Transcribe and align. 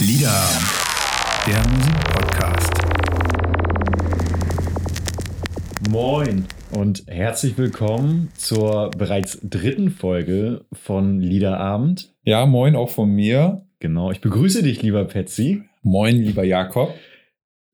Lieder, 0.00 0.48
der 1.44 1.58
Musikpodcast. 1.72 2.72
Moin 5.90 6.44
und 6.70 7.02
herzlich 7.08 7.58
willkommen 7.58 8.30
zur 8.36 8.90
bereits 8.90 9.40
dritten 9.42 9.90
Folge 9.90 10.66
von 10.72 11.18
Liederabend. 11.18 12.14
Ja, 12.22 12.46
moin 12.46 12.76
auch 12.76 12.90
von 12.90 13.10
mir. 13.10 13.66
Genau, 13.80 14.12
ich 14.12 14.20
begrüße 14.20 14.62
dich, 14.62 14.82
lieber 14.82 15.04
Petzi. 15.04 15.64
Moin, 15.82 16.16
lieber 16.16 16.44
Jakob. 16.44 16.94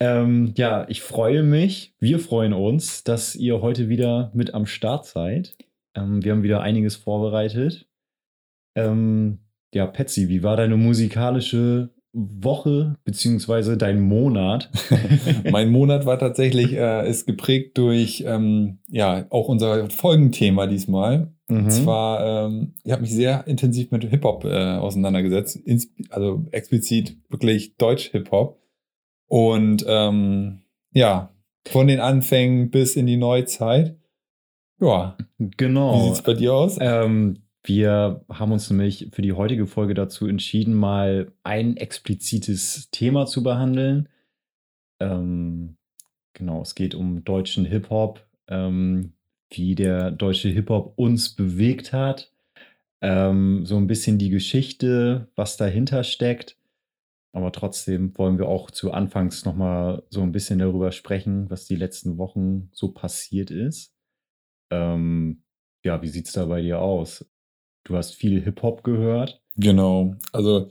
Ähm, 0.00 0.54
ja, 0.56 0.86
ich 0.88 1.02
freue 1.02 1.42
mich, 1.42 1.94
wir 2.00 2.18
freuen 2.18 2.54
uns, 2.54 3.04
dass 3.04 3.36
ihr 3.36 3.60
heute 3.60 3.90
wieder 3.90 4.30
mit 4.32 4.54
am 4.54 4.64
Start 4.64 5.04
seid. 5.04 5.58
Ähm, 5.94 6.24
wir 6.24 6.32
haben 6.32 6.42
wieder 6.42 6.62
einiges 6.62 6.96
vorbereitet. 6.96 7.86
Ähm, 8.74 9.40
ja, 9.74 9.86
Petzi, 9.86 10.30
wie 10.30 10.42
war 10.42 10.56
deine 10.56 10.78
musikalische 10.78 11.93
Woche 12.14 12.96
beziehungsweise 13.04 13.76
dein 13.76 14.00
Monat? 14.00 14.70
mein 15.50 15.70
Monat 15.70 16.06
war 16.06 16.18
tatsächlich, 16.18 16.72
äh, 16.72 17.08
ist 17.08 17.26
geprägt 17.26 17.76
durch, 17.76 18.24
ähm, 18.26 18.78
ja, 18.88 19.26
auch 19.30 19.48
unser 19.48 19.90
Folgenthema 19.90 20.66
diesmal. 20.66 21.34
Mhm. 21.48 21.56
Und 21.56 21.70
zwar, 21.70 22.46
ähm, 22.46 22.74
ich 22.84 22.92
habe 22.92 23.02
mich 23.02 23.12
sehr 23.12 23.46
intensiv 23.46 23.90
mit 23.90 24.04
Hip-Hop 24.04 24.44
äh, 24.44 24.76
auseinandergesetzt, 24.76 25.60
also 26.10 26.46
explizit 26.52 27.16
wirklich 27.28 27.76
Deutsch-Hip-Hop. 27.76 28.60
Und 29.26 29.84
ähm, 29.86 30.62
ja, 30.92 31.34
von 31.66 31.86
den 31.86 32.00
Anfängen 32.00 32.70
bis 32.70 32.96
in 32.96 33.06
die 33.06 33.16
Neuzeit. 33.16 33.96
Ja. 34.80 35.16
Genau. 35.38 35.96
Wie 35.96 36.04
sieht 36.04 36.12
es 36.14 36.22
bei 36.22 36.34
dir 36.34 36.54
aus? 36.54 36.78
Ähm, 36.80 37.43
wir 37.64 38.24
haben 38.28 38.52
uns 38.52 38.68
nämlich 38.70 39.08
für 39.12 39.22
die 39.22 39.32
heutige 39.32 39.66
Folge 39.66 39.94
dazu 39.94 40.26
entschieden, 40.26 40.74
mal 40.74 41.32
ein 41.42 41.78
explizites 41.78 42.90
Thema 42.90 43.24
zu 43.24 43.42
behandeln. 43.42 44.10
Ähm, 45.00 45.78
genau, 46.34 46.60
es 46.60 46.74
geht 46.74 46.94
um 46.94 47.24
deutschen 47.24 47.64
Hip-Hop, 47.64 48.26
ähm, 48.48 49.14
wie 49.50 49.74
der 49.74 50.10
deutsche 50.10 50.50
Hip-Hop 50.50 50.92
uns 50.96 51.34
bewegt 51.34 51.94
hat, 51.94 52.30
ähm, 53.00 53.64
so 53.64 53.78
ein 53.78 53.86
bisschen 53.86 54.18
die 54.18 54.30
Geschichte, 54.30 55.28
was 55.34 55.56
dahinter 55.56 56.04
steckt. 56.04 56.58
Aber 57.32 57.50
trotzdem 57.50 58.16
wollen 58.18 58.38
wir 58.38 58.46
auch 58.46 58.70
zu 58.70 58.92
Anfangs 58.92 59.44
nochmal 59.46 60.02
so 60.10 60.22
ein 60.22 60.32
bisschen 60.32 60.58
darüber 60.58 60.92
sprechen, 60.92 61.50
was 61.50 61.64
die 61.64 61.76
letzten 61.76 62.18
Wochen 62.18 62.68
so 62.72 62.92
passiert 62.92 63.50
ist. 63.50 63.94
Ähm, 64.70 65.42
ja, 65.82 66.02
wie 66.02 66.08
sieht 66.08 66.26
es 66.26 66.32
da 66.32 66.44
bei 66.44 66.60
dir 66.60 66.80
aus? 66.80 67.26
Du 67.84 67.96
hast 67.96 68.14
viel 68.14 68.42
Hip-Hop 68.42 68.82
gehört. 68.82 69.40
Genau. 69.56 70.14
Also, 70.32 70.70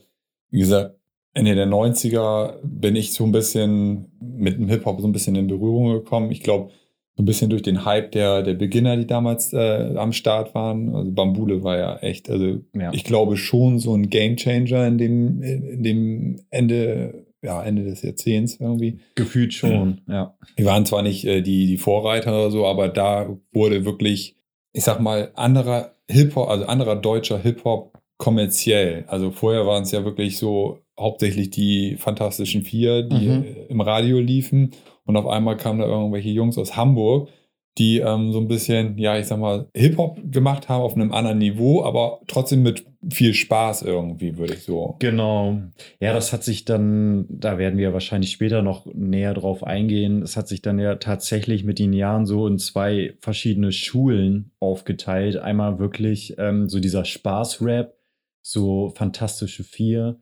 wie 0.50 0.59
gesagt, 0.59 0.95
Ende 1.33 1.55
der 1.55 1.67
90er 1.67 2.59
bin 2.64 2.95
ich 2.95 3.14
so 3.14 3.23
ein 3.23 3.31
bisschen 3.31 4.11
mit 4.20 4.58
dem 4.58 4.67
Hip-Hop 4.67 5.02
so 5.02 5.08
ein 5.08 5.14
bisschen 5.14 5.36
in 5.36 5.47
Berührung 5.47 5.94
gekommen. 5.94 6.31
Ich 6.31 6.42
glaube, 6.42 6.72
so 7.16 7.22
ein 7.22 7.25
bisschen 7.25 7.50
durch 7.50 7.61
den 7.61 7.86
Hype 7.86 8.11
der, 8.11 8.42
der 8.42 8.55
Beginner, 8.55 8.97
die 8.97 9.05
damals 9.05 9.53
äh, 9.53 9.94
am 9.95 10.14
Start 10.14 10.55
waren. 10.55 10.95
Also 10.95 11.11
Bambule 11.11 11.64
war 11.64 11.78
ja 11.78 11.97
echt, 11.97 12.30
also 12.30 12.61
ja. 12.75 12.92
ich 12.92 13.03
glaube 13.03 13.38
schon 13.38 13.77
so 13.77 13.94
ein 13.94 14.09
Gamechanger 14.09 14.88
in 14.88 14.98
dem, 14.98 15.44
in 15.44 15.83
dem 15.83 16.39
Ende, 16.50 17.25
ja, 17.44 17.61
Ende 17.64 17.83
des 17.83 18.02
Jahrzehnts 18.02 18.58
irgendwie. 18.59 19.00
Gefühlt 19.14 19.53
schon, 19.53 20.02
ja. 20.08 20.14
ja. 20.14 20.38
Wir 20.55 20.66
waren 20.66 20.88
zwar 20.88 21.03
nicht 21.03 21.25
äh, 21.25 21.42
die, 21.42 21.67
die 21.67 21.77
Vorreiter 21.77 22.31
oder 22.31 22.52
so, 22.52 22.66
aber 22.66 22.89
da 22.89 23.38
wurde 23.52 23.86
wirklich, 23.86 24.36
ich 24.72 24.83
sag 24.83 25.00
mal, 25.00 25.31
anderer 25.36 25.92
Hip-Hop, 26.09 26.49
also 26.49 26.65
anderer 26.65 26.95
deutscher 26.95 27.39
Hip-Hop 27.39 27.93
kommerziell. 28.17 29.05
Also 29.07 29.31
vorher 29.31 29.65
waren 29.65 29.83
es 29.83 29.91
ja 29.91 30.05
wirklich 30.05 30.37
so 30.37 30.79
hauptsächlich 30.99 31.49
die 31.49 31.97
Fantastischen 31.97 32.63
Vier, 32.63 33.03
die 33.03 33.27
mhm. 33.27 33.55
im 33.69 33.81
Radio 33.81 34.19
liefen. 34.19 34.71
Und 35.05 35.17
auf 35.17 35.27
einmal 35.27 35.57
kamen 35.57 35.79
da 35.79 35.85
irgendwelche 35.85 36.30
Jungs 36.30 36.58
aus 36.58 36.77
Hamburg, 36.77 37.30
die 37.78 38.00
ähm, 38.00 38.32
so 38.32 38.39
ein 38.39 38.48
bisschen, 38.48 38.98
ja, 38.98 39.17
ich 39.17 39.28
sag 39.28 39.39
mal, 39.39 39.67
Hip-Hop 39.76 40.20
gemacht 40.32 40.70
haben 40.70 40.82
auf 40.82 40.95
einem 40.95 41.11
anderen 41.11 41.39
Niveau, 41.39 41.84
aber 41.84 42.20
trotzdem 42.28 42.61
mit 42.61 42.86
viel 43.11 43.34
Spaß 43.34 43.82
irgendwie, 43.82 44.38
würde 44.38 44.54
ich 44.54 44.64
so. 44.64 44.95
Genau. 45.00 45.60
Ja, 46.00 46.14
das 46.14 46.34
hat 46.34 46.44
sich 46.44 46.66
dann, 46.66 47.26
da 47.30 47.58
werden 47.58 47.80
wir 47.80 47.92
wahrscheinlich 47.94 48.32
später 48.32 48.61
noch 48.61 48.86
näher 48.94 49.34
drauf 49.34 49.64
eingehen. 49.64 50.22
Es 50.22 50.38
hat 50.38 50.48
sich 50.48 50.61
dann 50.61 50.78
ja 50.80 50.95
tatsächlich 50.95 51.64
mit 51.64 51.80
den 51.80 51.94
Jahren 51.94 52.26
so 52.26 52.48
in 52.48 52.60
zwei 52.60 53.16
verschiedene 53.20 53.72
Schulen 53.72 54.52
aufgeteilt. 54.60 55.38
Einmal 55.38 55.80
wirklich 55.80 56.36
ähm, 56.38 56.70
so 56.70 56.80
dieser 56.80 57.05
Spaß-Rap, 57.05 57.98
so 58.42 58.94
Fantastische 58.95 59.64
Vier 59.64 60.20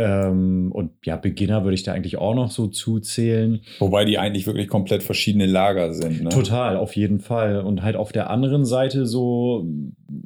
ähm, 0.00 0.72
und 0.72 0.92
ja, 1.04 1.16
Beginner 1.16 1.64
würde 1.64 1.74
ich 1.74 1.82
da 1.82 1.92
eigentlich 1.92 2.16
auch 2.16 2.34
noch 2.34 2.50
so 2.50 2.66
zuzählen. 2.66 3.60
Wobei 3.78 4.04
die 4.04 4.18
eigentlich 4.18 4.46
wirklich 4.46 4.68
komplett 4.68 5.02
verschiedene 5.02 5.46
Lager 5.46 5.92
sind. 5.92 6.22
Ne? 6.22 6.30
Total, 6.30 6.76
auf 6.76 6.96
jeden 6.96 7.20
Fall. 7.20 7.60
Und 7.60 7.82
halt 7.82 7.96
auf 7.96 8.12
der 8.12 8.30
anderen 8.30 8.64
Seite 8.64 9.06
so, 9.06 9.66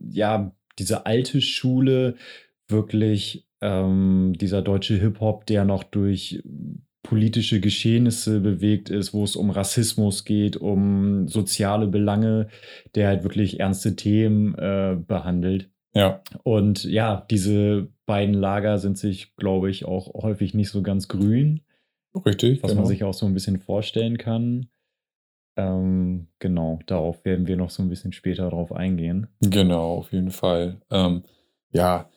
ja, 0.08 0.52
diese 0.78 1.06
alte 1.06 1.40
Schule, 1.40 2.14
wirklich 2.68 3.46
ähm, 3.60 4.34
dieser 4.40 4.62
deutsche 4.62 4.94
Hip-Hop, 4.94 5.46
der 5.46 5.64
noch 5.64 5.84
durch 5.84 6.42
politische 7.02 7.60
Geschehnisse 7.60 8.40
bewegt 8.40 8.88
ist, 8.90 9.12
wo 9.12 9.24
es 9.24 9.36
um 9.36 9.50
Rassismus 9.50 10.24
geht, 10.24 10.56
um 10.56 11.28
soziale 11.28 11.86
Belange, 11.86 12.48
der 12.94 13.08
halt 13.08 13.24
wirklich 13.24 13.60
ernste 13.60 13.94
Themen 13.94 14.54
äh, 14.54 14.96
behandelt. 14.96 15.70
Ja. 15.94 16.22
Und 16.42 16.84
ja, 16.84 17.24
diese 17.30 17.88
beiden 18.06 18.34
Lager 18.34 18.78
sind 18.78 18.98
sich, 18.98 19.34
glaube 19.36 19.70
ich, 19.70 19.84
auch 19.84 20.12
häufig 20.14 20.54
nicht 20.54 20.70
so 20.70 20.82
ganz 20.82 21.08
grün. 21.08 21.60
Richtig. 22.26 22.62
Was 22.62 22.70
genau. 22.70 22.82
man 22.82 22.88
sich 22.88 23.04
auch 23.04 23.14
so 23.14 23.26
ein 23.26 23.34
bisschen 23.34 23.58
vorstellen 23.58 24.18
kann. 24.18 24.68
Ähm, 25.56 26.26
genau, 26.40 26.80
darauf 26.86 27.24
werden 27.24 27.46
wir 27.46 27.56
noch 27.56 27.70
so 27.70 27.82
ein 27.82 27.88
bisschen 27.88 28.12
später 28.12 28.50
drauf 28.50 28.72
eingehen. 28.72 29.28
Genau, 29.40 29.94
auf 29.94 30.12
jeden 30.12 30.30
Fall. 30.30 30.80
Ähm, 30.90 31.22
ja, 31.70 32.08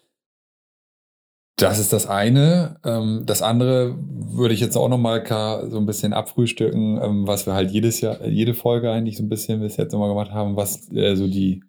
das 1.58 1.80
ist 1.80 1.92
das 1.92 2.06
eine. 2.06 2.80
Ähm, 2.86 3.24
das 3.26 3.42
andere 3.42 3.96
würde 3.98 4.54
ich 4.54 4.60
jetzt 4.60 4.78
auch 4.78 4.90
nochmal 4.90 5.24
so 5.70 5.78
ein 5.78 5.88
bisschen 5.88 6.14
abfrühstücken, 6.14 7.02
ähm, 7.02 7.28
was 7.28 7.48
wir 7.48 7.54
halt 7.54 7.72
jedes 7.72 8.00
Jahr, 8.00 8.24
jede 8.28 8.54
Folge 8.54 8.92
eigentlich 8.92 9.18
so 9.18 9.24
ein 9.24 9.30
bisschen 9.30 9.60
bis 9.60 9.76
jetzt 9.76 9.92
nochmal 9.92 10.10
gemacht 10.10 10.32
haben, 10.32 10.56
was 10.56 10.92
äh, 10.92 11.16
so 11.16 11.28
die 11.28 11.64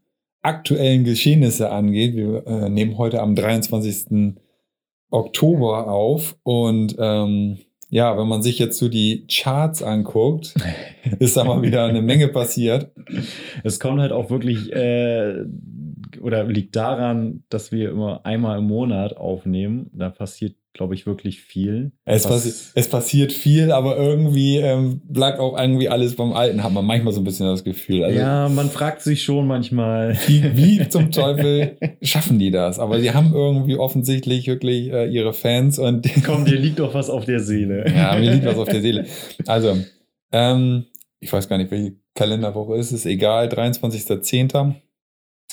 aktuellen 0.49 1.05
Geschehnisse 1.05 1.71
angeht. 1.71 2.17
Wir 2.17 2.47
äh, 2.47 2.71
nehmen 2.71 2.97
heute 2.97 3.21
am 3.21 3.35
23. 3.35 4.35
Oktober 5.11 5.89
auf 5.89 6.37
und 6.43 6.97
ähm, 6.99 7.59
ja, 7.91 8.19
wenn 8.19 8.29
man 8.29 8.43
sich 8.43 8.59
jetzt 8.59 8.79
so 8.79 8.89
die 8.89 9.27
Charts 9.31 9.83
anguckt, 9.83 10.55
ist 11.19 11.37
da 11.37 11.45
mal 11.45 11.63
wieder 11.63 11.85
eine 11.85 12.03
Menge 12.03 12.29
passiert. 12.29 12.93
Es 13.63 13.79
kommt 13.79 14.01
halt 14.01 14.13
auch 14.13 14.31
wirklich 14.31 14.73
äh, 14.73 15.45
oder 16.21 16.45
liegt 16.45 16.77
daran, 16.77 17.45
dass 17.51 17.71
wir 17.71 17.91
immer 17.91 18.25
einmal 18.25 18.59
im 18.59 18.67
Monat 18.67 19.17
aufnehmen. 19.17 19.91
Da 19.93 20.11
passiert 20.11 20.57
glaube 20.73 20.95
ich, 20.95 21.07
wirklich 21.07 21.41
viel. 21.41 21.93
Es, 22.05 22.27
passi 22.27 22.53
es, 22.75 22.89
passiert 22.89 23.33
viel, 23.33 23.73
aber 23.73 23.97
irgendwie 23.97 24.59
ähm, 24.59 25.01
bleibt 25.09 25.41
auch 25.41 25.59
irgendwie 25.59 25.89
alles 25.89 26.15
beim 26.15 26.33
Alten, 26.33 26.63
hat 26.63 26.73
man 26.73 26.85
manchmal 26.85 27.13
so 27.13 27.21
ein 27.21 27.25
bisschen 27.25 27.47
das 27.47 27.65
Gefühl. 27.65 28.05
Also, 28.05 28.19
ja, 28.19 28.49
man 28.49 28.71
fragt 28.71 29.03
sich 29.03 29.23
schon 29.23 29.47
manchmal. 29.47 30.17
Wie, 30.27 30.57
wie 30.57 30.89
zum 30.89 31.11
Teufel 31.11 31.77
schaffen 32.03 32.39
die 32.39 32.51
das? 32.51 32.79
Aber 32.79 33.01
sie 33.01 33.13
haben 33.13 33.33
irgendwie 33.35 33.77
offensichtlich 33.77 34.47
wirklich 34.47 34.93
äh, 34.93 35.09
ihre 35.09 35.33
Fans 35.33 35.79
und. 35.79 36.09
Komm, 36.25 36.45
dir 36.45 36.59
liegt 36.59 36.79
doch 36.79 36.95
was 36.95 37.11
auf 37.11 37.25
der 37.25 37.41
Seele. 37.41 37.85
ja, 37.93 38.17
mir 38.17 38.33
liegt 38.33 38.47
was 38.47 38.59
auf 38.59 38.69
der 38.69 38.81
Seele. 38.81 39.07
Also, 39.47 39.77
ähm, 40.33 40.85
ich 41.21 41.33
weiß 41.33 41.49
gar 41.49 41.59
nicht, 41.59 41.71
welche 41.71 41.97
Kalenderwoche 42.15 42.77
ist 42.77 42.93
es, 42.93 43.07
egal, 43.07 43.49
23.10. 43.49 44.75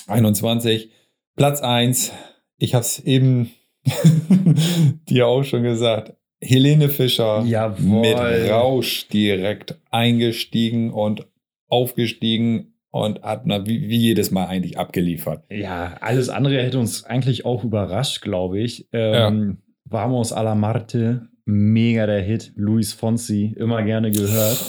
21, 0.06 0.90
Platz 1.36 1.60
1. 1.60 2.12
Ich 2.58 2.74
habe 2.74 2.84
es 2.84 3.00
eben 3.00 3.50
dir 5.08 5.26
auch 5.26 5.42
schon 5.42 5.62
gesagt. 5.62 6.14
Helene 6.40 6.88
Fischer 6.88 7.42
Jawohl. 7.44 8.00
mit 8.00 8.50
Rausch 8.50 9.08
direkt 9.08 9.80
eingestiegen 9.90 10.92
und 10.92 11.26
aufgestiegen 11.68 12.74
und 12.90 13.22
hat 13.22 13.46
na, 13.46 13.66
wie, 13.66 13.88
wie, 13.88 13.98
jedes 13.98 14.30
Mal 14.30 14.46
eigentlich 14.46 14.78
abgeliefert. 14.78 15.44
Ja, 15.50 15.96
alles 16.00 16.28
andere 16.28 16.62
hätte 16.62 16.78
uns 16.78 17.04
eigentlich 17.04 17.44
auch 17.44 17.64
überrascht, 17.64 18.22
glaube 18.22 18.60
ich. 18.60 18.88
Ähm, 18.92 19.58
ja. 19.58 19.66
Vamos 19.84 20.32
a 20.32 20.42
la 20.42 20.54
Marte, 20.54 21.28
mega 21.44 22.06
der 22.06 22.22
Hit. 22.22 22.52
Luis 22.56 22.92
Fonsi, 22.92 23.54
immer 23.56 23.82
gerne 23.82 24.10
gehört. 24.10 24.66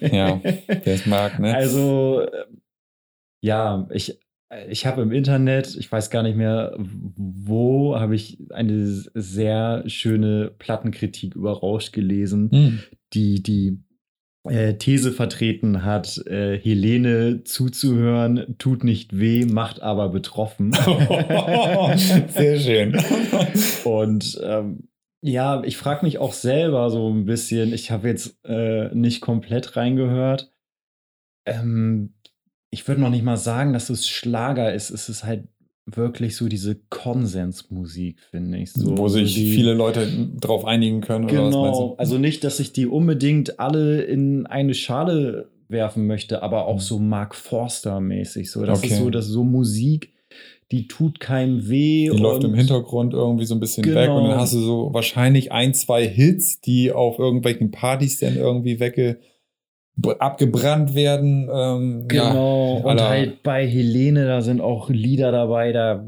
ja, 0.00 0.36
der 0.68 0.86
es 0.86 1.06
mag, 1.06 1.38
ne? 1.38 1.54
Also, 1.54 2.26
ja, 3.40 3.88
ich, 3.92 4.18
ich 4.68 4.86
habe 4.86 5.02
im 5.02 5.12
Internet, 5.12 5.76
ich 5.76 5.90
weiß 5.90 6.10
gar 6.10 6.22
nicht 6.22 6.36
mehr 6.36 6.76
wo, 6.78 7.98
habe 7.98 8.14
ich 8.14 8.38
eine 8.50 8.86
sehr 8.86 9.84
schöne 9.86 10.52
Plattenkritik 10.58 11.36
über 11.36 11.52
Rausch 11.52 11.92
gelesen, 11.92 12.50
hm. 12.50 12.80
die 13.12 13.42
die 13.42 13.78
äh, 14.44 14.74
These 14.74 15.12
vertreten 15.12 15.84
hat, 15.84 16.18
äh, 16.26 16.58
Helene 16.58 17.44
zuzuhören 17.44 18.56
tut 18.58 18.84
nicht 18.84 19.18
weh, 19.18 19.44
macht 19.44 19.82
aber 19.82 20.08
betroffen. 20.08 20.72
sehr 22.28 22.58
schön. 22.58 22.98
Und 23.84 24.40
ähm, 24.42 24.88
Ja, 25.22 25.62
ich 25.64 25.76
frage 25.76 26.06
mich 26.06 26.18
auch 26.18 26.32
selber 26.32 26.88
so 26.90 27.12
ein 27.12 27.26
bisschen. 27.26 27.72
Ich 27.74 27.90
habe 27.90 28.08
jetzt 28.08 28.38
äh, 28.44 28.94
nicht 28.94 29.20
komplett 29.20 29.76
reingehört. 29.76 30.50
Ähm, 31.46 32.14
ich 32.70 32.86
würde 32.86 33.00
noch 33.00 33.10
nicht 33.10 33.24
mal 33.24 33.36
sagen, 33.36 33.72
dass 33.72 33.90
es 33.90 34.08
Schlager 34.08 34.72
ist. 34.72 34.90
Es 34.90 35.08
ist 35.08 35.24
halt 35.24 35.44
wirklich 35.86 36.36
so 36.36 36.46
diese 36.48 36.76
Konsensmusik, 36.88 38.16
finde 38.30 38.58
ich. 38.58 38.72
So, 38.72 38.96
Wo 38.96 39.08
sich 39.08 39.34
die, 39.34 39.52
viele 39.52 39.74
Leute 39.74 40.06
drauf 40.40 40.64
einigen 40.64 41.00
können. 41.00 41.24
Oder 41.24 41.32
was 41.46 41.54
meinst 41.54 41.78
Genau, 41.80 41.94
also 41.98 42.18
nicht, 42.18 42.44
dass 42.44 42.60
ich 42.60 42.72
die 42.72 42.86
unbedingt 42.86 43.58
alle 43.58 44.02
in 44.02 44.46
eine 44.46 44.74
Schale 44.74 45.48
werfen 45.68 46.06
möchte, 46.06 46.42
aber 46.42 46.66
auch 46.66 46.80
so 46.80 46.98
Mark 46.98 47.34
Forster-mäßig. 47.34 48.50
So, 48.50 48.64
das 48.64 48.78
Okay. 48.80 48.88
ist 48.92 48.98
so, 48.98 49.10
dass 49.10 49.26
so 49.26 49.44
Musik, 49.44 50.12
die 50.70 50.86
tut 50.86 51.18
keinem 51.20 51.68
weh. 51.68 52.08
Die 52.10 52.16
läuft 52.16 52.44
im 52.44 52.50
und- 52.52 52.56
Hintergrund 52.56 53.12
irgendwie 53.14 53.44
so 53.44 53.54
ein 53.54 53.60
bisschen 53.60 53.84
weg 53.86 53.94
Genau. 54.06 54.18
und 54.22 54.28
dann 54.28 54.38
hast 54.38 54.54
du 54.54 54.58
so 54.60 54.90
wahrscheinlich 54.92 55.50
ein, 55.52 55.74
zwei 55.74 56.06
Hits, 56.06 56.60
die 56.60 56.92
auf 56.92 57.18
irgendwelchen 57.18 57.70
Partys 57.72 58.18
dann 58.20 58.36
irgendwie 58.36 58.78
wegge 58.80 59.18
abgebrannt 60.18 60.94
werden. 60.94 61.48
Ähm, 61.52 62.04
Genau, 62.08 62.78
ja, 62.78 62.84
und 62.84 63.00
halt 63.00 63.42
bei 63.42 63.66
Helene, 63.66 64.26
da 64.26 64.40
sind 64.42 64.60
auch 64.60 64.88
Lieder 64.90 65.32
dabei, 65.32 65.72
da 65.72 66.06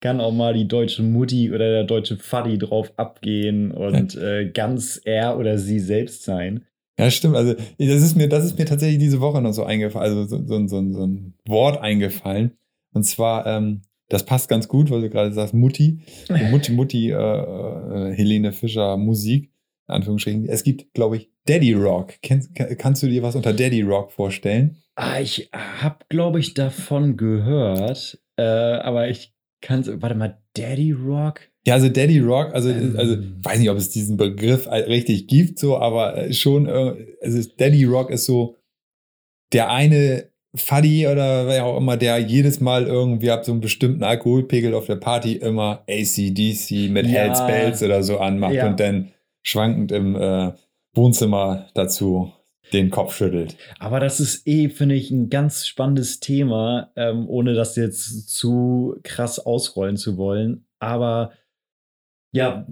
kann 0.00 0.20
auch 0.20 0.32
mal 0.32 0.54
die 0.54 0.68
deutsche 0.68 1.02
Mutti 1.02 1.50
oder 1.50 1.70
der 1.70 1.84
deutsche 1.84 2.16
Faddy 2.16 2.58
drauf 2.58 2.92
abgehen 2.96 3.72
und 3.72 4.14
äh, 4.16 4.50
ganz 4.50 5.00
er 5.04 5.38
oder 5.38 5.58
sie 5.58 5.80
selbst 5.80 6.24
sein. 6.24 6.64
Ja, 6.98 7.10
stimmt. 7.10 7.36
Also, 7.36 7.54
das 7.54 8.02
ist 8.02 8.16
mir, 8.16 8.28
das 8.28 8.44
ist 8.44 8.58
mir 8.58 8.66
tatsächlich 8.66 8.98
diese 8.98 9.20
Woche 9.20 9.40
noch 9.40 9.52
so 9.52 9.64
eingefallen, 9.64 10.18
also 10.18 10.24
so, 10.24 10.44
so, 10.46 10.66
so, 10.66 10.92
so 10.92 11.06
ein 11.06 11.34
Wort 11.46 11.80
eingefallen. 11.80 12.52
Und 12.92 13.04
zwar, 13.04 13.46
ähm, 13.46 13.82
das 14.08 14.24
passt 14.24 14.48
ganz 14.48 14.68
gut, 14.68 14.90
weil 14.90 15.02
du 15.02 15.10
gerade 15.10 15.32
sagst, 15.32 15.54
Mutti. 15.54 16.00
Mutti, 16.50 16.72
Mutti, 16.72 17.10
äh, 17.10 17.14
äh, 17.14 18.14
Helene 18.14 18.52
Fischer 18.52 18.96
Musik, 18.96 19.52
in 19.88 19.94
Anführungsstrichen. 19.94 20.48
Es 20.48 20.62
gibt, 20.64 20.92
glaube 20.94 21.16
ich, 21.16 21.30
Daddy 21.46 21.72
Rock. 21.72 22.14
Kennst, 22.22 22.54
kann- 22.54 22.76
kannst 22.76 23.02
du 23.02 23.08
dir 23.08 23.22
was 23.22 23.34
unter 23.36 23.52
Daddy 23.52 23.82
Rock 23.82 24.12
vorstellen? 24.12 24.76
Ah, 24.96 25.20
ich 25.20 25.48
habe, 25.52 25.96
glaube 26.08 26.40
ich, 26.40 26.54
davon 26.54 27.16
gehört, 27.16 28.18
äh, 28.36 28.42
aber 28.42 29.08
ich 29.08 29.32
kann 29.60 29.80
es, 29.80 29.90
warte 30.02 30.14
mal, 30.14 30.38
Daddy 30.54 30.92
Rock? 30.92 31.40
Ja, 31.66 31.74
also 31.74 31.88
Daddy 31.88 32.18
Rock, 32.20 32.54
also, 32.54 32.70
Ähm. 32.70 32.94
also 32.96 33.16
weiß 33.42 33.58
nicht, 33.58 33.70
ob 33.70 33.76
es 33.76 33.90
diesen 33.90 34.16
Begriff 34.16 34.68
richtig 34.70 35.26
gibt, 35.26 35.58
so, 35.58 35.76
aber 35.78 36.16
äh, 36.16 36.32
schon, 36.32 36.66
also 36.68 37.50
Daddy 37.56 37.84
Rock 37.84 38.10
ist 38.10 38.24
so 38.26 38.56
der 39.52 39.70
eine 39.70 40.28
Fuddy 40.54 41.06
oder 41.06 41.46
wer 41.46 41.64
auch 41.66 41.76
immer, 41.78 41.96
der 41.96 42.18
jedes 42.18 42.60
Mal 42.60 42.86
irgendwie 42.86 43.30
ab 43.30 43.44
so 43.44 43.52
einem 43.52 43.60
bestimmten 43.60 44.02
Alkoholpegel 44.02 44.74
auf 44.74 44.86
der 44.86 44.96
Party 44.96 45.34
immer 45.34 45.84
ACDC 45.88 46.90
mit 46.90 47.06
Ja. 47.06 47.12
Hells 47.12 47.46
Bells 47.46 47.82
oder 47.82 48.02
so 48.02 48.18
anmacht 48.18 48.54
Ja. 48.54 48.66
und 48.68 48.80
dann 48.80 49.12
schwankend 49.48 49.92
im 49.92 50.14
äh, 50.16 50.52
Wohnzimmer 50.94 51.68
dazu 51.74 52.32
den 52.72 52.90
Kopf 52.90 53.16
schüttelt. 53.16 53.56
Aber 53.78 53.98
das 53.98 54.20
ist 54.20 54.46
eh, 54.46 54.68
finde 54.68 54.94
ich, 54.94 55.10
ein 55.10 55.30
ganz 55.30 55.66
spannendes 55.66 56.20
Thema, 56.20 56.92
ähm, 56.96 57.28
ohne 57.28 57.54
das 57.54 57.76
jetzt 57.76 58.28
zu 58.28 58.98
krass 59.04 59.38
ausrollen 59.38 59.96
zu 59.96 60.18
wollen. 60.18 60.66
Aber 60.78 61.32
ja, 62.32 62.66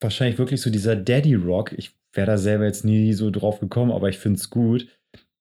wahrscheinlich 0.00 0.38
wirklich 0.38 0.60
so 0.60 0.70
dieser 0.70 0.96
Daddy 0.96 1.34
Rock. 1.34 1.72
Ich 1.72 1.96
wäre 2.12 2.26
da 2.26 2.36
selber 2.36 2.66
jetzt 2.66 2.84
nie 2.84 3.14
so 3.14 3.30
drauf 3.30 3.60
gekommen, 3.60 3.90
aber 3.90 4.10
ich 4.10 4.18
finde 4.18 4.38
es 4.38 4.50
gut. 4.50 4.86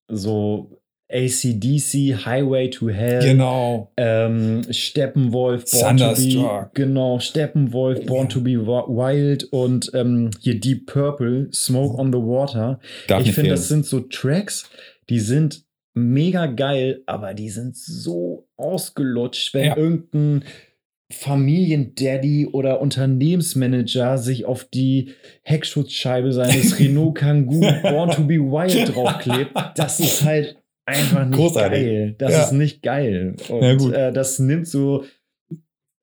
So 0.07 0.76
ACDC, 1.09 2.25
Highway 2.25 2.69
to 2.69 2.89
Hell. 2.89 3.21
Genau. 3.23 3.91
Ähm, 3.97 4.61
Steppenwolf, 4.69 5.63
Born 5.71 5.97
to 5.97 6.13
be, 6.15 6.69
genau, 6.73 7.19
Steppenwolf, 7.19 8.05
Born 8.05 8.27
Ja. 8.27 8.33
to 8.33 8.41
be 8.41 8.51
Wi- 8.65 8.87
Wild 8.89 9.43
und 9.45 9.89
ähm, 9.93 10.31
hier 10.41 10.59
Deep 10.59 10.85
Purple, 10.87 11.49
Smoke 11.53 11.97
on 11.97 12.11
the 12.11 12.19
Water. 12.19 12.79
Darf 13.07 13.23
ich 13.25 13.31
finde, 13.33 13.51
das 13.51 13.67
sind 13.67 13.85
so 13.85 14.01
Tracks, 14.01 14.69
die 15.09 15.19
sind 15.19 15.63
mega 15.93 16.45
geil, 16.47 17.01
aber 17.05 17.33
die 17.33 17.49
sind 17.49 17.75
so 17.77 18.47
ausgelutscht, 18.57 19.53
wenn 19.53 19.65
Ja. 19.65 19.77
irgendein 19.77 20.43
Familiendaddy 21.09 22.47
oder 22.51 22.81
Unternehmensmanager 22.81 24.17
sich 24.17 24.43
auf 24.45 24.65
die 24.65 25.13
Heckschutzscheibe 25.43 26.33
seines 26.33 26.77
Renault 26.79 27.15
Kangoo 27.15 27.61
Born 27.81 28.11
to 28.11 28.23
be 28.25 28.35
Wild 28.35 28.93
draufklebt. 28.93 29.51
Das 29.77 29.99
ist 30.01 30.25
halt 30.25 30.57
einfach 30.87 31.25
nicht 31.25 31.37
Großartig. 31.37 31.83
geil. 31.85 32.15
Das 32.17 32.31
Ja. 32.33 32.43
ist 32.43 32.51
nicht 32.53 32.81
geil. 32.81 33.35
Und 33.49 33.61
Ja, 33.63 33.75
gut. 33.75 33.93
Äh, 33.93 34.11
das 34.11 34.39
nimmt 34.39 34.67
so. 34.67 35.03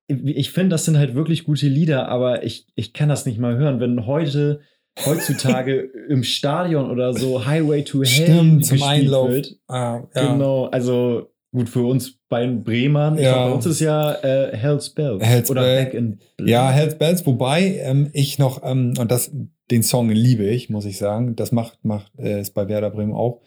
Ich 0.07 0.51
finde, 0.51 0.71
das 0.71 0.85
sind 0.85 0.99
halt 0.99 1.15
wirklich 1.15 1.45
gute 1.45 1.67
Lieder, 1.67 2.09
aber 2.09 2.45
ich, 2.45 2.67
ich 2.75 2.93
kann 2.93 3.09
das 3.09 3.25
nicht 3.25 3.39
mal 3.39 3.57
hören. 3.57 3.81
Wenn 3.81 4.05
heute, 4.07 4.61
heutzutage 5.07 5.89
im 6.11 6.23
Stadion 6.23 6.91
oder 6.91 7.15
so 7.15 7.47
Highway 7.47 7.83
to 7.85 7.99
Hell 8.01 8.07
Stimmt, 8.07 8.67
zum 8.67 8.77
gespielt 8.79 8.83
Einlauf. 9.07 9.31
wird. 9.31 9.57
Ah, 9.67 10.03
ja. 10.15 10.33
Genau, 10.33 10.67
also 10.67 11.31
gut 11.53 11.69
für 11.71 11.85
uns 11.87 12.19
bei 12.29 12.47
Bremern. 12.47 13.17
Ich 13.17 13.25
Ja. 13.25 13.33
glaub, 13.33 13.49
bei 13.49 13.55
uns 13.55 13.67
ist 13.67 13.81
ja 13.81 14.13
äh, 14.23 14.55
Hell's 14.55 14.91
Bells. 14.91 15.25
Hell's 15.25 15.51
oder. 15.51 15.63
Back 15.63 15.95
in 15.95 16.19
Black. 16.37 16.49
Ja, 16.51 16.71
Hells 16.71 16.99
Bells, 16.99 17.25
wobei 17.25 17.79
ähm, 17.83 18.11
ich 18.13 18.39
noch, 18.39 18.61
ähm, 18.63 18.93
und 18.99 19.11
das, 19.11 19.33
den 19.71 19.83
Song 19.83 20.11
liebe 20.11 20.45
ich, 20.45 20.69
muss 20.69 20.85
ich 20.85 20.99
sagen. 20.99 21.35
Das 21.37 21.51
macht, 21.51 21.83
macht 21.83 22.13
äh, 22.19 22.41
ist 22.43 22.53
bei 22.55 22.69
Werder 22.69 22.91
Bremen 22.91 23.15
auch. 23.15 23.41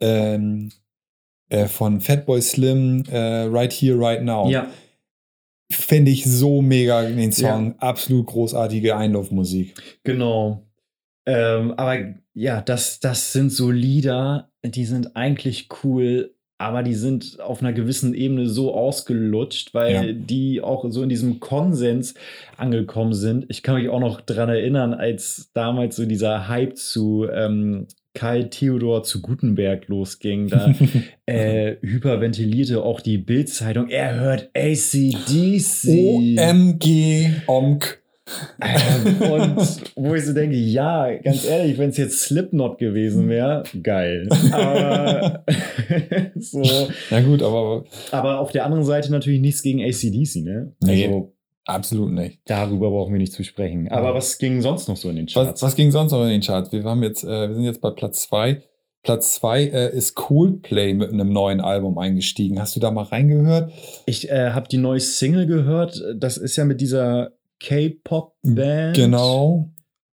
Ähm, 0.00 0.70
äh, 1.48 1.66
von 1.66 2.00
Fatboy 2.00 2.40
Slim, 2.40 3.04
äh, 3.10 3.42
Right 3.44 3.72
Here, 3.72 3.98
Right 3.98 4.22
Now. 4.22 4.48
Ja, 4.48 4.68
Finde 5.72 6.10
ich 6.10 6.24
so 6.24 6.62
mega 6.62 7.02
den 7.04 7.30
Song. 7.32 7.76
Absolut 7.78 8.26
großartige 8.26 8.96
Einlaufmusik. 8.96 9.74
genau. 10.02 10.66
Ähm, 11.26 11.72
aber 11.76 12.14
ja, 12.34 12.60
das, 12.60 12.98
das 12.98 13.32
sind 13.32 13.52
so 13.52 13.70
Lieder, 13.70 14.50
die 14.64 14.84
sind 14.84 15.14
eigentlich 15.16 15.68
cool, 15.84 16.34
aber 16.58 16.82
die 16.82 16.94
sind 16.94 17.38
auf 17.40 17.60
einer 17.62 17.72
gewissen 17.72 18.14
Ebene 18.14 18.48
so 18.48 18.74
ausgelutscht, 18.74 19.72
weil 19.74 19.92
Ja. 19.92 20.12
die 20.12 20.60
auch 20.60 20.84
so 20.90 21.02
in 21.02 21.08
diesem 21.08 21.38
Konsens 21.38 22.14
angekommen 22.56 23.12
sind. 23.14 23.46
Ich 23.48 23.62
kann 23.62 23.76
mich 23.76 23.88
auch 23.90 24.00
noch 24.00 24.20
dran 24.22 24.48
erinnern, 24.48 24.92
als 24.92 25.50
damals 25.54 25.94
so 25.96 26.04
dieser 26.04 26.48
Hype 26.48 26.76
zu 26.76 27.26
ähm, 27.32 27.86
Karl 28.20 28.50
Theodor 28.50 29.02
zu 29.02 29.22
Gutenberg 29.22 29.88
losging. 29.88 30.48
Da 30.48 30.74
äh, 31.26 31.76
hyperventilierte 31.80 32.82
auch 32.82 33.00
die 33.00 33.16
Bild-Zeitung. 33.16 33.88
Er 33.88 34.20
hört 34.20 34.50
ACDC. 34.54 35.88
OMG, 35.88 37.30
OMK. 37.46 38.02
Ähm, 38.60 39.22
und 39.32 39.92
wo 39.96 40.14
ich 40.14 40.26
so 40.26 40.34
denke, 40.34 40.54
ja, 40.54 41.10
ganz 41.16 41.46
ehrlich, 41.46 41.78
wenn 41.78 41.88
es 41.88 41.96
jetzt 41.96 42.20
Slipknot 42.20 42.76
gewesen 42.76 43.26
wäre, 43.30 43.62
geil. 43.82 44.28
Aber, 44.52 45.42
so. 46.36 46.62
Na 47.10 47.22
gut, 47.22 47.42
aber 47.42 47.84
aber 48.10 48.38
auf 48.38 48.52
der 48.52 48.66
anderen 48.66 48.84
Seite 48.84 49.10
natürlich 49.10 49.40
nichts 49.40 49.62
gegen 49.62 49.80
ACDC, 49.82 50.44
ne? 50.44 50.74
Nee. 50.82 51.06
Also 51.06 51.32
absolut 51.64 52.12
nicht. 52.12 52.40
darüber 52.46 52.90
brauchen 52.90 53.12
wir 53.12 53.20
nicht 53.20 53.32
zu 53.32 53.44
sprechen. 53.44 53.88
Aber 53.88 54.14
was 54.14 54.38
ging 54.38 54.60
sonst 54.62 54.88
noch 54.88 54.96
so 54.96 55.08
in 55.10 55.16
den 55.16 55.26
Was, 55.26 55.32
Charts? 55.34 55.62
was 55.62 55.76
ging 55.76 55.90
sonst 55.90 56.12
noch 56.12 56.22
in 56.24 56.30
den 56.30 56.40
Charts? 56.42 56.72
Wir, 56.72 56.82
haben 56.84 57.02
jetzt, 57.02 57.24
äh, 57.24 57.48
wir 57.48 57.54
sind 57.54 57.64
jetzt 57.64 57.80
bei 57.80 57.90
Platz 57.90 58.22
2. 58.22 58.62
Platz 59.02 59.34
2 59.36 59.62
äh, 59.64 59.96
ist 59.96 60.14
Coldplay 60.14 60.92
mit 60.94 61.10
einem 61.10 61.32
neuen 61.32 61.60
Album 61.60 61.96
eingestiegen. 61.98 62.60
Hast 62.60 62.76
du 62.76 62.80
da 62.80 62.90
mal 62.90 63.04
reingehört? 63.04 63.72
Ich 64.06 64.30
äh, 64.30 64.50
habe 64.50 64.68
die 64.68 64.76
neue 64.76 65.00
Single 65.00 65.46
gehört. 65.46 66.02
Das 66.16 66.36
ist 66.36 66.56
ja 66.56 66.64
mit 66.66 66.80
dieser 66.82 67.32
K-Pop-Band. 67.60 68.96
Genau. 68.96 69.70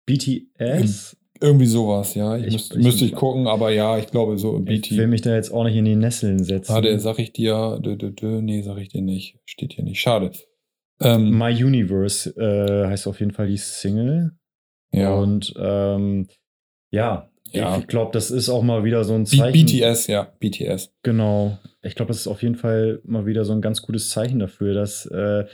BTS. 0.06 1.16
Irgendwie 1.40 1.66
sowas, 1.66 2.14
ja. 2.14 2.36
Ich, 2.36 2.46
Ich- 2.46 2.52
müsst, 2.52 2.76
ich- 2.76 2.82
müsste 2.82 3.04
ich 3.04 3.14
gucken, 3.14 3.46
aber 3.46 3.70
ja, 3.70 3.98
ich 3.98 4.06
glaube 4.06 4.38
so 4.38 4.62
Ich 4.68 4.96
will 4.96 5.06
mich 5.08 5.20
da 5.20 5.34
jetzt 5.34 5.50
auch 5.52 5.64
nicht 5.64 5.76
in 5.76 5.84
die 5.84 5.96
Nesseln 5.96 6.42
setzen. 6.42 6.72
Warte, 6.72 6.98
sag 6.98 7.18
ich 7.18 7.32
dir. 7.32 7.78
Dö, 7.82 7.96
dö, 7.96 8.10
dö, 8.12 8.40
nee, 8.40 8.62
sag 8.62 8.78
ich 8.78 8.88
dir 8.88 9.02
nicht. 9.02 9.38
Steht 9.44 9.74
hier 9.74 9.84
nicht. 9.84 10.00
Schade. 10.00 10.30
Ähm, 11.00 11.36
My 11.36 11.52
Universe 11.62 12.30
äh, 12.36 12.88
heißt 12.88 13.06
auf 13.06 13.20
jeden 13.20 13.32
Fall 13.32 13.48
die 13.48 13.56
Single. 13.58 14.32
ja. 14.92 15.12
Und 15.14 15.52
ähm, 15.58 16.28
ja, 16.90 17.28
Ja. 17.52 17.78
ich 17.78 17.86
glaube, 17.86 18.12
das 18.12 18.30
ist 18.30 18.48
auch 18.48 18.62
mal 18.62 18.84
wieder 18.84 19.04
so 19.04 19.14
ein 19.14 19.24
B 19.24 19.36
Zeichen. 19.36 19.66
BTS, 19.66 20.06
ja, 20.06 20.32
BTS. 20.40 20.94
Genau. 21.02 21.58
Ich 21.82 21.94
glaube, 21.94 22.08
das 22.08 22.18
ist 22.20 22.26
auf 22.28 22.42
jeden 22.42 22.54
Fall 22.56 23.00
mal 23.04 23.26
wieder 23.26 23.44
so 23.44 23.52
ein 23.52 23.60
ganz 23.60 23.82
gutes 23.82 24.10
Zeichen 24.10 24.38
dafür, 24.38 24.72
dass 24.74 25.06
äh, 25.06 25.44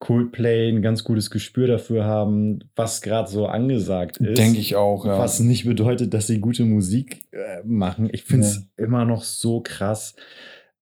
Coldplay 0.00 0.68
ein 0.70 0.80
ganz 0.80 1.02
gutes 1.02 1.28
Gespür 1.30 1.66
dafür 1.66 2.04
haben, 2.04 2.60
was 2.76 3.02
gerade 3.02 3.28
so 3.28 3.46
angesagt 3.46 4.18
ist. 4.18 4.38
Denke 4.38 4.60
ich 4.60 4.76
auch, 4.76 5.04
ja. 5.04 5.18
Was 5.18 5.40
nicht 5.40 5.64
bedeutet, 5.66 6.14
dass 6.14 6.28
sie 6.28 6.40
gute 6.40 6.64
Musik 6.64 7.22
äh, 7.32 7.62
machen. 7.64 8.08
Ich 8.12 8.22
finde 8.22 8.46
es 8.46 8.68
immer 8.76 9.04
noch 9.04 9.24
so 9.24 9.60
krass. 9.60 10.14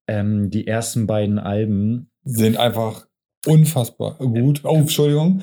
Ähm, 0.06 0.50
die 0.50 0.66
ersten 0.66 1.06
beiden 1.06 1.38
Alben. 1.38 2.10
Sind 2.24 2.58
einfach 2.58 3.06
unfassbar 3.46 4.14
gut. 4.18 4.60
Oh, 4.64 4.76
Entschuldigung. 4.76 5.42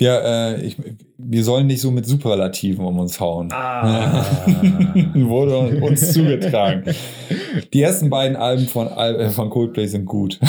Ja, 0.00 0.52
äh, 0.52 0.64
ich, 0.64 0.76
wir 1.16 1.42
sollen 1.42 1.66
nicht 1.66 1.80
so 1.80 1.90
mit 1.90 2.06
Superlativen 2.06 2.84
um 2.84 3.00
uns 3.00 3.18
hauen. 3.18 3.50
Ah. 3.52 4.24
Wurde 5.14 5.80
uns 5.80 6.12
zugetragen. 6.12 6.94
Die 7.74 7.82
ersten 7.82 8.08
beiden 8.08 8.36
Alben 8.36 8.66
von, 8.66 8.86
äh, 8.86 9.28
von 9.30 9.50
Coldplay 9.50 9.86
sind 9.86 10.06
gut. 10.06 10.38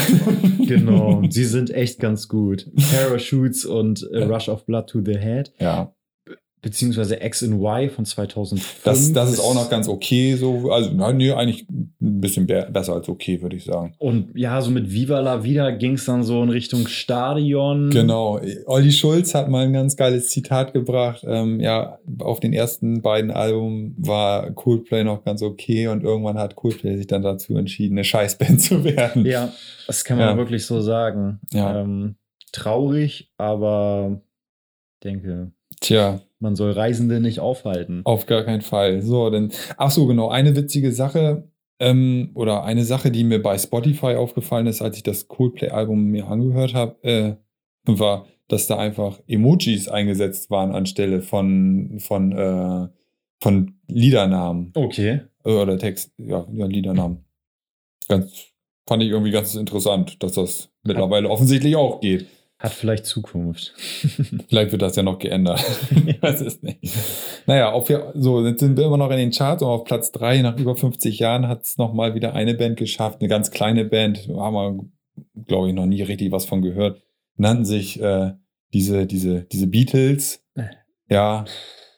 Genau, 0.70 1.24
sie 1.28 1.46
sind 1.46 1.72
echt 1.72 1.98
ganz 1.98 2.28
gut. 2.28 2.68
Parachutes 2.92 3.66
und 3.66 4.08
äh, 4.14 4.26
Rush 4.26 4.50
of 4.50 4.68
Blood 4.68 4.86
to 4.86 5.02
the 5.04 5.18
Head. 5.18 5.52
Ja. 5.60 5.96
Beziehungsweise 6.62 7.16
X 7.24 7.44
and 7.44 7.54
Y 7.62 7.90
von 7.90 8.06
2005. 8.06 8.84
Das, 8.84 9.14
das 9.14 9.32
ist 9.32 9.40
auch 9.40 9.54
noch 9.54 9.70
ganz 9.70 9.88
okay. 9.88 10.36
So, 10.36 10.72
also, 10.72 10.92
nee, 11.14 11.32
eigentlich 11.32 11.68
ein 11.70 11.94
bisschen 12.00 12.48
be 12.48 12.68
besser 12.72 12.94
als 12.94 13.08
okay, 13.08 13.42
würde 13.42 13.56
ich 13.56 13.64
sagen. 13.64 13.94
Und 13.98 14.38
ja, 14.38 14.62
so 14.62 14.70
mit 14.72 14.92
Viva 14.92 15.20
la 15.20 15.44
Vida 15.44 15.72
ging 15.72 15.94
es 15.94 16.06
dann 16.06 16.24
so 16.24 16.44
in 16.44 16.50
Richtung 16.50 16.88
Stadion. 16.88 17.90
Genau. 17.92 18.40
Olli 18.66 18.92
Schulz 18.92 19.34
hat 19.36 19.50
mal 19.50 19.66
ein 19.66 19.74
ganz 19.74 19.96
geiles 19.96 20.30
Zitat 20.30 20.74
gebracht. 20.74 21.24
Ähm, 21.26 21.60
ja, 21.60 22.00
auf 22.20 22.40
den 22.40 22.54
ersten 22.54 23.02
beiden 23.02 23.32
Alben 23.32 23.96
war 23.98 24.52
Coldplay 24.52 25.04
noch 25.04 25.24
ganz 25.24 25.42
okay 25.42 25.88
und 25.88 26.04
irgendwann 26.04 26.38
hat 26.38 26.56
Coldplay 26.56 26.98
sich 26.98 27.08
dann 27.08 27.22
dazu 27.22 27.56
entschieden, 27.56 27.96
eine 27.96 28.04
Scheißband 28.04 28.62
zu 28.62 28.84
werden. 28.84 29.26
Ja, 29.26 29.54
das 29.88 30.04
kann 30.04 30.18
man 30.18 30.30
Ja. 30.30 30.38
wirklich 30.38 30.66
so 30.66 30.82
sagen. 30.82 31.40
Ja. 31.54 31.82
Ähm, 31.82 32.16
traurig, 32.52 33.32
aber 33.38 34.22
denke, 35.04 35.52
Tja, 35.82 36.20
man 36.40 36.56
soll 36.56 36.72
Reisende 36.72 37.20
nicht 37.20 37.40
aufhalten. 37.40 38.02
auf 38.06 38.26
gar 38.26 38.44
keinen 38.44 38.62
Fall. 38.62 39.02
So, 39.02 39.30
denn, 39.30 39.52
ach 39.78 39.92
so, 39.92 40.08
genau, 40.08 40.30
eine 40.30 40.56
witzige 40.56 40.92
Sache 40.92 41.50
ähm, 41.80 42.32
oder 42.34 42.64
eine 42.64 42.84
Sache, 42.84 43.12
die 43.12 43.24
mir 43.24 43.42
bei 43.42 43.58
Spotify 43.58 44.16
aufgefallen 44.16 44.68
ist, 44.68 44.82
als 44.82 44.98
ich 44.98 45.04
das 45.04 45.28
Coldplay-Album 45.28 46.06
mir 46.06 46.28
angehört 46.28 46.74
habe, 46.74 47.04
äh, 47.04 47.36
war, 47.86 48.28
dass 48.48 48.68
da 48.68 48.78
einfach 48.78 49.20
Emojis 49.28 49.88
eingesetzt 49.88 50.50
waren 50.50 50.72
anstelle 50.72 51.22
von, 51.22 52.00
von, 52.00 52.32
äh, 52.32 52.88
von 53.42 53.76
Liedernamen 53.88 54.72
Okay. 54.76 55.22
äh, 55.46 55.52
oder 55.52 55.78
Text, 55.78 56.14
ja, 56.18 56.46
ja, 56.52 56.66
Liedernamen. 56.66 57.26
Ganz, 58.08 58.48
fand 58.88 59.04
ich 59.04 59.10
irgendwie 59.10 59.32
ganz 59.32 59.56
interessant, 59.56 60.22
dass 60.24 60.34
das 60.34 60.72
mittlerweile 60.84 61.30
offensichtlich 61.30 61.76
auch 61.76 62.02
geht. 62.02 62.26
Hat 62.60 62.74
vielleicht 62.74 63.06
Zukunft. 63.06 63.74
Vielleicht 64.50 64.74
wird 64.74 64.82
das 64.82 64.98
ja 64.98 65.04
noch 65.04 65.18
geändert. 65.18 65.64
ich 66.06 66.22
weiß 66.22 66.42
es 66.42 66.62
nicht. 66.62 66.80
Naja, 67.46 67.72
auf, 67.72 67.90
so, 68.16 68.46
jetzt 68.46 68.60
sind 68.60 68.78
wir 68.78 68.86
immer 68.86 68.98
noch 68.98 69.12
in 69.12 69.18
den 69.18 69.32
Charts 69.32 69.64
und 69.64 69.70
auf 69.70 69.86
Platz 69.86 70.12
3 70.12 70.42
nach 70.42 70.58
über 70.58 70.76
50 70.76 71.20
Jahren 71.20 71.48
hat 71.48 71.64
es 71.64 71.78
nochmal 71.78 72.16
wieder 72.16 72.34
eine 72.34 72.56
Band 72.56 72.76
geschafft, 72.76 73.22
eine 73.22 73.30
ganz 73.30 73.52
kleine 73.52 73.86
Band, 73.86 74.28
haben 74.28 74.54
wir, 74.56 75.44
glaube 75.46 75.70
ich, 75.70 75.74
noch 75.74 75.86
nie 75.86 76.02
richtig 76.02 76.34
was 76.34 76.44
von 76.44 76.62
gehört. 76.62 77.02
Nannten 77.38 77.64
sich 77.64 78.02
äh, 78.02 78.34
diese, 78.74 79.06
diese, 79.06 79.44
diese 79.44 79.68
Beatles. 79.68 80.44
Ja, 81.08 81.46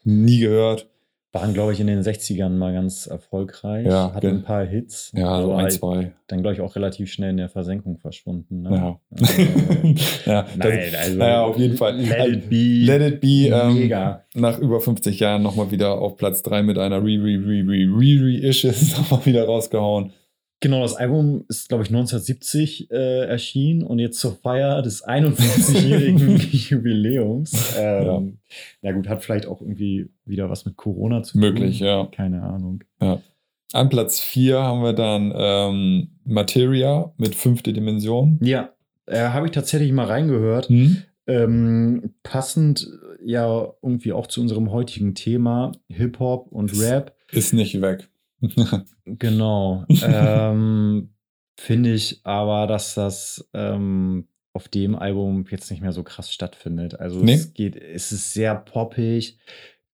nie 0.04 0.42
gehört. 0.42 0.91
Waren, 1.34 1.54
glaube 1.54 1.72
ich, 1.72 1.80
in 1.80 1.88
den 1.88 2.02
60ern 2.02 2.50
mal 2.50 2.74
ganz 2.74 3.08
erfolgreich. 3.08 3.86
Ja, 3.86 4.14
Hatten 4.14 4.28
ein 4.28 4.44
paar 4.44 4.66
Hits. 4.66 5.14
Ja, 5.16 5.42
so 5.42 5.46
aber 5.46 5.58
ein, 5.58 5.64
halt 5.64 5.72
zwei. 5.72 6.12
Dann, 6.28 6.42
glaube 6.42 6.56
ich, 6.56 6.62
auch 6.62 6.76
relativ 6.76 7.10
schnell 7.10 7.30
in 7.30 7.38
der 7.38 7.48
Versenkung 7.48 8.00
verschwunden. 8.00 8.64
Ne? 8.64 8.76
Ja. 8.76 9.00
Also, 9.12 9.42
ja, 10.26 10.42
das, 10.42 10.58
Nein, 10.58 10.96
also. 11.00 11.18
naja, 11.18 11.42
auf 11.44 11.58
jeden 11.58 11.78
Fall. 11.78 11.96
Let 11.96 12.28
it 12.28 12.50
be. 12.50 12.84
Let 12.86 13.02
it 13.02 13.22
be. 13.22 13.48
Ähm, 13.48 13.76
Mega. 13.76 14.26
nach 14.36 14.60
über 14.60 14.82
50 14.82 15.22
Jahren 15.22 15.42
nochmal 15.42 15.72
wieder 15.72 15.94
auf 16.00 16.18
Platz 16.18 16.44
3 16.44 16.64
mit 16.64 16.78
einer 16.78 17.02
Re-Re-Re-Re-Re-Issues 17.02 18.98
nochmal 18.98 19.26
wieder 19.26 19.46
rausgehauen. 19.46 20.12
Genau, 20.64 20.82
das 20.84 20.96
Album 20.96 21.44
ist, 21.50 21.70
glaube 21.70 21.84
ich, 21.84 21.90
1970 21.90 22.92
äh, 22.92 23.26
erschienen 23.26 23.82
und 23.84 23.98
jetzt 24.00 24.20
zur 24.20 24.36
Feier 24.36 24.82
des 24.84 25.04
51-jährigen 25.06 26.38
Jubiläums. 26.52 27.76
Ähm, 27.78 28.38
Na 28.82 28.92
gut, 28.92 29.08
hat 29.10 29.24
vielleicht 29.24 29.48
auch 29.48 29.60
irgendwie 29.62 30.10
wieder 30.26 30.50
was 30.50 30.66
mit 30.66 30.78
Corona 30.78 31.24
zu 31.24 31.34
tun. 31.34 31.42
Möglich, 31.42 31.80
ja. 31.80 32.06
Keine 32.12 32.44
Ahnung. 32.44 32.84
An 33.74 33.90
Platz 33.90 34.20
4 34.20 34.60
haben 34.62 34.84
wir 34.84 34.94
dann 34.94 35.34
ähm, 35.36 36.10
Materia 36.26 37.12
mit 37.18 37.34
fünfte 37.36 37.74
Dimension. 37.74 38.38
Ja, 38.44 38.70
äh, 39.08 39.30
habe 39.30 39.48
ich 39.48 39.52
tatsächlich 39.54 39.92
mal 39.92 40.06
reingehört. 40.06 40.70
Hm? 40.70 40.98
Ähm, 41.28 42.14
passend 42.24 42.88
ja 43.24 43.72
irgendwie 43.82 44.12
auch 44.14 44.28
zu 44.28 44.42
unserem 44.42 44.72
heutigen 44.72 45.16
Thema 45.16 45.72
Hip-Hop 45.90 46.52
und 46.52 46.72
Ist- 46.72 46.82
Rap. 46.84 47.16
Ist 47.32 47.54
nicht 47.54 47.82
weg. 47.82 48.10
Genau. 49.06 49.86
ähm, 50.04 51.14
Finde 51.60 51.94
ich 51.94 52.22
aber, 52.24 52.66
dass 52.68 52.96
das 52.96 53.50
ähm, 53.54 54.28
auf 54.54 54.68
dem 54.68 54.96
Album 54.96 55.46
jetzt 55.50 55.70
nicht 55.70 55.82
mehr 55.82 55.92
so 55.92 56.04
krass 56.04 56.34
stattfindet. 56.34 57.00
Also 57.00 57.20
Nee. 57.20 57.34
es 57.34 57.54
geht, 57.54 57.76
es 57.76 58.12
ist 58.12 58.34
sehr 58.34 58.56
poppig, 58.56 59.38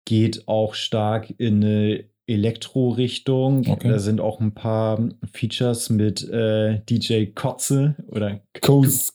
geht 0.05 0.47
auch 0.47 0.75
stark 0.75 1.33
in 1.37 1.63
eine 1.63 2.05
Elektro-Richtung. 2.27 3.67
Okay. 3.67 3.89
Da 3.89 3.99
sind 3.99 4.19
auch 4.19 4.39
ein 4.39 4.53
paar 4.53 4.99
Features 5.33 5.89
mit 5.89 6.27
äh, 6.29 6.79
DJ 6.89 7.25
Kotze 7.27 7.95
oder 8.07 8.41
Cozy. 8.61 9.11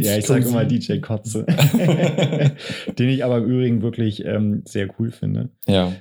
Ja, 0.00 0.16
ich 0.16 0.26
sage 0.26 0.46
immer 0.48 0.64
DJ 0.64 0.98
Kotze. 0.98 1.44
Den 2.98 3.08
ich 3.08 3.24
aber 3.24 3.38
im 3.38 3.44
Übrigen 3.44 3.82
wirklich 3.82 4.24
ähm, 4.24 4.62
sehr 4.66 4.88
cool 4.98 5.10
finde. 5.10 5.50
Ja. 5.66 5.92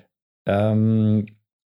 Ähm, 0.46 1.26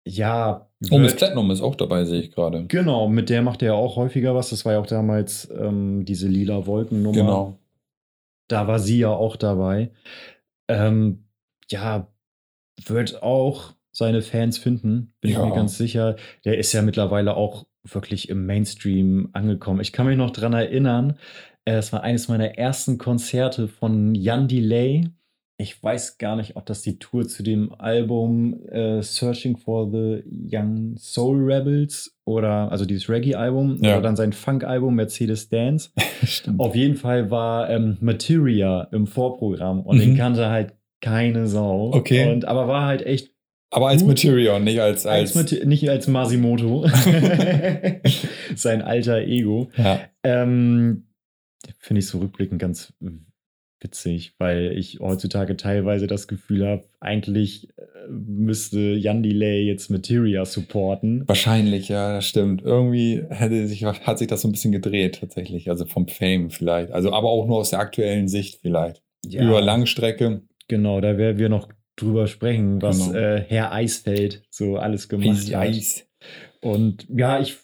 ja. 0.06 0.68
Oh, 0.90 0.98
Miss 0.98 1.16
Platinum 1.16 1.52
ist 1.52 1.62
auch 1.62 1.76
dabei, 1.76 2.06
sehe 2.06 2.22
ich 2.22 2.32
gerade. 2.32 2.66
Genau, 2.68 3.08
mit 3.08 3.30
der 3.30 3.44
macht 3.44 3.62
er 3.62 3.68
ja 3.68 3.74
auch 3.74 3.98
häufiger 3.98 4.34
was. 4.34 4.50
Das 4.50 4.66
war 4.66 4.74
ja 4.74 4.80
auch 4.80 4.88
damals 4.88 5.48
ähm, 5.56 6.06
diese 6.06 6.28
lila 6.28 6.66
Wolkennummer. 6.66 7.16
Genau. 7.16 7.60
Da 8.48 8.68
war 8.68 8.80
sie 8.80 9.00
ja 9.00 9.10
auch 9.10 9.36
dabei. 9.36 9.92
Ähm, 10.68 11.26
ja, 11.70 12.08
wird 12.86 13.22
auch 13.22 13.74
seine 13.92 14.22
Fans 14.22 14.58
finden, 14.58 15.14
bin 15.22 15.32
Ja. 15.32 15.40
ich 15.44 15.50
mir 15.50 15.56
ganz 15.56 15.78
sicher. 15.78 16.16
Der 16.46 16.58
ist 16.58 16.74
ja 16.74 16.82
mittlerweile 16.82 17.36
auch 17.36 17.66
wirklich 17.84 18.30
im 18.30 18.46
Mainstream 18.46 19.30
angekommen. 19.34 19.82
Ich 19.82 19.92
kann 19.94 20.08
mich 20.08 20.18
noch 20.18 20.32
dran 20.32 20.54
erinnern, 20.54 21.18
äh, 21.66 21.74
es 21.74 21.94
war 21.94 22.02
eines 22.04 22.28
meiner 22.28 22.58
ersten 22.58 22.98
Konzerte 22.98 23.68
von 23.68 24.16
Jan 24.16 24.48
Delay. 24.48 25.10
Ich 25.62 25.84
weiß 25.84 26.18
gar 26.18 26.36
nicht, 26.36 26.56
ob 26.56 26.66
das 26.66 26.82
die 26.82 26.98
Tour 26.98 27.28
zu 27.28 27.44
dem 27.44 27.72
Album 27.78 28.66
äh, 28.70 29.04
Searching 29.04 29.58
for 29.58 29.92
the 29.92 30.24
Young 30.52 30.96
Soul 30.98 31.38
Rebels 31.44 32.18
oder 32.26 32.72
also 32.72 32.86
dieses 32.86 33.08
Reggae-Album 33.10 33.78
Ja. 33.84 33.94
oder 33.94 34.02
dann 34.02 34.16
sein 34.16 34.34
Funk-Album 34.34 34.96
Mercedes 34.96 35.50
Dance. 35.50 35.92
Auf 36.58 36.76
jeden 36.76 36.96
Fall 36.96 37.30
war 37.30 37.70
ähm, 37.70 37.98
Materia 38.02 38.88
im 38.92 39.06
Vorprogramm 39.06 39.82
und 39.82 39.98
Mhm. 39.98 40.02
den 40.02 40.18
kannte 40.18 40.50
halt 40.50 40.74
keine 41.00 41.46
Sau. 41.48 41.92
Okay. 41.94 42.32
Und, 42.32 42.46
aber 42.46 42.68
war 42.68 42.88
halt 42.88 43.06
echt 43.06 43.32
Aber 43.70 43.90
als 43.90 44.02
Gut. 44.02 44.10
Material, 44.10 44.60
nicht 44.62 44.80
als. 44.82 45.06
als 45.06 45.38
als 45.38 45.64
nicht 45.66 45.88
als 45.90 46.08
Masimoto. 46.08 46.88
Sein 48.56 48.82
alter 48.82 49.20
Ego. 49.22 49.70
ja. 49.78 50.00
Ähm, 50.24 51.08
Finde 51.78 52.00
ich 52.00 52.08
so 52.08 52.18
rückblickend 52.18 52.60
ganz 52.60 52.94
witzig, 53.82 54.34
weil 54.38 54.78
ich 54.78 55.00
heutzutage 55.00 55.58
teilweise 55.58 56.08
das 56.08 56.28
Gefühl 56.28 56.68
habe, 56.68 56.84
eigentlich 57.00 57.70
äh, 57.78 57.84
müsste 58.10 58.80
Jan 58.80 59.24
Delay 59.24 59.64
jetzt 59.64 59.90
Materia 59.90 60.46
supporten. 60.46 61.24
Wahrscheinlich, 61.28 61.90
ja, 61.90 62.14
das 62.16 62.26
stimmt. 62.26 62.62
Irgendwie 62.64 63.24
hätte 63.30 63.68
sich, 63.68 63.84
hat 63.84 64.20
sich 64.20 64.28
das 64.28 64.42
so 64.42 64.48
ein 64.48 64.52
bisschen 64.52 64.72
gedreht, 64.72 65.20
tatsächlich. 65.20 65.70
Also 65.70 65.86
vom 65.86 66.08
Fame 66.08 66.50
vielleicht. 66.52 66.92
Also, 66.92 67.12
aber 67.12 67.30
auch 67.30 67.48
nur 67.48 67.58
aus 67.58 67.72
der 67.72 67.80
aktuellen 67.80 68.28
Sicht 68.28 68.60
vielleicht. 68.62 69.02
Ja, 69.26 69.44
Über 69.44 69.62
Langstrecke. 69.62 70.42
Genau, 70.68 71.02
da 71.02 71.18
werden 71.18 71.38
wir 71.38 71.50
noch 71.50 71.68
drüber 71.96 72.28
sprechen, 72.28 72.82
was 72.82 73.08
Genau. 73.08 73.20
äh, 73.20 73.42
Herr 73.48 73.72
Eisfeld 73.74 74.44
so 74.50 74.78
alles 74.78 75.10
gemacht 75.10 75.28
Easy 75.28 75.52
hat. 75.52 75.62
Eis. 75.68 76.08
Und 76.62 77.06
ja, 77.10 77.40
ich, 77.40 77.58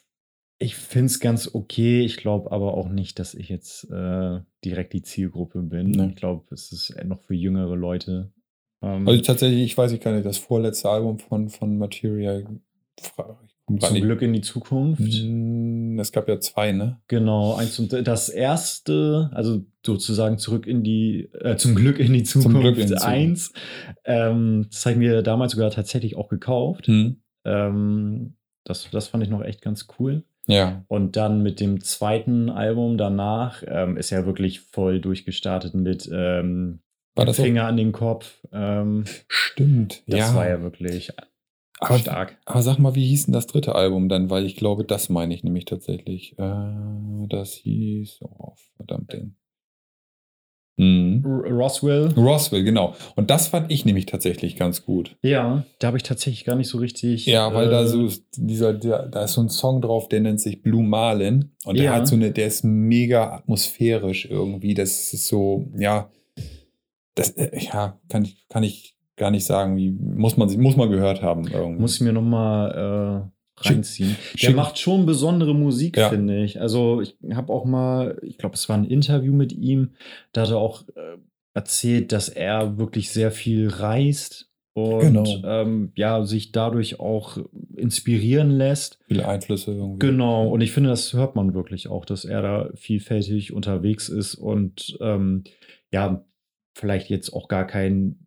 ich 0.59 0.75
finde 0.75 1.07
es 1.07 1.19
ganz 1.19 1.53
okay. 1.53 2.01
Ich 2.03 2.17
glaube 2.17 2.51
aber 2.51 2.73
auch 2.75 2.89
nicht, 2.89 3.19
dass 3.19 3.33
ich 3.35 3.49
jetzt 3.49 3.83
äh, 3.91 4.39
direkt 4.65 4.93
die 4.93 5.01
Zielgruppe 5.03 5.61
bin. 5.61 5.91
Nee. 5.91 6.07
Ich 6.09 6.15
glaube, 6.15 6.45
es 6.53 6.71
ist 6.71 6.95
noch 7.05 7.21
für 7.21 7.35
jüngere 7.35 7.75
Leute. 7.75 8.31
Ähm, 8.81 9.07
Also 9.07 9.21
tatsächlich, 9.21 9.61
ich 9.63 9.77
weiß 9.77 9.91
ich 9.91 9.99
gar 10.01 10.13
nicht, 10.13 10.25
das 10.25 10.37
vorletzte 10.37 10.89
Album 10.89 11.19
von, 11.19 11.49
von 11.49 11.77
Material. 11.77 12.45
zum 13.67 13.75
nicht- 13.93 14.01
Glück 14.01 14.21
in 14.21 14.33
die 14.33 14.41
Zukunft. 14.41 15.01
Mm, 15.23 15.99
Es 15.99 16.11
gab 16.11 16.27
ja 16.27 16.39
zwei, 16.39 16.71
ne? 16.71 16.99
Genau, 17.07 17.55
eins 17.55 17.77
und 17.79 17.91
das 17.91 18.29
erste, 18.29 19.29
also 19.33 19.65
sozusagen 19.85 20.37
zurück 20.37 20.65
in 20.67 20.83
die, 20.83 21.29
äh, 21.41 21.57
zum 21.57 21.75
Glück 21.75 21.99
in 21.99 22.13
die 22.13 22.23
Zukunft, 22.23 22.59
Glück 22.61 22.77
in 22.77 22.87
die 22.87 22.93
Zukunft. 22.95 23.05
eins. 23.07 23.53
Ähm, 24.05 24.67
das 24.71 24.85
habe 24.85 24.93
ich 24.93 24.99
mir 24.99 25.21
damals 25.21 25.51
sogar 25.53 25.69
tatsächlich 25.71 26.15
auch 26.15 26.29
gekauft. 26.29 26.87
Hm. 26.87 27.21
Ähm, 27.45 28.37
das, 28.63 28.89
das 28.91 29.07
fand 29.09 29.23
ich 29.23 29.29
noch 29.29 29.43
echt 29.43 29.61
ganz 29.61 29.87
cool. 29.99 30.23
Ja. 30.47 30.83
Und 30.87 31.15
dann 31.15 31.43
mit 31.43 31.59
dem 31.59 31.81
zweiten 31.81 32.49
Album 32.49 32.97
danach 32.97 33.63
ähm, 33.67 33.97
ist 33.97 34.11
er 34.11 34.25
wirklich 34.25 34.61
voll 34.61 34.99
durchgestartet 34.99 35.73
mit 35.75 36.09
ähm? 36.11 36.79
Finger 37.31 37.65
an 37.65 37.77
den 37.77 37.91
Kopf. 37.93 38.39
Ähm, 38.51 39.05
Stimmt. 39.27 40.03
das 40.07 40.19
ja. 40.19 40.35
war 40.35 40.47
ja 40.47 40.61
wirklich 40.61 41.11
aber, 41.79 41.99
stark. 41.99 42.37
aber 42.45 42.61
sag 42.61 42.79
mal, 42.79 42.95
wie 42.95 43.05
hieß 43.05 43.25
denn 43.25 43.33
das 43.33 43.47
dritte 43.47 43.75
Album 43.75 44.09
dann? 44.09 44.29
Weil 44.29 44.45
ich 44.45 44.55
glaube, 44.55 44.83
das 44.83 45.09
meine 45.09 45.33
ich 45.33 45.43
nämlich 45.43 45.65
tatsächlich. 45.65 46.37
Äh, 46.39 47.27
das 47.29 47.53
hieß, 47.53 48.19
oh, 48.21 48.53
verdammt, 48.77 49.13
den. 49.13 49.35
Mhm. 50.77 51.25
Roswell. 51.25 52.13
Roswell, 52.15 52.63
genau. 52.63 52.93
Und 53.15 53.29
das 53.31 53.47
fand 53.47 53.71
ich 53.71 53.83
nämlich 53.83 54.05
tatsächlich 54.05 54.55
ganz 54.55 54.85
gut. 54.85 55.15
Ja, 55.23 55.65
da 55.79 55.87
habe 55.87 55.97
ich 55.97 56.03
tatsächlich 56.03 56.45
gar 56.45 56.55
nicht 56.55 56.69
so 56.69 56.77
richtig. 56.77 57.25
Ja, 57.25 57.51
weil 57.53 57.69
da 57.69 57.81
äh, 57.81 57.87
so 57.87 58.05
ist 58.05 58.23
dieser, 58.37 58.73
der, 58.73 59.07
da 59.07 59.23
ist 59.23 59.33
so 59.33 59.41
ein 59.41 59.49
Song 59.49 59.81
drauf, 59.81 60.07
der 60.07 60.21
nennt 60.21 60.39
sich 60.39 60.61
Blue 60.61 60.83
Marlin. 60.83 61.51
Und 61.65 61.77
der 61.77 61.85
Ja. 61.85 61.95
hat 61.95 62.07
so 62.07 62.15
eine, 62.15 62.31
der 62.31 62.45
ist 62.47 62.63
mega 62.63 63.33
atmosphärisch 63.33 64.25
irgendwie. 64.29 64.75
Das 64.75 65.11
ist 65.13 65.27
so, 65.27 65.67
ja, 65.75 66.11
das, 67.15 67.31
äh, 67.31 67.49
ja, 67.59 67.99
kann 68.07 68.23
ich, 68.25 68.47
kann 68.47 68.61
ich 68.63 68.95
gar 69.15 69.31
nicht 69.31 69.45
sagen, 69.45 69.77
wie, 69.77 69.89
muss 69.89 70.37
man, 70.37 70.47
muss 70.61 70.75
man 70.75 70.91
gehört 70.91 71.23
haben 71.23 71.47
irgendwie. 71.47 71.81
Muss 71.81 71.95
ich 71.95 72.01
mir 72.01 72.13
nochmal 72.13 73.31
äh, 73.59 73.63
Schick- 73.67 73.75
reinziehen. 73.75 74.15
Der 74.33 74.49
schick- 74.49 74.55
macht 74.55 74.77
schon 74.79 75.05
besondere 75.05 75.53
Musik, 75.55 75.97
Ja. 75.97 76.09
finde 76.09 76.43
ich. 76.43 76.59
Also 76.61 77.01
ich 77.01 77.15
habe 77.33 77.51
auch 77.53 77.65
mal, 77.65 78.19
ich 78.23 78.37
glaube, 78.37 78.55
es 78.55 78.67
war 78.69 78.77
ein 78.77 78.85
Interview 78.85 79.33
mit 79.33 79.51
ihm, 79.53 79.91
da 80.33 80.41
hat 80.41 80.49
er 80.49 80.57
auch 80.57 80.83
äh, 80.89 81.17
erzählt, 81.53 82.11
dass 82.11 82.29
er 82.29 82.77
wirklich 82.77 83.09
sehr 83.09 83.31
viel 83.31 83.67
reist 83.69 84.51
und 84.73 84.99
Genau. 84.99 85.25
ähm, 85.43 85.91
ja, 85.95 86.23
sich 86.23 86.51
dadurch 86.51 86.99
auch 86.99 87.39
inspirieren 87.75 88.51
lässt. 88.51 88.99
Viele 89.07 89.27
Einflüsse 89.27 89.71
irgendwie. 89.71 90.05
Genau, 90.05 90.47
und 90.49 90.61
ich 90.61 90.71
finde, 90.71 90.89
das 90.91 91.13
hört 91.13 91.35
man 91.35 91.55
wirklich 91.55 91.87
auch, 91.87 92.05
dass 92.05 92.25
er 92.25 92.41
da 92.43 92.69
vielfältig 92.75 93.53
unterwegs 93.53 94.07
ist 94.07 94.35
und 94.35 94.95
ähm, 95.01 95.43
ja, 95.91 96.23
vielleicht 96.75 97.09
jetzt 97.09 97.33
auch 97.33 97.47
gar 97.47 97.65
kein 97.65 98.26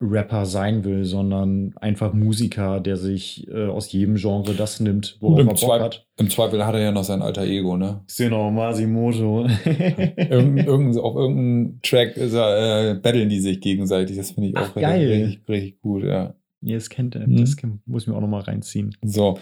Rapper 0.00 0.46
sein 0.46 0.84
will, 0.84 1.04
sondern 1.04 1.74
einfach 1.80 2.12
Musiker, 2.12 2.80
der 2.80 2.96
sich 2.96 3.48
äh, 3.48 3.66
aus 3.66 3.90
jedem 3.90 4.14
Genre 4.14 4.54
das 4.54 4.78
nimmt, 4.78 5.16
worauf 5.20 5.38
er 5.38 5.40
im, 5.40 5.46
Bock 5.48 5.58
Zweifel, 5.58 5.84
hat. 5.84 6.06
Im 6.16 6.30
Zweifel 6.30 6.64
hat 6.64 6.74
er 6.74 6.80
ja 6.80 6.92
noch 6.92 7.02
sein 7.02 7.20
alter 7.20 7.42
Ego, 7.44 7.76
ne? 7.76 8.04
Genau, 8.16 8.50
Masimoto. 8.50 9.46
Irgend, 9.64 10.66
irgend, 10.66 10.98
auf 10.98 11.16
irgendeinem 11.16 11.80
Track 11.82 12.16
ist 12.16 12.34
er, 12.34 12.90
äh, 12.90 12.94
battlen 12.94 13.28
die 13.28 13.40
sich 13.40 13.60
gegenseitig. 13.60 14.16
Das 14.16 14.30
finde 14.30 14.50
ich 14.50 14.56
auch 14.56 14.68
Ach, 14.70 14.74
geil. 14.74 15.08
richtig, 15.08 15.48
richtig 15.48 15.80
gut, 15.80 16.04
ja. 16.04 16.34
nee, 16.60 16.74
das 16.74 16.90
kennt 16.90 17.16
er. 17.16 17.26
Mhm. 17.26 17.40
Das 17.40 17.56
muss 17.86 18.02
ich 18.02 18.08
mir 18.08 18.14
auch 18.14 18.20
nochmal 18.20 18.42
reinziehen. 18.42 18.96
So. 19.02 19.38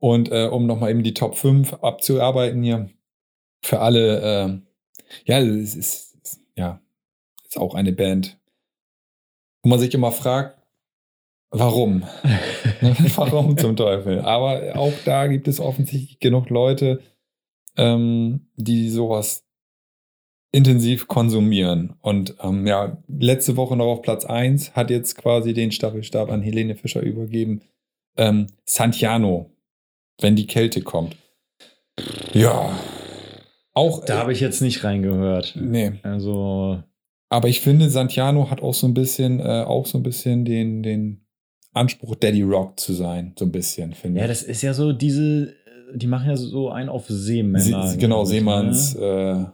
Und 0.00 0.32
äh, 0.32 0.46
um 0.46 0.66
nochmal 0.66 0.90
eben 0.90 1.04
die 1.04 1.14
Top 1.14 1.36
5 1.36 1.74
abzuarbeiten 1.74 2.62
hier, 2.62 2.88
für 3.62 3.80
alle, 3.80 4.20
äh, 4.20 4.58
ja, 5.26 5.38
es 5.40 5.76
ist, 5.76 6.14
ist, 6.16 6.40
ja, 6.56 6.80
ist 7.46 7.58
auch 7.58 7.74
eine 7.74 7.92
Band, 7.92 8.39
wo 9.62 9.68
man 9.68 9.78
sich 9.78 9.94
immer 9.94 10.12
fragt, 10.12 10.58
warum? 11.50 12.02
warum 13.16 13.56
zum 13.56 13.76
Teufel? 13.76 14.20
Aber 14.20 14.76
auch 14.76 14.92
da 15.04 15.26
gibt 15.26 15.48
es 15.48 15.60
offensichtlich 15.60 16.18
genug 16.20 16.50
Leute, 16.50 17.00
ähm, 17.76 18.48
die 18.56 18.88
sowas 18.90 19.44
intensiv 20.52 21.06
konsumieren. 21.06 21.94
Und 22.00 22.34
ähm, 22.42 22.66
ja, 22.66 22.98
letzte 23.08 23.56
Woche 23.56 23.76
noch 23.76 23.86
auf 23.86 24.02
Platz 24.02 24.24
1 24.24 24.74
hat 24.74 24.90
jetzt 24.90 25.16
quasi 25.16 25.54
den 25.54 25.72
Staffelstab 25.72 26.30
an 26.30 26.42
Helene 26.42 26.74
Fischer 26.74 27.02
übergeben. 27.02 27.62
Ähm, 28.16 28.48
Santiano, 28.64 29.50
wenn 30.20 30.36
die 30.36 30.46
Kälte 30.46 30.82
kommt. 30.82 31.16
Ja. 32.32 32.76
Auch. 33.72 34.04
Da 34.04 34.18
habe 34.18 34.32
ich 34.32 34.40
jetzt 34.40 34.60
nicht 34.60 34.82
reingehört. 34.82 35.54
Nee. 35.56 35.92
Also, 36.02 36.82
Aber 37.30 37.48
ich 37.48 37.60
finde, 37.60 37.88
Santiano 37.88 38.50
hat 38.50 38.60
auch 38.60 38.74
so 38.74 38.86
ein 38.88 38.94
bisschen, 38.94 39.38
äh, 39.38 39.64
auch 39.64 39.86
so 39.86 39.98
ein 39.98 40.02
bisschen 40.02 40.44
den, 40.44 40.82
den 40.82 41.24
Anspruch, 41.72 42.16
Daddy 42.16 42.42
Rock 42.42 42.78
zu 42.78 42.92
sein. 42.92 43.34
So 43.38 43.44
ein 43.44 43.52
bisschen, 43.52 43.94
finde 43.94 44.18
ja, 44.18 44.24
ich. 44.24 44.30
das 44.30 44.42
ist 44.42 44.62
ja 44.62 44.74
so 44.74 44.92
diese, 44.92 45.54
die 45.94 46.08
machen 46.08 46.28
ja 46.28 46.36
so 46.36 46.70
einen 46.70 46.88
auf 46.88 47.06
Seemänner. 47.08 47.86
Se 47.86 47.98
genau, 47.98 48.24
ich, 48.24 48.30
Seemanns 48.30 48.96
ne? 48.96 49.52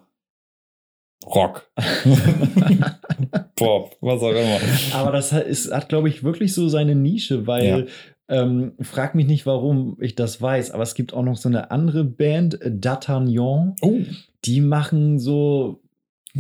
äh, 1.23 1.26
Rock. 1.28 1.71
Pop, 3.56 3.97
was 4.00 4.23
auch 4.23 4.30
immer. 4.30 4.59
Aber 4.95 5.12
das 5.12 5.33
hat, 5.33 5.47
ist, 5.47 5.71
hat 5.71 5.90
glaube 5.90 6.09
ich, 6.09 6.25
wirklich 6.25 6.54
so 6.54 6.68
seine 6.68 6.95
Nische, 6.95 7.47
weil 7.47 7.88
ähm, 8.28 8.73
frag 8.80 9.14
mich 9.14 9.26
nicht, 9.26 9.45
warum 9.45 9.99
ich 10.00 10.14
das 10.14 10.40
weiß, 10.40 10.71
aber 10.71 10.83
es 10.83 10.95
gibt 10.95 11.12
auch 11.12 11.23
noch 11.23 11.37
so 11.37 11.49
eine 11.49 11.71
andere 11.71 12.04
Band, 12.04 12.61
äh, 12.61 12.71
D'Artagnan, 12.71 13.75
Oh, 13.83 13.99
die 14.45 14.61
machen 14.61 15.18
so 15.18 15.83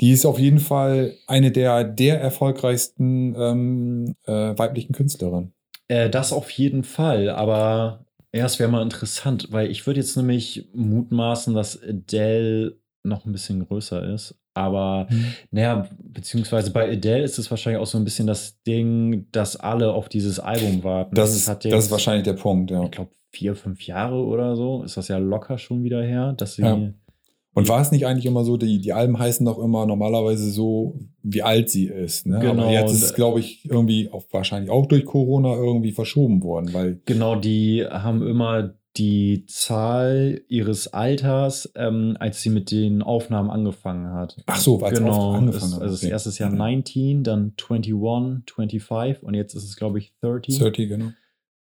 die 0.00 0.12
ist 0.12 0.26
auf 0.26 0.38
jeden 0.38 0.58
Fall 0.58 1.14
eine 1.26 1.50
der, 1.50 1.84
der 1.84 2.20
erfolgreichsten 2.20 3.34
ähm, 3.36 4.14
äh, 4.24 4.56
weiblichen 4.56 4.92
Künstlerinnen. 4.92 5.52
Äh, 5.88 6.10
das 6.10 6.32
auf 6.32 6.50
jeden 6.50 6.84
Fall, 6.84 7.30
aber 7.30 8.04
ja, 8.34 8.44
es 8.44 8.58
wäre 8.58 8.70
mal 8.70 8.82
interessant, 8.82 9.48
weil 9.50 9.70
ich 9.70 9.86
würde 9.86 10.00
jetzt 10.00 10.16
nämlich 10.16 10.68
mutmaßen, 10.74 11.54
dass 11.54 11.82
Adele 11.82 12.76
noch 13.02 13.24
ein 13.24 13.32
bisschen 13.32 13.66
größer 13.66 14.12
ist. 14.12 14.38
Aber 14.52 15.06
naja, 15.50 15.86
beziehungsweise 16.02 16.70
bei 16.70 16.90
Adele 16.90 17.22
ist 17.22 17.38
es 17.38 17.50
wahrscheinlich 17.50 17.80
auch 17.80 17.86
so 17.86 17.98
ein 17.98 18.04
bisschen 18.04 18.26
das 18.26 18.62
Ding, 18.62 19.26
dass 19.30 19.56
alle 19.56 19.92
auf 19.92 20.08
dieses 20.08 20.40
Album 20.40 20.82
warten. 20.82 21.14
Das, 21.14 21.36
ist, 21.36 21.46
hat 21.46 21.64
das 21.66 21.84
ist 21.84 21.90
wahrscheinlich 21.90 22.24
der 22.24 22.32
Punkt, 22.32 22.70
ja. 22.70 22.82
ich 22.84 22.90
glaube, 22.90 23.10
vier, 23.32 23.54
fünf 23.54 23.82
Jahre 23.86 24.16
oder 24.16 24.56
so 24.56 24.82
ist 24.82 24.96
das 24.96 25.08
ja 25.08 25.18
locker 25.18 25.58
schon 25.58 25.84
wieder 25.84 26.02
her, 26.02 26.32
dass 26.32 26.54
sie. 26.54 26.62
Ja. 26.62 26.90
Und 27.56 27.70
war 27.70 27.80
es 27.80 27.90
nicht 27.90 28.06
eigentlich 28.06 28.26
immer 28.26 28.44
so, 28.44 28.58
die, 28.58 28.82
die 28.82 28.92
Alben 28.92 29.18
heißen 29.18 29.46
doch 29.46 29.58
immer 29.58 29.86
normalerweise 29.86 30.50
so, 30.50 31.00
wie 31.22 31.42
alt 31.42 31.70
sie 31.70 31.86
ist. 31.86 32.26
Ne? 32.26 32.38
Genau, 32.38 32.64
Aber 32.64 32.70
jetzt 32.70 32.92
ist 32.92 33.02
es, 33.02 33.14
glaube 33.14 33.40
ich, 33.40 33.64
irgendwie 33.64 34.10
auch 34.12 34.24
wahrscheinlich 34.30 34.70
auch 34.70 34.84
durch 34.84 35.06
Corona 35.06 35.54
irgendwie 35.54 35.92
verschoben 35.92 36.42
worden, 36.42 36.74
weil 36.74 37.00
Genau, 37.06 37.34
die 37.34 37.82
haben 37.86 38.26
immer 38.26 38.74
die 38.98 39.46
Zahl 39.46 40.42
ihres 40.48 40.88
Alters, 40.88 41.72
ähm, 41.76 42.18
als 42.20 42.42
sie 42.42 42.50
mit 42.50 42.70
den 42.70 43.00
Aufnahmen 43.00 43.48
angefangen 43.48 44.12
hat. 44.12 44.36
Ach 44.44 44.60
so, 44.60 44.78
als 44.80 44.98
genau, 44.98 45.12
Aufnahme 45.12 45.38
angefangen 45.38 45.74
hat, 45.74 45.80
Also 45.80 45.94
das 45.94 46.02
okay. 46.02 46.12
erste 46.12 46.42
Jahr 46.42 46.50
Mhm. 46.50 46.58
19, 46.58 47.24
dann 47.24 47.54
21, 47.56 47.94
25 48.54 49.22
und 49.22 49.32
jetzt 49.32 49.54
ist 49.54 49.64
es, 49.64 49.76
glaube 49.76 49.98
ich, 49.98 50.12
30. 50.20 50.58
30, 50.58 50.88
genau. 50.90 51.06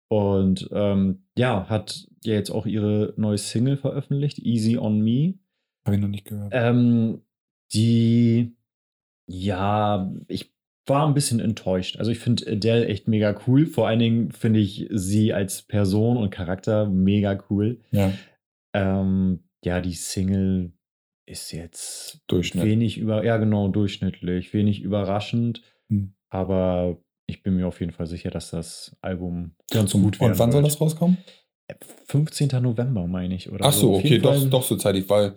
Und 0.07 0.69
ähm, 0.71 1.23
ja, 1.37 1.67
hat 1.69 2.05
ja 2.23 2.33
jetzt 2.33 2.49
auch 2.49 2.65
ihre 2.65 3.13
neue 3.17 3.37
Single 3.37 3.77
veröffentlicht, 3.77 4.39
Easy 4.39 4.77
on 4.77 5.01
Me. 5.01 5.35
Habe 5.85 5.95
ich 5.95 6.01
noch 6.01 6.07
nicht 6.07 6.25
gehört. 6.25 6.51
Ähm, 6.55 7.21
die, 7.73 8.55
ja, 9.27 10.11
ich 10.27 10.53
war 10.85 11.07
ein 11.07 11.13
bisschen 11.13 11.39
enttäuscht. 11.39 11.97
Also 11.97 12.11
ich 12.11 12.19
finde 12.19 12.51
Adele 12.51 12.87
echt 12.87 13.07
mega 13.07 13.39
cool. 13.47 13.65
Vor 13.65 13.87
allen 13.87 13.99
Dingen 13.99 14.31
finde 14.31 14.59
ich 14.59 14.87
sie 14.91 15.33
als 15.33 15.61
Person 15.61 16.17
und 16.17 16.31
Charakter 16.31 16.87
mega 16.87 17.41
cool. 17.49 17.79
ja, 17.91 18.13
Ähm, 18.73 19.43
ja, 19.63 19.79
die 19.79 19.93
Single 19.93 20.73
ist 21.27 21.51
jetzt 21.51 22.21
wenig 22.29 22.97
über, 22.97 23.23
ja 23.23 23.37
genau, 23.37 23.67
durchschnittlich, 23.67 24.53
wenig 24.53 24.81
überraschend. 24.81 25.61
Hm. 25.89 26.13
Aber 26.29 26.97
ich 27.27 27.43
bin 27.43 27.55
mir 27.55 27.67
auf 27.67 27.79
jeden 27.79 27.91
Fall 27.91 28.07
sicher, 28.07 28.31
dass 28.31 28.51
das 28.51 28.97
Album 29.01 29.55
ganz 29.69 29.93
gut 29.93 30.19
Und 30.19 30.37
wann 30.39 30.51
soll 30.51 30.63
das 30.63 30.81
rauskommen? 30.81 31.17
15. 32.07 32.49
November, 32.61 33.07
meine 33.07 33.35
ich, 33.35 33.49
oder? 33.49 33.65
Ach 33.65 33.71
so, 33.71 33.95
okay, 33.95 34.17
doch, 34.17 34.49
doch 34.49 34.63
so 34.63 34.75
zeitig, 34.75 35.07
weil 35.09 35.35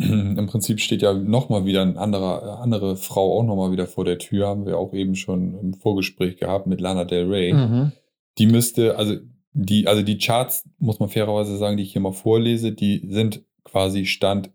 im 0.38 0.46
Prinzip 0.46 0.80
steht 0.80 1.02
ja 1.02 1.12
nochmal 1.12 1.64
wieder 1.64 1.82
eine 1.82 1.98
andere, 1.98 2.58
andere 2.58 2.96
Frau 2.96 3.38
auch 3.38 3.44
nochmal 3.44 3.72
wieder 3.72 3.86
vor 3.86 4.04
der 4.04 4.18
Tür, 4.18 4.48
haben 4.48 4.66
wir 4.66 4.78
auch 4.78 4.92
eben 4.94 5.14
schon 5.14 5.58
im 5.58 5.74
Vorgespräch 5.74 6.36
gehabt 6.38 6.66
mit 6.66 6.80
Lana 6.80 7.04
Del 7.04 7.28
Rey. 7.30 7.52
Mhm. 7.52 7.92
Die 8.38 8.46
müsste, 8.46 8.96
also 8.96 9.16
die, 9.52 9.86
also 9.86 10.02
die 10.02 10.18
Charts, 10.18 10.68
muss 10.78 11.00
man 11.00 11.08
fairerweise 11.08 11.56
sagen, 11.56 11.76
die 11.76 11.82
ich 11.82 11.92
hier 11.92 12.00
mal 12.02 12.12
vorlese, 12.12 12.72
die 12.72 13.04
sind 13.08 13.42
quasi 13.64 14.06
Stand 14.06 14.50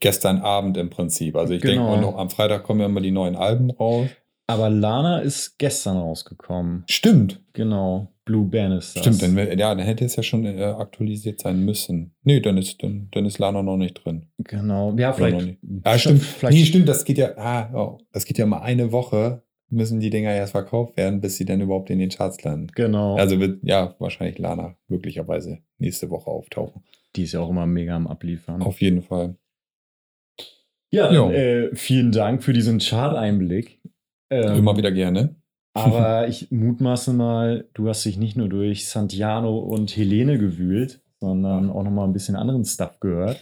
gestern 0.00 0.38
Abend 0.38 0.76
im 0.76 0.90
Prinzip. 0.90 1.34
Also 1.36 1.54
ich 1.54 1.62
Genau. 1.62 1.90
denke, 1.92 2.06
und 2.08 2.14
auch 2.14 2.18
am 2.18 2.30
Freitag 2.30 2.62
kommen 2.64 2.80
ja 2.80 2.86
immer 2.86 3.00
die 3.00 3.10
neuen 3.10 3.36
Alben 3.36 3.70
raus. 3.70 4.08
Aber 4.46 4.68
Lana 4.70 5.20
ist 5.20 5.58
gestern 5.58 5.96
rausgekommen. 5.96 6.84
Stimmt, 6.88 7.42
Genau. 7.54 8.10
Blue 8.26 8.46
Bannister. 8.46 9.00
stimmt, 9.00 9.20
dann, 9.22 9.36
wär- 9.36 9.56
ja, 9.58 9.74
dann 9.74 9.84
hätte 9.84 10.02
es 10.04 10.16
ja 10.16 10.22
schon 10.22 10.46
äh, 10.46 10.62
aktualisiert 10.64 11.40
sein 11.40 11.60
müssen. 11.62 12.14
Nee, 12.22 12.40
dann 12.40 12.56
ist, 12.56 12.82
dann, 12.82 13.08
dann 13.12 13.26
ist 13.26 13.38
Lana 13.38 13.62
noch 13.62 13.76
nicht 13.76 14.02
drin. 14.02 14.30
Genau. 14.38 14.94
Ja, 14.96 15.10
noch 15.10 15.16
vielleicht. 15.16 15.46
nicht. 15.46 15.58
Ah, 15.84 15.98
stimmt. 15.98 16.22
Vielleicht 16.22 16.56
nee, 16.58 16.64
stimmt, 16.64 16.88
das 16.88 17.04
geht 17.04 17.18
ja, 17.18 17.36
ah, 17.36 17.70
oh, 17.74 17.98
das 18.12 18.24
geht 18.24 18.38
ja 18.38 18.46
mal 18.46 18.62
eine 18.62 18.92
Woche, 18.92 19.42
müssen 19.68 20.00
die 20.00 20.08
Dinger 20.08 20.32
erst 20.32 20.52
verkauft 20.52 20.96
werden, 20.96 21.20
bis 21.20 21.36
sie 21.36 21.44
dann 21.44 21.60
überhaupt 21.60 21.90
in 21.90 21.98
den 21.98 22.08
Charts 22.08 22.42
landen. 22.44 22.68
Genau. 22.74 23.16
Also 23.16 23.38
wird, 23.40 23.58
ja, 23.62 23.94
wahrscheinlich 23.98 24.38
Lana 24.38 24.76
möglicherweise 24.88 25.58
nächste 25.78 26.08
Woche 26.08 26.30
auftauchen. 26.30 26.82
die 27.16 27.24
ist 27.24 27.32
ja 27.32 27.40
auch 27.40 27.50
immer 27.50 27.66
mega 27.66 27.94
am 27.94 28.06
Abliefern. 28.06 28.62
Auf 28.62 28.80
jeden 28.80 29.02
Fall. 29.02 29.36
ja, 30.90 31.12
Jo. 31.12 31.30
äh, 31.30 31.74
vielen 31.76 32.10
Dank 32.10 32.42
für 32.42 32.54
diesen 32.54 32.78
Chart-Einblick. 32.78 33.80
Ähm, 34.34 34.58
Immer 34.58 34.76
wieder 34.76 34.90
gerne. 34.90 35.36
Aber 35.74 36.28
ich 36.28 36.50
mutmaße 36.50 37.12
mal, 37.12 37.68
du 37.74 37.88
hast 37.88 38.04
dich 38.04 38.16
nicht 38.16 38.36
nur 38.36 38.48
durch 38.48 38.88
Santiano 38.88 39.58
und 39.58 39.96
Helene 39.96 40.38
gewühlt, 40.38 41.02
sondern 41.20 41.70
auch 41.70 41.82
nochmal 41.82 42.06
ein 42.06 42.12
bisschen 42.12 42.36
anderen 42.36 42.64
Stuff 42.64 43.00
gehört. 43.00 43.40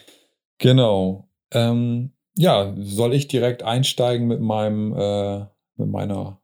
Genau. 0.58 1.28
Ähm, 1.52 2.12
ja, 2.36 2.74
soll 2.78 3.14
ich 3.14 3.28
direkt 3.28 3.62
einsteigen 3.62 4.26
mit 4.26 4.40
meinem, 4.40 4.94
äh, 4.96 5.40
mit 5.76 5.88
meiner, 5.88 6.40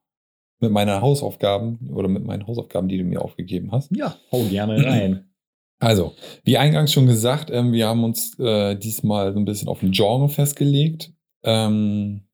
mit 0.60 0.72
meiner 0.72 1.00
Hausaufgaben 1.00 1.90
oder 1.92 2.08
mit 2.08 2.24
meinen 2.24 2.46
Hausaufgaben, 2.46 2.88
die 2.88 2.98
du 2.98 3.04
mir 3.04 3.22
aufgegeben 3.22 3.72
hast? 3.72 3.94
Ja, 3.94 4.16
hau 4.32 4.42
gerne 4.44 4.84
rein. 4.84 5.24
Also, 5.80 6.14
wie 6.42 6.58
eingangs 6.58 6.92
schon 6.92 7.06
gesagt, 7.06 7.50
ähm, 7.52 7.70
wir 7.70 7.86
haben 7.86 8.02
uns 8.02 8.36
äh, 8.40 8.74
diesmal 8.74 9.32
so 9.32 9.38
ein 9.38 9.44
bisschen 9.44 9.68
auf 9.68 9.80
ein 9.80 9.92
Genre 9.92 10.28
festgelegt. 10.28 11.12
Ähm, 11.44 12.27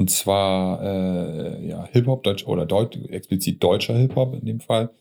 und 0.00 0.08
zwar 0.08 0.82
äh, 0.82 1.68
ja, 1.68 1.86
Hip-Hop 1.92 2.22
Deutsch, 2.22 2.46
oder 2.46 2.64
Deut 2.64 2.96
explizit 3.10 3.62
deutscher 3.62 3.98
Hip-Hop 3.98 4.32
in 4.32 4.46
dem 4.46 4.60
Fall. 4.60 4.94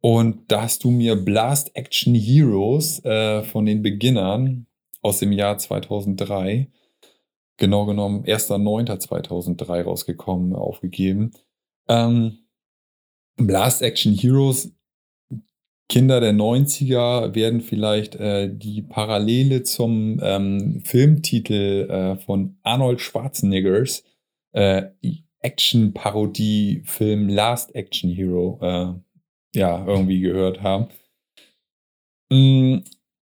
Und 0.00 0.50
da 0.50 0.62
hast 0.62 0.82
du 0.82 0.90
mir 0.90 1.14
Blast 1.14 1.70
Action 1.76 2.16
Heroes 2.16 2.98
äh, 3.04 3.44
von 3.44 3.64
den 3.64 3.80
Beginnern 3.80 4.66
aus 5.02 5.20
dem 5.20 5.30
Jahr 5.30 5.56
2003, 5.56 6.68
genau 7.58 7.86
genommen 7.86 8.24
1.9.2003 8.24 9.82
rausgekommen, 9.82 10.56
aufgegeben. 10.56 11.30
Ähm, 11.88 12.38
Blast 13.36 13.82
Action 13.82 14.14
Heroes 14.14 14.72
Kinder 15.88 16.20
der 16.20 16.34
90er 16.34 17.36
werden 17.36 17.60
vielleicht 17.60 18.16
äh, 18.16 18.52
die 18.52 18.82
Parallele 18.82 19.62
zum 19.62 20.20
ähm, 20.24 20.82
Filmtitel 20.84 21.88
äh, 21.88 22.16
von 22.16 22.58
Arnold 22.64 23.00
Schwarzeneggers 23.00 24.02
äh, 24.58 24.90
Action-Parodie-Film 25.40 27.28
Last 27.28 27.74
Action 27.74 28.10
Hero 28.10 28.58
äh, 28.60 28.92
ja 29.58 29.86
irgendwie 29.86 30.20
gehört 30.20 30.62
haben. 30.62 30.88
Mm, 32.30 32.78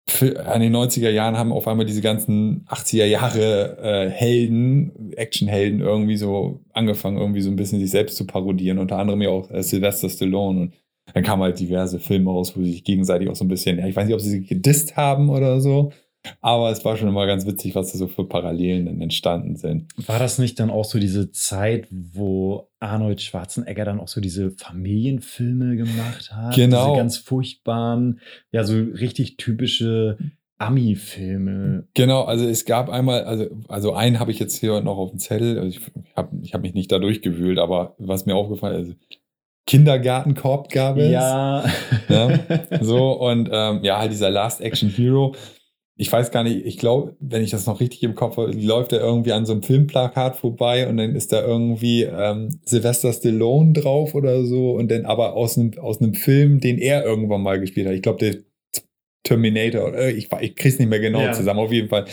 für, 0.09 0.47
an 0.47 0.61
den 0.63 0.75
90er 0.75 1.11
Jahren 1.11 1.37
haben 1.37 1.53
auf 1.53 1.69
einmal 1.69 1.87
diese 1.87 2.01
ganzen 2.01 2.65
80er 2.69 3.05
Jahre 3.05 3.77
äh, 3.81 4.11
Helden, 4.11 5.13
Actionhelden 5.13 5.81
irgendwie 5.81 6.17
so 6.17 6.65
angefangen, 6.73 7.19
irgendwie 7.19 7.43
so 7.43 7.51
ein 7.51 7.57
bisschen 7.57 7.81
sich 7.81 7.91
selbst 7.91 8.17
zu 8.17 8.27
parodieren, 8.27 8.79
unter 8.79 8.99
anderem 8.99 9.21
ja 9.23 9.29
auch 9.29 9.51
äh, 9.51 9.63
Sylvester 9.63 10.09
Stallone 10.09 10.61
und 10.61 10.75
dann 11.13 11.23
kamen 11.23 11.43
halt 11.43 11.61
diverse 11.61 11.99
Filme 11.99 12.31
raus, 12.31 12.57
wo 12.57 12.63
sie 12.63 12.73
sich 12.73 12.85
gegenseitig 12.85 13.29
auch 13.29 13.37
so 13.37 13.45
ein 13.45 13.49
bisschen, 13.49 13.79
ja, 13.79 13.87
ich 13.87 13.95
weiß 13.95 14.07
nicht, 14.07 14.15
ob 14.15 14.21
sie 14.21 14.31
sich 14.31 14.49
gedisst 14.49 14.97
haben 14.97 15.29
oder 15.29 15.61
so, 15.61 15.93
aber 16.41 16.71
es 16.71 16.85
war 16.85 16.97
schon 16.97 17.09
immer 17.09 17.27
ganz 17.27 17.47
witzig, 17.47 17.75
was 17.75 17.93
da 17.93 17.99
so 17.99 18.09
für 18.09 18.25
Parallelen 18.25 18.87
dann 18.87 19.01
entstanden 19.01 19.57
sind. 19.57 19.87
War 19.97 20.19
das 20.19 20.39
nicht 20.39 20.61
dann 20.61 20.71
auch 20.71 20.85
so 20.85 20.99
diese 20.99 21.31
Zeit, 21.33 21.87
wo 21.91 22.69
Arnold 22.79 23.21
Schwarzenegger 23.21 23.85
dann 23.85 24.01
auch 24.01 24.09
so 24.09 24.21
diese 24.21 24.51
Familienfilme 24.51 25.77
gemacht 25.77 26.33
hat? 26.33 26.55
Genau. 26.55 26.89
Diese 26.89 26.97
ganz 26.97 27.17
furchtbaren, 27.17 28.21
ja, 28.53 28.65
so 28.65 28.75
richtig 28.75 29.37
typische 29.37 30.19
Ami-Filme. 30.59 31.89
Genau, 31.95 32.25
also 32.25 32.47
es 32.47 32.67
gab 32.67 32.91
einmal, 32.91 33.25
also, 33.25 33.47
also 33.69 33.95
einen 33.95 34.21
habe 34.21 34.31
ich 34.31 34.39
jetzt 34.39 34.57
hier 34.57 34.83
noch 34.83 34.99
auf 34.99 35.11
dem 35.11 35.19
Zettel, 35.19 35.59
also 35.59 35.69
ich 35.69 35.81
habe 36.15 36.37
ich 36.43 36.53
hab 36.53 36.61
mich 36.61 36.75
nicht 36.75 36.93
da 36.93 36.99
durchgewühlt, 36.99 37.59
aber 37.59 37.95
was 37.99 38.27
mir 38.27 38.37
aufgefallen 38.37 38.91
ist, 38.91 38.97
Kindergartenkorb 39.67 40.71
gab 40.71 40.97
es. 40.97 41.11
Ja. 41.11 41.65
Ne? 42.09 42.41
So, 42.81 43.13
und 43.13 43.49
ähm, 43.53 43.81
ja, 43.85 43.99
halt 43.99 44.11
dieser 44.11 44.31
Last 44.31 44.61
Action 44.61 44.91
Hero. 44.91 45.35
Ich 46.01 46.11
weiß 46.11 46.31
gar 46.31 46.45
nicht, 46.45 46.65
ich 46.65 46.79
glaube, 46.79 47.15
wenn 47.21 47.43
ich 47.43 47.51
das 47.51 47.67
noch 47.67 47.79
richtig 47.79 48.03
im 48.05 48.15
Kopf 48.15 48.39
habe, 48.39 48.53
läuft 48.53 48.95
er 48.95 49.01
irgendwie 49.01 49.33
an 49.33 49.45
so 49.45 49.53
einem 49.53 49.63
Filmplakat 49.63 50.35
vorbei 50.37 50.89
und 50.89 50.97
dann 50.97 51.15
ist 51.15 51.31
da 51.31 51.45
irgendwie 51.47 52.05
ähm, 52.05 52.49
Sylvester 52.65 53.13
Stallone 53.13 53.75
drauf 53.75 54.15
oder 54.15 54.45
so 54.47 54.73
und 54.73 54.91
dann 54.91 55.05
aber 55.05 55.35
aus 55.37 55.59
einem, 55.59 55.79
aus 55.79 56.01
einem 56.01 56.15
Film, 56.15 56.59
den 56.59 56.79
er 56.79 57.05
irgendwann 57.05 57.43
mal 57.43 57.61
gespielt 57.61 57.87
hat. 57.87 57.95
Ich 57.95 58.01
glaube, 58.01 58.19
der 58.19 58.37
Terminator, 59.25 59.89
oder 59.89 59.99
äh, 59.99 60.13
ich, 60.13 60.31
ich 60.41 60.57
krieg's 60.57 60.79
nicht 60.79 60.89
mehr 60.89 61.01
genau 61.01 61.21
Ja. 61.23 61.33
zusammen, 61.33 61.61
auf 61.61 61.71
jeden 61.71 61.89
Fall. 61.91 62.07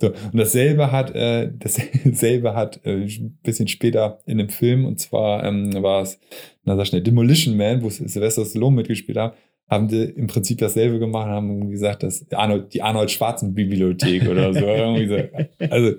So, 0.00 0.10
und 0.10 0.36
dasselbe 0.38 0.92
hat, 0.92 1.12
äh, 1.14 1.50
dasselbe 1.58 2.54
hat 2.54 2.80
äh, 2.84 2.92
ein 3.04 3.38
bisschen 3.42 3.66
später 3.66 4.20
in 4.26 4.38
einem 4.38 4.50
Film, 4.50 4.84
und 4.84 5.00
zwar 5.00 5.42
ähm, 5.44 5.82
war 5.82 6.02
es, 6.02 6.20
na 6.64 6.76
sag 6.76 6.86
schnell, 6.86 7.02
Demolition 7.02 7.56
Man, 7.56 7.82
wo 7.82 7.90
Sylvester 7.90 8.44
Stallone 8.44 8.76
mitgespielt 8.76 9.18
hat, 9.18 9.34
haben 9.68 9.88
die 9.88 10.02
im 10.04 10.26
Prinzip 10.26 10.58
dasselbe 10.58 10.98
gemacht, 10.98 11.28
haben 11.28 11.70
gesagt, 11.70 12.02
dass 12.02 12.30
Arnold, 12.32 12.74
die 12.74 12.82
Arnold 12.82 13.10
Schwarzen 13.10 13.54
Bibliothek 13.54 14.28
oder 14.28 14.52
so. 14.52 14.60
irgendwie 14.66 15.06
so. 15.06 15.66
Also, 15.70 15.96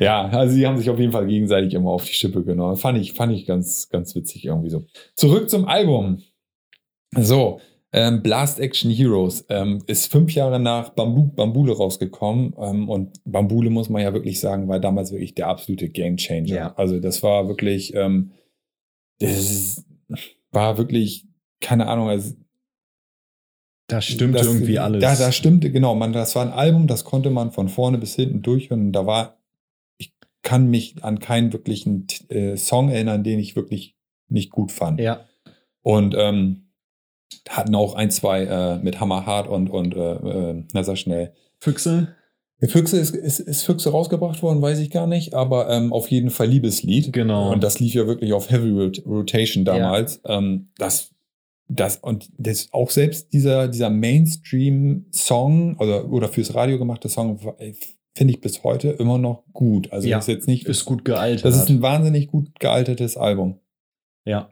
ja, 0.00 0.26
also 0.28 0.56
die 0.56 0.66
haben 0.66 0.78
sich 0.78 0.90
auf 0.90 0.98
jeden 0.98 1.12
Fall 1.12 1.26
gegenseitig 1.26 1.74
immer 1.74 1.90
auf 1.90 2.04
die 2.04 2.14
Schippe 2.14 2.42
genommen. 2.42 2.76
Fand 2.76 2.98
ich, 2.98 3.12
fand 3.12 3.32
ich 3.32 3.46
ganz, 3.46 3.88
ganz 3.88 4.14
witzig 4.14 4.44
irgendwie 4.44 4.70
so. 4.70 4.84
Zurück 5.14 5.48
zum 5.48 5.66
Album. 5.66 6.22
So, 7.14 7.60
ähm, 7.92 8.22
Blast 8.22 8.58
Action 8.58 8.90
Heroes 8.90 9.44
ähm, 9.50 9.82
ist 9.86 10.10
fünf 10.10 10.34
Jahre 10.34 10.58
nach 10.58 10.90
Bambu, 10.90 11.26
Bambule 11.26 11.76
rausgekommen 11.76 12.54
ähm, 12.58 12.88
und 12.88 13.20
Bambule 13.24 13.68
muss 13.68 13.90
man 13.90 14.00
ja 14.00 14.14
wirklich 14.14 14.40
sagen, 14.40 14.66
war 14.66 14.80
damals 14.80 15.12
wirklich 15.12 15.34
der 15.34 15.48
absolute 15.48 15.90
Game 15.90 16.16
Changer. 16.16 16.54
Ja. 16.54 16.74
Also 16.74 17.00
das 17.00 17.22
war 17.22 17.48
wirklich, 17.48 17.94
ähm, 17.94 18.32
das 19.18 19.84
war 20.50 20.78
wirklich, 20.78 21.26
keine 21.60 21.86
Ahnung, 21.86 22.08
also 22.08 22.34
Da 23.92 24.00
stimmt 24.00 24.34
das, 24.34 24.46
irgendwie 24.46 24.78
alles. 24.78 25.00
Da, 25.02 25.14
da 25.14 25.30
stimmte, 25.32 25.70
genau. 25.70 25.94
Man, 25.94 26.12
das 26.12 26.34
war 26.34 26.44
ein 26.44 26.52
Album, 26.52 26.86
das 26.86 27.04
konnte 27.04 27.30
man 27.30 27.52
von 27.52 27.68
vorne 27.68 27.98
bis 27.98 28.14
hinten 28.14 28.42
durchhören. 28.42 28.86
Und 28.86 28.92
da 28.92 29.06
war, 29.06 29.38
ich 29.98 30.14
kann 30.42 30.70
mich 30.70 31.02
an 31.04 31.18
keinen 31.18 31.52
wirklichen 31.52 32.06
äh, 32.28 32.56
Song 32.56 32.88
erinnern, 32.88 33.22
den 33.22 33.38
ich 33.38 33.54
wirklich 33.54 33.96
nicht 34.28 34.50
gut 34.50 34.72
fand. 34.72 35.00
ja. 35.00 35.20
Und 35.82 36.14
ähm, 36.16 36.68
hatten 37.48 37.74
auch 37.74 37.94
ein, 37.94 38.10
zwei 38.10 38.44
äh, 38.44 38.78
mit 38.78 39.00
Hammerhart 39.00 39.48
und, 39.48 39.68
und 39.68 39.96
äh, 39.96 40.12
äh, 40.14 40.64
na 40.72 40.84
sag 40.84 40.96
schnell. 40.96 41.32
Füchse? 41.58 42.14
Füchse 42.60 42.98
ist, 42.98 43.16
ist, 43.16 43.40
ist 43.40 43.64
Füchse 43.64 43.90
rausgebracht 43.90 44.42
worden, 44.42 44.62
weiß 44.62 44.78
ich 44.78 44.90
gar 44.90 45.08
nicht, 45.08 45.34
aber 45.34 45.68
ähm, 45.68 45.92
auf 45.92 46.08
jeden 46.12 46.30
Fall 46.30 46.46
Liebeslied. 46.46 47.12
Genau. 47.12 47.50
Und 47.50 47.64
das 47.64 47.80
lief 47.80 47.94
ja 47.94 48.06
wirklich 48.06 48.32
auf 48.32 48.50
Heavy 48.50 48.70
Rot- 48.70 49.02
Rotation 49.04 49.64
damals. 49.64 50.20
Ähm, 50.24 50.68
das, 50.78 51.11
das, 51.74 51.96
und 51.96 52.30
das 52.36 52.68
auch 52.72 52.90
selbst 52.90 53.32
dieser, 53.32 53.68
dieser 53.68 53.90
Mainstream-Song 53.90 55.76
oder, 55.78 56.10
oder 56.10 56.28
fürs 56.28 56.54
Radio 56.54 56.78
gemachte 56.78 57.08
Song 57.08 57.38
finde 58.14 58.34
ich 58.34 58.40
bis 58.40 58.62
heute 58.62 58.90
immer 58.90 59.18
noch 59.18 59.44
gut. 59.52 59.92
Also 59.92 60.06
Ja, 60.08 60.18
ist 60.18 60.28
jetzt 60.28 60.46
nicht. 60.46 60.66
Ist 60.66 60.84
gut 60.84 61.04
gealtert. 61.04 61.44
das 61.44 61.56
ist 61.56 61.70
ein 61.70 61.82
wahnsinnig 61.82 62.28
gut 62.28 62.58
gealtertes 62.58 63.16
Album. 63.16 63.58
ja. 64.24 64.50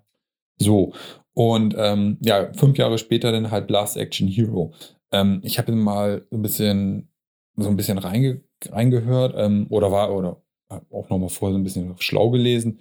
So. 0.62 0.92
Und 1.32 1.74
ähm, 1.78 2.18
ja, 2.20 2.52
fünf 2.52 2.76
Jahre 2.76 2.98
später 2.98 3.32
dann 3.32 3.50
halt 3.50 3.70
Last 3.70 3.96
Action 3.96 4.28
Hero. 4.28 4.74
Ähm, 5.10 5.40
ich 5.42 5.58
habe 5.58 5.72
mal 5.72 6.26
so 6.30 6.36
ein 6.36 6.42
bisschen, 6.42 7.08
so 7.56 7.68
ein 7.68 7.76
bisschen 7.76 7.96
reinge 7.96 8.42
reingehört 8.66 9.34
ähm, 9.38 9.66
oder 9.70 9.90
war, 9.90 10.14
oder 10.14 10.42
auch 10.68 11.08
nochmal 11.08 11.30
vorher 11.30 11.54
so 11.54 11.58
ein 11.58 11.64
bisschen 11.64 11.94
schlau 11.98 12.28
gelesen. 12.28 12.80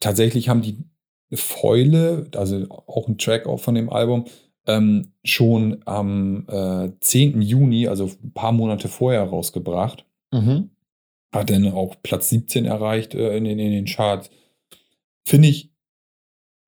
Tatsächlich 0.00 0.48
haben 0.48 0.62
die 0.62 0.78
Fäule, 1.32 2.28
also 2.34 2.66
auch 2.68 3.08
ein 3.08 3.18
Track 3.18 3.46
auch 3.46 3.60
von 3.60 3.74
dem 3.74 3.90
Album, 3.90 4.26
ähm, 4.66 5.12
schon 5.24 5.82
am 5.84 6.46
äh, 6.48 6.90
10. 7.00 7.42
Juni, 7.42 7.88
also 7.88 8.10
ein 8.22 8.32
paar 8.32 8.52
Monate 8.52 8.88
vorher 8.88 9.22
rausgebracht. 9.22 10.04
Mhm. 10.32 10.70
Hat 11.32 11.50
dann 11.50 11.72
auch 11.72 11.96
Platz 12.02 12.28
17 12.30 12.64
erreicht 12.64 13.14
äh, 13.14 13.36
in, 13.36 13.44
den, 13.44 13.58
in 13.58 13.72
den 13.72 13.86
Charts. 13.86 14.30
finde 15.24 15.48
ich, 15.48 15.70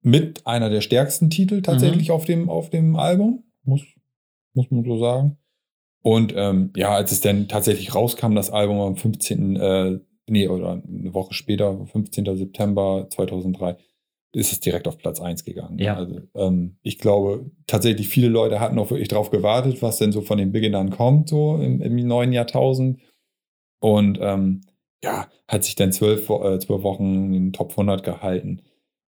mit 0.03 0.47
einer 0.47 0.71
der 0.71 0.81
stärksten 0.81 1.29
Titel 1.29 1.61
tatsächlich 1.61 2.11
auf, 2.11 2.25
dem, 2.25 2.49
auf 2.49 2.71
dem 2.71 2.97
Album, 2.97 3.45
muss, 3.65 3.83
muss 4.55 4.71
man 4.71 4.85
so 4.85 4.99
sagen. 4.99 5.37
Und 6.03 6.33
ähm, 6.37 6.73
ja, 6.77 6.95
als 6.95 7.13
es 7.13 7.21
dann 7.21 7.49
tatsächlich 7.49 7.95
rauskam, 7.95 8.35
das 8.35 8.51
Album 8.51 8.81
am 8.81 8.97
15. 8.97 9.57
Äh, 9.57 9.99
nee, 10.29 10.49
oder 10.49 10.83
eine 10.87 11.13
Woche 11.13 11.35
später, 11.35 11.85
15. 11.87 12.37
September 12.37 13.09
2003, 13.11 13.77
ist 14.33 14.53
es 14.53 14.61
direkt 14.61 14.87
auf 14.87 14.99
Platz 14.99 15.21
1 15.21 15.45
gegangen. 15.45 15.79
Ja. 15.79 15.97
Also 15.97 16.21
ähm, 16.35 16.77
ich 16.83 16.99
glaube, 16.99 17.51
tatsächlich 17.67 18.09
viele 18.09 18.29
Leute 18.29 18.61
hatten 18.61 18.79
auch 18.79 18.91
wirklich 18.91 19.09
drauf 19.09 19.31
gewartet, 19.31 19.83
was 19.83 19.99
denn 19.99 20.13
so 20.13 20.21
von 20.21 20.39
den 20.39 20.53
Beginnern 20.53 20.91
kommt, 20.91 21.29
so 21.29 21.57
im, 21.57 21.81
im 21.81 21.97
neuen 21.97 22.33
Jahrtausend. 22.33 23.01
Und 23.81 24.19
ähm, 24.21 24.63
ja, 25.03 25.29
hat 25.47 25.65
sich 25.65 25.77
dann 25.77 25.93
zwölf, 25.93 26.29
äh, 26.29 26.59
zwölf 26.59 26.83
Wochen 26.83 27.27
in 27.27 27.33
den 27.33 27.53
Top 27.53 27.71
100 27.71 28.03
gehalten. 28.03 28.63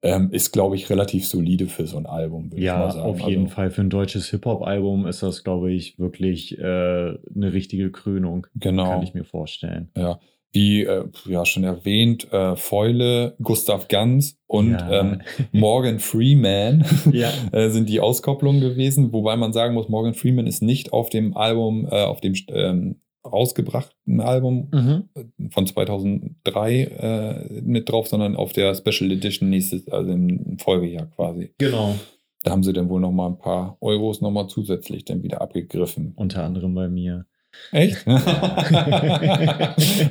Ähm, 0.05 0.31
ist, 0.33 0.51
glaube 0.51 0.75
ich, 0.75 0.91
relativ 0.91 1.29
solide 1.29 1.67
für 1.69 1.87
so 1.87 1.97
ein 1.97 2.07
Album, 2.07 2.47
würde 2.47 2.57
ich 2.57 2.65
Ja, 2.65 2.79
mal 2.79 2.91
sagen. 2.91 3.09
auf 3.09 3.21
jeden 3.21 3.45
also, 3.45 3.55
Fall. 3.55 3.71
Für 3.71 3.83
ein 3.83 3.91
deutsches 3.91 4.31
Hip-Hop-Album 4.31 5.07
ist 5.07 5.23
das, 5.23 5.45
glaube 5.45 5.73
ich, 5.73 5.97
wirklich 5.99 6.59
äh, 6.59 6.63
eine 6.63 7.53
richtige 7.53 7.93
Krönung. 7.93 8.49
Genau. 8.57 8.87
Kann 8.87 9.03
ich 9.05 9.15
mir 9.15 9.25
vorstellen. 9.25 9.91
Ja, 9.97 10.19
wie 10.53 10.83
äh, 10.85 11.05
ja 11.25 11.45
schon 11.47 11.65
erwähnt, 11.65 12.31
äh, 12.33 12.57
Fäule, 12.57 13.37
Gustav 13.43 13.89
Ganz 13.89 14.39
und 14.47 14.73
Ja. 14.73 15.01
ähm, 15.01 15.23
Morgan 15.53 15.99
Freeman 15.99 16.85
Ja. 17.13 17.31
äh, 17.53 17.71
sind 17.71 17.89
die 17.89 18.01
Auskopplungen 18.01 18.61
gewesen, 18.61 19.13
wobei 19.13 19.37
man 19.37 19.53
sagen 19.53 19.75
muss, 19.75 19.89
Morgan 19.89 20.15
Freeman 20.15 20.47
ist 20.47 20.63
nicht 20.63 20.93
auf 20.93 21.09
dem 21.11 21.37
Album, 21.37 21.87
äh, 21.91 22.03
auf 22.05 22.21
dem 22.21 22.35
ähm, 22.49 23.01
rausgebrachten 23.25 24.21
Album 24.21 24.69
Mhm. 24.73 25.51
von 25.51 25.67
2003 25.67 26.83
äh, 26.83 27.61
mit 27.63 27.89
drauf, 27.89 28.09
sondern 28.09 28.37
auf 28.37 28.53
der 28.53 28.75
Special 28.75 29.11
Edition 29.13 29.49
nächstes, 29.49 29.89
also 29.89 30.11
im 30.13 30.59
Folgejahr 30.59 31.07
quasi. 31.07 31.55
Genau. 31.59 31.95
Da 32.43 32.51
haben 32.51 32.65
sie 32.65 32.73
dann 32.73 32.89
wohl 32.89 33.01
noch 33.01 33.13
mal 33.13 33.29
ein 33.29 33.39
paar 33.39 33.77
Euros 33.81 34.21
noch 34.21 34.33
mal 34.33 34.49
zusätzlich 34.49 35.05
dann 35.05 35.23
wieder 35.23 35.41
abgegriffen. 35.41 36.13
Unter 36.17 36.43
anderem 36.45 36.75
bei 36.75 36.89
mir. 36.89 37.27
Echt? 37.73 38.07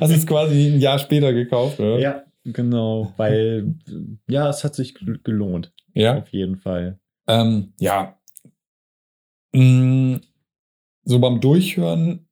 es 0.10 0.26
quasi 0.26 0.68
ein 0.68 0.80
Jahr 0.80 0.98
später 0.98 1.32
gekauft, 1.32 1.80
oder? 1.80 1.98
Ja, 1.98 2.22
genau. 2.44 3.12
Weil, 3.16 3.74
ja, 4.28 4.48
es 4.48 4.64
hat 4.64 4.74
sich 4.74 4.94
gel- 4.94 5.20
gelohnt. 5.22 5.72
Ja. 5.94 6.18
Auf 6.18 6.28
jeden 6.30 6.56
Fall. 6.56 6.98
Ähm, 7.28 7.72
ja. 7.78 8.18
Mm, 9.54 10.16
So 11.04 11.18
beim 11.18 11.40
Durchhören 11.40 12.26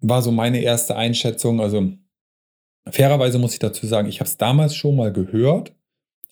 war 0.00 0.20
so 0.22 0.30
meine 0.32 0.60
erste 0.60 0.96
Einschätzung. 0.96 1.60
Also 1.60 1.92
fairerweise 2.88 3.38
muss 3.38 3.52
ich 3.54 3.58
dazu 3.60 3.86
sagen, 3.86 4.08
ich 4.08 4.20
habe 4.20 4.28
es 4.28 4.36
damals 4.36 4.74
schon 4.74 4.96
mal 4.96 5.12
gehört, 5.12 5.74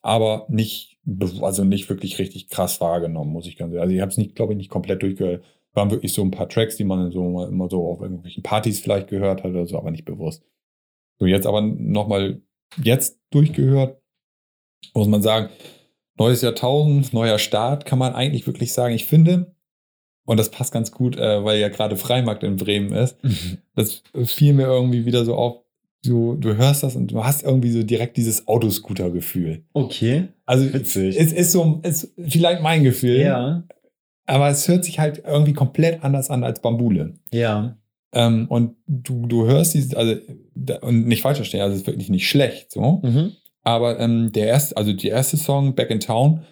aber 0.03 0.47
nicht, 0.49 0.99
also 1.41 1.65
nicht 1.65 1.89
wirklich 1.89 2.19
richtig 2.19 2.49
krass 2.49 2.81
wahrgenommen, 2.81 3.33
muss 3.33 3.47
ich 3.47 3.57
ganz 3.57 3.73
ehrlich. 3.73 3.83
Also 3.83 3.95
ich 3.95 4.01
habe 4.01 4.11
es 4.11 4.19
nicht, 4.19 4.35
glaube 4.35 4.53
ich, 4.53 4.57
nicht 4.59 4.71
komplett 4.71 5.03
durchgehört. 5.03 5.45
Waren 5.75 5.91
wirklich 5.91 6.13
so 6.13 6.23
ein 6.23 6.31
paar 6.31 6.49
Tracks, 6.49 6.77
die 6.77 6.85
man 6.85 7.11
so 7.11 7.45
immer 7.45 7.69
so 7.69 7.87
auf 7.89 8.01
irgendwelchen 8.01 8.43
Partys 8.43 8.81
vielleicht 8.81 9.09
gehört 9.09 9.43
hat 9.43 9.51
oder 9.51 9.67
so, 9.67 9.77
aber 9.77 9.91
nicht 9.91 10.05
bewusst. 10.05 10.45
So 11.19 11.27
jetzt 11.27 11.47
aber 11.47 11.61
nochmal 11.61 12.41
jetzt 12.83 13.19
durchgehört, 13.31 14.01
muss 14.95 15.09
man 15.09 15.23
sagen, 15.23 15.51
neues 16.17 16.43
Jahrtausend, 16.43 17.13
neuer 17.13 17.39
Start, 17.39 17.87
kann 17.87 17.99
man 17.99 18.15
eigentlich 18.15 18.47
wirklich 18.47 18.73
sagen. 18.73 18.95
Ich 18.95 19.07
finde, 19.07 19.55
und 20.27 20.39
das 20.39 20.51
passt 20.51 20.73
ganz 20.73 20.93
gut, 20.93 21.17
äh, 21.17 21.45
weil 21.45 21.59
ja 21.59 21.69
gerade 21.69 21.97
Freimarkt 21.97 22.43
in 22.45 22.57
Bremen 22.57 22.93
ist, 22.93 23.17
das 23.75 24.03
fiel 24.25 24.55
mir 24.55 24.67
irgendwie 24.67 25.07
wieder 25.07 25.25
so 25.25 25.35
auf. 25.35 25.65
Du, 26.05 26.35
du 26.37 26.55
hörst 26.57 26.83
das 26.83 26.97
und 26.97 27.13
du 27.13 27.25
hast 27.25 27.45
irgendwie 27.45 27.71
so 27.71 27.83
direkt 27.83 28.19
dieses 28.19 28.47
Autoscooter-Gefühl. 28.47 29.65
Okay. 29.73 30.29
Also 30.45 30.71
Witzig. 30.73 31.19
es 31.19 31.33
ist 31.33 31.51
so, 31.51 31.81
ist 31.83 32.13
vielleicht 32.19 32.63
mein 32.63 32.85
Gefühl, 32.85 33.21
Ja. 33.21 33.65
Aber 34.27 34.49
es 34.49 34.67
hört 34.69 34.85
sich 34.85 34.99
halt 34.99 35.23
irgendwie 35.27 35.53
komplett 35.53 36.03
anders 36.03 36.31
an 36.31 36.45
als 36.45 36.61
Bambule. 36.61 37.15
Ja. 37.33 37.77
Ähm, 38.13 38.47
und 38.49 38.77
du, 38.87 39.27
du 39.27 39.47
hörst 39.47 39.75
dieses, 39.75 39.95
also, 39.95 40.15
und 40.83 41.07
nicht 41.07 41.23
falsch 41.23 41.39
verstehen, 41.39 41.61
also 41.61 41.75
es 41.75 41.81
ist 41.81 41.87
wirklich 41.87 42.11
nicht 42.11 42.29
schlecht, 42.29 42.71
so. 42.71 43.01
Mhm. 43.03 43.33
Aber 43.63 43.99
ähm, 43.99 44.31
der 44.33 44.47
erste, 44.47 44.77
also 44.77 44.93
die 44.93 45.09
erste 45.09 45.37
Song, 45.37 45.75
Back 45.75 45.91
in 45.91 46.01
Town, 46.01 46.43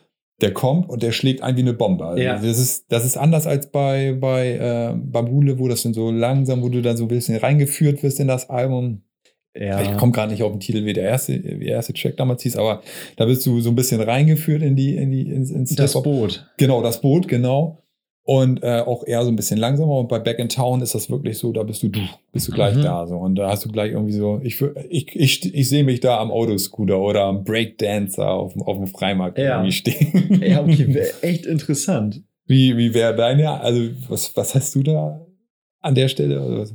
der 0.40 0.52
kommt 0.52 0.88
und 0.88 1.02
der 1.02 1.12
schlägt 1.12 1.42
ein 1.42 1.56
wie 1.56 1.60
eine 1.60 1.72
Bombe. 1.74 2.04
Also 2.04 2.22
Ja. 2.22 2.34
das, 2.36 2.58
ist, 2.58 2.90
das 2.90 3.04
ist 3.04 3.16
anders 3.16 3.46
als 3.46 3.70
bei, 3.70 4.16
bei 4.18 4.54
äh, 4.56 4.94
Bambule, 4.96 5.58
wo 5.58 5.68
das 5.68 5.82
dann 5.82 5.94
so 5.94 6.10
langsam, 6.10 6.62
wo 6.62 6.68
du 6.68 6.82
dann 6.82 6.96
so 6.96 7.04
ein 7.04 7.08
bisschen 7.08 7.36
reingeführt 7.36 8.02
wirst 8.02 8.18
in 8.18 8.28
das 8.28 8.50
Album. 8.50 9.02
Ja. 9.58 9.82
Ich 9.82 9.96
komme 9.98 10.12
gerade 10.12 10.32
nicht 10.32 10.42
auf 10.42 10.52
den 10.52 10.60
Titel, 10.60 10.84
wie 10.86 10.92
der 10.94 11.04
erste, 11.04 11.34
wie 11.34 11.64
der 11.66 11.74
erste 11.74 11.92
Track 11.92 12.16
damals 12.16 12.42
hieß, 12.42 12.56
aber 12.56 12.82
da 13.16 13.26
bist 13.26 13.44
du 13.46 13.60
so 13.60 13.68
ein 13.70 13.76
bisschen 13.76 14.00
reingeführt 14.00 14.62
in 14.62 14.76
die, 14.76 14.96
in 14.96 15.10
die, 15.10 15.28
ins, 15.30 15.50
ins 15.50 15.74
das. 15.74 15.92
Boot. 16.02 16.46
Genau, 16.56 16.82
das 16.82 17.00
Boot, 17.02 17.28
genau. 17.28 17.78
Und 18.24 18.62
äh, 18.62 18.78
auch 18.86 19.04
eher 19.04 19.24
so 19.24 19.28
ein 19.30 19.36
bisschen 19.36 19.58
langsamer. 19.58 19.98
Und 19.98 20.08
bei 20.08 20.20
Back 20.20 20.38
in 20.38 20.48
Town 20.48 20.80
ist 20.80 20.94
das 20.94 21.10
wirklich 21.10 21.38
so, 21.38 21.52
da 21.52 21.64
bist 21.64 21.82
du, 21.82 21.88
du 21.88 22.00
bist 22.32 22.46
du 22.46 22.52
gleich 22.52 22.76
Mhm. 22.76 22.82
da. 22.82 23.04
So. 23.06 23.16
Und 23.16 23.34
da 23.34 23.50
hast 23.50 23.64
du 23.64 23.68
gleich 23.72 23.90
irgendwie 23.90 24.12
so, 24.12 24.40
ich, 24.44 24.62
ich, 24.90 25.16
ich, 25.16 25.54
ich 25.54 25.68
sehe 25.68 25.82
mich 25.82 25.98
da 25.98 26.20
am 26.20 26.30
Autoscooter 26.30 27.00
oder 27.00 27.24
am 27.24 27.42
Breakdancer 27.42 28.30
auf, 28.30 28.52
dem- 28.52 28.62
auf 28.62 28.76
dem 28.76 28.86
Freimarkt 28.86 29.38
Ja. 29.38 29.56
irgendwie 29.56 29.72
stehen. 29.72 30.40
Ja, 30.46 30.62
okay. 30.62 30.94
wär 30.94 31.08
Echt 31.24 31.46
interessant. 31.46 32.22
Wie, 32.46 32.76
wie 32.76 32.94
wäre 32.94 33.14
deine, 33.16 33.60
also 33.60 33.82
was, 34.08 34.36
was 34.36 34.54
hast 34.54 34.74
du 34.76 34.84
da 34.84 35.26
an 35.80 35.94
der 35.96 36.06
Stelle? 36.06 36.68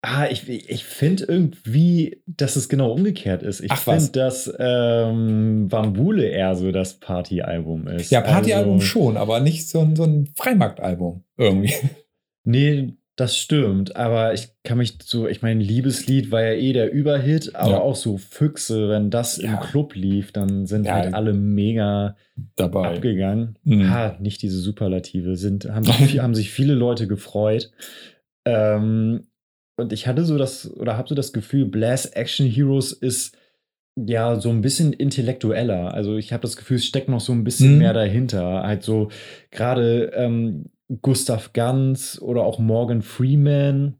Ah, 0.00 0.26
ich 0.30 0.48
ich 0.48 0.84
finde 0.84 1.24
irgendwie, 1.24 2.22
dass 2.26 2.54
es 2.54 2.68
genau 2.68 2.92
umgekehrt 2.92 3.42
ist. 3.42 3.60
Ich 3.60 3.72
finde, 3.72 4.10
dass 4.12 4.52
ähm, 4.58 5.66
Bambule 5.68 6.24
eher 6.28 6.54
so 6.54 6.70
das 6.70 7.00
Partyalbum 7.00 7.88
ist. 7.88 8.10
Ja, 8.12 8.20
Partyalbum 8.20 8.74
Also- 8.74 8.86
schon, 8.86 9.16
aber 9.16 9.40
nicht 9.40 9.68
so 9.68 9.80
ein, 9.80 9.96
so 9.96 10.04
ein 10.04 10.28
Freimarktalbum 10.36 11.24
irgendwie. 11.36 11.72
Nee, 12.44 12.94
das 13.16 13.36
stimmt. 13.36 13.94
Aber 13.96 14.32
ich 14.32 14.48
kann 14.64 14.78
mich 14.78 14.96
so, 15.04 15.26
ich 15.28 15.42
meine, 15.42 15.62
Liebeslied 15.62 16.30
war 16.30 16.42
ja 16.42 16.52
eh 16.54 16.72
der 16.72 16.90
Überhit, 16.92 17.54
aber 17.56 17.72
Ja. 17.72 17.80
auch 17.80 17.96
so 17.96 18.16
Füchse, 18.16 18.88
wenn 18.88 19.10
das 19.10 19.36
Ja. 19.36 19.50
im 19.54 19.60
Club 19.60 19.94
lief, 19.96 20.32
dann 20.32 20.64
sind 20.64 20.86
Ja. 20.86 20.94
halt 20.94 21.12
alle 21.12 21.34
mega 21.34 22.16
Dabei. 22.56 22.94
abgegangen. 22.94 23.58
Mhm. 23.64 23.90
Ha, 23.90 24.16
nicht 24.20 24.40
diese 24.40 24.58
Superlative, 24.60 25.36
sind, 25.36 25.66
haben, 25.68 25.84
sich, 26.16 26.20
haben 26.20 26.34
sich 26.34 26.50
viele 26.52 26.72
Leute 26.74 27.06
gefreut. 27.06 27.70
Ähm, 28.46 29.26
und 29.78 29.92
ich 29.92 30.06
hatte 30.06 30.24
so 30.24 30.36
das, 30.38 30.70
oder 30.76 30.96
habe 30.96 31.08
so 31.08 31.14
das 31.14 31.32
Gefühl, 31.32 31.64
Blast 31.66 32.16
Action 32.16 32.46
Heroes 32.46 32.92
ist 32.92 33.36
ja 33.96 34.38
so 34.40 34.50
ein 34.50 34.60
bisschen 34.60 34.92
intellektueller. 34.92 35.94
Also 35.94 36.16
ich 36.16 36.32
habe 36.32 36.42
das 36.42 36.56
Gefühl, 36.56 36.76
es 36.76 36.84
steckt 36.84 37.08
noch 37.08 37.20
so 37.20 37.32
ein 37.32 37.44
bisschen 37.44 37.72
Mhm. 37.72 37.78
mehr 37.78 37.92
dahinter. 37.92 38.62
Halt 38.64 38.82
so 38.82 39.10
gerade 39.50 40.12
ähm, 40.14 40.66
Gustav 41.02 41.52
Ganz 41.52 42.18
oder 42.20 42.42
auch 42.42 42.58
Morgan 42.58 43.02
Freeman. 43.02 43.94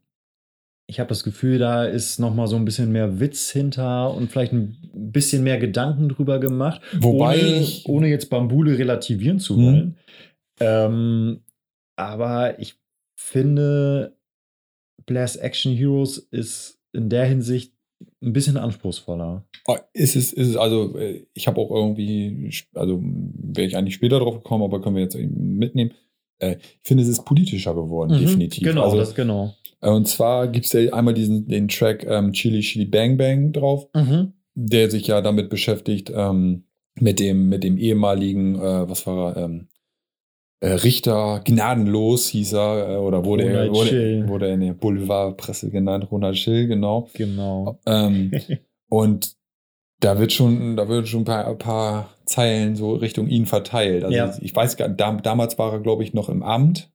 Ich 0.87 0.99
habe 0.99 1.07
das 1.09 1.23
Gefühl, 1.23 1.59
da 1.59 1.85
ist 1.85 2.19
noch 2.19 2.33
mal 2.33 2.47
so 2.47 2.55
ein 2.55 2.65
bisschen 2.65 2.91
mehr 2.91 3.19
Witz 3.19 3.51
hinter 3.51 4.13
und 4.13 4.31
vielleicht 4.31 4.53
ein 4.53 4.75
bisschen 4.93 5.43
mehr 5.43 5.59
Gedanken 5.59 6.09
drüber 6.09 6.39
gemacht 6.39 6.81
Wobei 6.99 7.39
ohne, 7.39 7.59
ich, 7.59 7.85
ohne 7.87 8.07
jetzt 8.07 8.29
Bambule 8.29 8.77
relativieren 8.77 9.39
zu 9.39 9.57
Mhm. 9.57 9.65
wollen. 9.65 9.97
Ähm, 10.61 11.41
aber 11.95 12.59
ich 12.59 12.75
finde, 13.15 14.17
Blast 15.09 15.41
Action 15.41 15.73
Heroes 15.75 16.17
ist 16.31 16.79
in 16.93 17.09
der 17.09 17.25
Hinsicht 17.25 17.73
ein 18.21 18.31
bisschen 18.31 18.55
anspruchsvoller. 18.57 19.43
Oh, 19.67 19.75
Ist 19.93 20.15
es, 20.15 20.31
ist 20.31 20.47
es, 20.49 20.55
also 20.55 20.97
äh, 20.97 21.25
ich 21.33 21.47
habe 21.47 21.59
auch 21.59 21.69
irgendwie, 21.71 22.49
also 22.73 23.01
wäre 23.03 23.67
ich 23.67 23.75
eigentlich 23.75 23.95
später 23.95 24.19
drauf 24.19 24.35
gekommen, 24.35 24.63
aber 24.63 24.81
können 24.81 24.95
wir 24.95 25.03
jetzt 25.03 25.15
eben 25.15 25.57
mitnehmen. 25.57 25.91
Äh, 26.37 26.57
Ich 26.61 26.87
finde, 26.87 27.03
es 27.03 27.09
ist 27.09 27.25
politischer 27.25 27.73
geworden, 27.75 28.17
definitiv. 28.17 28.63
Genau, 28.63 28.83
also, 28.85 28.97
das 28.97 29.13
genau. 29.15 29.53
äh, 29.81 29.89
und 29.89 30.07
zwar 30.07 30.47
gibt 30.47 30.65
es 30.67 30.71
ja 30.73 30.93
einmal 30.93 31.13
diesen, 31.13 31.47
den 31.47 31.67
Track 31.67 32.05
ähm, 32.07 32.31
Chili 32.31 32.61
Chili 32.61 32.85
Bang 32.85 33.17
Bang 33.17 33.51
drauf, 33.51 33.89
Mhm. 33.93 34.33
der 34.55 34.89
sich 34.89 35.07
ja 35.07 35.19
damit 35.21 35.49
beschäftigt, 35.49 36.11
ähm, 36.15 36.63
mit, 37.01 37.19
dem, 37.19 37.49
mit 37.49 37.63
dem 37.65 37.77
ehemaligen, 37.77 38.55
äh, 38.55 38.89
was 38.89 39.05
war 39.07 39.35
er, 39.35 39.43
ähm, 39.45 39.55
äh, 39.61 39.78
Richter, 40.61 41.41
gnadenlos 41.45 42.27
hieß 42.29 42.53
er, 42.53 42.89
äh, 42.89 42.97
oder 42.97 43.23
wurde 43.23 43.43
er, 43.43 43.71
wurde, 43.71 44.27
wurde 44.27 44.47
er 44.47 44.53
in 44.55 44.61
der 44.61 44.73
Boulevardpresse 44.73 45.69
genannt, 45.69 46.07
Ronald 46.11 46.37
Schill, 46.37 46.67
genau. 46.67 47.09
Genau. 47.13 47.79
Ähm, 47.85 48.31
und 48.89 49.35
da 50.01 50.19
wird 50.19 50.33
schon, 50.33 50.75
da 50.75 50.87
wird 50.89 51.07
schon 51.07 51.21
ein 51.21 51.25
paar, 51.25 51.47
ein 51.47 51.57
paar 51.57 52.09
Zeilen 52.25 52.75
so 52.75 52.93
Richtung 52.93 53.27
ihn 53.27 53.45
verteilt. 53.45 54.03
Also 54.03 54.15
Ja. 54.15 54.33
ich 54.41 54.55
weiß 54.55 54.77
gar 54.77 54.89
da, 54.89 55.13
damals 55.13 55.57
war 55.57 55.73
er, 55.73 55.79
glaube 55.79 56.03
ich, 56.03 56.13
noch 56.13 56.29
im 56.29 56.43
Amt. 56.43 56.91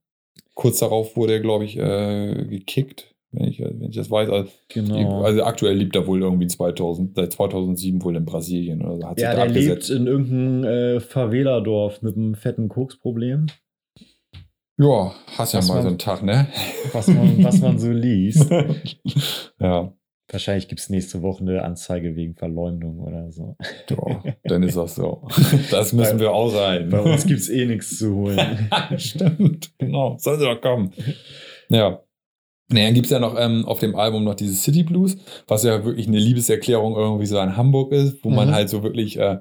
Kurz 0.55 0.79
darauf 0.79 1.17
wurde 1.17 1.35
er, 1.35 1.41
glaube 1.41 1.65
ich, 1.65 1.77
äh, 1.79 2.45
gekickt, 2.45 3.14
wenn 3.37 3.49
ich, 3.49 3.61
wenn 3.61 3.83
ich 3.91 3.97
das 3.97 4.11
weiß. 4.11 4.29
Also, 4.31 4.51
genau. 4.69 5.23
also 5.23 5.43
aktuell 5.45 5.77
lebt 5.77 5.95
er 5.97 6.07
wohl 6.07 6.21
irgendwie 6.23 6.47
2000, 6.47 7.15
seit 7.17 7.33
2007 7.33 8.03
wohl 8.03 8.17
in 8.17 8.25
Brasilien 8.25 8.83
oder 8.83 8.97
so. 8.97 9.07
Hat 9.09 9.21
ja, 9.21 9.31
sich 9.31 9.37
der 9.37 9.47
da 9.47 9.53
lebt 9.53 9.71
abgesetzt. 9.73 9.91
in 9.91 10.07
irgendeinem 10.07 10.65
äh, 10.65 11.01
Favela-Dorf 11.01 12.03
mit 12.03 12.17
einem 12.17 12.35
fetten 12.35 12.69
Koksproblem, 12.69 13.47
Ja, 14.79 15.13
hast 15.39 15.53
ja 15.53 15.59
Was 15.61 15.69
mal 15.69 15.75
man- 15.75 15.83
so 15.83 15.89
einen 15.89 15.99
Tag, 15.99 16.23
ne? 16.23 16.49
was 16.93 17.07
man, 17.09 17.45
was 17.45 17.61
man 17.61 17.79
so 17.79 17.91
liest. 17.91 18.51
ja. 19.61 19.93
Wahrscheinlich 20.33 20.69
gibt 20.69 20.81
es 20.81 20.89
nächste 20.89 21.21
Woche 21.21 21.43
eine 21.43 21.63
Anzeige 21.63 22.17
wegen 22.17 22.35
Verleumdung 22.35 22.99
oder 23.01 23.31
so. 23.31 23.57
Doch, 23.89 24.25
dann 24.45 24.63
ist 24.63 24.75
das 24.77 24.95
so. 24.95 25.29
Das 25.71 25.93
müssen 25.93 26.19
wir 26.19 26.33
aushalten. 26.33 26.89
Bei 26.89 27.01
uns 27.01 27.27
gibt 27.27 27.41
es 27.41 27.51
eh 27.51 27.67
nichts 27.67 27.99
zu 27.99 28.15
holen. 28.15 28.41
Stimmt, 28.97 29.71
genau. 29.79 30.17
Soll 30.19 30.39
sie 30.39 30.47
doch 30.47 30.61
kommen. 30.63 30.93
Ja. 31.69 32.03
Naja, 32.71 32.87
dann 32.87 32.95
gibt 32.95 33.07
es 33.07 33.13
ja 33.13 33.19
noch 33.19 33.37
ähm, 33.39 33.65
auf 33.67 33.79
dem 33.81 33.95
Album 33.95 34.25
noch 34.25 34.35
dieses 34.35 34.63
City 34.63 34.83
Blues, 34.85 35.17
was 35.47 35.65
ja 35.65 35.85
wirklich 35.85 36.09
eine 36.09 36.19
Liebeserklärung 36.19 36.97
irgendwie 36.97 37.27
so 37.27 37.39
an 37.39 37.57
Hamburg 37.57 37.93
ist, 37.93 38.25
wo 38.25 38.31
man 38.31 38.49
Mhm. 38.49 38.53
halt 38.55 38.69
so 38.71 38.83
wirklich, 38.83 39.19
äh, 39.19 39.39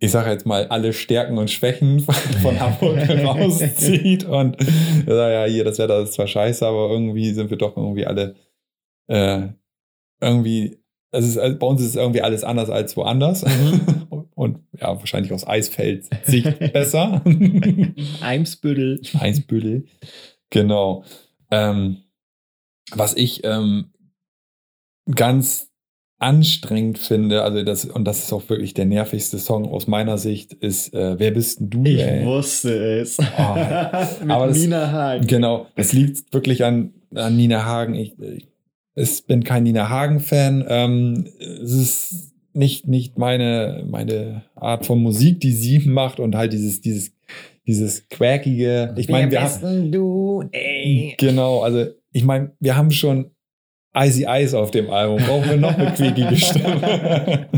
ich 0.00 0.12
sage 0.12 0.30
jetzt 0.30 0.46
mal, 0.46 0.68
alle 0.68 0.92
Stärken 0.92 1.38
und 1.38 1.50
Schwächen 1.50 1.98
von, 2.00 2.14
von 2.14 2.60
Hamburg 2.60 2.98
rauszieht. 3.24 4.24
Und 4.24 4.56
ja, 5.08 5.30
ja, 5.30 5.44
hier, 5.50 5.64
das 5.64 5.78
Wetter 5.78 6.00
ist 6.02 6.12
zwar 6.14 6.28
scheiße, 6.28 6.64
aber 6.66 6.88
irgendwie 6.90 7.32
sind 7.32 7.50
wir 7.50 7.56
doch 7.58 7.76
irgendwie 7.76 8.06
alle 8.06 8.36
äh, 9.08 9.48
irgendwie, 10.20 10.78
es 11.10 11.26
ist, 11.26 11.38
also 11.38 11.58
bei 11.58 11.66
uns 11.66 11.80
ist 11.80 11.88
es 11.88 11.96
irgendwie 11.96 12.22
alles 12.22 12.44
anders 12.44 12.70
als 12.70 12.96
woanders. 12.96 13.44
Und 14.36 14.60
ja, 14.80 14.96
wahrscheinlich 14.96 15.32
aus 15.32 15.44
Eisfeld-Sicht 15.48 16.58
besser. 16.72 17.22
Eimsbüttel. 18.20 19.00
Eisbüttel. 19.18 19.86
Genau. 20.50 21.02
Ähm, 21.50 21.98
was 22.92 23.14
ich 23.14 23.42
ähm, 23.44 23.92
ganz 25.14 25.68
anstrengend 26.20 26.98
finde, 26.98 27.42
also 27.44 27.62
das, 27.62 27.84
und 27.84 28.04
das 28.04 28.24
ist 28.24 28.32
auch 28.32 28.48
wirklich 28.48 28.74
der 28.74 28.86
nervigste 28.86 29.38
Song 29.38 29.66
aus 29.68 29.86
meiner 29.86 30.18
Sicht, 30.18 30.52
ist 30.52 30.92
äh, 30.92 31.18
Wer 31.18 31.30
bist 31.30 31.60
denn 31.60 31.70
du? 31.70 31.84
Ich 31.84 32.00
ey? 32.00 32.24
wusste 32.26 33.00
es. 33.00 33.18
Oh. 33.18 33.22
Mit 34.24 34.30
Aber 34.30 34.48
das- 34.48 34.58
Nina 34.58 34.90
Hagen. 34.90 35.26
Genau, 35.26 35.66
es 35.76 35.92
liegt 35.92 36.32
wirklich 36.34 36.64
an, 36.64 36.92
an 37.14 37.36
Nina 37.36 37.64
Hagen. 37.64 37.94
Ich, 37.94 38.18
ich, 38.18 38.48
ich 38.96 39.26
bin 39.26 39.44
kein 39.44 39.62
Nina 39.62 39.88
Hagen-Fan. 39.88 40.64
Ähm, 40.68 41.28
es 41.38 41.72
ist 41.72 42.32
nicht, 42.52 42.88
nicht 42.88 43.16
meine, 43.16 43.84
meine 43.88 44.42
Art 44.56 44.86
von 44.86 45.00
Musik, 45.00 45.38
die 45.40 45.52
sie 45.52 45.78
macht 45.78 46.18
und 46.18 46.34
halt 46.34 46.52
dieses, 46.52 46.80
dieses, 46.80 47.12
dieses 47.68 48.08
quäkige. 48.08 48.94
Ich 48.96 49.08
meine, 49.08 49.30
wir 49.30 49.42
haben, 49.42 49.92
du? 49.92 50.42
Ey. 50.52 51.14
genau, 51.18 51.60
also 51.60 51.84
ich 52.10 52.24
meine, 52.24 52.56
wir 52.58 52.76
haben 52.76 52.90
schon 52.90 53.30
Icy 53.94 54.26
Ice 54.26 54.58
auf 54.58 54.70
dem 54.70 54.90
Album. 54.90 55.18
Brauchen 55.18 55.50
wir 55.50 55.56
noch 55.58 55.76
eine 55.76 55.92
quäkige 55.92 56.34
Stimme? 56.36 57.48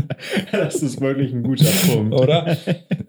Das 0.51 0.83
ist 0.83 0.99
wirklich 0.99 1.31
ein 1.33 1.43
guter 1.43 1.71
Punkt. 1.87 2.13
Oder? 2.13 2.57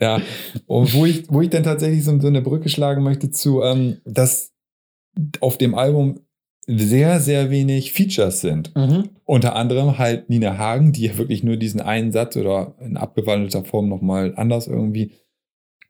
ja. 0.00 0.20
Und 0.66 0.94
wo 0.94 1.04
ich, 1.04 1.24
wo 1.28 1.40
ich 1.40 1.50
dann 1.50 1.64
tatsächlich 1.64 2.04
so, 2.04 2.18
so 2.20 2.28
eine 2.28 2.40
Brücke 2.40 2.68
schlagen 2.68 3.02
möchte 3.02 3.30
zu, 3.30 3.62
ähm, 3.62 3.98
dass 4.04 4.52
auf 5.40 5.58
dem 5.58 5.74
Album 5.74 6.20
sehr, 6.68 7.18
sehr 7.18 7.50
wenig 7.50 7.92
Features 7.92 8.40
sind. 8.40 8.74
Mhm. 8.76 9.10
Unter 9.24 9.56
anderem 9.56 9.98
halt 9.98 10.30
Nina 10.30 10.56
Hagen, 10.56 10.92
die 10.92 11.06
ja 11.06 11.18
wirklich 11.18 11.42
nur 11.42 11.56
diesen 11.56 11.80
einen 11.80 12.12
Satz 12.12 12.36
oder 12.36 12.76
in 12.80 12.96
abgewandelter 12.96 13.64
Form 13.64 13.88
nochmal 13.88 14.34
anders 14.36 14.68
irgendwie 14.68 15.12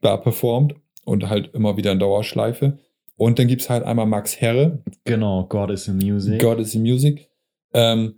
da 0.01 0.17
performt 0.17 0.75
und 1.05 1.29
halt 1.29 1.53
immer 1.53 1.77
wieder 1.77 1.91
in 1.91 1.99
Dauerschleife. 1.99 2.77
Und 3.15 3.37
dann 3.39 3.47
gibt 3.47 3.61
es 3.61 3.69
halt 3.69 3.83
einmal 3.83 4.05
Max 4.07 4.39
Herre, 4.41 4.79
Genau, 5.05 5.45
God 5.47 5.69
is 5.69 5.87
in 5.87 5.97
Music. 5.97 6.39
God 6.41 6.59
is 6.59 6.73
in 6.75 6.81
Music, 6.81 7.29
ähm, 7.73 8.15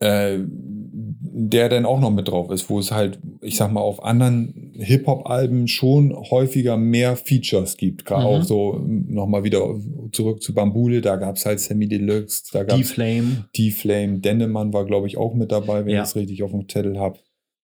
äh, 0.00 0.38
der 0.40 1.68
dann 1.68 1.84
auch 1.84 2.00
noch 2.00 2.10
mit 2.10 2.28
drauf 2.28 2.50
ist, 2.50 2.70
wo 2.70 2.78
es 2.78 2.92
halt, 2.92 3.18
ich 3.40 3.56
sag 3.56 3.72
mal, 3.72 3.80
auf 3.80 4.02
anderen 4.04 4.72
Hip-Hop-Alben 4.76 5.66
schon 5.68 6.14
häufiger 6.14 6.76
mehr 6.76 7.16
Features 7.16 7.76
gibt. 7.76 8.04
Gerade 8.04 8.22
Mhm. 8.22 8.28
auch 8.28 8.42
so 8.44 8.80
nochmal 8.86 9.44
wieder 9.44 9.74
zurück 10.12 10.42
zu 10.42 10.54
Bambule, 10.54 11.00
da 11.00 11.16
gab 11.16 11.36
es 11.36 11.44
halt 11.46 11.60
Sammy 11.60 11.88
Deluxe, 11.88 12.44
da 12.52 12.62
gab 12.64 12.78
es 12.78 12.88
D-Flame. 12.88 13.44
D-Flame, 13.56 14.18
Dennemann 14.20 14.72
war, 14.72 14.84
glaube 14.84 15.06
ich, 15.08 15.16
auch 15.18 15.34
mit 15.34 15.50
dabei, 15.52 15.84
wenn 15.84 15.94
Ja. 15.94 16.02
ich 16.02 16.08
es 16.10 16.16
richtig 16.16 16.42
auf 16.44 16.52
dem 16.52 16.68
Zettel 16.68 16.98
habe. 16.98 17.18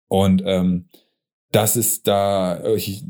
Und 0.07 0.41
ähm, 0.45 0.85
das 1.51 1.75
ist 1.75 2.07
da, 2.07 2.63
ich, 2.75 3.03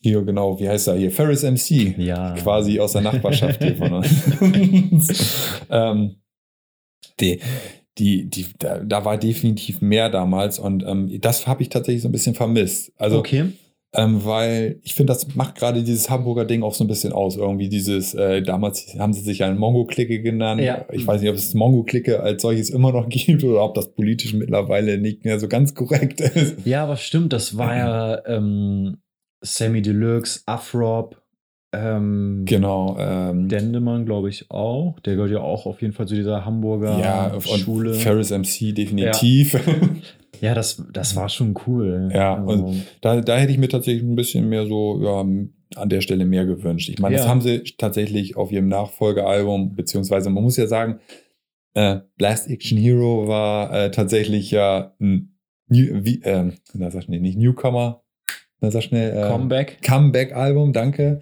hier 0.00 0.22
genau, 0.22 0.58
wie 0.60 0.68
heißt 0.68 0.88
er 0.88 0.96
hier? 0.96 1.10
Ferris 1.10 1.42
MC 1.42 1.96
Ja. 1.98 2.34
quasi 2.34 2.80
aus 2.80 2.92
der 2.92 3.02
Nachbarschaft 3.02 3.62
hier 3.62 3.76
von 3.76 3.92
uns. 3.94 5.60
ähm, 5.70 6.16
die, 7.20 7.40
die, 7.98 8.28
die, 8.28 8.46
da, 8.58 8.78
da 8.78 9.04
war 9.04 9.18
definitiv 9.18 9.80
mehr 9.80 10.08
damals 10.08 10.58
und 10.58 10.82
ähm, 10.86 11.20
das 11.20 11.46
habe 11.46 11.62
ich 11.62 11.68
tatsächlich 11.68 12.02
so 12.02 12.08
ein 12.08 12.12
bisschen 12.12 12.34
vermisst. 12.34 12.92
Also, 12.96 13.18
okay. 13.18 13.46
ähm, 13.94 14.24
weil 14.24 14.80
ich 14.82 14.94
finde, 14.94 15.12
das 15.12 15.34
macht 15.34 15.56
gerade 15.56 15.82
dieses 15.82 16.08
Hamburger 16.08 16.46
Ding 16.46 16.62
auch 16.62 16.72
so 16.72 16.84
ein 16.84 16.88
bisschen 16.88 17.12
aus. 17.12 17.36
Irgendwie 17.36 17.68
dieses, 17.68 18.14
äh, 18.14 18.40
damals 18.42 18.96
haben 18.98 19.12
sie 19.12 19.20
sich 19.20 19.38
ja 19.40 19.52
Mongo-Clique 19.52 20.22
genannt. 20.22 20.62
Ja. 20.62 20.86
Ich 20.90 21.06
weiß 21.06 21.20
nicht, 21.20 21.28
ob 21.28 21.36
es 21.36 21.52
Mongo-Clique 21.52 22.20
als 22.20 22.40
solches 22.40 22.70
immer 22.70 22.92
noch 22.92 23.08
gibt 23.10 23.44
oder 23.44 23.62
ob 23.62 23.74
das 23.74 23.92
politisch 23.92 24.32
mittlerweile 24.32 24.96
nicht 24.96 25.24
mehr 25.24 25.38
so 25.38 25.48
ganz 25.48 25.74
korrekt 25.74 26.20
ist. 26.22 26.64
Ja, 26.64 26.84
aber 26.84 26.96
stimmt, 26.96 27.34
das 27.34 27.58
war 27.58 27.76
ja 27.76 28.26
ähm, 28.26 28.96
Sammy 29.42 29.82
Deluxe, 29.82 30.40
Afrop, 30.46 31.20
ähm, 31.74 32.42
Genau. 32.46 32.96
Ähm, 32.98 33.48
Dendemann, 33.48 34.04
glaube 34.04 34.28
ich, 34.28 34.50
auch. 34.50 34.98
Der 35.00 35.14
gehört 35.16 35.30
ja 35.32 35.40
auch 35.40 35.66
auf 35.66 35.80
jeden 35.80 35.94
Fall 35.94 36.06
zu 36.06 36.14
dieser 36.14 36.44
Hamburger 36.44 36.98
ja, 36.98 37.28
und 37.34 37.42
Schule. 37.42 37.94
Ferris 37.94 38.30
MC 38.30 38.74
definitiv. 38.74 39.58
Ja, 40.40 40.54
das, 40.54 40.82
das 40.92 41.14
war 41.14 41.28
schon 41.28 41.54
cool. 41.68 42.10
Ja, 42.12 42.44
also, 42.44 42.74
Da, 43.00 43.20
da 43.20 43.36
hätte 43.36 43.52
ich 43.52 43.58
mir 43.58 43.68
tatsächlich 43.68 44.02
ein 44.02 44.16
bisschen 44.16 44.48
mehr 44.48 44.66
so, 44.66 45.00
ja, 45.00 45.20
an 45.20 45.88
der 45.88 46.00
Stelle 46.00 46.24
mehr 46.24 46.46
gewünscht. 46.46 46.88
Ich 46.88 46.98
meine, 46.98 47.14
das 47.14 47.26
Ja. 47.26 47.30
haben 47.30 47.40
sie 47.40 47.62
tatsächlich 47.78 48.36
auf 48.36 48.50
ihrem 48.50 48.66
Nachfolgealbum, 48.66 49.76
beziehungsweise 49.76 50.30
man 50.30 50.42
muss 50.42 50.56
ja 50.56 50.66
sagen, 50.66 50.98
äh, 51.74 52.00
Blast 52.18 52.50
Action 52.50 52.76
Hero 52.76 53.28
war 53.28 53.72
äh, 53.72 53.90
tatsächlich 53.92 54.50
ja 54.50 54.94
ein, 55.00 55.38
New, 55.68 56.04
wie, 56.04 56.20
ähm, 56.24 56.54
na, 56.74 56.90
sag 56.90 57.04
schnell, 57.04 57.20
nicht 57.20 57.38
Newcomer, 57.38 58.01
na, 58.62 58.70
sag 58.70 58.82
schnell, 58.84 59.16
äh, 59.16 59.28
Comeback. 59.28 59.82
Comeback-Album, 59.82 60.72
danke. 60.72 61.20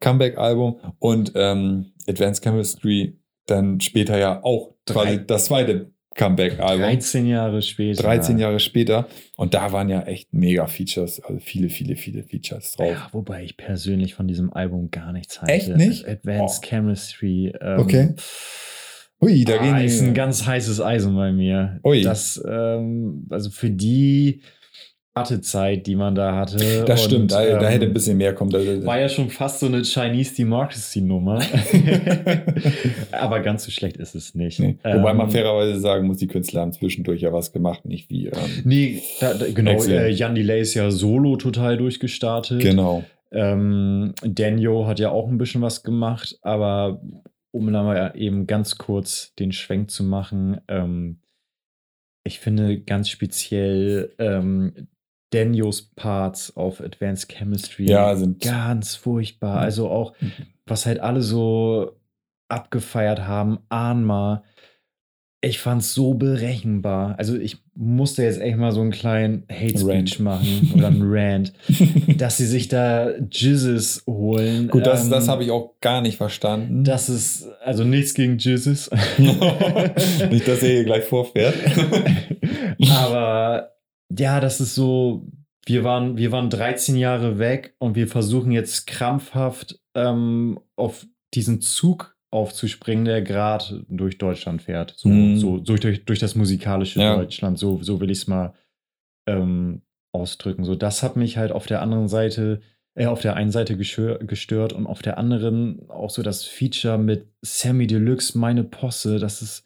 Comeback-Album 0.00 0.80
und 0.98 1.32
ähm, 1.34 1.92
Advanced 2.08 2.42
Chemistry 2.42 3.18
dann 3.46 3.80
später 3.80 4.18
ja 4.18 4.42
auch 4.42 4.74
quasi 4.86 5.24
das 5.26 5.46
zweite 5.46 5.92
Comeback-Album. 6.14 6.82
13 6.82 7.26
Jahre 7.26 7.62
später. 7.62 8.02
13 8.02 8.38
Jahre 8.38 8.60
später. 8.60 9.06
Und 9.36 9.54
da 9.54 9.72
waren 9.72 9.88
ja 9.88 10.02
echt 10.02 10.32
mega 10.32 10.66
Features, 10.66 11.20
also 11.20 11.38
viele, 11.40 11.68
viele, 11.68 11.96
viele 11.96 12.22
Features 12.22 12.72
drauf. 12.72 12.90
Ja, 12.90 13.08
wobei 13.12 13.44
ich 13.44 13.56
persönlich 13.56 14.14
von 14.14 14.28
diesem 14.28 14.52
Album 14.52 14.90
gar 14.90 15.12
nichts 15.12 15.40
halte. 15.40 15.52
Echt 15.52 15.68
nicht? 15.76 16.06
Advanced 16.06 16.62
Oh. 16.62 16.68
Chemistry. 16.68 17.52
Ähm, 17.60 17.78
Okay. 17.80 18.14
Ui, 19.22 19.44
da 19.44 19.54
ah, 19.54 19.62
gehen 19.62 19.76
die. 19.78 19.84
ist 19.84 20.02
ein 20.02 20.14
ganz 20.14 20.46
heißes 20.46 20.80
Eisen 20.80 21.14
bei 21.14 21.30
mir. 21.30 21.78
Ui. 21.84 22.02
Das, 22.02 22.42
ähm, 22.46 23.26
also 23.30 23.50
für 23.50 23.70
die 23.70 24.42
Wartezeit, 25.14 25.86
die 25.86 25.94
man 25.94 26.14
da 26.14 26.34
hatte. 26.36 26.84
das 26.86 27.04
stimmt, 27.04 27.22
und, 27.22 27.32
da, 27.32 27.44
da 27.44 27.60
ähm, 27.60 27.66
hätte 27.66 27.86
ein 27.86 27.92
bisschen 27.92 28.16
mehr 28.16 28.34
kommen. 28.34 28.50
Da, 28.50 28.58
da, 28.58 28.84
War 28.86 28.98
ja 28.98 29.08
schon 29.10 29.28
fast 29.28 29.60
so 29.60 29.66
eine 29.66 29.82
Chinese 29.82 30.34
Democracy-Nummer. 30.36 31.42
Aber 33.12 33.40
ganz 33.40 33.64
so 33.64 33.70
schlecht 33.70 33.98
ist 33.98 34.14
es 34.14 34.34
nicht. 34.34 34.58
nee. 34.58 34.78
Wobei 34.82 35.12
man 35.12 35.26
Ähm, 35.26 35.32
fairerweise 35.32 35.78
sagen 35.80 36.06
muss, 36.06 36.16
die 36.16 36.28
Künstler 36.28 36.62
haben 36.62 36.72
zwischendurch 36.72 37.20
ja 37.20 37.32
was 37.32 37.52
gemacht, 37.52 37.84
nicht 37.84 38.08
wie. 38.08 38.28
Ähm, 38.28 38.62
Nee, 38.64 39.02
da, 39.20 39.34
da, 39.34 39.50
genau. 39.50 39.72
Excellent. 39.72 40.06
Äh, 40.06 40.10
Jan 40.10 40.34
Delay 40.34 40.62
ist 40.62 40.74
ja 40.74 40.90
solo 40.90 41.36
total 41.36 41.76
durchgestartet. 41.76 42.60
genau. 42.60 43.04
Ähm, 43.30 44.14
Daniel 44.22 44.84
hat 44.86 44.98
ja 44.98 45.10
auch 45.10 45.28
ein 45.28 45.38
bisschen 45.38 45.62
was 45.62 45.82
gemacht, 45.82 46.38
aber 46.42 47.02
um 47.50 47.72
da 47.72 47.82
mal 47.82 48.12
eben 48.14 48.46
ganz 48.46 48.78
kurz 48.78 49.34
den 49.34 49.52
Schwenk 49.52 49.90
zu 49.90 50.04
machen, 50.04 50.60
ähm, 50.68 51.20
ich 52.24 52.40
finde 52.40 52.80
ganz 52.80 53.08
speziell 53.08 54.14
ähm, 54.18 54.88
Daniels 55.32 55.82
Parts 55.96 56.56
auf 56.56 56.80
Advanced 56.80 57.28
Chemistry 57.30 57.86
Ja, 57.90 58.14
sind. 58.16 58.40
ganz 58.42 58.94
furchtbar. 58.94 59.56
Mhm. 59.56 59.62
Also 59.62 59.88
auch, 59.88 60.14
was 60.66 60.86
halt 60.86 61.00
alle 61.00 61.22
so 61.22 61.92
abgefeiert 62.48 63.20
haben, 63.26 63.58
Ahnma. 63.68 64.44
Ich 65.44 65.58
fand's 65.58 65.92
so 65.92 66.14
berechenbar. 66.14 67.16
Also 67.18 67.36
ich 67.36 67.56
musste 67.74 68.22
jetzt 68.22 68.40
echt 68.40 68.56
mal 68.56 68.70
so 68.70 68.80
einen 68.80 68.92
kleinen 68.92 69.42
Hate 69.50 69.76
Speech 69.76 70.20
machen 70.20 70.70
oder 70.76 70.86
einen 70.86 71.00
Rant, 71.02 71.52
dass 72.16 72.36
sie 72.36 72.46
sich 72.46 72.68
da 72.68 73.10
Jizzes 73.28 74.04
holen. 74.06 74.68
Gut, 74.68 74.86
das, 74.86 75.04
Ähm, 75.06 75.10
das 75.10 75.26
habe 75.26 75.42
ich 75.42 75.50
auch 75.50 75.80
gar 75.80 76.00
nicht 76.00 76.16
verstanden. 76.16 76.84
Das 76.84 77.08
ist, 77.08 77.48
also 77.64 77.82
nichts 77.82 78.14
gegen 78.14 78.38
Jizzes. 78.38 78.88
nicht, 79.18 80.46
dass 80.46 80.62
er 80.62 80.68
hier 80.70 80.84
gleich 80.84 81.04
vorfährt. 81.04 81.54
Aber 82.90 83.70
ja, 84.18 84.40
das 84.40 84.60
ist 84.60 84.74
so, 84.74 85.26
wir 85.66 85.84
waren, 85.84 86.16
wir 86.16 86.32
waren 86.32 86.50
13 86.50 86.96
Jahre 86.96 87.38
weg 87.38 87.74
und 87.78 87.94
wir 87.94 88.08
versuchen 88.08 88.52
jetzt 88.52 88.86
krampfhaft 88.86 89.80
ähm, 89.94 90.58
auf 90.76 91.06
diesen 91.34 91.60
Zug 91.60 92.16
aufzuspringen, 92.30 93.04
der 93.04 93.22
gerade 93.22 93.84
durch 93.88 94.18
Deutschland 94.18 94.62
fährt. 94.62 94.94
So, 94.96 95.08
Mhm. 95.08 95.36
so 95.36 95.58
durch, 95.58 96.04
durch, 96.04 96.18
das 96.18 96.34
musikalische 96.34 97.00
Ja. 97.00 97.16
Deutschland. 97.16 97.58
So, 97.58 97.82
so 97.82 98.00
will 98.00 98.10
ich 98.10 98.18
es 98.18 98.26
mal 98.26 98.54
ähm, 99.28 99.82
ausdrücken. 100.12 100.64
So, 100.64 100.74
das 100.74 101.02
hat 101.02 101.16
mich 101.16 101.36
halt 101.36 101.52
auf 101.52 101.66
der 101.66 101.80
anderen 101.82 102.08
Seite, 102.08 102.60
äh, 102.94 103.06
auf 103.06 103.20
der 103.20 103.36
einen 103.36 103.50
Seite 103.50 103.76
gestört 103.76 104.72
und 104.72 104.86
auf 104.86 105.02
der 105.02 105.16
anderen 105.18 105.88
auch 105.90 106.10
so 106.10 106.22
das 106.22 106.44
Feature 106.44 106.98
mit 106.98 107.28
Sammy 107.42 107.86
Deluxe, 107.86 108.36
meine 108.38 108.64
Posse, 108.64 109.18
das 109.18 109.42
ist 109.42 109.64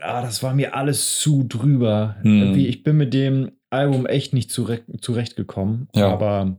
ah, 0.00 0.22
das 0.22 0.42
war 0.42 0.54
mir 0.54 0.74
alles 0.74 1.18
zu 1.20 1.44
drüber. 1.44 2.16
Hm. 2.22 2.54
Ich 2.56 2.82
bin 2.82 2.96
mit 2.96 3.14
dem 3.14 3.52
Album 3.70 4.06
echt 4.06 4.32
nicht 4.34 4.50
zurecht, 4.50 4.84
zurechtgekommen. 5.00 5.88
Ja. 5.94 6.08
Aber 6.10 6.58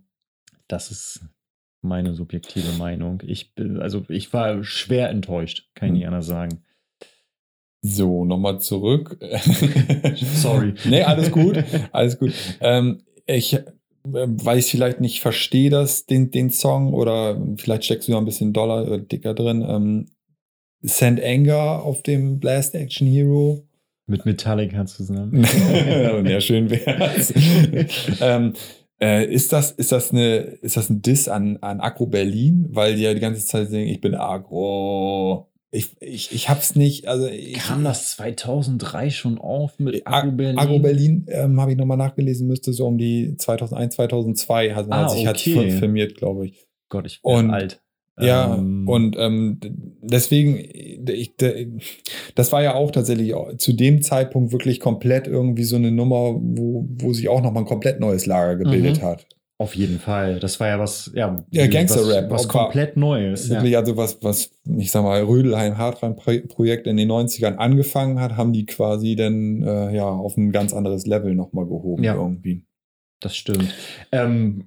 das 0.68 0.92
ist 0.92 1.22
meine 1.82 2.14
subjektive 2.14 2.74
Meinung. 2.78 3.22
Ich 3.26 3.54
bin, 3.56 3.80
also 3.82 4.06
ich 4.08 4.32
war 4.34 4.64
schwer 4.64 5.10
enttäuscht, 5.10 5.70
kann 5.74 5.88
ich 5.88 5.92
Hm. 5.92 5.98
nicht 5.98 6.08
anders 6.08 6.28
sagen. 6.28 6.62
So, 7.84 8.26
nochmal 8.26 8.62
zurück. 8.62 9.18
Sorry. 10.36 10.76
nee, 10.86 11.02
alles 11.02 11.32
gut. 11.32 11.64
Alles 11.92 12.20
gut. 12.20 12.32
Ähm, 12.60 13.02
ich, 13.26 13.54
äh, 13.54 13.64
weil 14.04 14.60
ich 14.60 14.68
vielleicht 14.70 15.02
nicht 15.02 15.22
verstehe, 15.22 15.72
das, 15.72 16.06
den, 16.06 16.30
den 16.30 16.52
Song, 16.52 16.94
oder 16.94 17.42
vielleicht 17.58 17.86
steckst 17.86 18.08
du 18.08 18.12
da 18.12 18.20
ein 18.20 18.26
bisschen 18.26 18.54
doller, 18.54 18.88
äh, 18.88 19.04
dicker 19.04 19.34
drin. 19.34 19.66
Ähm, 19.68 20.06
Send 20.82 21.22
Anger 21.24 21.84
auf 21.84 22.02
dem 22.04 22.40
Blast 22.40 22.76
Action 22.76 23.08
Hero. 23.08 23.64
Mit 24.08 24.26
Metallica 24.26 24.86
zusammen. 24.86 25.44
ja, 26.28 26.42
schön 26.42 26.70
wär's. 26.70 27.34
ähm, 28.22 28.54
äh, 29.02 29.26
ist, 29.26 29.54
das, 29.54 29.72
ist, 29.72 29.92
das 29.92 30.12
eine, 30.12 30.38
ist 30.38 30.78
das 30.78 30.90
ein 30.90 31.02
Diss 31.02 31.28
an, 31.28 31.58
an 31.62 31.80
Agro 31.80 32.08
Berlin? 32.08 32.68
Weil 32.72 32.96
die 32.96 33.04
ja 33.04 33.14
die 33.14 33.20
ganze 33.20 33.46
Zeit 33.46 33.70
sagen, 33.70 33.88
ich 33.88 34.02
bin 34.02 34.16
Agro. 34.16 35.48
Ich, 35.74 35.96
ich, 36.02 36.34
ich 36.34 36.50
hab's 36.50 36.76
nicht. 36.76 37.08
Also 37.08 37.28
ich, 37.28 37.54
Kam 37.60 37.84
das 37.86 38.12
2003 38.18 39.10
schon 39.10 39.38
auf 39.38 39.80
mit 39.80 40.06
Ag- 40.06 40.14
Agro 40.26 40.32
Berlin? 40.32 40.58
Agro 40.60 40.80
Berlin 40.80 41.26
ähm, 41.30 41.62
habe 41.62 41.72
ich 41.72 41.78
nochmal 41.78 41.96
nachgelesen, 41.98 42.48
müsste 42.48 42.74
so 42.74 42.88
um 42.88 42.98
die 42.98 43.38
2001, 43.38 43.96
2002 43.96 44.74
hat, 44.74 44.88
Ah, 44.90 45.04
hat 45.04 45.12
sich 45.12 45.28
okay. 45.28 45.70
hat's 45.70 45.80
firmiert, 45.80 46.16
glaube 46.18 46.48
ich. 46.48 46.68
Gott, 46.90 47.06
ich 47.08 47.22
bin 47.22 47.32
Und- 47.32 47.52
alt. 47.52 47.82
Ja, 48.22 48.56
Ähm, 48.56 48.88
und 48.88 49.16
ähm, 49.18 49.60
deswegen, 50.02 50.58
ich, 50.58 51.34
das 52.36 52.52
war 52.52 52.64
ja 52.64 52.76
auch 52.76 52.92
tatsächlich 52.92 53.34
zu 53.58 53.74
dem 53.74 54.02
Zeitpunkt 54.02 54.52
wirklich 54.52 54.80
komplett 54.80 55.28
irgendwie 55.28 55.64
so 55.64 55.76
eine 55.76 55.92
Nummer, 55.92 56.36
wo, 56.40 56.86
wo 56.90 57.14
sich 57.14 57.30
auch 57.30 57.42
nochmal 57.42 57.64
ein 57.64 57.68
komplett 57.68 58.00
neues 58.00 58.26
Lager 58.26 58.56
gebildet 58.58 58.98
Mhm. 58.98 59.06
hat. 59.06 59.28
Auf 59.58 59.76
jeden 59.76 60.00
Fall. 60.00 60.40
Das 60.40 60.60
war 60.60 60.70
ja 60.70 60.80
was, 60.80 61.12
ja, 61.14 61.44
Ja, 61.52 61.68
Gangster-Rap. 61.68 62.32
Was, 62.32 62.46
was 62.46 62.48
komplett 62.48 62.98
Neues. 62.98 63.48
Ja. 63.48 63.58
Wirklich, 63.58 63.78
also 63.78 63.96
was, 63.96 64.18
was, 64.24 64.50
ich 64.78 64.90
sag 64.90 65.04
mal, 65.04 65.22
Rödelheim 65.22 65.78
Hartrein-Projekt 65.78 66.88
in 66.88 66.98
den 66.98 67.12
90ern 67.12 67.58
angefangen 67.58 68.20
hat, 68.20 68.38
haben 68.38 68.54
die 68.54 68.66
quasi 68.66 69.16
dann 69.16 69.62
äh, 69.62 69.96
ja 69.96 70.06
auf 70.10 70.36
ein 70.36 70.52
ganz 70.52 70.74
anderes 70.74 71.06
Level 71.06 71.36
nochmal 71.36 71.66
gehoben 71.68 72.04
Ja. 72.04 72.16
irgendwie. 72.16 72.66
Das 73.20 73.36
stimmt. 73.36 73.72
Ähm, 74.12 74.64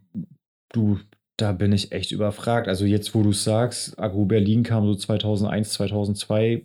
du, 0.73 0.99
da 1.37 1.53
bin 1.53 1.73
ich 1.73 1.93
echt 1.93 2.13
überfragt. 2.13 2.69
Also 2.69 2.85
jetzt, 2.85 3.15
wo 3.15 3.23
du 3.23 3.33
sagst, 3.33 3.99
Agro 3.99 4.25
Berlin 4.25 4.63
kam 4.63 4.87
so 4.87 4.95
2001, 4.95 5.71
2002, 5.73 6.63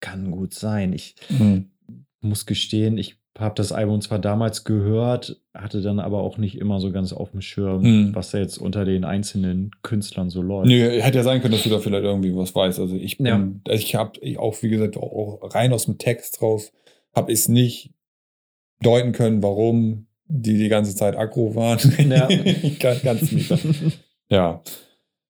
kann 0.00 0.30
gut 0.30 0.54
sein. 0.54 0.92
Ich 0.92 1.14
Mhm. 1.28 1.70
muss 2.20 2.46
gestehen, 2.46 2.98
ich 2.98 3.16
habe 3.38 3.54
das 3.54 3.72
Album 3.72 4.00
zwar 4.02 4.18
damals 4.18 4.64
gehört, 4.64 5.40
hatte 5.54 5.80
dann 5.80 5.98
aber 6.00 6.18
auch 6.20 6.36
nicht 6.38 6.58
immer 6.58 6.80
so 6.80 6.92
ganz 6.92 7.12
auf 7.12 7.30
dem 7.30 7.40
Schirm, 7.40 7.82
Mhm. 7.82 8.14
was 8.14 8.30
da 8.30 8.38
jetzt 8.38 8.58
unter 8.58 8.84
den 8.84 9.04
einzelnen 9.04 9.70
Künstlern 9.82 10.28
so 10.28 10.42
läuft. 10.42 10.68
Nö, 10.68 11.00
hätte 11.00 11.18
ja 11.18 11.24
sein 11.24 11.40
können, 11.40 11.52
dass 11.52 11.62
du 11.62 11.70
da 11.70 11.78
vielleicht 11.78 12.04
irgendwie 12.04 12.36
was 12.36 12.54
weißt. 12.54 12.78
Also 12.78 12.94
ich 12.94 13.16
bin, 13.16 13.26
Ja. 13.26 13.36
also 13.66 13.82
ich 13.82 13.94
habe 13.94 14.20
auch, 14.38 14.62
wie 14.62 14.68
gesagt, 14.68 14.96
auch 14.98 15.40
rein 15.54 15.72
aus 15.72 15.86
dem 15.86 15.98
Text 15.98 16.42
raus, 16.42 16.72
habe 17.14 17.32
ich 17.32 17.40
es 17.40 17.48
nicht 17.48 17.94
deuten 18.82 19.12
können, 19.12 19.42
warum 19.42 20.06
die 20.34 20.56
die 20.56 20.68
ganze 20.68 20.94
Zeit 20.96 21.16
aggro 21.16 21.54
waren. 21.54 21.78
Ja. 22.10 22.28
ganz, 22.80 23.02
ganz 23.02 23.32
nicht. 23.32 23.52
Ja. 24.30 24.62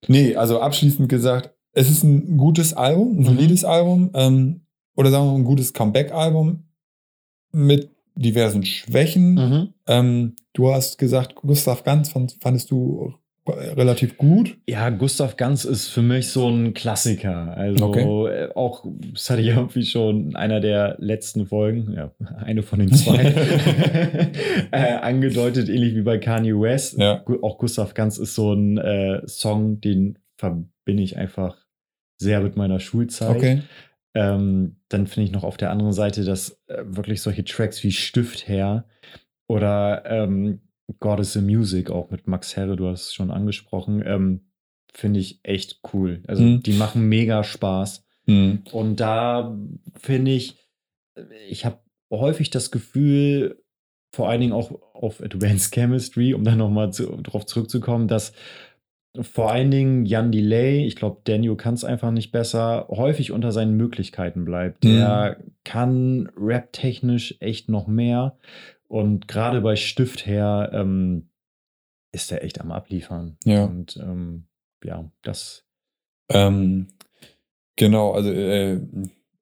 Nee, 0.06 0.36
also 0.36 0.60
abschließend 0.60 1.08
gesagt, 1.08 1.50
es 1.72 1.90
ist 1.90 2.02
ein 2.04 2.36
gutes 2.36 2.74
Album, 2.74 3.12
ein 3.12 3.20
Mhm. 3.20 3.24
solides 3.24 3.64
Album, 3.64 4.10
ähm, 4.14 4.60
oder 4.96 5.10
sagen 5.10 5.24
wir 5.26 5.32
mal 5.32 5.38
ein 5.38 5.44
gutes 5.44 5.72
Comeback-Album 5.72 6.64
mit 7.52 7.90
diversen 8.14 8.64
Schwächen. 8.64 9.34
Mhm. 9.34 9.68
Ähm, 9.86 10.36
du 10.52 10.72
hast 10.72 10.98
gesagt, 10.98 11.34
Gustav 11.36 11.82
Ganz 11.82 12.10
fand, 12.10 12.36
fandest 12.40 12.70
du 12.70 13.14
relativ 13.48 14.16
gut. 14.16 14.56
Ja, 14.68 14.90
Gustav 14.90 15.36
Ganz 15.36 15.64
ist 15.64 15.88
für 15.88 16.02
mich 16.02 16.28
so 16.28 16.48
ein 16.48 16.74
Klassiker. 16.74 17.56
Also 17.56 17.86
Okay. 17.86 18.04
äh, 18.28 18.52
auch, 18.54 18.84
das 19.12 19.30
hatte 19.30 19.42
ich 19.42 19.48
irgendwie 19.48 19.84
schon 19.84 20.30
in 20.30 20.36
einer 20.36 20.60
der 20.60 20.96
letzten 20.98 21.46
Folgen, 21.46 21.92
ja, 21.92 22.12
eine 22.38 22.62
von 22.62 22.78
den 22.78 22.92
zwei, 22.92 23.18
äh, 24.70 24.92
angedeutet, 24.94 25.68
ähnlich 25.68 25.94
wie 25.94 26.02
bei 26.02 26.18
Kanye 26.18 26.52
West. 26.58 26.98
Ja. 26.98 27.24
Auch 27.42 27.58
Gustav 27.58 27.94
Ganz 27.94 28.18
ist 28.18 28.34
so 28.34 28.52
ein 28.52 28.78
äh, 28.78 29.26
Song, 29.26 29.80
den 29.80 30.18
verbinde 30.36 31.02
ich 31.02 31.16
einfach 31.16 31.56
sehr 32.18 32.40
mit 32.40 32.56
meiner 32.56 32.78
Schulzeit. 32.80 33.36
Okay. 33.36 33.62
Ähm, 34.14 34.76
dann 34.88 35.06
finde 35.06 35.26
ich 35.26 35.32
noch 35.32 35.42
auf 35.42 35.56
der 35.56 35.70
anderen 35.70 35.92
Seite, 35.92 36.24
dass 36.24 36.60
äh, 36.68 36.82
wirklich 36.84 37.22
solche 37.22 37.44
Tracks 37.44 37.82
wie 37.82 37.92
Stift 37.92 38.46
her 38.46 38.84
oder 39.48 40.04
ähm, 40.06 40.60
God 41.00 41.20
is 41.20 41.32
the 41.32 41.40
Music, 41.40 41.90
auch 41.90 42.10
mit 42.10 42.26
Max 42.26 42.56
Herre, 42.56 42.76
du 42.76 42.88
hast 42.88 43.02
es 43.08 43.14
schon 43.14 43.30
angesprochen, 43.30 44.02
ähm, 44.04 44.40
finde 44.94 45.20
ich 45.20 45.40
echt 45.42 45.80
cool. 45.92 46.22
Also 46.26 46.42
Mhm. 46.42 46.62
die 46.62 46.72
machen 46.74 47.08
mega 47.08 47.44
Spaß. 47.44 48.04
Hm. 48.26 48.62
Und 48.72 49.00
da 49.00 49.56
finde 49.94 50.32
ich, 50.32 50.56
ich 51.48 51.64
habe 51.64 51.78
häufig 52.10 52.50
das 52.50 52.70
Gefühl, 52.70 53.62
vor 54.14 54.28
allen 54.28 54.40
Dingen 54.42 54.52
auch 54.52 54.70
auf 54.94 55.22
Advanced 55.22 55.72
Chemistry, 55.74 56.34
um 56.34 56.44
dann 56.44 56.58
nochmal 56.58 56.92
zu, 56.92 57.06
drauf 57.22 57.46
zurückzukommen, 57.46 58.08
dass 58.08 58.32
vor 59.20 59.50
allen 59.50 59.70
Dingen 59.70 60.06
Jan 60.06 60.32
Delay, 60.32 60.86
ich 60.86 60.96
glaube, 60.96 61.20
Daniel 61.24 61.56
kann 61.56 61.74
es 61.74 61.84
einfach 61.84 62.10
nicht 62.10 62.32
besser, 62.32 62.86
häufig 62.88 63.30
unter 63.32 63.52
seinen 63.52 63.76
Möglichkeiten 63.76 64.44
bleibt. 64.44 64.84
Der 64.84 65.38
kann 65.64 66.30
rap-technisch 66.36 67.36
echt 67.40 67.68
noch 67.68 67.86
mehr. 67.86 68.36
Und 68.92 69.26
gerade 69.26 69.62
bei 69.62 69.74
Stift 69.74 70.26
her 70.26 70.68
ähm, 70.74 71.30
ist 72.12 72.30
er 72.30 72.44
echt 72.44 72.60
am 72.60 72.70
Abliefern. 72.70 73.38
Ja. 73.42 73.64
Und 73.64 73.96
ähm, 73.96 74.48
ja, 74.84 75.10
das. 75.22 75.64
Ähm, 76.28 76.88
genau, 77.76 78.12
also 78.12 78.30
äh, 78.30 78.82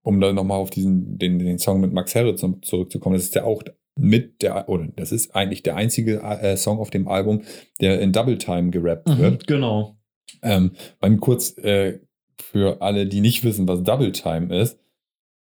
um 0.03 0.21
da 0.21 0.33
nochmal 0.33 0.59
auf 0.59 0.71
diesen, 0.71 1.19
den, 1.19 1.41
den 1.41 1.59
Song 1.59 1.81
mit 1.81 1.93
Max 1.93 2.15
Herre 2.15 2.37
zurückzukommen, 2.37 3.17
das 3.17 3.25
ist 3.25 3.35
ja 3.35 3.43
auch 3.43 3.65
mit 3.97 4.41
der, 4.43 4.69
oder 4.69 4.87
das 4.95 5.11
ist 5.11 5.35
eigentlich 5.35 5.65
der 5.65 5.75
einzige 5.75 6.21
äh, 6.21 6.57
Song 6.57 6.79
auf 6.79 6.91
dem 6.91 7.09
Album, 7.09 7.43
der 7.81 8.01
in 8.01 8.13
Double 8.13 8.39
Time 8.39 8.71
gerappt 8.71 9.19
wird. 9.19 9.49
Genau. 9.49 9.99
Ähm, 10.43 10.77
beim 11.01 11.19
kurz 11.19 11.59
äh, 11.59 11.99
für 12.41 12.83
alle, 12.83 13.09
die 13.09 13.21
nicht 13.21 13.43
wissen, 13.43 13.67
was 13.67 13.83
Double 13.83 14.13
Time 14.13 14.57
ist, 14.57 14.79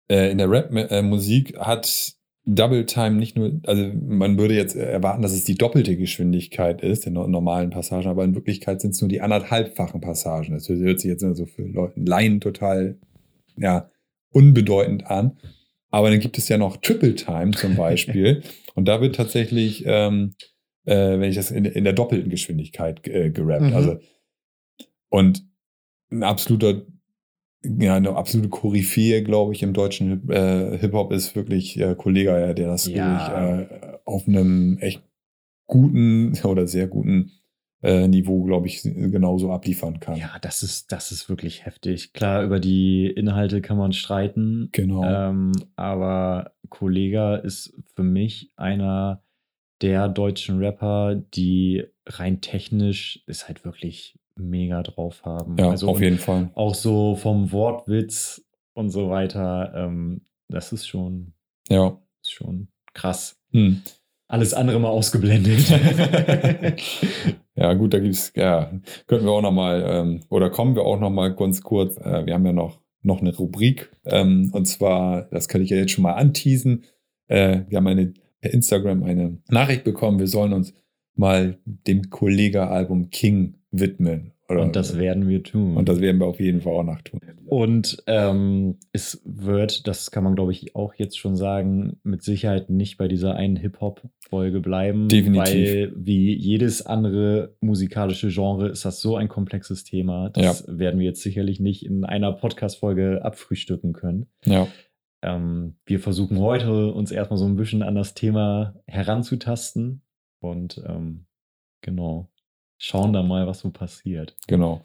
äh, 0.10 0.30
in 0.30 0.40
der 0.40 0.52
Rap-Musik 0.52 1.58
hat 1.58 2.18
Double 2.46 2.86
Time 2.86 3.12
nicht 3.12 3.38
nur, 3.38 3.62
also 3.66 3.90
man 3.94 4.38
würde 4.38 4.54
jetzt 4.54 4.76
erwarten, 4.76 5.22
dass 5.22 5.34
es 5.34 5.46
die 5.46 5.56
doppelte 5.56 5.96
Geschwindigkeit 5.96 6.82
ist, 6.82 7.08
in 7.08 7.14
no- 7.14 7.28
normalen 7.28 7.70
Passagen, 7.70 8.10
aber 8.10 8.26
in 8.26 8.36
Wirklichkeit 8.36 8.82
sind 8.82 8.92
es 8.92 9.02
nur 9.02 9.08
die 9.08 9.22
anderthalbfachen 9.22 10.02
Passagen. 10.02 10.54
Das 10.54 10.68
hört 10.68 11.00
sich 11.00 11.10
jetzt 11.10 11.22
so 11.22 11.46
für 11.46 11.64
Leute, 11.64 12.00
Laien 12.02 12.42
total 12.42 12.98
ja, 13.58 13.90
unbedeutend 14.32 15.08
an. 15.08 15.38
Aber 15.90 16.10
dann 16.10 16.20
gibt 16.20 16.38
es 16.38 16.50
ja 16.50 16.58
noch 16.58 16.78
Triple 16.78 17.16
Time 17.16 17.52
zum 17.52 17.76
Beispiel. 17.76 18.42
und 18.76 18.88
da 18.88 19.00
wird 19.00 19.16
tatsächlich, 19.16 19.84
ähm, 19.86 20.34
äh, 20.86 21.20
wenn 21.20 21.30
ich 21.30 21.36
das 21.36 21.52
in, 21.52 21.66
in 21.66 21.84
der 21.84 21.94
doppelten 21.94 22.30
Geschwindigkeit 22.30 23.08
äh, 23.08 23.30
gerappt. 23.30 23.70
Mhm. 23.70 23.74
Also, 23.74 24.00
und 25.10 25.46
ein 26.12 26.24
absoluter, 26.24 26.82
ja, 27.64 27.96
eine 27.96 28.16
absolute 28.16 28.50
Koryphäe, 28.50 29.24
glaube 29.24 29.54
ich, 29.54 29.64
im 29.64 29.74
deutschen 29.74 30.10
Hip- 30.10 30.30
äh, 30.30 30.78
Hip-Hop 30.80 31.12
ist 31.14 31.36
wirklich 31.36 31.80
äh, 31.80 31.96
Kollega, 31.96 32.54
der 32.54 32.68
das 32.68 32.88
Ja. 32.88 33.66
wirklich 33.66 33.70
äh, 33.70 33.98
auf 34.06 34.28
einem 34.28 34.78
echt 34.80 35.02
guten 35.66 36.38
oder 36.44 36.68
sehr 36.68 36.88
guten 36.88 37.32
äh, 37.82 38.08
Niveau, 38.08 38.44
glaube 38.44 38.68
ich, 38.68 38.82
genauso 38.84 39.52
abliefern 39.52 40.00
kann. 40.00 40.18
Ja, 40.18 40.38
das 40.42 40.64
ist, 40.64 40.92
das 40.92 41.12
ist 41.12 41.28
wirklich 41.30 41.66
heftig. 41.66 42.14
Klar, 42.14 42.44
über 42.44 42.60
die 42.60 43.08
Inhalte 43.08 43.62
kann 43.62 43.78
man 43.78 43.92
streiten. 43.94 44.70
Genau. 44.72 45.04
Ähm, 45.04 45.52
aber 45.76 46.54
Kollega 46.70 47.36
ist 47.38 47.74
für 47.96 48.04
mich 48.04 48.52
einer 48.56 49.24
der 49.82 50.08
deutschen 50.08 50.60
Rapper, 50.60 51.16
die 51.16 51.84
rein 52.06 52.40
technisch 52.42 53.24
ist 53.28 53.48
halt 53.48 53.66
wirklich 53.66 54.18
mega 54.36 54.82
drauf 54.84 55.24
haben. 55.26 55.58
ja, 55.58 55.70
also 55.70 55.90
auf 55.90 56.02
jeden 56.02 56.18
Fall. 56.18 56.50
auch 56.56 56.76
so 56.76 57.16
vom 57.16 57.52
Wortwitz 57.52 58.44
und 58.74 58.90
so 58.90 59.10
weiter. 59.10 59.72
Ähm, 59.76 60.22
das 60.50 60.72
ist 60.74 60.88
schon, 60.88 61.34
Ja. 61.70 61.98
ist 62.24 62.32
schon 62.32 62.68
krass. 62.94 63.38
Hm. 63.52 63.82
Alles 64.28 64.54
andere 64.54 64.80
mal 64.80 64.90
ausgeblendet. 64.90 65.60
Ja, 67.56 67.74
gut, 67.76 67.94
da 67.94 68.00
gibt's, 68.00 68.34
ja, 68.36 68.72
könnten 69.06 69.26
wir 69.28 69.32
auch 69.32 69.44
noch 69.44 69.52
mal, 69.52 69.84
ähm, 69.88 70.22
oder 70.30 70.50
kommen 70.50 70.76
wir 70.76 70.82
auch 70.86 71.00
noch 71.00 71.12
mal 71.12 71.36
ganz 71.36 71.62
kurz, 71.62 71.98
äh, 71.98 72.26
wir 72.26 72.34
haben 72.34 72.46
ja 72.48 72.52
noch, 72.52 72.82
noch 73.04 73.22
eine 73.22 73.36
Rubrik, 73.36 73.92
ähm, 74.06 74.50
und 74.54 74.66
zwar, 74.66 75.26
das 75.30 75.48
kann 75.48 75.62
ich 75.62 75.70
ja 75.70 75.78
jetzt 75.78 75.92
schon 75.92 76.02
mal 76.02 76.14
anteasen, 76.14 76.84
äh, 77.28 77.60
wir 77.68 77.78
haben 77.78 77.86
eine, 77.86 78.12
per 78.42 78.52
Instagram 78.52 79.04
eine 79.04 79.38
Nachricht 79.50 79.84
bekommen, 79.84 80.18
wir 80.18 80.26
sollen 80.28 80.52
uns 80.52 80.74
mal 81.16 81.60
dem 81.66 82.10
Kollega-Album 82.10 83.12
King 83.12 83.60
widmen. 83.74 84.32
Oder, 84.50 84.62
Und 84.62 84.76
das 84.76 84.98
werden 84.98 85.28
wir 85.28 85.42
tun. 85.42 85.78
und 85.78 85.88
das 85.88 86.02
werden 86.02 86.20
wir 86.20 86.28
auf 86.28 86.40
jeden 86.40 86.62
Fall 86.62 86.74
auch 86.74 86.84
nachtun. 86.84 87.20
Und 87.46 88.04
ähm, 88.08 88.78
es 88.92 89.22
wird, 89.26 89.88
das 89.88 90.12
kann 90.12 90.24
man 90.24 90.36
glaube 90.36 90.52
ich 90.52 90.76
auch 90.76 90.94
jetzt 90.96 91.18
schon 91.18 91.36
sagen, 91.36 91.98
mit 92.04 92.24
Sicherheit 92.24 92.70
nicht 92.70 92.98
bei 92.98 93.08
dieser 93.08 93.36
einen 93.36 93.56
Hip-Hop-Folge 93.56 94.60
bleiben. 94.60 95.08
Definitiv. 95.08 95.56
Weil 95.56 95.94
wie 95.96 96.36
jedes 96.36 96.86
andere 96.86 97.56
musikalische 97.62 98.28
Genre 98.28 98.68
ist 98.68 98.86
das 98.86 99.00
so 99.00 99.16
ein 99.16 99.30
komplexes 99.30 99.86
Thema. 99.86 100.30
Das 100.30 100.66
werden 100.68 101.00
wir 101.00 101.08
jetzt 101.08 101.22
sicherlich 101.22 101.60
nicht 101.60 101.86
in 101.86 102.04
einer 102.04 102.34
Podcast-Folge 102.34 103.24
abfrühstücken 103.24 103.94
können. 103.94 104.28
Ja. 104.46 104.68
Ähm, 105.22 105.78
wir 105.86 106.00
versuchen 106.02 106.38
heute 106.40 106.92
uns 106.92 107.12
erstmal 107.12 107.38
so 107.38 107.46
ein 107.46 107.56
bisschen 107.56 107.82
an 107.82 107.96
das 107.96 108.14
Thema 108.14 108.76
heranzutasten 108.88 110.02
und 110.42 110.84
ähm, 110.86 111.26
genau, 111.82 112.30
schauen 112.84 113.14
da 113.14 113.24
mal, 113.24 113.48
was 113.48 113.60
so 113.60 113.70
passiert. 113.70 114.36
Genau. 114.48 114.84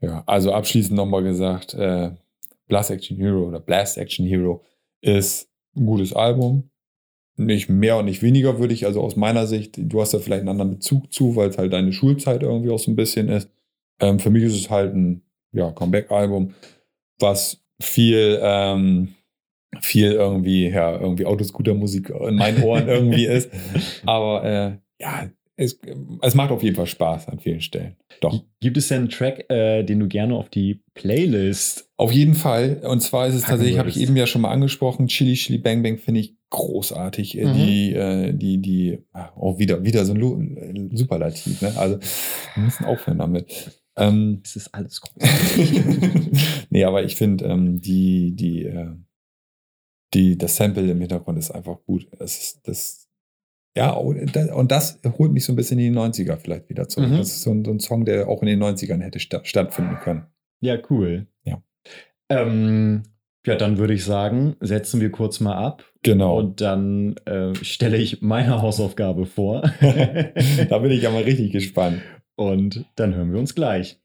Ja, 0.00 0.22
also 0.26 0.52
abschließend 0.52 0.96
nochmal 0.96 1.22
gesagt, 1.22 1.74
äh, 1.74 2.12
Blast 2.68 2.90
Action 2.90 3.16
Hero 3.18 3.46
oder 3.46 3.60
Blast 3.60 3.98
Action 3.98 4.26
Hero 4.26 4.64
ist 5.02 5.50
ein 5.76 5.86
gutes 5.86 6.14
Album. 6.14 6.70
Nicht 7.36 7.68
mehr 7.68 7.98
und 7.98 8.06
nicht 8.06 8.22
weniger 8.22 8.58
würde 8.58 8.74
ich, 8.74 8.86
also 8.86 9.02
aus 9.02 9.14
meiner 9.14 9.46
Sicht, 9.46 9.76
du 9.78 10.00
hast 10.00 10.12
da 10.12 10.18
vielleicht 10.18 10.40
einen 10.40 10.48
anderen 10.48 10.72
Bezug 10.72 11.12
zu, 11.12 11.36
weil 11.36 11.50
es 11.50 11.58
halt 11.58 11.72
deine 11.72 11.92
Schulzeit 11.92 12.42
irgendwie 12.42 12.70
auch 12.70 12.78
so 12.78 12.90
ein 12.90 12.96
bisschen 12.96 13.28
ist. 13.28 13.50
Ähm, 14.00 14.18
für 14.18 14.30
mich 14.30 14.44
ist 14.44 14.56
es 14.56 14.70
halt 14.70 14.94
ein 14.94 15.22
ja, 15.52 15.70
Comeback-Album, 15.70 16.54
was 17.20 17.62
viel, 17.80 18.40
ähm, 18.42 19.14
viel 19.80 20.12
irgendwie, 20.12 20.68
ja, 20.68 20.98
irgendwie 20.98 21.26
Autoscooter-Musik 21.26 22.10
in 22.10 22.36
meinen 22.36 22.62
Ohren 22.62 22.88
irgendwie 22.88 23.26
ist. 23.26 23.50
Aber 24.04 24.44
äh, 24.44 24.78
ja, 25.00 25.30
es, 25.58 25.78
es 26.22 26.34
macht 26.34 26.52
auf 26.52 26.62
jeden 26.62 26.76
Fall 26.76 26.86
Spaß 26.86 27.28
an 27.28 27.40
vielen 27.40 27.60
Stellen. 27.60 27.96
Doch. 28.20 28.44
Gibt 28.60 28.76
es 28.76 28.88
denn 28.88 28.98
einen 28.98 29.08
Track, 29.08 29.50
äh, 29.50 29.82
den 29.82 29.98
du 29.98 30.06
gerne 30.06 30.36
auf 30.36 30.48
die 30.48 30.82
Playlist? 30.94 31.90
Auf 31.96 32.12
jeden 32.12 32.34
Fall. 32.34 32.80
Und 32.84 33.00
zwar 33.00 33.26
ist 33.26 33.34
es 33.34 33.42
tatsächlich, 33.42 33.76
habe 33.78 33.88
ich 33.88 34.00
eben 34.00 34.16
ja 34.16 34.26
schon 34.28 34.42
mal 34.42 34.52
angesprochen, 34.52 35.08
Chili 35.08 35.34
Chili 35.34 35.58
Bang 35.58 35.82
Bang 35.82 35.98
finde 35.98 36.20
ich 36.20 36.36
großartig. 36.50 37.38
Äh, 37.38 37.44
Mhm. 37.46 37.54
Die, 37.54 37.92
äh, 37.92 38.32
die, 38.32 38.58
die, 38.62 38.98
ah, 39.12 39.30
auch 39.34 39.58
wieder, 39.58 39.84
wieder 39.84 40.04
so 40.04 40.14
ein 40.14 40.90
äh, 40.92 40.96
Superlativ, 40.96 41.60
ne? 41.60 41.72
Also, 41.76 41.98
wir 42.54 42.62
müssen 42.62 42.84
aufhören 42.84 43.18
damit. 43.18 43.82
Ähm, 43.96 44.40
Es 44.44 44.54
ist 44.54 44.72
alles 44.72 45.00
groß. 45.00 45.28
nee, 46.70 46.84
aber 46.84 47.02
ich 47.02 47.16
finde, 47.16 47.46
ähm, 47.46 47.80
die, 47.80 48.36
die, 48.36 48.62
äh, 48.64 48.94
die, 50.14 50.38
das 50.38 50.54
Sample 50.54 50.88
im 50.88 51.00
Hintergrund 51.00 51.36
ist 51.36 51.50
einfach 51.50 51.78
gut. 51.84 52.06
Das 52.16 52.38
ist, 52.38 52.60
das, 52.68 53.07
ja, 53.76 53.90
und 53.90 54.70
das, 54.72 54.98
holt 55.18 55.32
mich 55.32 55.44
so 55.44 55.52
ein 55.52 55.56
bisschen 55.56 55.78
in 55.78 55.92
die 55.92 55.98
90er 55.98 56.36
vielleicht 56.36 56.68
wieder 56.68 56.88
zurück. 56.88 57.10
Mhm. 57.10 57.18
Das 57.18 57.28
ist 57.28 57.42
so 57.42 57.50
ein, 57.52 57.64
so 57.64 57.70
ein 57.70 57.80
Song, 57.80 58.04
der 58.04 58.28
auch 58.28 58.42
in 58.42 58.48
den 58.48 58.62
90ern 58.62 59.00
hätte 59.00 59.20
sta 59.20 59.40
stattfinden 59.44 59.96
können. 60.02 60.26
ja, 60.60 60.76
cool. 60.90 61.26
Ja. 61.44 61.62
Ähm, 62.28 63.02
ja, 63.46 63.54
dann 63.54 63.78
würde 63.78 63.94
ich 63.94 64.04
sagen, 64.04 64.56
setzen 64.60 65.00
wir 65.00 65.10
kurz 65.10 65.40
mal 65.40 65.54
ab 65.56 65.84
Genau. 66.02 66.38
und 66.38 66.60
dann 66.60 67.16
äh, 67.24 67.54
stelle 67.62 67.96
ich 67.96 68.20
meine 68.20 68.60
Hausaufgabe 68.60 69.26
vor. 69.26 69.62
da 69.80 70.78
bin 70.78 70.90
ich 70.90 71.02
ja 71.02 71.10
mal 71.10 71.22
richtig 71.22 71.52
gespannt. 71.52 72.02
und 72.36 72.84
dann 72.96 73.14
hören 73.14 73.32
wir 73.32 73.38
uns 73.38 73.54
gleich. 73.54 73.98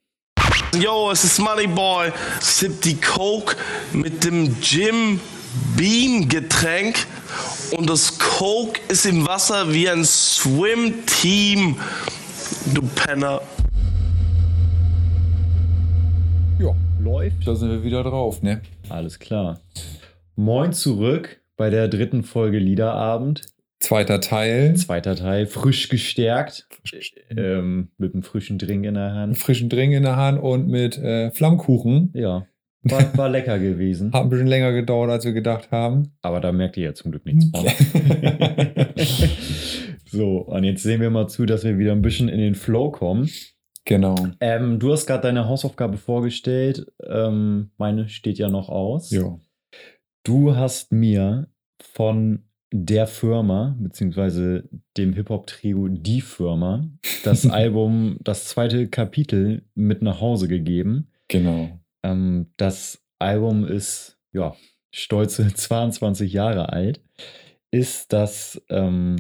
Yo, 0.80 1.12
es 1.12 1.24
ist 1.24 1.40
Moneyboy. 1.40 2.12
Sip 2.40 2.82
die 2.82 2.96
Coke 2.96 3.56
mit 3.92 4.24
dem 4.24 4.56
Jim 4.62 5.20
Beam 5.78 6.28
Getränk. 6.30 7.06
Und 7.72 7.90
das 7.90 8.18
Coke 8.20 8.80
ist 8.88 9.06
im 9.06 9.26
Wasser 9.28 9.74
wie 9.74 9.90
ein 9.90 10.04
Swim-Team. 10.06 11.78
Du 12.74 12.82
Penner. 12.96 13.42
Ja, 16.60 16.76
Läuft. 17.00 17.48
da 17.48 17.56
sind 17.56 17.70
wir 17.70 17.84
wieder 17.84 18.04
drauf, 18.04 18.42
ne? 18.42 18.62
Alles 18.90 19.20
klar. 19.20 19.60
Moin 20.36 20.74
zurück 20.74 21.42
bei 21.58 21.70
der 21.70 21.88
dritten 21.88 22.24
Folge 22.24 22.60
Liederabend. 22.60 23.42
Zweiter 23.80 24.22
Teil. 24.22 24.76
Zweiter 24.78 25.16
Teil, 25.16 25.46
frisch 25.46 25.90
gestärkt. 25.90 26.68
Ähm, 27.36 27.90
mit 27.98 28.14
einem 28.14 28.24
frischen 28.24 28.58
Drink 28.58 28.86
in 28.86 28.94
der 28.94 29.14
Hand. 29.14 29.38
frischen 29.38 29.68
Drink 29.70 29.94
in 29.94 30.04
der 30.04 30.16
Hand 30.16 30.42
und 30.42 30.68
mit 30.68 30.98
äh, 30.98 31.32
Flammkuchen. 31.32 32.12
Ja, 32.16 32.46
war, 32.84 33.18
war 33.18 33.30
lecker 33.30 33.60
gewesen. 33.60 34.12
Hat 34.14 34.24
ein 34.24 34.30
bisschen 34.30 34.48
länger 34.48 34.74
gedauert, 34.74 35.10
als 35.10 35.26
wir 35.26 35.34
gedacht 35.34 35.72
haben. 35.72 36.12
Aber 36.22 36.42
da 36.42 36.52
merkt 36.52 36.78
ihr 36.78 36.84
ja 36.86 36.94
zum 36.94 37.12
Glück 37.12 37.26
nichts 37.26 37.46
von. 37.50 37.66
so, 40.06 40.38
und 40.40 40.64
jetzt 40.64 40.84
sehen 40.84 41.02
wir 41.02 41.10
mal 41.10 41.28
zu, 41.28 41.46
dass 41.46 41.64
wir 41.64 41.78
wieder 41.78 41.92
ein 41.94 42.02
bisschen 42.02 42.30
in 42.30 42.40
den 42.40 42.56
Flow 42.56 42.92
kommen. 42.92 43.30
genau. 43.86 44.16
Ähm, 44.40 44.80
du 44.80 44.92
hast 44.92 45.06
gerade 45.06 45.24
deine 45.24 45.48
Hausaufgabe 45.48 45.98
vorgestellt. 45.98 46.86
Ähm, 47.06 47.72
meine 47.78 48.10
steht 48.10 48.38
ja 48.38 48.50
noch 48.50 48.70
aus. 48.70 49.12
Ja. 49.12 49.38
Du 50.24 50.56
hast 50.56 50.92
mir 50.92 51.48
von 51.82 52.44
der 52.76 53.06
Firma, 53.06 53.78
beziehungsweise 53.80 54.68
dem 54.98 55.14
Hip-Hop-Trio 55.14 55.90
Die 55.90 56.22
Firma, 56.22 56.88
das 57.24 57.46
Album, 57.50 58.18
das 58.22 58.46
zweite 58.46 58.88
Kapitel 58.88 59.64
mit 59.76 60.02
nach 60.02 60.22
Hause 60.22 60.48
gegeben. 60.48 61.10
Genau. 61.28 61.80
Ähm, 62.04 62.48
das 62.58 63.02
Album 63.20 63.66
ist, 63.66 64.18
ja, 64.34 64.56
stolze 64.92 65.48
22 65.54 66.34
Jahre 66.34 66.70
alt. 66.74 67.02
Ist 67.72 68.14
das 68.14 68.62
ähm, 68.70 69.18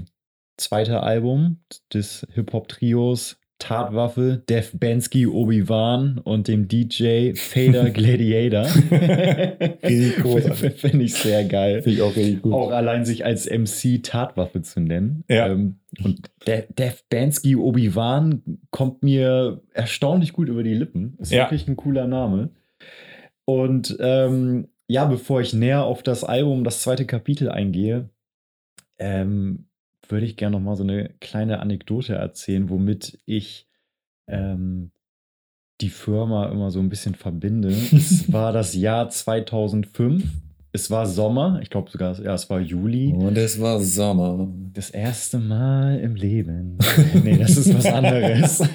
zweite 0.58 1.02
Album 1.02 1.64
des 1.94 2.28
Hip-Hop-Trios 2.34 3.40
Tatwaffe, 3.60 4.44
Def 4.50 4.78
Bensky, 4.78 5.26
Obi-Wan 5.26 6.18
und 6.18 6.50
dem 6.50 6.68
DJ 6.68 7.34
Fader 7.34 7.90
Gladiator. 7.92 8.66
Finde 9.82 11.04
ich 11.06 11.14
sehr 11.14 11.46
geil. 11.46 11.82
Finde 11.82 11.96
ich 11.98 12.02
auch 12.02 12.16
richtig 12.16 12.42
gut. 12.42 12.54
Auch 12.54 12.72
allein 12.72 13.06
sich 13.06 13.26
als 13.26 13.50
MC 13.50 14.04
Tatwaffe 14.04 14.62
zu 14.64 14.82
nennen. 14.82 15.24
Ja. 15.30 15.48
Ähm, 15.48 15.78
und 16.04 16.30
De 16.46 16.64
Def 16.78 17.04
Bansky 17.10 17.56
Obi-Wan 17.56 18.42
kommt 18.72 19.02
mir 19.04 19.62
erstaunlich 19.74 20.34
gut 20.34 20.50
über 20.50 20.64
die 20.64 20.74
Lippen. 20.74 21.16
Ist 21.20 21.32
Ja. 21.32 21.44
wirklich 21.46 21.68
ein 21.68 21.78
cooler 21.78 22.06
Name. 22.08 22.50
Und 23.46 23.98
ähm, 24.00 24.70
ja, 24.88 25.06
bevor 25.06 25.42
ich 25.42 25.54
näher 25.54 25.84
auf 25.84 26.04
das 26.04 26.24
Album, 26.24 26.64
das 26.64 26.82
zweite 26.82 27.06
Kapitel 27.06 27.50
eingehe, 27.50 28.10
ähm, 28.98 29.68
würde 30.08 30.26
ich 30.26 30.38
gerne 30.38 30.58
noch 30.58 30.64
mal 30.64 30.76
so 30.76 30.84
eine 30.84 31.10
kleine 31.20 31.60
Anekdote 31.60 32.16
erzählen, 32.16 32.70
womit 32.70 33.20
ich 33.26 33.68
ähm, 34.28 34.92
die 35.82 35.90
Firma 35.90 36.50
immer 36.50 36.72
so 36.72 36.80
ein 36.80 36.90
bisschen 36.90 37.16
verbinde. 37.16 37.70
es 37.70 38.32
war 38.32 38.52
das 38.52 38.76
Jahr 38.76 39.10
2005. 39.10 40.24
Es 40.76 40.90
war 40.90 41.06
Sommer. 41.06 41.60
Ich 41.62 41.70
glaube 41.70 41.92
sogar, 41.92 42.20
ja, 42.20 42.34
es 42.34 42.50
war 42.50 42.60
Juli. 42.60 43.14
Und 43.14 43.38
es 43.38 43.62
war 43.62 43.80
Sommer. 43.80 44.48
Das 44.74 44.90
erste 44.90 45.38
Mal 45.38 46.00
im 46.00 46.16
Leben. 46.16 46.80
nee, 47.24 47.38
das 47.38 47.58
ist 47.58 47.74
was 47.76 47.86
anderes. 47.86 48.60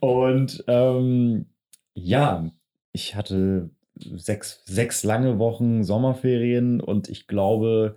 und 0.00 0.64
ähm, 0.66 1.46
ja, 1.94 2.50
ich 2.92 3.14
hatte 3.14 3.70
sechs, 3.96 4.62
sechs 4.64 5.04
lange 5.04 5.38
Wochen 5.38 5.84
Sommerferien 5.84 6.80
und 6.80 7.08
ich 7.08 7.26
glaube, 7.26 7.96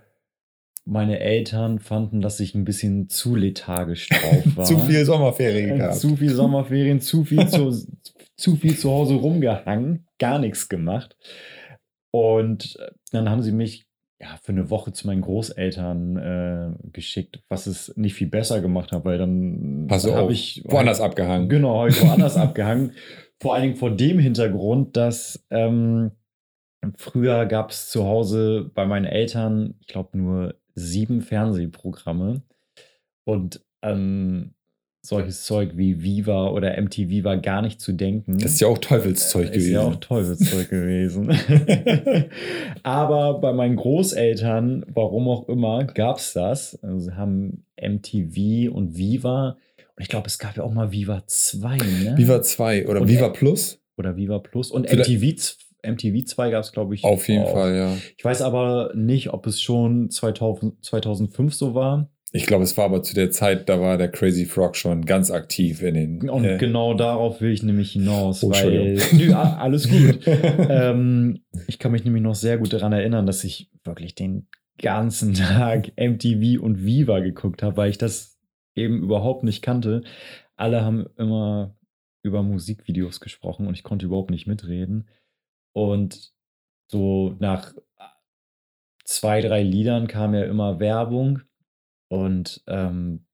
meine 0.84 1.20
Eltern 1.20 1.80
fanden, 1.80 2.20
dass 2.20 2.40
ich 2.40 2.54
ein 2.54 2.64
bisschen 2.64 3.08
zu 3.08 3.34
lethargisch 3.36 4.08
drauf 4.08 4.42
war. 4.56 4.64
Zu 4.64 4.78
viel 4.78 5.04
Sommerferien 5.04 5.70
Äh, 5.70 5.78
gehabt. 5.78 5.96
Zu 5.96 6.16
viel 6.16 6.30
Sommerferien, 6.30 7.00
zu 7.00 7.24
viel 7.24 7.46
zu, 7.48 7.72
zu 8.36 8.56
viel 8.56 8.76
zu 8.76 8.90
Hause 8.90 9.14
rumgehangen, 9.14 10.06
gar 10.18 10.38
nichts 10.38 10.68
gemacht. 10.68 11.16
Und 12.10 12.78
dann 13.12 13.28
haben 13.28 13.42
sie 13.42 13.52
mich 13.52 13.86
ja, 14.20 14.36
für 14.42 14.52
eine 14.52 14.70
Woche 14.70 14.92
zu 14.92 15.06
meinen 15.06 15.20
Großeltern 15.20 16.16
äh, 16.16 16.90
geschickt, 16.92 17.40
was 17.48 17.66
es 17.66 17.92
nicht 17.96 18.14
viel 18.14 18.26
besser 18.26 18.60
gemacht 18.60 18.90
hat, 18.90 19.04
weil 19.04 19.18
dann 19.18 19.86
habe 19.90 20.32
ich 20.32 20.64
woanders 20.64 21.00
abgehangen. 21.00 21.48
Genau, 21.48 21.78
habe 21.78 21.90
ich 21.90 22.02
woanders 22.02 22.36
abgehangen. 22.36 22.92
Vor 23.40 23.54
allen 23.54 23.62
Dingen 23.62 23.76
vor 23.76 23.90
dem 23.90 24.18
Hintergrund, 24.18 24.96
dass 24.96 25.44
ähm, 25.50 26.10
früher 26.96 27.46
gab 27.46 27.70
es 27.70 27.88
zu 27.90 28.04
Hause 28.04 28.70
bei 28.74 28.86
meinen 28.86 29.06
Eltern, 29.06 29.74
ich 29.80 29.86
glaube, 29.86 30.18
nur 30.18 30.54
sieben 30.74 31.22
Fernsehprogramme. 31.22 32.42
Und 33.24 33.64
ähm, 33.82 34.54
solches 35.02 35.44
Zeug 35.44 35.72
wie 35.76 36.02
Viva 36.02 36.48
oder 36.48 36.80
MTV 36.80 37.24
war 37.24 37.36
gar 37.38 37.62
nicht 37.62 37.80
zu 37.80 37.92
denken. 37.92 38.38
Das 38.38 38.52
ist 38.52 38.60
ja 38.60 38.68
auch 38.68 38.78
Teufelszeug 38.78 39.46
Ist 39.46 39.52
gewesen. 39.52 39.72
ja 39.72 39.80
auch 39.82 39.96
Teufelszeug 39.96 40.68
gewesen. 40.68 41.30
Aber 42.82 43.40
bei 43.40 43.52
meinen 43.52 43.76
Großeltern, 43.76 44.84
warum 44.88 45.28
auch 45.28 45.48
immer, 45.48 45.84
gab 45.84 46.18
es 46.18 46.32
das. 46.32 46.78
Also 46.82 46.98
sie 46.98 47.16
haben 47.16 47.64
MTV 47.80 48.72
und 48.74 48.96
Viva. 48.96 49.56
Und 49.98 50.02
ich 50.02 50.08
glaube, 50.08 50.28
es 50.28 50.38
gab 50.38 50.56
ja 50.56 50.62
auch 50.62 50.72
mal 50.72 50.92
Viva 50.92 51.24
2, 51.26 51.76
ne? 51.76 52.14
Viva 52.16 52.40
2 52.40 52.86
oder 52.86 53.00
Und- 53.00 53.08
Viva 53.08 53.30
Plus? 53.30 53.80
Oder 53.96 54.16
Viva 54.16 54.38
Plus. 54.38 54.70
Und 54.70 54.88
Vielleicht- 54.88 55.10
MTV, 55.10 55.56
MTV 55.82 56.24
2 56.24 56.50
gab 56.50 56.62
es, 56.62 56.70
glaube 56.70 56.94
ich. 56.94 57.02
Auf 57.02 57.26
jeden 57.28 57.42
auch. 57.42 57.52
Fall, 57.52 57.74
ja. 57.76 57.96
Ich 58.16 58.24
weiß 58.24 58.42
aber 58.42 58.92
nicht, 58.94 59.32
ob 59.32 59.44
es 59.48 59.60
schon 59.60 60.08
2000, 60.10 60.84
2005 60.84 61.52
so 61.52 61.74
war. 61.74 62.08
ich 62.30 62.46
glaube, 62.46 62.62
es 62.62 62.76
war 62.76 62.84
aber 62.84 63.02
zu 63.02 63.14
der 63.14 63.30
Zeit, 63.32 63.68
da 63.68 63.80
war 63.80 63.96
der 63.98 64.08
Crazy 64.08 64.44
Frog 64.44 64.76
schon 64.76 65.04
ganz 65.04 65.30
aktiv 65.32 65.82
in 65.82 65.94
den. 65.94 66.30
Und 66.30 66.44
äh, 66.44 66.58
genau 66.58 66.94
darauf 66.94 67.40
will 67.40 67.50
ich 67.50 67.62
nämlich 67.64 67.90
hinaus, 67.92 68.44
Oh, 68.44 68.50
weil. 68.50 68.98
Nö, 69.16 69.32
alles 69.34 69.88
gut. 69.88 70.20
ähm, 70.26 71.40
ich 71.66 71.78
kann 71.80 71.90
mich 71.90 72.04
nämlich 72.04 72.22
noch 72.22 72.34
sehr 72.36 72.58
gut 72.58 72.72
daran 72.72 72.92
erinnern, 72.92 73.26
dass 73.26 73.42
ich 73.44 73.68
wirklich 73.82 74.14
den 74.14 74.46
ganzen 74.80 75.34
Tag 75.34 75.90
MTV 75.96 76.62
und 76.62 76.84
Viva 76.84 77.18
geguckt 77.18 77.62
habe, 77.64 77.76
weil 77.76 77.90
ich 77.90 77.98
das 77.98 78.37
eben 78.78 79.02
überhaupt 79.02 79.44
nicht 79.44 79.62
kannte. 79.62 80.02
Alle 80.56 80.84
haben 80.84 81.06
immer 81.16 81.76
über 82.22 82.42
Musikvideos 82.42 83.20
gesprochen 83.20 83.66
und 83.66 83.74
ich 83.74 83.82
konnte 83.82 84.06
überhaupt 84.06 84.30
nicht 84.30 84.46
mitreden. 84.46 85.08
Und 85.72 86.32
so 86.90 87.36
nach 87.38 87.74
zwei, 89.04 89.40
drei 89.40 89.62
Liedern 89.62 90.06
kam 90.06 90.34
ja 90.34 90.44
immer 90.44 90.80
Werbung 90.80 91.42
und 92.08 92.62
ähm, 92.66 93.24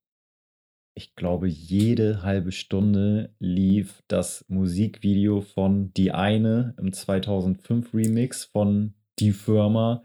ich 0.97 1.15
glaube, 1.15 1.47
jede 1.49 2.23
halbe 2.23 2.53
Stunde 2.53 3.35
lief 3.39 4.01
das 4.07 4.45
Musikvideo 4.47 5.41
von 5.41 5.93
Die 5.93 6.11
eine 6.11 6.73
im 6.79 6.93
2005 6.93 7.93
Remix 7.93 8.45
von 8.45 8.93
Die 9.19 9.33
Firma. 9.33 10.03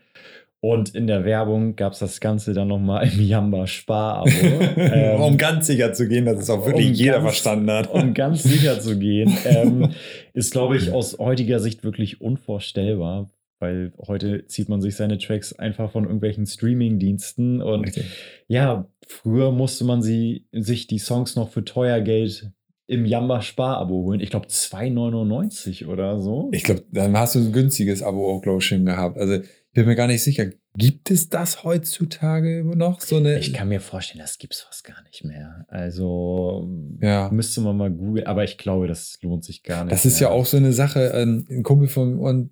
Und 0.62 0.94
in 0.94 1.06
der 1.06 1.24
Werbung 1.24 1.74
gab 1.74 1.94
es 1.94 2.00
das 2.00 2.20
Ganze 2.20 2.52
dann 2.52 2.68
nochmal 2.68 3.08
im 3.10 3.20
Jamba 3.26 3.66
Spar-Abo. 3.66 4.28
Ähm, 4.76 5.20
um 5.20 5.38
ganz 5.38 5.66
sicher 5.66 5.92
zu 5.94 6.06
gehen, 6.06 6.26
dass 6.26 6.38
es 6.38 6.50
auch 6.50 6.66
wirklich 6.66 6.88
um 6.88 6.92
jeder 6.94 7.12
ganz- 7.12 7.24
verstanden 7.24 7.70
hat. 7.70 7.90
um 7.90 8.12
ganz 8.12 8.42
sicher 8.42 8.78
zu 8.80 8.98
gehen, 8.98 9.32
ähm, 9.46 9.90
ist, 10.34 10.52
glaube 10.52 10.76
ich, 10.76 10.92
aus 10.92 11.18
heutiger 11.18 11.60
Sicht 11.60 11.82
wirklich 11.82 12.20
unvorstellbar, 12.20 13.30
weil 13.58 13.92
heute 14.06 14.46
zieht 14.48 14.68
man 14.68 14.82
sich 14.82 14.96
seine 14.96 15.16
Tracks 15.18 15.52
einfach 15.54 15.90
von 15.92 16.04
irgendwelchen 16.04 16.44
Streaming-Diensten 16.46 17.62
und 17.62 17.84
Richtig. 17.86 18.04
ja, 18.48 18.86
früher 19.06 19.52
musste 19.52 19.84
man 19.84 20.02
sie, 20.02 20.46
sich 20.52 20.86
die 20.86 20.98
Songs 20.98 21.36
noch 21.36 21.48
für 21.50 21.64
teuer 21.64 22.00
Geld 22.00 22.50
im 22.86 23.06
Jamba 23.06 23.40
Spar-Abo 23.40 23.94
holen. 24.02 24.20
Ich 24.20 24.30
glaube 24.30 24.48
2,99 24.48 25.86
oder 25.86 26.20
so. 26.20 26.48
Ich 26.52 26.64
glaube, 26.64 26.82
dann 26.92 27.16
hast 27.16 27.34
du 27.34 27.38
ein 27.38 27.52
günstiges 27.52 28.02
Abo 28.02 28.30
auch, 28.30 28.42
glaube 28.42 28.58
ich, 28.58 28.66
schon 28.66 28.84
gehabt. 28.84 29.16
Also, 29.16 29.40
bin 29.72 29.86
mir 29.86 29.94
gar 29.96 30.06
nicht 30.06 30.22
sicher. 30.22 30.46
Gibt 30.76 31.10
es 31.10 31.28
das 31.28 31.64
heutzutage 31.64 32.64
noch? 32.64 33.00
So 33.00 33.16
eine. 33.16 33.38
Ich 33.38 33.52
kann 33.52 33.68
mir 33.68 33.80
vorstellen, 33.80 34.20
das 34.20 34.38
gibt's 34.38 34.60
fast 34.60 34.84
gar 34.84 35.02
nicht 35.04 35.24
mehr. 35.24 35.64
Also 35.68 36.68
ja. 37.00 37.28
müsste 37.32 37.60
man 37.60 37.76
mal 37.76 37.90
googeln, 37.90 38.26
aber 38.26 38.44
ich 38.44 38.56
glaube, 38.58 38.86
das 38.86 39.18
lohnt 39.22 39.44
sich 39.44 39.62
gar 39.62 39.84
nicht. 39.84 39.92
Das 39.92 40.04
ist 40.04 40.20
ja 40.20 40.28
mehr. 40.28 40.36
auch 40.36 40.46
so 40.46 40.56
eine 40.56 40.72
Sache. 40.72 41.12
ähm, 41.14 41.46
Ein 41.50 41.62
Kumpel 41.62 41.88
von 41.88 42.18
uns 42.18 42.50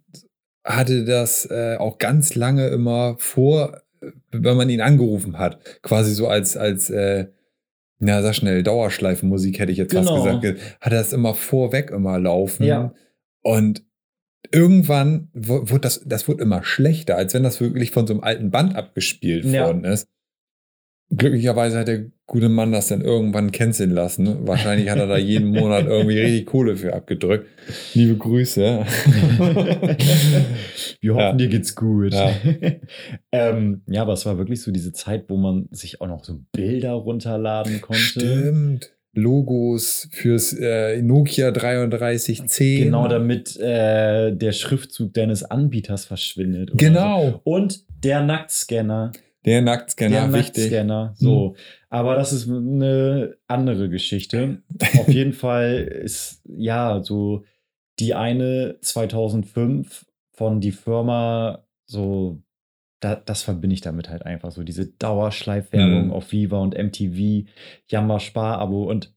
hatte 0.65 1.05
das 1.05 1.47
äh, 1.51 1.77
auch 1.79 1.99
ganz 1.99 2.35
lange 2.35 2.69
immer 2.69 3.17
vor, 3.19 3.81
äh, 4.01 4.11
wenn 4.33 4.57
man 4.57 4.69
ihn 4.69 4.81
angerufen 4.81 5.39
hat. 5.39 5.61
Quasi 5.83 6.13
so 6.15 6.29
als, 6.29 6.57
als 6.57 6.91
äh, 6.91 7.29
na, 8.01 8.23
sag 8.23 8.35
schnell, 8.35 8.63
Dauerschleifenmusik 8.63 9.59
hätte 9.59 9.73
ich 9.73 9.79
jetzt 9.79 9.91
Genau. 9.93 10.25
fast 10.25 10.41
gesagt. 10.43 10.61
Hat 10.81 10.93
er 10.93 10.99
das 10.99 11.13
immer 11.13 11.35
vorweg 11.35 11.91
immer 11.91 12.19
laufen. 12.19 12.65
Ja. 12.65 12.95
Und 13.43 13.83
irgendwann 14.53 15.29
wurde 15.35 15.81
das, 15.81 16.03
das 16.07 16.27
wurde 16.29 16.43
immer 16.43 16.63
schlechter, 16.65 17.17
als 17.17 17.35
wenn 17.35 17.43
das 17.43 17.61
wirklich 17.61 17.91
von 17.91 18.07
so 18.07 18.15
einem 18.15 18.23
alten 18.23 18.51
Band 18.51 18.77
abgespielt 18.77 19.45
Ja. 19.45 19.67
worden 19.67 19.85
ist. 19.85 20.07
Glücklicherweise 21.11 21.79
hat 21.79 21.89
der 21.89 22.05
gute 22.27 22.51
Mann 22.51 22.71
das 22.71 22.89
dann 22.89 23.01
irgendwann 23.01 23.51
canceln 23.51 23.91
lassen. 23.91 24.47
Wahrscheinlich 24.47 24.91
hat 24.91 24.99
er 24.99 25.07
da 25.07 25.17
jeden 25.17 25.49
Monat 25.59 25.87
irgendwie 25.87 26.19
richtig 26.19 26.45
Kohle 26.45 26.77
für 26.77 26.93
abgedrückt. 26.93 27.47
Liebe 27.95 28.15
Grüße. 28.19 28.85
Wir 31.01 31.15
hoffen, 31.15 31.21
Ja. 31.21 31.33
dir 31.33 31.49
geht's 31.49 31.75
gut. 31.75 32.13
Ja. 32.13 32.31
ähm, 33.33 33.81
ja, 33.87 34.03
aber 34.03 34.13
es 34.13 34.27
war 34.27 34.37
wirklich 34.37 34.61
so 34.61 34.71
diese 34.71 34.93
Zeit, 34.93 35.31
wo 35.31 35.39
man 35.39 35.69
sich 35.71 36.03
auch 36.03 36.09
noch 36.09 36.25
so 36.25 36.41
Bilder 36.53 36.93
runterladen 36.93 37.81
konnte. 37.81 38.03
Stimmt. 38.03 38.93
Logos 39.15 40.09
fürs 40.13 40.53
äh, 40.53 41.03
Nokia 41.03 41.51
3310. 41.51 42.85
Genau, 42.85 43.09
damit 43.09 43.57
äh, 43.57 44.33
der 44.33 44.53
Schriftzug 44.53 45.15
deines 45.15 45.45
Anbieters 45.45 46.05
verschwindet. 46.05 46.71
Genau. 46.75 47.31
So. 47.31 47.41
Und 47.45 47.85
der 48.05 48.23
Nacktscanner. 48.23 49.13
Der 49.45 49.63
Nacktscanner, 49.63 50.29
der 50.29 50.33
wichtig. 50.33 50.71
Hm. 50.71 50.87
Nacktscanner. 50.87 51.15
So. 51.17 51.57
Aber 51.91 52.17
das 52.17 52.33
ist 52.33 52.49
eine 52.49 53.37
andere 53.47 53.89
Geschichte. 53.89 54.63
Auf 54.99 55.09
jeden 55.09 55.33
Fall 55.33 55.89
ist, 56.05 56.43
ja, 56.45 57.03
so 57.03 57.45
die 57.99 58.15
eine 58.15 58.77
2005 58.81 60.07
von 60.33 60.61
die 60.61 60.73
Firma 60.73 61.65
so, 61.87 62.43
da, 63.01 63.15
das 63.17 63.43
verbinde 63.43 63.75
ich 63.75 63.81
damit 63.81 64.09
halt 64.09 64.25
einfach 64.27 64.51
so, 64.51 64.63
diese 64.63 64.87
Dauerschleifwerbung 64.87 66.07
Mhm. 66.07 66.13
auf 66.13 66.33
Viva 66.33 66.59
und 66.59 66.75
MTV, 66.77 67.49
Jammer 67.89 68.21
Spar-Abo 68.21 68.85
und 68.85 69.13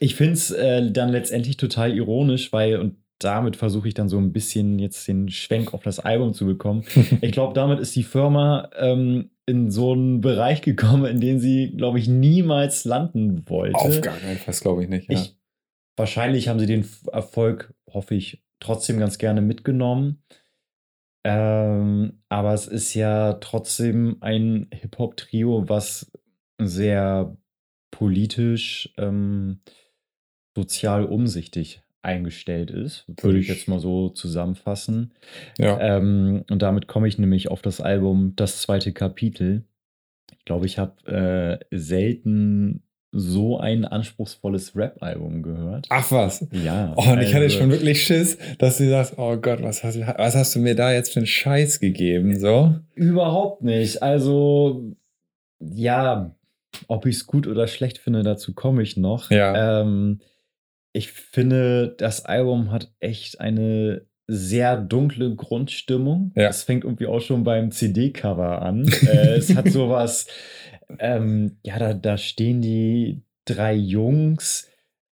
ich 0.00 0.14
finde 0.16 0.32
es 0.34 0.50
äh, 0.50 0.90
dann 0.90 1.10
letztendlich 1.10 1.56
total 1.56 1.94
ironisch, 1.94 2.52
weil, 2.52 2.76
und 2.78 2.96
damit 3.20 3.56
versuche 3.56 3.88
ich 3.88 3.94
dann 3.94 4.08
so 4.08 4.18
ein 4.18 4.32
bisschen 4.32 4.78
jetzt 4.78 5.06
den 5.08 5.28
Schwenk 5.28 5.74
auf 5.74 5.82
das 5.82 6.00
Album 6.00 6.34
zu 6.34 6.46
bekommen. 6.46 6.84
ich 7.20 7.32
glaube, 7.32 7.54
damit 7.54 7.80
ist 7.80 7.94
die 7.96 8.02
Firma 8.02 8.70
ähm, 8.76 9.30
in 9.46 9.70
so 9.70 9.92
einen 9.92 10.20
Bereich 10.20 10.62
gekommen, 10.62 11.06
in 11.06 11.20
den 11.20 11.40
sie, 11.40 11.70
glaube 11.76 11.98
ich, 11.98 12.08
niemals 12.08 12.84
landen 12.84 13.48
wollte. 13.48 13.76
Auf 13.78 14.00
gar 14.00 14.16
keinen 14.16 14.36
Fall, 14.38 14.54
glaube 14.54 14.82
ich 14.82 14.88
nicht. 14.88 15.10
Ja. 15.10 15.18
Ich, 15.18 15.36
wahrscheinlich 15.96 16.48
haben 16.48 16.60
sie 16.60 16.66
den 16.66 16.86
Erfolg, 17.12 17.74
hoffe 17.92 18.14
ich, 18.14 18.42
trotzdem 18.60 18.98
ganz 18.98 19.18
gerne 19.18 19.40
mitgenommen. 19.40 20.22
Ähm, 21.24 22.22
aber 22.28 22.54
es 22.54 22.66
ist 22.66 22.94
ja 22.94 23.34
trotzdem 23.34 24.18
ein 24.20 24.68
Hip-Hop-Trio, 24.72 25.68
was 25.68 26.10
sehr 26.60 27.36
politisch, 27.90 28.92
ähm, 28.96 29.60
sozial 30.56 31.04
umsichtig 31.04 31.82
eingestellt 32.02 32.70
ist, 32.70 33.04
würde 33.20 33.38
ich 33.38 33.48
jetzt 33.48 33.68
mal 33.68 33.80
so 33.80 34.08
zusammenfassen. 34.08 35.12
ja. 35.58 35.78
Ähm, 35.80 36.44
und 36.50 36.62
damit 36.62 36.86
komme 36.86 37.08
ich 37.08 37.18
nämlich 37.18 37.50
auf 37.50 37.62
das 37.62 37.80
Album 37.80 38.34
Das 38.36 38.62
zweite 38.62 38.92
Kapitel. 38.92 39.64
Ich 40.32 40.44
glaube, 40.44 40.66
ich 40.66 40.78
habe 40.78 41.60
äh, 41.70 41.76
selten 41.76 42.82
so 43.10 43.58
ein 43.58 43.84
anspruchsvolles 43.84 44.76
Rap-Album 44.76 45.42
gehört. 45.42 45.86
Ach 45.88 46.10
was. 46.12 46.46
Ja. 46.52 46.92
Oh, 46.96 47.10
und 47.10 47.20
ich 47.20 47.32
hatte 47.34 47.44
also- 47.44 47.58
schon 47.58 47.70
wirklich 47.70 48.02
Schiss, 48.02 48.36
dass 48.58 48.78
du 48.78 48.88
sagst, 48.88 49.14
oh 49.16 49.36
Gott, 49.36 49.62
was 49.62 49.82
hast, 49.82 49.98
was 49.98 50.34
hast 50.34 50.54
du 50.54 50.58
mir 50.58 50.74
da 50.74 50.92
jetzt 50.92 51.12
für 51.12 51.20
einen 51.20 51.26
Scheiß 51.26 51.80
gegeben? 51.80 52.38
So? 52.38 52.74
Überhaupt 52.94 53.62
nicht. 53.62 54.02
Also, 54.02 54.94
ja, 55.60 56.34
ob 56.86 57.06
ich 57.06 57.16
es 57.16 57.26
gut 57.26 57.46
oder 57.46 57.66
schlecht 57.66 57.98
finde, 57.98 58.22
dazu 58.22 58.52
komme 58.52 58.82
ich 58.82 58.96
noch. 58.96 59.30
Ja. 59.30 59.80
Ähm, 59.80 60.20
ich 60.92 61.12
finde, 61.12 61.94
das 61.96 62.24
Album 62.24 62.70
hat 62.72 62.92
echt 63.00 63.40
eine 63.40 64.02
sehr 64.28 64.76
dunkle 64.76 65.34
Grundstimmung. 65.34 66.32
Ja. 66.36 66.48
Es 66.48 66.62
fängt 66.62 66.84
irgendwie 66.84 67.06
auch 67.06 67.20
schon 67.20 67.44
beim 67.44 67.70
CD-Cover 67.70 68.62
an. 68.62 68.86
äh, 69.06 69.36
es 69.36 69.54
hat 69.54 69.70
sowas, 69.70 70.26
ähm, 70.98 71.56
ja, 71.64 71.78
da, 71.78 71.94
da 71.94 72.18
stehen 72.18 72.60
die 72.60 73.22
drei 73.46 73.74
Jungs 73.74 74.68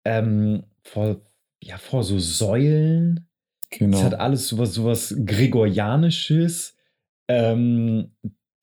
ähm, 0.04 0.64
vor, 0.82 1.20
ja, 1.62 1.76
vor 1.76 2.02
so 2.02 2.18
Säulen. 2.18 3.28
Genau. 3.70 3.98
Es 3.98 4.04
hat 4.04 4.14
alles 4.14 4.48
sowas, 4.48 4.74
sowas 4.74 5.14
Gregorianisches. 5.24 6.76
Ähm, 7.28 8.12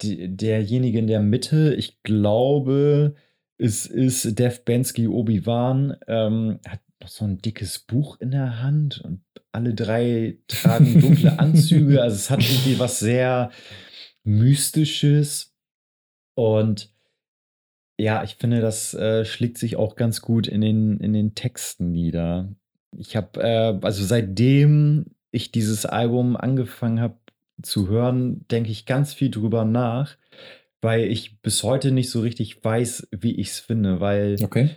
die, 0.02 0.36
derjenige 0.36 1.00
in 1.00 1.08
der 1.08 1.22
Mitte, 1.22 1.76
ich 1.76 2.02
glaube, 2.04 3.16
es 3.58 3.86
ist 3.86 4.39
Dev 4.39 4.62
Bensky 4.66 5.08
Obi-Wan, 5.08 5.97
ähm, 6.08 6.60
hat 6.68 6.80
noch 7.02 7.10
so 7.10 7.26
ein 7.26 7.38
dickes 7.39 7.80
Buch 7.80 8.18
in 8.20 8.32
der 8.32 8.62
Hand 8.62 9.02
und 9.02 9.22
alle 9.52 9.74
drei 9.74 10.38
tragen 10.47 11.00
dunkle 11.02 11.39
Anzüge. 11.39 12.02
Also 12.02 12.16
es 12.16 12.30
hat 12.30 12.41
irgendwie 12.41 12.80
was 12.80 13.00
sehr 13.00 13.52
Mystisches. 14.24 15.56
Und 16.36 16.93
ja, 17.97 18.24
ich 18.24 18.36
finde, 18.36 18.62
das 18.62 18.93
äh, 18.93 19.26
schlägt 19.26 19.58
sich 19.58 19.76
auch 19.76 19.95
ganz 19.95 20.22
gut 20.22 20.47
in 20.47 20.62
den, 20.62 21.00
in 21.00 21.14
den 21.14 21.36
Texten 21.36 21.91
nieder. 21.91 22.54
Ich 22.97 23.16
habe, 23.16 23.41
äh, 23.41 23.80
also 23.82 24.04
seitdem 24.04 25.08
ich 25.32 25.52
dieses 25.52 25.86
Album 25.86 26.36
angefangen 26.36 27.02
habe 27.02 27.18
zu 27.62 27.88
hören, 27.89 28.47
denke 28.47 28.72
ich 28.72 28.86
ganz 28.86 29.14
viel 29.14 29.30
drüber 29.30 29.66
nach, 29.66 30.18
weil 30.82 31.04
ich 31.04 31.41
bis 31.41 31.64
heute 31.64 31.91
nicht 31.91 32.10
so 32.10 32.22
richtig 32.22 32.64
weiß, 32.64 33.10
wie 33.12 33.36
ich 33.36 33.50
es 33.50 33.60
finde, 33.60 34.00
weil, 34.00 34.38
okay. 34.41 34.70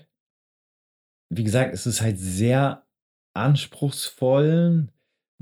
Wie 1.35 1.45
gesagt, 1.45 1.72
es 1.74 1.87
ist 1.87 2.03
halt 2.03 2.18
sehr 2.18 2.85
anspruchsvoll. 3.35 4.89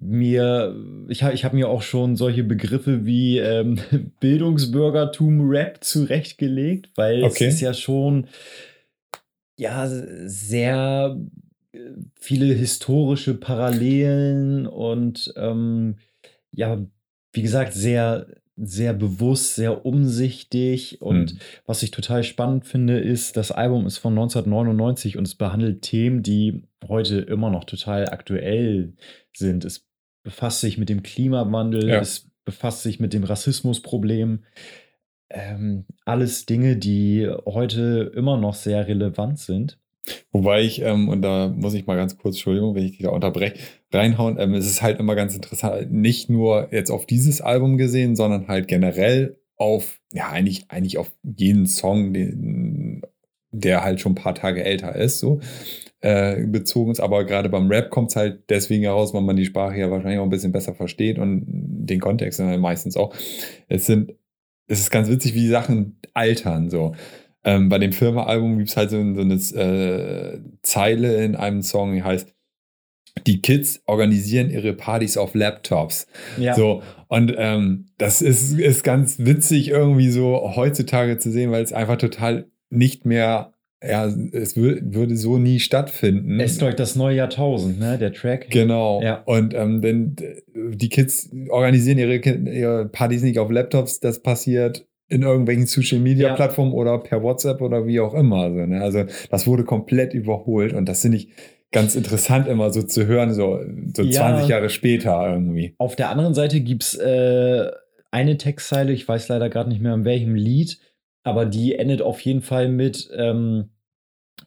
Mir, 0.02 0.74
ich 1.08 1.22
habe 1.22 1.34
ich 1.34 1.44
hab 1.44 1.52
mir 1.52 1.68
auch 1.68 1.82
schon 1.82 2.16
solche 2.16 2.42
Begriffe 2.44 3.04
wie 3.04 3.38
ähm, 3.38 3.78
Bildungsbürgertum 4.20 5.48
Rap 5.50 5.82
zurechtgelegt, 5.84 6.90
weil 6.96 7.24
Okay. 7.24 7.46
es 7.48 7.54
ist 7.54 7.60
ja 7.60 7.74
schon 7.74 8.28
ja 9.58 9.86
sehr 9.88 11.18
äh, 11.72 11.78
viele 12.18 12.54
historische 12.54 13.34
Parallelen 13.34 14.66
und 14.66 15.32
ähm, 15.36 15.96
ja, 16.52 16.82
wie 17.32 17.42
gesagt, 17.42 17.74
sehr 17.74 18.26
sehr 18.62 18.92
bewusst, 18.92 19.54
sehr 19.54 19.84
umsichtig. 19.86 21.00
Und 21.00 21.32
Hm. 21.32 21.38
was 21.66 21.82
ich 21.82 21.90
total 21.90 22.24
spannend 22.24 22.66
finde, 22.66 22.98
ist, 22.98 23.36
das 23.36 23.50
Album 23.52 23.86
ist 23.86 23.98
von 23.98 24.12
1999 24.12 25.16
und 25.16 25.26
es 25.26 25.34
behandelt 25.34 25.82
Themen, 25.82 26.22
die 26.22 26.62
heute 26.86 27.18
immer 27.20 27.50
noch 27.50 27.64
total 27.64 28.08
aktuell 28.08 28.94
sind. 29.34 29.64
Es 29.64 29.86
befasst 30.22 30.60
sich 30.60 30.76
mit 30.78 30.88
dem 30.88 31.02
Klimawandel, 31.02 31.88
Ja. 31.88 32.00
es 32.00 32.30
befasst 32.44 32.82
sich 32.82 33.00
mit 33.00 33.12
dem 33.12 33.24
Rassismusproblem. 33.24 34.44
Ähm, 35.30 35.84
alles 36.04 36.44
Dinge, 36.46 36.76
die 36.76 37.28
heute 37.46 38.10
immer 38.14 38.36
noch 38.36 38.54
sehr 38.54 38.88
relevant 38.88 39.38
sind. 39.38 39.78
Wobei 40.32 40.62
ich, 40.62 40.82
ähm, 40.82 41.08
und 41.08 41.22
da 41.22 41.48
muss 41.48 41.74
ich 41.74 41.86
mal 41.86 41.96
ganz 41.96 42.16
kurz, 42.16 42.36
Entschuldigung, 42.36 42.74
wenn 42.74 42.84
ich 42.84 42.92
dich 42.92 43.02
da 43.02 43.10
unterbreche, 43.10 43.54
reinhauen, 43.92 44.38
ähm, 44.38 44.54
es 44.54 44.66
ist 44.66 44.82
halt 44.82 44.98
immer 44.98 45.14
ganz 45.14 45.34
interessant, 45.34 45.92
nicht 45.92 46.30
nur 46.30 46.68
jetzt 46.72 46.90
auf 46.90 47.06
dieses 47.06 47.40
Album 47.40 47.76
gesehen, 47.76 48.16
sondern 48.16 48.48
halt 48.48 48.68
generell 48.68 49.38
auf, 49.56 50.00
ja, 50.12 50.30
eigentlich, 50.30 50.70
eigentlich 50.70 50.98
auf 50.98 51.12
jeden 51.22 51.66
Song, 51.66 52.14
den, 52.14 53.02
der 53.50 53.84
halt 53.84 54.00
schon 54.00 54.12
ein 54.12 54.16
paar 54.16 54.34
Tage 54.34 54.64
älter 54.64 54.96
ist, 54.96 55.18
so 55.18 55.40
äh, 56.00 56.46
bezogen 56.46 56.90
ist. 56.90 57.00
Aber 57.00 57.24
gerade 57.24 57.48
beim 57.48 57.68
Rap 57.68 57.90
kommt 57.90 58.10
es 58.10 58.16
halt 58.16 58.48
deswegen 58.48 58.84
heraus, 58.84 59.12
weil 59.12 59.22
man 59.22 59.36
die 59.36 59.44
Sprache 59.44 59.78
ja 59.78 59.90
wahrscheinlich 59.90 60.18
auch 60.18 60.24
ein 60.24 60.30
bisschen 60.30 60.52
besser 60.52 60.74
versteht 60.74 61.18
und 61.18 61.44
den 61.46 62.00
Kontext 62.00 62.40
dann 62.40 62.58
meistens 62.60 62.96
auch. 62.96 63.14
Es 63.68 63.86
sind, 63.86 64.14
es 64.66 64.80
ist 64.80 64.90
ganz 64.90 65.08
witzig, 65.08 65.34
wie 65.34 65.40
die 65.40 65.48
Sachen 65.48 65.98
altern, 66.14 66.70
so. 66.70 66.94
Ähm, 67.44 67.68
bei 67.68 67.78
dem 67.78 67.92
Firma-Album 67.92 68.58
gibt 68.58 68.70
es 68.70 68.76
halt 68.76 68.90
so, 68.90 68.96
so 68.96 69.20
eine 69.20 69.34
äh, 69.34 70.40
Zeile 70.62 71.24
in 71.24 71.36
einem 71.36 71.62
Song, 71.62 71.94
die 71.94 72.02
heißt, 72.02 72.34
die 73.26 73.40
Kids 73.40 73.82
organisieren 73.86 74.50
ihre 74.50 74.72
Partys 74.72 75.16
auf 75.16 75.34
Laptops. 75.34 76.06
Ja, 76.38 76.54
So, 76.54 76.82
und 77.08 77.34
ähm, 77.36 77.86
das 77.98 78.22
ist, 78.22 78.58
ist 78.58 78.84
ganz 78.84 79.18
witzig 79.18 79.68
irgendwie 79.68 80.10
so 80.10 80.52
heutzutage 80.54 81.18
zu 81.18 81.30
sehen, 81.30 81.50
weil 81.50 81.62
es 81.62 81.72
einfach 81.72 81.96
total 81.96 82.46
nicht 82.70 83.04
mehr, 83.06 83.52
ja, 83.82 84.06
es 84.06 84.56
wür 84.56 84.78
würde 84.82 85.16
so 85.16 85.38
nie 85.38 85.58
stattfinden. 85.58 86.38
es 86.38 86.52
ist, 86.52 86.58
glaube 86.58 86.70
ich, 86.70 86.76
das 86.76 86.94
neue 86.96 87.16
Jahrtausend, 87.16 87.80
ne? 87.80 87.98
Der 87.98 88.12
Track. 88.12 88.50
Genau. 88.50 89.02
Ja. 89.02 89.22
Und 89.24 89.54
ähm, 89.54 89.80
denn 89.80 90.16
äh, 90.20 90.76
die 90.76 90.88
Kids 90.88 91.30
organisieren 91.48 91.98
ihre, 91.98 92.16
ihre 92.16 92.88
Partys 92.88 93.22
nicht 93.22 93.38
auf 93.38 93.50
Laptops, 93.50 93.98
das 93.98 94.22
passiert 94.22 94.86
in 95.10 95.22
irgendwelchen 95.22 95.66
Social 95.66 95.98
Media 95.98 96.28
Ja. 96.28 96.34
Plattformen 96.34 96.72
oder 96.72 96.98
per 96.98 97.22
WhatsApp 97.22 97.60
oder 97.60 97.86
wie 97.86 98.00
auch 98.00 98.14
immer. 98.14 98.50
So, 98.50 98.64
ne? 98.66 98.80
Also 98.80 99.04
das 99.30 99.46
wurde 99.46 99.64
komplett 99.64 100.14
überholt 100.14 100.72
und 100.72 100.88
das 100.88 101.02
finde 101.02 101.18
ich 101.18 101.28
ganz 101.72 101.94
interessant 101.94 102.48
immer 102.48 102.70
so 102.72 102.82
zu 102.82 103.06
hören, 103.06 103.32
so, 103.34 103.60
so 103.94 104.02
Ja. 104.02 104.20
20 104.22 104.48
Jahre 104.48 104.70
später 104.70 105.32
irgendwie. 105.32 105.74
Auf 105.78 105.94
der 105.96 106.10
anderen 106.10 106.34
Seite 106.34 106.60
gibt 106.60 106.82
es 106.84 106.94
äh, 106.94 107.70
eine 108.10 108.38
Textzeile, 108.38 108.92
ich 108.92 109.06
weiß 109.06 109.28
leider 109.28 109.48
gerade 109.50 109.68
nicht 109.68 109.80
mehr 109.82 109.94
in 109.94 110.04
welchem 110.04 110.34
Lied, 110.34 110.78
aber 111.22 111.44
die 111.44 111.74
endet 111.74 112.02
auf 112.02 112.20
jeden 112.20 112.42
Fall 112.42 112.68
mit 112.68 113.08
ähm, 113.16 113.70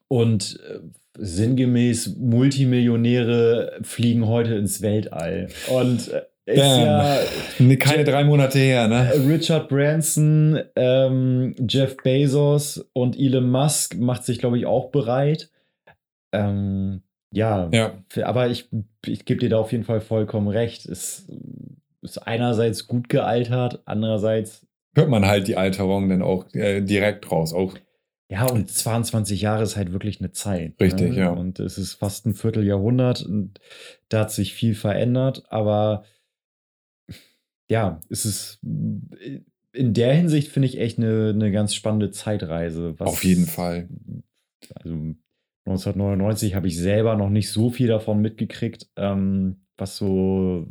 und 0.08 0.60
äh, 0.70 0.80
sinngemäß 1.18 2.16
Multimillionäre 2.18 3.80
fliegen 3.84 4.28
heute 4.28 4.56
ins 4.56 4.82
Weltall. 4.82 5.48
Und 5.70 6.10
äh, 6.12 6.22
ist 6.46 6.58
ja 6.58 7.20
keine 7.80 8.04
drei 8.04 8.24
Monate 8.24 8.60
her, 8.60 8.88
ne? 8.88 9.12
Richard 9.28 9.70
Branson, 9.70 10.60
ähm, 10.76 11.56
Jeff 11.68 11.98
Bezos 11.98 12.90
und 12.94 13.18
Elon 13.18 13.50
Musk 13.50 13.98
macht 13.98 14.26
sich, 14.26 14.40
glaube 14.40 14.58
ich, 14.58 14.66
auch 14.66 14.92
bereit. 14.92 15.50
Ähm, 16.32 17.02
ja, 17.32 17.70
Ja. 17.72 17.94
Aber 18.24 18.50
ich, 18.50 18.70
ich 19.06 19.26
gebe 19.26 19.40
dir 19.40 19.50
da 19.50 19.58
auf 19.58 19.72
jeden 19.72 19.86
Fall 19.86 20.02
vollkommen 20.02 20.48
recht. 20.48 20.86
Es 20.86 21.28
ist 22.02 22.18
einerseits 22.20 22.88
gut 22.88 23.10
gealtert, 23.10 23.82
andererseits, 23.86 24.68
Hört 24.96 25.10
man 25.10 25.26
halt 25.26 25.48
die 25.48 25.58
Alterung 25.58 26.10
dann 26.10 26.22
auch 26.22 26.46
äh, 26.54 26.82
direkt 26.82 27.32
raus. 27.32 27.52
Auch 27.52 27.76
ja, 28.30 28.46
und 28.46 28.70
22 28.70 29.42
Jahre 29.42 29.64
ist 29.64 29.76
halt 29.76 29.92
wirklich 29.92 30.20
eine 30.20 30.32
Zeit. 30.32 30.74
Richtig, 30.80 31.12
ne? 31.12 31.18
ja. 31.18 31.30
Und 31.32 31.60
es 31.60 31.78
ist 31.78 31.94
fast 31.94 32.26
ein 32.26 32.36
Vierteljahrhundert 32.36 33.24
und 33.24 33.60
da 34.10 34.22
hat 34.22 34.32
sich 34.32 34.54
viel 34.54 34.76
verändert, 34.76 35.44
aber 35.50 36.04
ja, 37.74 38.00
es 38.10 38.24
ist 38.26 38.60
in 38.64 39.94
der 39.96 40.14
Hinsicht 40.14 40.50
finde 40.50 40.68
ich 40.68 40.78
echt 40.78 41.00
eine, 41.00 41.32
eine 41.34 41.52
ganz 41.52 41.74
spannende 41.74 42.12
Zeitreise. 42.12 42.94
was- 43.00 43.10
auf 43.10 43.24
jeden 43.24 43.48
Fall. 43.48 43.90
also 44.76 45.16
1999 45.66 46.54
habe 46.54 46.68
ich 46.68 46.78
selber 46.78 47.16
noch 47.16 47.30
nicht 47.32 47.50
so 47.50 47.72
viel 47.72 47.88
davon 47.88 48.22
mitgekriegt, 48.22 48.92
ähm, 48.96 49.66
was 49.76 49.98
so 49.98 50.68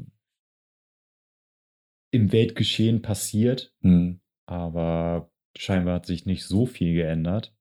im 2.13 2.31
Weltgeschehen 2.31 3.03
passiert. 3.03 3.75
Hm. 3.81 4.21
Aber 4.47 5.33
scheinbar 5.57 5.95
hat 5.97 6.07
sich 6.07 6.25
nicht 6.27 6.45
so 6.45 6.67
viel 6.67 6.95
geändert. 6.95 7.53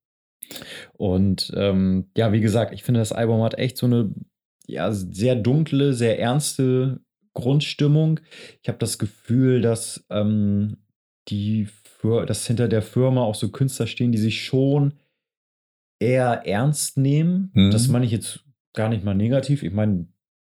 Und 0.94 1.52
ähm, 1.56 2.12
ja, 2.16 2.32
wie 2.34 2.42
gesagt, 2.42 2.74
ich 2.74 2.84
finde, 2.84 3.00
das 3.00 3.14
Album 3.14 3.42
hat 3.42 3.58
echt 3.58 3.78
so 3.78 3.88
eine 3.88 4.14
ja, 4.68 4.92
sehr 4.92 5.36
dunkle, 5.36 5.94
sehr 5.94 6.20
ernste 6.20 7.02
Grundstimmung. 7.34 8.20
Ich 8.62 8.68
habe 8.70 8.78
das 8.80 8.98
Gefühl, 9.00 9.62
dass 9.62 10.06
ähm, 10.10 10.78
die 11.28 11.68
für, 11.84 12.26
dass 12.26 12.46
hinter 12.48 12.68
der 12.68 12.82
Firma 12.82 13.22
auch 13.22 13.36
so 13.36 13.50
Künstler 13.50 13.88
stehen, 13.88 14.12
die 14.12 14.18
sich 14.18 14.44
schon 14.44 14.94
eher 16.00 16.46
ernst 16.48 16.98
nehmen. 16.98 17.52
Mhm. 17.54 17.72
Das 17.72 17.88
meine 17.88 18.06
ich 18.06 18.12
jetzt 18.12 18.44
gar 18.74 18.90
nicht 18.90 19.04
mal 19.04 19.14
negativ. 19.14 19.64
Ich 19.64 19.72
meine, 19.72 20.08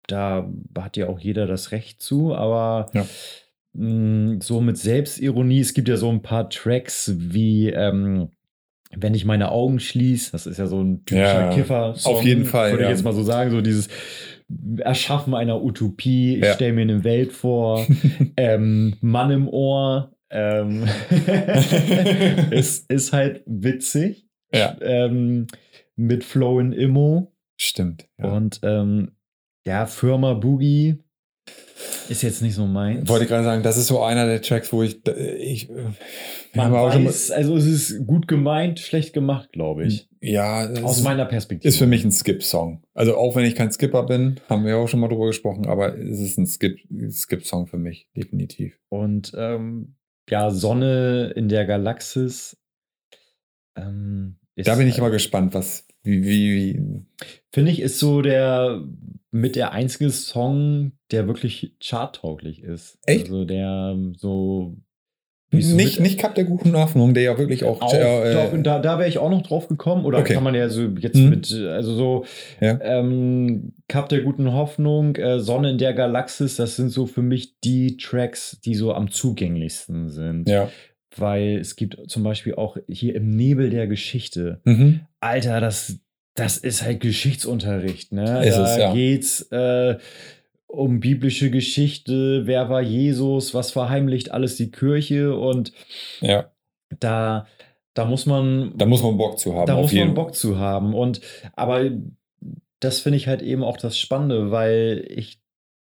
da 0.07 0.49
hat 0.77 0.97
ja 0.97 1.07
auch 1.07 1.19
jeder 1.19 1.47
das 1.47 1.71
Recht 1.71 2.01
zu, 2.01 2.35
aber 2.35 2.89
Ja. 2.93 3.05
mh, 3.73 4.41
so 4.41 4.61
mit 4.61 4.77
Selbstironie, 4.77 5.59
es 5.61 5.73
gibt 5.73 5.87
ja 5.87 5.97
so 5.97 6.09
ein 6.09 6.21
paar 6.21 6.49
Tracks 6.49 7.13
wie 7.17 7.69
ähm, 7.69 8.29
wenn 8.95 9.13
ich 9.13 9.25
meine 9.25 9.51
Augen 9.51 9.79
schließe, 9.79 10.31
das 10.31 10.47
ist 10.47 10.57
ja 10.57 10.67
so 10.67 10.81
ein 10.81 11.05
typischer 11.05 11.41
Ja, 11.49 11.53
kiffer 11.53 11.95
auf 12.03 12.23
jeden 12.23 12.45
Fall, 12.45 12.71
Würde 12.71 12.83
ich 12.83 12.89
ja. 12.89 12.95
jetzt 12.95 13.03
mal 13.03 13.13
so 13.13 13.23
sagen, 13.23 13.51
so 13.51 13.61
dieses 13.61 13.87
Erschaffen 14.79 15.35
einer 15.35 15.61
Utopie, 15.63 16.35
ich 16.37 16.45
Ja. 16.45 16.53
stelle 16.53 16.73
mir 16.73 16.81
eine 16.81 17.03
Welt 17.03 17.31
vor, 17.31 17.85
ähm, 18.37 18.95
Mann 19.01 19.29
im 19.31 19.47
Ohr, 19.47 20.11
ähm, 20.31 20.85
es 22.51 22.79
ist 22.87 23.13
halt 23.13 23.43
witzig 23.45 24.27
Ja, 24.53 24.75
ähm, 24.81 25.47
mit 25.95 26.23
Flow 26.23 26.59
in 26.59 26.71
Immo 26.71 27.33
stimmt. 27.57 28.07
Und 28.17 28.59
ähm, 28.63 29.11
ja, 29.67 29.85
Firma 29.85 30.33
Boogie 30.33 30.97
ist 32.09 32.23
jetzt 32.23 32.41
nicht 32.41 32.55
so 32.55 32.65
meins. 32.65 33.07
Wollte 33.07 33.25
gerade 33.27 33.43
sagen, 33.43 33.63
das 33.63 33.77
ist 33.77 33.87
so 33.87 34.01
einer 34.01 34.25
der 34.25 34.41
Tracks, 34.41 34.73
wo 34.73 34.83
ich, 34.83 34.99
ich 35.07 35.69
wir 35.69 35.93
Man 36.55 36.71
weiß, 36.73 37.31
also 37.31 37.55
es 37.55 37.65
ist 37.65 38.05
gut 38.07 38.27
gemeint, 38.27 38.79
schlecht 38.79 39.13
gemacht, 39.13 39.51
glaube 39.53 39.85
ich. 39.85 40.09
ja, 40.19 40.67
Aus 40.83 41.03
meiner 41.03 41.25
Perspektive. 41.25 41.67
ist 41.69 41.77
für 41.77 41.85
mich 41.87 42.03
ein 42.03 42.11
Skip-Song. 42.11 42.83
Also 42.93 43.15
auch 43.15 43.35
wenn 43.35 43.45
ich 43.45 43.55
kein 43.55 43.71
Skipper 43.71 44.03
bin, 44.03 44.39
haben 44.49 44.65
wir 44.65 44.77
auch 44.77 44.87
schon 44.87 44.99
mal 44.99 45.07
drüber 45.07 45.27
gesprochen, 45.27 45.67
aber 45.67 45.97
es 45.97 46.19
ist 46.19 46.37
ein 46.37 46.47
Skip- 46.47 46.79
Skip-Song 47.11 47.67
für 47.67 47.77
mich, 47.77 48.07
definitiv. 48.17 48.77
Und 48.89 49.31
ähm, 49.37 49.95
ja, 50.29 50.49
Sonne 50.51 51.31
in 51.35 51.47
der 51.49 51.65
Galaxis. 51.65 52.57
Ähm, 53.75 54.37
ist, 54.55 54.67
Da 54.67 54.75
bin 54.75 54.87
ich 54.87 54.97
immer 54.97 55.09
gespannt, 55.11 55.53
was, 55.53 55.85
wie, 56.03 56.23
wie, 56.23 56.55
wie. 56.75 57.01
Finde 57.51 57.71
ich, 57.71 57.81
ist 57.81 57.99
so 57.99 58.21
der 58.21 58.83
mit 59.31 59.55
der 59.55 59.73
einzige 59.73 60.09
Song, 60.09 60.93
der 61.11 61.27
wirklich 61.27 61.73
charttauglich 61.81 62.63
ist. 62.63 62.97
Echt? 63.05 63.25
Also 63.25 63.45
der 63.45 63.91
ähm, 63.93 64.13
so 64.17 64.75
Nicht, 65.51 65.75
mit- 65.75 65.99
nicht 65.99 66.19
Cup 66.19 66.35
der 66.35 66.45
guten 66.45 66.73
Hoffnung, 66.75 67.13
der 67.13 67.23
ja 67.23 67.37
wirklich 67.37 67.63
auch. 67.63 67.81
Auch, 67.81 67.93
äh, 67.93 68.33
doch, 68.33 68.53
und 68.53 68.63
da, 68.63 68.79
da 68.79 68.97
wäre 68.99 69.09
ich 69.09 69.17
auch 69.17 69.29
noch 69.29 69.41
drauf 69.43 69.67
gekommen. 69.67 70.05
Oder 70.05 70.19
Okay. 70.19 70.33
kann 70.33 70.43
man 70.43 70.55
ja 70.55 70.69
so 70.69 70.83
jetzt 70.99 71.17
Mhm. 71.17 71.29
mit, 71.29 71.51
äh, 71.51 71.67
also 71.67 71.93
so, 71.95 72.25
Ja. 72.61 72.79
ähm, 72.81 73.73
Cup 73.87 74.09
der 74.09 74.21
guten 74.21 74.51
Hoffnung, 74.53 75.15
äh, 75.15 75.39
Sonne 75.39 75.71
in 75.71 75.77
der 75.79 75.93
Galaxis, 75.93 76.55
das 76.55 76.75
sind 76.75 76.89
so 76.89 77.05
für 77.07 77.21
mich 77.23 77.59
die 77.59 77.97
Tracks, 77.97 78.59
die 78.63 78.73
so 78.75 78.93
am 78.93 79.11
zugänglichsten 79.11 80.09
sind. 80.09 80.47
ja. 80.49 80.69
Weil 81.17 81.57
es 81.57 81.75
gibt 81.75 81.97
zum 82.07 82.21
Beispiel 82.21 82.53
auch 82.53 82.77
hier 82.87 83.15
im 83.15 83.31
Nebel 83.35 83.71
der 83.71 83.87
Geschichte. 83.87 84.61
Mhm. 84.63 85.01
Alter, 85.21 85.59
das, 85.61 85.99
das 86.35 86.57
ist 86.57 86.83
halt 86.83 86.99
Geschichtsunterricht, 87.01 88.11
ne? 88.11 88.45
Ist 88.45 88.57
da 88.57 88.71
es, 88.73 88.77
ja. 88.77 88.93
geht's 88.93 89.41
äh, 89.51 89.97
um 90.67 90.99
biblische 90.99 91.49
Geschichte, 91.49 92.43
wer 92.45 92.69
war 92.69 92.81
Jesus, 92.81 93.53
was 93.53 93.71
verheimlicht 93.71 94.31
alles 94.31 94.55
die 94.55 94.71
Kirche 94.71 95.35
und 95.35 95.73
Ja. 96.21 96.51
da, 96.99 97.47
da 97.95 98.05
muss 98.05 98.25
man, 98.25 98.73
Da 98.77 98.85
muss 98.85 99.01
man 99.03 99.17
Bock 99.17 99.39
zu 99.39 99.55
haben. 99.55 99.65
da 99.65 99.75
muss 99.75 99.91
man 99.91 100.13
Bock 100.13 100.35
zu 100.35 100.57
haben. 100.59 100.93
Und 100.93 101.21
aber 101.55 101.89
das 102.79 102.99
finde 103.01 103.17
ich 103.17 103.27
halt 103.27 103.41
eben 103.41 103.63
auch 103.63 103.77
das 103.77 103.97
Spannende, 103.97 104.51
weil 104.51 105.05
ich 105.09 105.41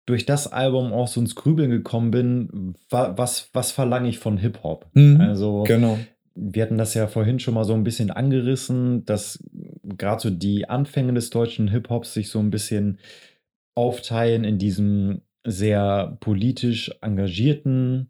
durch 0.05 0.27
das 0.27 0.53
Album 0.53 0.93
auch 0.93 1.07
so 1.07 1.21
ins 1.21 1.37
Grübeln 1.37 1.71
gekommen 1.71 2.11
bin, 2.11 2.75
wa- 2.91 3.15
was, 3.17 3.49
was 3.53 3.71
verlange 3.71 4.09
ich 4.09 4.19
von 4.19 4.37
Hip-Hop? 4.37 4.87
Mhm. 4.95 5.21
Also 5.21 5.63
Genau. 5.63 5.97
Wir 6.35 6.63
hatten 6.63 6.79
das 6.79 6.95
ja 6.95 7.07
vorhin 7.07 7.39
schon 7.39 7.55
mal 7.55 7.65
so 7.65 7.75
ein 7.75 7.85
bisschen 7.85 8.11
angerissen, 8.11 9.05
dass 9.05 9.43
gerade 9.85 10.21
so 10.23 10.31
die 10.31 10.69
Anfänge 10.69 11.13
des 11.15 11.31
deutschen 11.31 11.69
Hip-Hops 11.69 12.15
sich 12.15 12.31
so 12.31 12.39
ein 12.39 12.51
bisschen 12.51 12.99
aufteilen 13.75 14.45
in 14.45 14.59
diesem 14.59 15.23
sehr 15.47 16.17
politisch 16.21 16.91
engagierten 17.01 18.09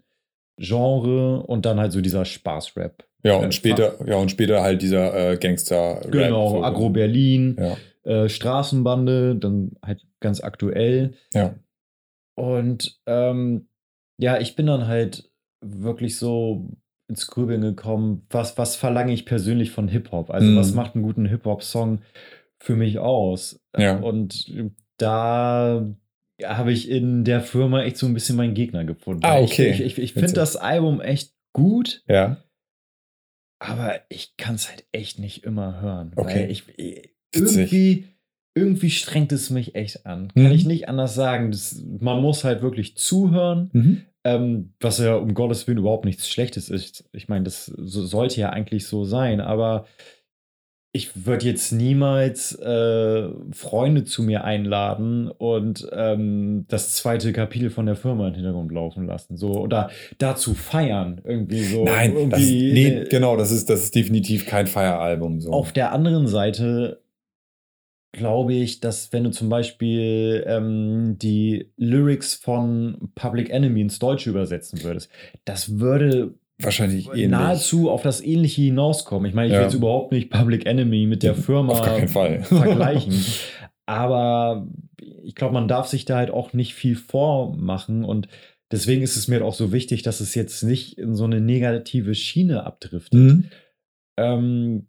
Genre 0.58 1.42
und 1.42 1.64
dann 1.66 1.80
halt 1.80 1.92
so 1.92 2.00
dieser 2.00 2.24
Spaß-Rap. 2.24 3.04
Ja, 3.24 3.40
Äh, 3.40 3.44
und 3.44 3.54
später, 3.54 4.06
ja, 4.06 4.16
und 4.16 4.30
später 4.30 4.62
halt 4.62 4.82
dieser 4.82 5.32
äh, 5.32 5.36
Gangster-Rap. 5.36 6.10
Genau, 6.10 6.50
so. 6.50 6.64
Agro 6.64 6.90
Berlin, 6.90 7.56
Ja, 7.58 7.76
äh, 8.10 8.28
Straßenbande, 8.28 9.36
dann 9.36 9.72
halt 9.84 10.04
ganz 10.20 10.42
aktuell. 10.42 11.14
ja. 11.34 11.54
Und 12.34 12.98
ähm, 13.06 13.68
ja, 14.18 14.38
ich 14.40 14.56
bin 14.56 14.66
dann 14.66 14.86
halt 14.86 15.30
wirklich 15.60 16.16
so 16.16 16.70
ins 17.12 17.26
Grübeln 17.26 17.60
gekommen, 17.60 18.26
was, 18.30 18.56
was 18.58 18.74
verlange 18.76 19.12
ich 19.12 19.26
persönlich 19.26 19.70
von 19.70 19.86
Hip-Hop? 19.88 20.30
Also, 20.30 20.46
Mhm. 20.48 20.56
was 20.56 20.72
macht 20.74 20.94
einen 20.94 21.04
guten 21.04 21.26
Hip-Hop-Song 21.26 22.00
für 22.58 22.74
mich 22.76 22.98
aus? 22.98 23.60
Ja. 23.78 23.98
Und 23.98 24.50
da 24.96 25.86
habe 26.42 26.72
ich 26.72 26.88
in 26.90 27.24
der 27.24 27.40
Firma 27.42 27.82
echt 27.82 27.98
so 27.98 28.06
ein 28.06 28.14
bisschen 28.14 28.36
meinen 28.36 28.54
Gegner 28.54 28.84
gefunden. 28.84 29.24
Ah, 29.24 29.40
Ich- 29.40 29.52
okay. 29.52 29.70
Ich, 29.70 29.80
ich, 29.82 29.98
ich 29.98 30.12
finde 30.14 30.32
das 30.32 30.56
Album 30.56 31.00
echt 31.00 31.34
gut, 31.52 32.02
Ja. 32.08 32.38
aber 33.60 34.00
ich 34.08 34.36
kann 34.36 34.54
es 34.56 34.68
halt 34.70 34.84
echt 34.92 35.18
nicht 35.18 35.44
immer 35.44 35.80
hören. 35.80 36.12
Okay. 36.16 36.46
Ich, 36.46 36.64
ich, 36.78 37.10
Witzig. 37.34 37.72
irgendwie, 37.72 38.04
irgendwie 38.54 38.90
strengt 38.90 39.32
es 39.32 39.50
mich 39.50 39.74
echt 39.74 40.04
an. 40.06 40.28
Kann 40.34 40.44
Mhm. 40.46 40.52
ich 40.52 40.66
nicht 40.66 40.88
anders 40.88 41.14
sagen. 41.14 41.50
Das, 41.50 41.82
man 42.00 42.20
muss 42.20 42.44
halt 42.44 42.62
wirklich 42.62 42.96
zuhören, 42.96 43.70
Mhm. 43.72 44.02
ähm, 44.24 44.72
was 44.80 44.98
ja 44.98 45.14
um 45.16 45.34
Gottes 45.34 45.66
Willen 45.66 45.78
überhaupt 45.78 46.04
nichts 46.04 46.28
Schlechtes 46.28 46.68
ist. 46.68 47.04
Ich 47.12 47.28
meine, 47.28 47.44
das 47.44 47.66
so, 47.66 48.04
sollte 48.04 48.40
ja 48.40 48.50
eigentlich 48.50 48.86
so 48.86 49.04
sein, 49.04 49.40
aber 49.40 49.86
ich 50.94 51.24
würde 51.26 51.46
jetzt 51.46 51.72
niemals 51.72 52.54
äh, 52.60 53.28
Freunde 53.52 54.04
zu 54.04 54.22
mir 54.22 54.44
einladen 54.44 55.28
und 55.30 55.88
ähm, 55.90 56.66
das 56.68 56.94
zweite 56.96 57.32
Kapitel 57.32 57.70
von 57.70 57.86
der 57.86 57.96
Firma 57.96 58.28
im 58.28 58.34
Hintergrund 58.34 58.70
laufen 58.72 59.06
lassen. 59.06 59.38
So, 59.38 59.52
oder 59.58 59.88
dazu 60.18 60.52
feiern. 60.52 61.22
Irgendwie 61.24 61.62
so. 61.62 61.84
Nein, 61.84 62.28
das, 62.28 62.40
irgendwie, 62.42 62.72
nee, 62.74 62.88
äh, 62.88 63.08
genau, 63.08 63.38
das 63.38 63.50
ist, 63.50 63.70
das 63.70 63.84
ist 63.84 63.94
definitiv 63.94 64.44
kein 64.44 64.66
Feieralbum. 64.66 65.40
So. 65.40 65.52
auf 65.52 65.72
der 65.72 65.92
anderen 65.92 66.26
Seite 66.26 67.01
glaube 68.12 68.52
ich, 68.54 68.80
dass 68.80 69.12
wenn 69.12 69.24
du 69.24 69.30
zum 69.30 69.48
Beispiel 69.48 70.44
ähm, 70.46 71.16
die 71.18 71.72
Lyrics 71.76 72.34
von 72.34 73.10
Public 73.14 73.50
Enemy 73.50 73.80
ins 73.80 73.98
Deutsche 73.98 74.30
übersetzen 74.30 74.82
würdest, 74.82 75.10
das 75.44 75.78
würde 75.78 76.34
Wahrscheinlich 76.58 77.08
ähnlich. 77.08 77.28
nahezu 77.28 77.90
auf 77.90 78.02
das 78.02 78.20
Ähnliche 78.20 78.62
hinauskommen. 78.62 79.26
Ich 79.28 79.34
meine, 79.34 79.48
ich 79.48 79.52
will 79.52 79.60
Ja. 79.60 79.64
jetzt 79.66 79.74
überhaupt 79.74 80.12
nicht 80.12 80.30
Public 80.30 80.66
Enemy 80.66 81.06
mit 81.06 81.22
der 81.22 81.34
Firma 81.34 81.74
vergleichen. 82.44 83.14
Aber 83.86 84.68
ich 85.24 85.34
glaube, 85.34 85.54
man 85.54 85.66
darf 85.66 85.88
sich 85.88 86.04
da 86.04 86.16
halt 86.16 86.30
auch 86.30 86.52
nicht 86.52 86.74
viel 86.74 86.94
vormachen 86.96 88.04
und 88.04 88.28
deswegen 88.70 89.02
ist 89.02 89.16
es 89.16 89.26
mir 89.26 89.44
auch 89.44 89.54
so 89.54 89.72
wichtig, 89.72 90.02
dass 90.02 90.20
es 90.20 90.34
jetzt 90.34 90.62
nicht 90.62 90.98
in 90.98 91.14
so 91.14 91.24
eine 91.24 91.40
negative 91.40 92.14
Schiene 92.14 92.64
abdriftet. 92.64 93.18
Mhm. 93.20 93.44
Ähm, 94.18 94.86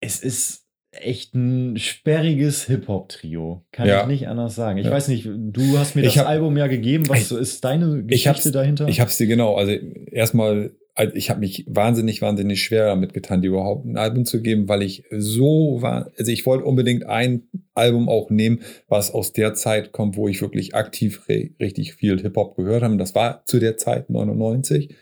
es 0.00 0.20
ist 0.22 0.63
echt 1.00 1.34
ein 1.34 1.76
sperriges 1.78 2.64
Hip-Hop-Trio. 2.66 3.62
Kann 3.72 3.88
Ja. 3.88 4.02
ich 4.02 4.06
nicht 4.08 4.28
anders 4.28 4.54
sagen. 4.54 4.78
Ich 4.78 4.86
Ja. 4.86 4.90
weiß 4.92 5.08
nicht, 5.08 5.26
du 5.26 5.78
hast 5.78 5.96
mir 5.96 6.02
das 6.02 6.16
hab- 6.16 6.26
Album 6.28 6.56
ja 6.56 6.66
gegeben. 6.66 7.08
Was 7.08 7.30
Ich- 7.30 7.36
ist 7.38 7.64
deine 7.64 8.04
Geschichte 8.04 8.52
dahinter? 8.52 8.88
Ich 8.88 9.00
hab's 9.00 9.16
dir 9.16 9.26
genau. 9.26 9.54
Also 9.56 9.72
erstmal, 10.12 10.72
also 10.94 11.14
ich 11.16 11.30
habe 11.30 11.40
mich 11.40 11.64
wahnsinnig, 11.68 12.22
wahnsinnig 12.22 12.62
schwer 12.62 12.86
damit 12.86 13.12
getan, 13.14 13.42
dir 13.42 13.48
überhaupt 13.48 13.84
ein 13.86 13.96
Album 13.96 14.24
zu 14.24 14.40
geben, 14.42 14.68
weil 14.68 14.82
ich 14.82 15.04
so 15.10 15.78
war. 15.80 16.10
Also 16.18 16.30
ich 16.30 16.46
wollte 16.46 16.64
unbedingt 16.64 17.06
ein 17.06 17.42
Album 17.74 18.08
auch 18.08 18.30
nehmen, 18.30 18.60
was 18.88 19.10
aus 19.12 19.32
der 19.32 19.54
Zeit 19.54 19.92
kommt, 19.92 20.16
wo 20.16 20.28
ich 20.28 20.40
wirklich 20.40 20.74
aktiv 20.74 21.22
richtig 21.28 21.94
viel 21.94 22.20
Hip-Hop 22.20 22.56
gehört 22.56 22.82
habe. 22.82 22.96
Das 22.96 23.14
war 23.14 23.42
zu 23.46 23.58
der 23.58 23.76
Zeit 23.76 24.10
99, 24.10 24.94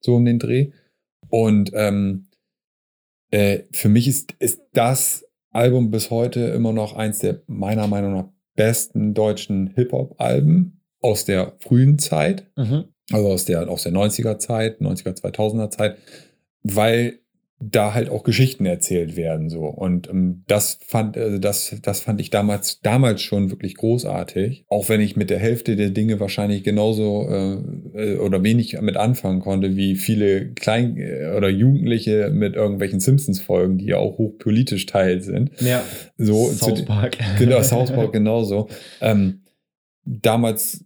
so 0.00 0.16
um 0.16 0.24
den 0.24 0.38
Dreh. 0.38 0.70
Und 1.30 1.70
ähm, 1.74 2.26
äh, 3.32 3.64
für 3.72 3.88
mich 3.88 4.06
ist, 4.06 4.34
ist 4.38 4.60
das 4.72 5.26
Album 5.50 5.90
bis 5.90 6.10
heute 6.10 6.40
immer 6.40 6.72
noch 6.72 6.94
eins 6.94 7.18
der 7.18 7.42
meiner 7.46 7.86
Meinung 7.88 8.14
nach 8.14 8.28
besten 8.54 9.14
deutschen 9.14 9.68
Hip-Hop-Alben 9.74 10.80
aus 11.00 11.24
der 11.24 11.54
frühen 11.58 11.98
Zeit 11.98 12.46
mhm. 12.56 12.84
also 13.10 13.28
aus 13.28 13.44
der, 13.46 13.68
aus 13.68 13.82
der 13.82 13.92
90er 13.92 14.38
Zeit, 14.38 14.80
90er, 14.80 15.18
2000er 15.20 15.70
Zeit, 15.70 15.96
weil 16.62 17.18
da 17.70 17.94
halt 17.94 18.08
auch 18.08 18.22
Geschichten 18.22 18.66
erzählt 18.66 19.16
werden 19.16 19.48
so 19.48 19.66
und 19.66 20.08
ähm, 20.08 20.42
das 20.46 20.78
fand 20.86 21.16
also 21.16 21.38
das 21.38 21.76
das 21.82 22.00
fand 22.00 22.20
ich 22.20 22.30
damals 22.30 22.80
damals 22.80 23.22
schon 23.22 23.50
wirklich 23.50 23.76
großartig 23.76 24.64
auch 24.68 24.88
wenn 24.88 25.00
ich 25.00 25.16
mit 25.16 25.30
der 25.30 25.38
Hälfte 25.38 25.76
der 25.76 25.90
Dinge 25.90 26.20
wahrscheinlich 26.20 26.64
genauso 26.64 27.28
äh, 27.28 27.54
äh, 27.94 28.18
oder 28.18 28.42
wenig 28.42 28.80
mit 28.80 28.96
anfangen 28.96 29.40
konnte 29.40 29.76
wie 29.76 29.96
viele 29.96 30.52
Klein 30.52 30.96
äh, 30.96 31.32
oder 31.36 31.48
Jugendliche 31.48 32.30
mit 32.30 32.54
irgendwelchen 32.54 33.00
Simpsons 33.00 33.40
Folgen 33.40 33.78
die 33.78 33.86
ja 33.86 33.98
auch 33.98 34.18
hochpolitisch 34.18 34.86
teil 34.86 35.20
sind 35.20 35.50
Ja, 35.60 35.82
so 36.16 36.50
South 36.50 36.84
Park. 36.84 37.18
Genau, 37.38 37.62
South 37.62 37.92
Park 37.92 38.12
genauso. 38.12 38.68
Ähm, 39.00 39.42
damals, 40.04 40.84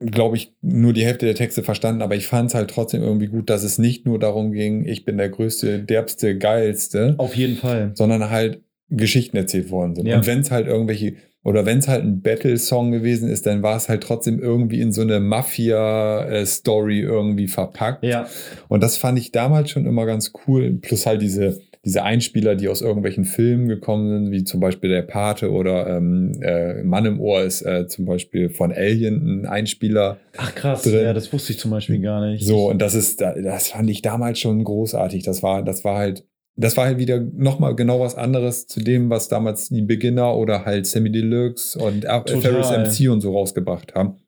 glaube 0.00 0.36
ich, 0.36 0.54
nur 0.62 0.92
die 0.92 1.04
Hälfte 1.04 1.26
der 1.26 1.34
Texte 1.34 1.62
verstanden, 1.62 2.00
aber 2.02 2.16
ich 2.16 2.26
fand 2.26 2.48
es 2.48 2.54
halt 2.54 2.70
trotzdem 2.70 3.02
irgendwie 3.02 3.26
gut, 3.26 3.50
dass 3.50 3.62
es 3.62 3.78
nicht 3.78 4.06
nur 4.06 4.18
darum 4.18 4.52
ging, 4.52 4.86
ich 4.86 5.04
bin 5.04 5.18
der 5.18 5.28
größte, 5.28 5.80
derbste, 5.80 6.38
geilste, 6.38 7.14
Auf 7.18 7.36
jeden 7.36 7.56
Fall. 7.56 7.92
sondern 7.94 8.30
halt 8.30 8.62
Geschichten 8.88 9.36
erzählt 9.36 9.70
worden 9.70 9.94
sind. 9.94 10.06
Ja. 10.06 10.16
Und 10.16 10.26
wenn 10.26 10.40
es 10.40 10.50
halt 10.50 10.66
irgendwelche, 10.66 11.14
oder 11.44 11.64
wenn 11.66 11.78
es 11.78 11.88
halt 11.88 12.02
ein 12.04 12.22
Battle-Song 12.22 12.90
gewesen 12.92 13.28
ist, 13.28 13.46
dann 13.46 13.62
war 13.62 13.76
es 13.76 13.88
halt 13.88 14.02
trotzdem 14.02 14.40
irgendwie 14.40 14.80
in 14.80 14.92
so 14.92 15.02
eine 15.02 15.20
Mafia-Story 15.20 17.00
irgendwie 17.00 17.48
verpackt. 17.48 18.02
Ja, 18.04 18.26
Und 18.68 18.82
das 18.82 18.96
fand 18.96 19.18
ich 19.18 19.32
damals 19.32 19.70
schon 19.70 19.86
immer 19.86 20.06
ganz 20.06 20.32
cool. 20.46 20.78
Plus 20.80 21.06
halt 21.06 21.22
diese, 21.22 21.60
diese 21.84 22.02
Einspieler, 22.02 22.56
die 22.56 22.68
aus 22.68 22.82
irgendwelchen 22.82 23.24
Filmen 23.24 23.66
gekommen 23.66 24.10
sind, 24.10 24.32
wie 24.32 24.44
zum 24.44 24.60
Beispiel 24.60 24.90
Der 24.90 25.02
Pate 25.02 25.50
oder 25.50 25.86
ähm, 25.96 26.32
äh, 26.42 26.82
Mann 26.82 27.06
im 27.06 27.20
Ohr 27.20 27.42
ist 27.42 27.62
äh, 27.62 27.86
zum 27.86 28.04
Beispiel 28.04 28.50
von 28.50 28.70
Alien 28.70 29.42
ein 29.42 29.46
Einspieler. 29.46 30.18
ach 30.36 30.54
krass. 30.54 30.82
Drin. 30.82 31.04
Ja, 31.04 31.14
das 31.14 31.32
wusste 31.32 31.52
ich 31.52 31.58
zum 31.58 31.70
Beispiel 31.70 32.00
gar 32.00 32.26
nicht. 32.26 32.44
So, 32.44 32.68
und 32.68 32.82
das 32.82 32.94
ist, 32.94 33.22
das 33.22 33.68
fand 33.68 33.88
ich 33.88 34.02
damals 34.02 34.38
schon 34.38 34.62
großartig. 34.62 35.22
Das 35.22 35.42
war, 35.42 35.62
das 35.62 35.82
war 35.82 35.96
halt, 35.96 36.26
das 36.56 36.76
war 36.76 36.84
halt 36.84 36.98
wieder 36.98 37.18
nochmal 37.18 37.74
genau 37.74 38.00
was 38.00 38.14
anderes 38.14 38.66
zu 38.66 38.80
dem, 38.80 39.08
was 39.08 39.28
damals 39.28 39.70
die 39.70 39.82
Beginner 39.82 40.36
oder 40.36 40.66
halt 40.66 40.86
Sammy 40.86 41.10
Deluxe 41.10 41.78
und 41.78 42.04
äh, 42.04 42.08
Total. 42.08 42.40
Ferris 42.42 43.00
MC 43.00 43.10
und 43.10 43.22
so 43.22 43.32
rausgebracht 43.32 43.94
haben. 43.94 44.18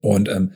Und 0.00 0.28
ähm, 0.28 0.50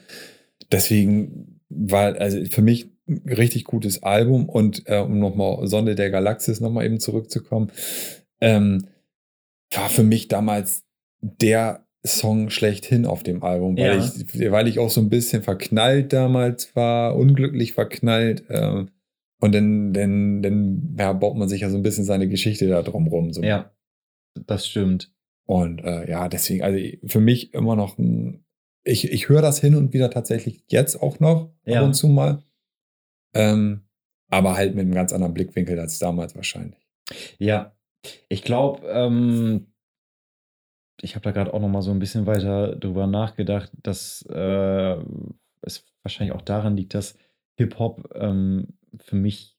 deswegen 0.72 1.61
war 1.68 2.16
also 2.20 2.45
für 2.47 2.62
mich 2.62 2.95
richtig 3.09 3.64
gutes 3.64 4.02
Album 4.02 4.48
und 4.48 4.82
äh, 4.86 4.98
um 4.98 5.18
nochmal 5.18 5.66
Sonde 5.66 5.94
der 5.94 6.11
Galaxis 6.11 6.61
nochmal 6.61 6.86
eben 6.86 6.98
zurückzukommen, 7.00 7.70
ähm, 8.40 8.86
war 9.72 9.88
für 9.88 10.02
mich 10.02 10.28
damals 10.28 10.84
der 11.20 11.86
Song 12.04 12.50
schlechthin 12.50 13.04
auf 13.07 13.22
dem 13.22 13.42
Album, 13.42 13.76
weil, 13.76 13.98
Ja. 13.98 14.04
ich, 14.04 14.50
weil 14.50 14.68
ich 14.68 14.78
auch 14.78 14.90
so 14.90 15.00
ein 15.00 15.09
bisschen 15.09 15.42
verknallt 15.42 16.12
damals 16.12 16.74
war, 16.76 17.16
unglücklich 17.16 17.72
verknallt. 17.72 18.44
Ähm, 18.48 18.90
und 19.40 19.54
dann, 19.54 19.92
dann, 19.92 20.42
dann 20.42 20.96
ja, 20.98 21.12
baut 21.12 21.36
man 21.36 21.48
sich 21.48 21.61
ja 21.62 21.70
so 21.70 21.76
ein 21.76 21.82
bisschen 21.82 22.04
seine 22.04 22.28
Geschichte 22.28 22.68
da 22.68 22.82
drum 22.82 23.07
rum. 23.09 23.32
So. 23.32 23.42
Ja, 23.42 23.72
das 24.46 24.66
stimmt. 24.66 25.12
Und 25.46 25.82
äh, 25.84 26.09
ja, 26.09 26.28
deswegen, 26.28 26.62
also 26.62 26.78
für 27.07 27.20
mich 27.20 27.52
immer 27.54 27.76
noch 27.76 27.98
ein. 27.98 28.44
Ich, 28.84 29.11
ich 29.12 29.28
höre 29.28 29.42
das 29.42 29.61
hin 29.61 29.74
und 29.74 29.92
wieder 29.92 30.11
tatsächlich 30.11 30.62
jetzt 30.68 31.02
auch 31.02 31.18
noch 31.20 31.52
Ja. 31.64 31.80
ab 31.80 31.86
und 31.86 31.94
zu 31.94 32.09
mal. 32.09 32.42
Ähm, 33.37 33.82
aber 34.28 34.57
halt 34.57 34.74
mit 34.74 34.82
einem 34.82 34.95
ganz 34.95 35.12
anderen 35.12 35.34
Blickwinkel 35.34 35.78
als 35.78 35.99
damals 35.99 36.34
wahrscheinlich. 36.34 36.80
Ja, 37.39 37.76
ich 38.28 38.43
glaube, 38.43 38.87
ähm, 38.89 39.66
ich 41.01 41.14
habe 41.14 41.24
da 41.24 41.30
gerade 41.30 41.53
auch 41.55 41.61
noch 41.61 41.68
mal 41.68 41.82
so 41.82 41.91
ein 41.91 41.99
bisschen 41.99 42.26
weiter 42.26 42.74
drüber 42.76 43.07
nachgedacht, 43.07 43.70
dass 43.82 44.22
äh, 44.28 44.97
es 45.62 45.84
wahrscheinlich 46.03 46.34
auch 46.34 46.43
daran 46.43 46.76
liegt, 46.76 46.95
dass 46.95 47.16
Hip-Hop 47.59 48.12
ähm, 48.14 48.68
für 48.99 49.16
mich 49.16 49.57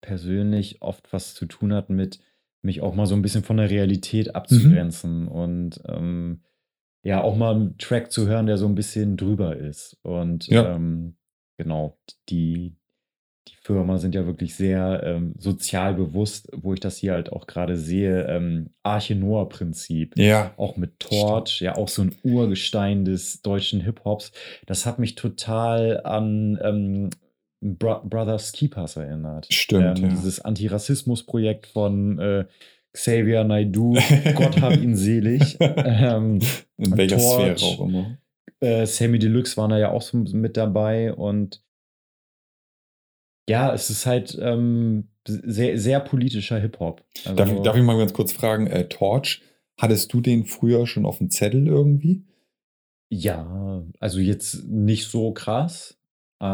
persönlich 0.00 0.82
oft 0.82 1.12
was 1.12 1.34
zu 1.34 1.46
tun 1.46 1.72
hat 1.72 1.90
mit 1.90 2.20
mich 2.62 2.80
auch 2.80 2.94
mal 2.94 3.06
so 3.06 3.14
ein 3.14 3.22
bisschen 3.22 3.44
von 3.44 3.56
der 3.58 3.70
Realität 3.70 4.34
abzugrenzen 4.34 5.28
und 5.28 5.80
ähm, 5.86 6.42
ja, 7.02 7.22
auch 7.22 7.36
mal 7.36 7.54
einen 7.54 7.78
Track 7.78 8.10
zu 8.10 8.26
hören, 8.26 8.46
der 8.46 8.56
so 8.58 8.66
ein 8.66 8.74
bisschen 8.74 9.16
drüber 9.16 9.56
ist. 9.56 9.96
Und 10.02 10.48
Ja. 10.48 10.74
ähm, 10.74 11.16
genau, 11.56 11.98
die, 12.28 12.76
die 13.48 13.56
Firma 13.60 13.98
sind 13.98 14.14
ja 14.14 14.26
wirklich 14.26 14.54
sehr 14.54 15.02
ähm, 15.04 15.34
sozial 15.38 15.94
bewusst, 15.94 16.48
wo 16.52 16.74
ich 16.74 16.80
das 16.80 16.96
hier 16.98 17.12
halt 17.12 17.32
auch 17.32 17.46
gerade 17.46 17.76
sehe. 17.76 18.26
Ähm, 18.26 18.70
Arche 18.82 19.14
Noah-Prinzip. 19.14 20.16
Ja. 20.18 20.52
Auch 20.56 20.76
mit 20.76 20.98
Torch, 21.00 21.60
ja, 21.60 21.76
auch 21.76 21.88
so 21.88 22.02
ein 22.02 22.14
Urgestein 22.22 23.04
des 23.04 23.42
deutschen 23.42 23.80
Hip-Hops. 23.80 24.32
Das 24.66 24.86
hat 24.86 24.98
mich 24.98 25.14
total 25.14 26.00
an 26.04 26.58
ähm, 26.62 27.10
Bro 27.60 28.02
Brothers 28.04 28.52
Keepers 28.52 28.96
erinnert. 28.96 29.46
Stimmt, 29.52 29.98
Ähm, 29.98 30.04
ja. 30.04 30.10
Dieses 30.10 30.40
Antirassismus-Projekt 30.40 31.66
von 31.66 32.18
äh, 32.18 32.44
Xavier 32.92 33.44
Naidoo, 33.44 33.94
Gott 34.34 34.60
hab 34.60 34.76
ihn 34.76 34.96
selig. 34.96 35.56
ähm, 35.60 36.40
In 36.78 36.96
welcher 36.96 37.18
Torch. 37.18 37.58
Sphäre 37.58 37.72
auch 37.72 37.86
immer. 37.86 38.18
Äh, 38.60 38.86
Sammy 38.86 39.18
Deluxe 39.18 39.56
waren 39.56 39.70
da 39.70 39.78
ja 39.78 39.90
auch 39.90 40.02
so 40.02 40.16
mit 40.18 40.56
dabei 40.56 41.12
und 41.12 41.62
ja, 43.48 43.72
es 43.72 43.90
ist 43.90 44.06
halt 44.06 44.36
ähm, 44.40 45.08
sehr, 45.26 45.78
sehr 45.78 46.00
politischer 46.00 46.58
Hip-Hop. 46.58 47.04
Also, 47.24 47.36
Darf, 47.36 47.52
ich- 47.52 47.60
darf 47.62 47.76
ich 47.76 47.82
mal 47.82 47.98
ganz 47.98 48.12
kurz 48.12 48.32
fragen, 48.32 48.66
äh, 48.66 48.88
Torch, 48.88 49.42
hattest 49.80 50.12
du 50.12 50.20
den 50.20 50.44
früher 50.46 50.86
schon 50.86 51.06
auf 51.06 51.18
dem 51.18 51.30
Zettel 51.30 51.66
irgendwie? 51.66 52.24
ja, 53.08 53.84
also 54.00 54.18
jetzt 54.18 54.64
nicht 54.66 55.06
so 55.06 55.32
krass. 55.32 55.96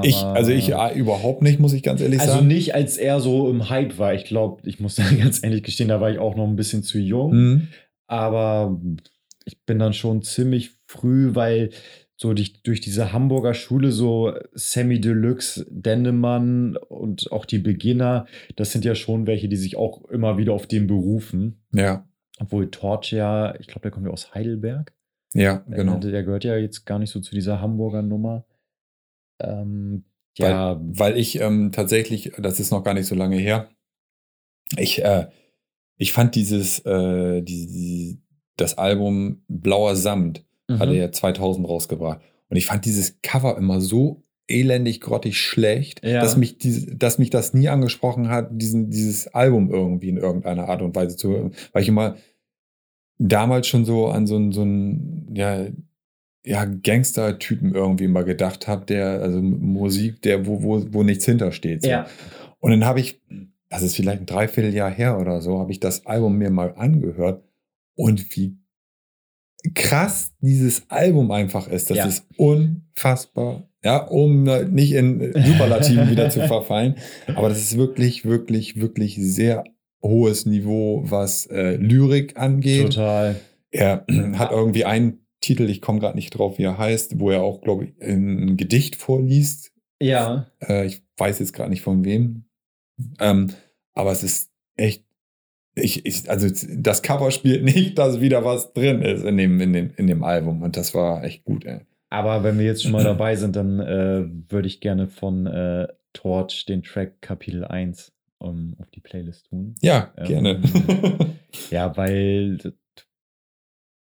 Ich, 0.03 0.17
also 0.17 0.53
ich 0.53 0.69
äh, 0.75 0.95
überhaupt 0.95 1.41
nicht, 1.41 1.59
muss 1.59 1.73
ich 1.73 1.83
ganz 1.83 2.03
ehrlich 2.03 2.21
Also 2.21 2.35
sagen. 2.35 2.47
nicht, 2.47 2.75
als 2.75 2.99
er 2.99 3.21
so 3.21 3.49
im 3.49 3.71
Hype 3.71 3.99
war. 3.99 4.13
Ich 4.13 4.25
glaube, 4.27 4.61
ich 4.69 4.79
muss 4.79 4.95
da 4.97 5.03
ganz 5.19 5.43
ehrlich 5.43 5.63
gestehen, 5.63 5.89
da 5.89 6.01
war 6.03 6.11
ich 6.11 6.19
auch 6.19 6.37
noch 6.37 6.47
ein 6.47 6.55
bisschen 6.55 6.83
zu 6.83 6.99
jung. 6.99 7.33
Hm. 7.33 7.69
Aber 8.07 8.79
ich 9.47 9.63
bin 9.65 9.79
dann 9.79 9.95
schon 9.95 10.21
ziemlich 10.23 10.73
früh, 10.93 11.35
weil 11.35 11.71
so 12.17 12.35
durch, 12.35 12.63
durch 12.63 12.81
diese 12.81 13.13
Hamburger 13.13 13.55
Schule 13.55 13.91
so 13.91 14.33
Sammy 14.53 15.01
Deluxe, 15.01 15.67
Dendemann 15.69 16.77
und 16.77 17.33
auch 17.33 17.45
die 17.45 17.59
Beginner, 17.59 18.27
das 18.57 18.71
sind 18.71 18.85
ja 18.85 18.95
schon 18.95 19.27
welche, 19.27 19.49
die 19.49 19.57
sich 19.57 19.77
auch 19.77 20.05
immer 20.05 20.39
wieder 20.39 20.53
auf 20.53 20.67
den 20.67 20.87
berufen. 20.87 21.65
Ja, 21.73 22.07
Obwohl 22.39 22.71
Torch 22.71 23.13
ja, 23.13 23.59
ich 23.59 23.67
glaube, 23.67 23.83
der 23.83 23.91
kommt 23.91 24.07
ja 24.07 24.13
aus 24.13 24.35
Heidelberg. 24.35 24.93
ja, 25.35 25.65
genau. 25.69 25.99
Der, 25.99 26.13
der 26.13 26.23
gehört 26.23 26.45
ja 26.45 26.57
jetzt 26.57 26.85
gar 26.85 26.99
nicht 26.99 27.11
so 27.11 27.21
zu 27.21 27.35
dieser 27.35 27.61
Hamburger 27.61 28.03
Nummer. 28.03 28.45
Ähm, 29.41 30.05
ja, 30.39 30.81
Weil 30.81 31.19
ich 31.19 31.41
ähm, 31.41 31.73
tatsächlich, 31.73 32.33
das 32.39 32.61
ist 32.61 32.71
noch 32.71 32.85
gar 32.85 32.95
nicht 32.95 33.07
so 33.07 33.15
lange 33.15 33.37
her, 33.37 33.69
ich, 34.79 35.05
äh, 35.05 35.27
ich 35.97 36.13
fand 36.13 36.35
dieses, 36.35 36.79
äh, 36.87 37.43
die, 37.43 37.67
die, 37.67 38.23
das 38.57 38.79
Album 38.79 39.43
Blauer 39.49 39.97
Samt, 39.97 40.45
hat 40.69 40.89
mhm. 40.89 40.95
er 40.95 41.01
ja 41.01 41.13
2000 41.13 41.69
rausgebracht. 41.69 42.21
Und 42.49 42.57
ich 42.57 42.67
fand 42.67 42.85
dieses 42.85 43.21
Cover 43.23 43.57
immer 43.57 43.81
so 43.81 44.23
elendig, 44.49 45.01
grottig 45.01 45.39
schlecht, 45.39 46.05
Ja. 46.05 46.21
dass, 46.21 46.37
mich 46.37 46.59
diese, 46.59 46.95
dass 46.97 47.19
mich 47.19 47.31
das 47.31 47.55
nie 47.55 47.69
angesprochen 47.69 48.29
hat, 48.29 48.51
diesen, 48.53 48.91
dieses 48.91 49.29
Album 49.29 49.71
irgendwie 49.71 50.09
in 50.09 50.17
irgendeiner 50.17 50.69
Art 50.69 50.83
und 50.83 50.95
Weise 50.95 51.17
zu 51.17 51.31
hören. 51.31 51.55
Weil 51.73 51.83
ich 51.83 51.89
immer 51.89 52.17
damals 53.19 53.67
schon 53.67 53.85
so 53.85 54.09
an 54.09 54.27
so 54.27 54.37
einen, 54.37 54.53
so 54.53 54.63
einen 54.63 55.35
ja, 55.35 55.67
ja, 56.45 56.65
Gangster-Typen 56.65 57.75
irgendwie 57.75 58.09
mal 58.09 58.25
gedacht 58.25 58.67
habe, 58.67 58.85
der, 58.85 59.23
also 59.23 59.41
Musik, 59.41 60.23
der, 60.23 60.47
wo, 60.47 60.63
wo, 60.63 60.85
wo 60.93 61.03
nichts 61.03 61.25
hintersteht. 61.25 61.83
So. 61.83 61.89
ja. 61.89 62.07
Und 62.59 62.73
dann 62.73 62.85
habe 62.85 63.01
ich, 63.01 63.21
das 63.69 63.83
ist 63.83 63.97
vielleicht 63.97 64.21
ein 64.21 64.27
Dreivierteljahr 64.27 64.91
her 64.91 65.19
oder 65.19 65.41
so, 65.41 65.59
habe 65.59 65.73
ich 65.73 65.81
das 65.81 66.05
Album 66.07 66.39
mir 66.39 66.51
mal 66.51 66.75
angehört 66.77 67.45
und 67.95 68.37
wie 68.37 68.57
krass 69.75 70.33
dieses 70.41 70.89
Album 70.91 71.31
einfach 71.31 71.69
ist. 71.69 71.91
Das 71.91 71.97
Ja. 71.99 72.07
ist 72.07 72.25
unfassbar. 72.37 73.69
Ja, 73.85 73.99
um 73.99 74.45
nicht 74.71 74.93
in 74.93 75.33
Superlativen 75.35 76.09
wieder 76.11 76.31
zu 76.31 76.41
verfallen. 76.47 76.97
Aber 77.35 77.49
das 77.49 77.59
ist 77.59 77.77
wirklich, 77.77 78.25
wirklich, 78.25 78.81
wirklich 78.81 79.17
sehr 79.21 79.65
hohes 80.03 80.47
Niveau, 80.47 81.03
was 81.05 81.47
äh, 81.47 81.77
Lyrik 81.77 82.37
angeht. 82.37 82.95
Total. 82.95 83.37
Er 83.71 84.05
hat 84.35 84.53
irgendwie 84.53 84.85
einen 84.85 85.27
Titel, 85.41 85.69
ich 85.69 85.81
komme 85.81 85.99
gerade 85.99 86.17
nicht 86.17 86.31
drauf, 86.31 86.59
wie 86.59 86.63
er 86.65 86.79
heißt, 86.79 87.19
wo 87.19 87.31
er 87.31 87.43
auch, 87.43 87.61
glaube 87.63 87.87
ich, 87.87 87.93
ein 88.07 88.57
Gedicht 88.57 88.95
vorliest. 88.97 89.73
Ja. 90.01 90.47
Äh, 90.61 90.87
ich 90.87 91.03
weiß 91.17 91.41
jetzt 91.41 91.53
gerade 91.53 91.71
nicht 91.71 91.83
von 91.83 92.05
wem. 92.05 92.45
Ähm, 93.19 93.49
aber 93.95 94.13
es 94.13 94.23
ist 94.23 94.51
echt. 94.77 95.05
Ich, 95.75 96.05
ich, 96.05 96.31
also 96.31 96.49
das 96.77 97.03
Cover 97.03 97.31
spielt 97.31 97.65
nicht, 97.77 97.99
dass 97.99 98.21
wieder 98.21 98.45
was 98.45 98.73
drin 98.73 99.03
ist 99.03 99.25
in 99.25 99.37
dem, 99.37 99.61
in 99.61 99.73
dem, 99.73 99.91
in 99.97 100.07
dem 100.07 100.25
Album. 100.25 100.63
Und 100.63 100.77
das 100.77 100.95
war 100.95 101.25
echt 101.25 101.45
gut, 101.45 101.65
ey. 101.65 101.81
Aber 102.11 102.45
wenn 102.45 102.59
wir 102.59 102.67
jetzt 102.67 102.83
schon 102.83 102.93
mal 102.93 103.05
dabei 103.05 103.37
sind, 103.37 103.57
dann 103.57 103.81
äh, 103.81 104.25
würde 104.51 104.69
ich 104.69 104.81
gerne 104.81 105.09
von 105.09 105.47
äh, 105.47 105.89
Torch 106.13 106.67
den 106.67 106.83
Track 106.83 107.23
Kapitel 107.23 107.65
1 107.65 108.13
um, 108.39 108.75
auf 108.79 108.91
die 108.91 109.01
Playlist 109.01 109.47
tun. 109.47 109.75
Ja, 109.81 110.13
Ähm, 110.17 110.27
gerne. 110.27 110.63
Ja, 111.71 111.95
weil 111.99 112.59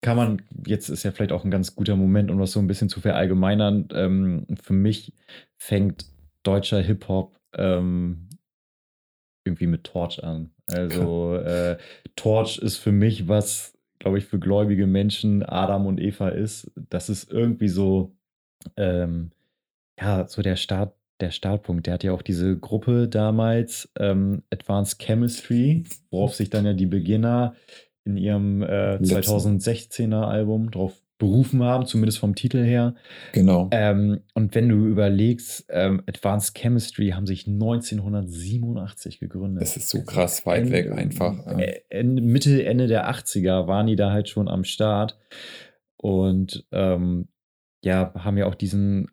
kann 0.04 0.16
man, 0.18 0.42
jetzt 0.66 0.90
ist 0.90 1.02
ja 1.02 1.12
vielleicht 1.12 1.32
auch 1.32 1.44
ein 1.44 1.50
ganz 1.50 1.74
guter 1.74 1.96
Moment, 1.96 2.30
um 2.30 2.38
das 2.38 2.52
so 2.52 2.60
ein 2.60 2.66
bisschen 2.66 2.90
zu 2.90 3.00
verallgemeinern. 3.00 3.88
Ähm, 3.92 4.46
für 4.62 4.74
mich 4.74 5.14
fängt 5.56 6.06
deutscher 6.42 6.82
Hip-Hop 6.82 7.38
ähm, 7.54 8.28
irgendwie 9.46 9.66
mit 9.66 9.84
Torch 9.84 10.22
an. 10.22 10.53
Also 10.68 11.36
äh, 11.36 11.76
Torch 12.16 12.58
ist 12.58 12.78
für 12.78 12.92
mich, 12.92 13.28
was, 13.28 13.74
glaube 13.98 14.18
ich, 14.18 14.24
für 14.24 14.38
gläubige 14.38 14.86
Menschen 14.86 15.42
Adam 15.42 15.86
und 15.86 16.00
Eva 16.00 16.28
ist. 16.28 16.70
Das 16.88 17.08
ist 17.08 17.30
irgendwie 17.30 17.68
so, 17.68 18.12
ähm, 18.76 19.30
ja, 20.00 20.26
so 20.26 20.42
der 20.42 20.56
Start, 20.56 20.94
der 21.20 21.30
Startpunkt. 21.30 21.86
Der 21.86 21.94
hat 21.94 22.04
ja 22.04 22.12
auch 22.12 22.22
diese 22.22 22.58
Gruppe 22.58 23.08
damals, 23.08 23.90
ähm, 23.98 24.42
Advanced 24.50 24.98
Chemistry, 25.00 25.84
worauf 26.10 26.34
sich 26.34 26.50
dann 26.50 26.64
ja 26.64 26.72
die 26.72 26.86
Beginner 26.86 27.54
in 28.04 28.16
ihrem 28.16 28.62
äh, 28.62 28.96
Letzten. 28.96 29.60
2016er 29.60 30.22
Album 30.22 30.70
drauf 30.70 31.03
berufen 31.18 31.62
haben, 31.62 31.86
zumindest 31.86 32.18
vom 32.18 32.34
Titel 32.34 32.64
her. 32.64 32.96
genau. 33.32 33.68
Ähm, 33.70 34.20
und 34.34 34.54
wenn 34.54 34.68
du 34.68 34.86
überlegst, 34.86 35.66
ähm, 35.68 36.02
Advanced 36.06 36.56
Chemistry 36.56 37.10
haben 37.10 37.26
sich 37.26 37.46
1987 37.46 39.20
gegründet. 39.20 39.62
Das 39.62 39.76
ist 39.76 39.88
so 39.88 40.02
krass 40.02 40.44
weit 40.44 40.70
weg 40.70 40.90
einfach. 40.90 41.46
Äh, 41.58 41.82
Ende, 41.88 42.20
Mitte, 42.20 42.64
Ende 42.64 42.88
der 42.88 43.08
80er 43.08 43.68
waren 43.68 43.86
die 43.86 43.96
da 43.96 44.10
halt 44.10 44.28
schon 44.28 44.48
am 44.48 44.64
Start. 44.64 45.18
Und 45.96 46.66
ähm, 46.72 47.28
ja, 47.84 48.12
haben 48.14 48.36
ja 48.36 48.46
auch 48.46 48.56
diesen, 48.56 49.10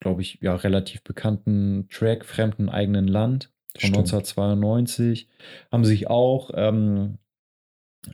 glaube 0.00 0.22
ich, 0.22 0.38
ja, 0.40 0.54
relativ 0.54 1.02
bekannten 1.02 1.88
Track 1.90 2.24
Fremden 2.24 2.68
eigenen 2.68 3.08
Land 3.08 3.52
von 3.72 3.88
Stimmt. 3.88 4.12
1992. 4.12 5.28
Haben 5.72 5.84
sich 5.84 6.08
auch 6.08 6.50
ähm, 6.54 7.18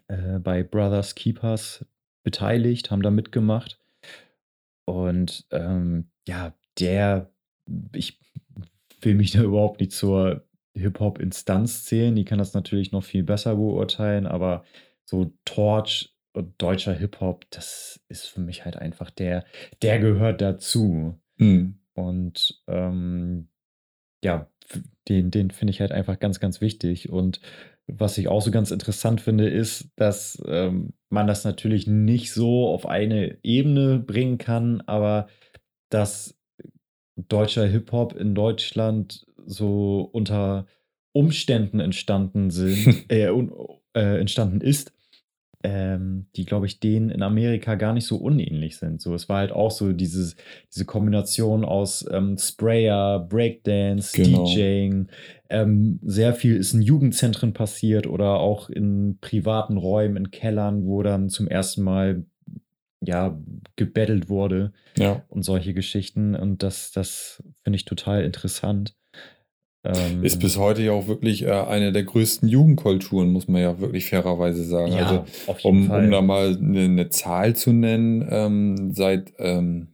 äh, 0.08 0.38
bei 0.38 0.62
Brothers 0.62 1.14
Keepers 1.14 1.84
beteiligt, 2.22 2.90
haben 2.90 3.02
da 3.02 3.10
mitgemacht. 3.10 3.78
Und 4.84 5.46
ähm, 5.50 6.10
ja, 6.26 6.54
der, 6.78 7.32
ich 7.94 8.20
will 9.00 9.14
mich 9.14 9.32
da 9.32 9.42
überhaupt 9.42 9.80
nicht 9.80 9.92
zur 9.92 10.46
Hip-Hop-Instanz 10.74 11.84
zählen. 11.84 12.14
Die 12.14 12.24
kann 12.24 12.38
das 12.38 12.54
natürlich 12.54 12.92
noch 12.92 13.04
viel 13.04 13.22
besser 13.22 13.56
beurteilen, 13.56 14.26
aber 14.26 14.64
so 15.04 15.32
Torch 15.44 16.14
und 16.32 16.54
deutscher 16.58 16.94
Hip-Hop, 16.94 17.44
das 17.50 18.00
ist 18.08 18.26
für 18.26 18.40
mich 18.40 18.64
halt 18.64 18.76
einfach 18.76 19.10
der, 19.10 19.44
der 19.82 19.98
gehört 19.98 20.40
dazu. 20.40 21.20
Hm. 21.38 21.78
Und 21.94 22.62
ähm, 22.68 23.48
ja, 24.24 24.50
den, 25.08 25.30
den 25.30 25.50
finde 25.50 25.72
ich 25.72 25.80
halt 25.80 25.92
einfach 25.92 26.18
ganz, 26.18 26.40
ganz 26.40 26.60
wichtig. 26.60 27.10
Und 27.10 27.40
was 27.86 28.18
ich 28.18 28.28
auch 28.28 28.40
so 28.40 28.50
ganz 28.50 28.70
interessant 28.70 29.20
finde, 29.20 29.48
ist, 29.48 29.88
dass 29.96 30.42
ähm, 30.46 30.92
man 31.10 31.26
das 31.26 31.44
natürlich 31.44 31.86
nicht 31.86 32.32
so 32.32 32.68
auf 32.68 32.86
eine 32.86 33.38
Ebene 33.42 33.98
bringen 33.98 34.38
kann, 34.38 34.80
aber 34.82 35.26
dass 35.90 36.38
deutscher 37.16 37.66
Hip-Hop 37.66 38.14
in 38.16 38.34
Deutschland 38.34 39.26
so 39.44 40.08
unter 40.12 40.66
Umständen 41.12 41.80
entstanden 41.80 42.50
sind, 42.50 43.04
äh, 43.10 43.28
äh, 43.94 44.20
entstanden 44.20 44.60
ist, 44.60 44.92
ähm, 45.64 46.26
die, 46.36 46.44
glaube 46.44 46.66
ich, 46.66 46.80
denen 46.80 47.10
in 47.10 47.22
Amerika 47.22 47.74
gar 47.76 47.92
nicht 47.92 48.06
so 48.06 48.16
unähnlich 48.16 48.76
sind. 48.76 49.00
So, 49.00 49.14
es 49.14 49.28
war 49.28 49.38
halt 49.38 49.52
auch 49.52 49.70
so 49.70 49.92
dieses, 49.92 50.36
diese 50.74 50.84
Kombination 50.84 51.64
aus 51.64 52.04
ähm, 52.10 52.36
Sprayer, 52.38 53.20
Breakdance, 53.20 54.12
Genau. 54.16 54.44
DJing. 54.44 55.08
Ähm, 55.50 56.00
sehr 56.02 56.34
viel 56.34 56.56
ist 56.56 56.72
in 56.74 56.82
Jugendzentren 56.82 57.52
passiert 57.52 58.06
oder 58.06 58.40
auch 58.40 58.70
in 58.70 59.18
privaten 59.20 59.76
Räumen, 59.76 60.16
in 60.16 60.30
Kellern, 60.30 60.84
wo 60.86 61.02
dann 61.02 61.28
zum 61.28 61.46
ersten 61.46 61.82
Mal 61.82 62.24
ja 63.04 63.36
gebettelt 63.76 64.28
wurde 64.28 64.72
Ja. 64.96 65.22
und 65.28 65.42
solche 65.42 65.74
Geschichten. 65.74 66.34
Und 66.34 66.62
das, 66.62 66.92
das 66.92 67.42
finde 67.62 67.76
ich 67.76 67.84
total 67.84 68.22
interessant. 68.24 68.94
Ähm, 69.84 70.22
Ist 70.22 70.38
bis 70.38 70.58
heute 70.58 70.82
ja 70.82 70.92
auch 70.92 71.08
wirklich 71.08 71.42
äh, 71.42 71.50
eine 71.50 71.90
der 71.90 72.04
größten 72.04 72.48
Jugendkulturen, 72.48 73.32
muss 73.32 73.48
man 73.48 73.62
ja 73.62 73.80
wirklich 73.80 74.08
fairerweise 74.08 74.64
sagen. 74.64 74.92
ja, 74.92 75.24
also, 75.46 75.68
um, 75.68 75.90
um 75.90 76.10
da 76.10 76.22
mal 76.22 76.56
eine, 76.56 76.84
eine 76.84 77.08
Zahl 77.10 77.56
zu 77.56 77.72
nennen, 77.72 78.26
ähm, 78.30 78.92
seit 78.94 79.32
ähm, 79.38 79.88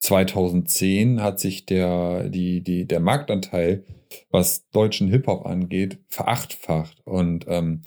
2010 0.00 1.22
hat 1.22 1.40
sich 1.40 1.64
der, 1.64 2.28
die, 2.28 2.62
die, 2.62 2.86
der 2.86 3.00
Marktanteil, 3.00 3.84
was 4.30 4.68
deutschen 4.70 5.08
Hip-Hop 5.08 5.46
angeht, 5.46 5.98
verachtfacht. 6.08 7.00
Und 7.04 7.46
ähm, 7.48 7.82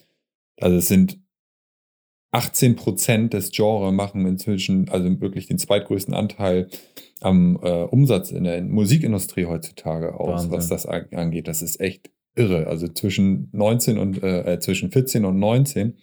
also 0.59 0.77
es 0.77 0.87
sind 0.87 1.19
18 2.31 2.75
Prozent 2.77 3.33
des 3.33 3.51
Genres 3.51 3.91
machen 3.93 4.25
inzwischen 4.25 4.89
also 4.89 5.19
wirklich 5.21 5.47
den 5.47 5.57
zweitgrößten 5.57 6.13
Anteil 6.13 6.69
am 7.19 7.59
äh, 7.61 7.83
Umsatz 7.83 8.31
in 8.31 8.45
der 8.45 8.61
Musikindustrie 8.63 9.45
heutzutage 9.45 10.13
aus, 10.19 10.43
Wahnsinn. 10.43 10.51
was 10.51 10.67
das 10.69 10.85
an- 10.85 11.07
angeht. 11.13 11.47
Das 11.47 11.61
ist 11.61 11.79
echt 11.81 12.09
irre. 12.35 12.67
Also 12.67 12.87
zwischen 12.87 13.49
19 13.51 13.97
und 13.97 14.23
äh, 14.23 14.53
äh, 14.53 14.59
zwischen 14.59 14.91
14 14.91 15.25
und 15.25 15.37
19 15.39 15.97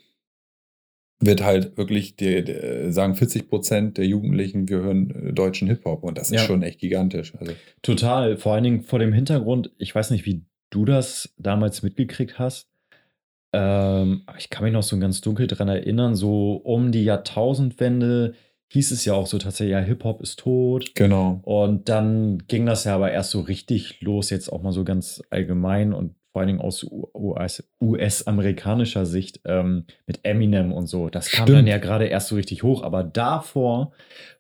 wird 1.21 1.43
halt 1.43 1.77
wirklich, 1.77 2.15
die, 2.17 2.45
die, 2.45 2.93
sagen 2.93 3.17
40 3.17 3.49
Prozent 3.49 3.99
der 3.99 4.07
Jugendlichen, 4.07 4.69
wir 4.69 4.79
hören 4.79 5.11
äh, 5.11 5.33
deutschen 5.33 5.67
Hip-Hop 5.67 6.05
und 6.05 6.17
das 6.19 6.31
ist 6.31 6.35
Ja. 6.43 6.47
schon 6.47 6.63
echt 6.63 6.79
gigantisch. 6.79 7.35
Also, 7.37 7.53
Total. 7.83 8.37
Vor 8.37 8.53
allen 8.55 8.65
Dingen 8.65 8.83
vor 8.83 8.99
dem 9.01 9.13
Hintergrund, 9.13 9.73
ich 9.79 9.93
weiß 9.95 10.11
nicht, 10.11 10.27
wie 10.27 10.45
du 10.71 10.85
das 10.85 11.35
damals 11.39 11.83
mitgekriegt 11.83 12.39
hast. 12.39 12.69
Ähm, 13.53 14.25
ich 14.39 14.51
kann 14.51 14.65
mich 14.65 14.73
noch 14.73 14.83
so 14.83 14.99
ganz 14.99 15.21
dunkel 15.21 15.47
dran 15.47 15.69
erinnern, 15.69 16.15
so 16.15 16.53
um 16.57 16.93
die 16.93 17.05
Jahrtausendwende 17.05 18.35
hieß 18.71 18.91
es 18.91 19.05
ja 19.07 19.15
auch 19.15 19.27
so 19.27 19.39
tatsächlich, 19.39 19.73
ja, 19.73 19.81
Hip-Hop 19.81 20.21
ist 20.21 20.39
tot. 20.41 20.95
genau. 20.95 21.41
Und 21.43 21.89
dann 21.89 22.39
ging 22.49 22.67
das 22.67 22.85
ja 22.85 22.95
aber 22.95 23.11
erst 23.11 23.31
so 23.31 23.41
richtig 23.41 24.01
los, 24.03 24.29
jetzt 24.29 24.53
auch 24.53 24.63
mal 24.63 24.73
so 24.73 24.85
ganz 24.85 25.23
allgemein 25.31 25.95
und 25.95 26.15
vor 26.33 26.41
allen 26.41 26.49
Dingen 26.49 26.61
aus 26.61 26.85
U- 26.85 27.09
US 27.15 27.67
US-amerikanischer 27.83 29.07
Sicht 29.07 29.41
ähm, 29.47 29.87
mit 30.07 30.21
Eminem 30.25 30.73
und 30.73 30.87
so. 30.87 31.09
Das 31.09 31.31
kam 31.31 31.47
Stimmt. 31.47 31.59
dann 31.61 31.67
ja 31.67 31.79
gerade 31.79 32.05
erst 32.07 32.29
so 32.29 32.35
richtig 32.37 32.63
hoch, 32.63 32.83
aber 32.83 33.03
davor 33.03 33.93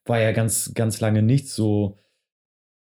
war 0.04 0.20
ja 0.20 0.32
ganz, 0.32 0.74
ganz 0.74 1.00
lange 1.00 1.22
nichts 1.22 1.54
so 1.56 1.96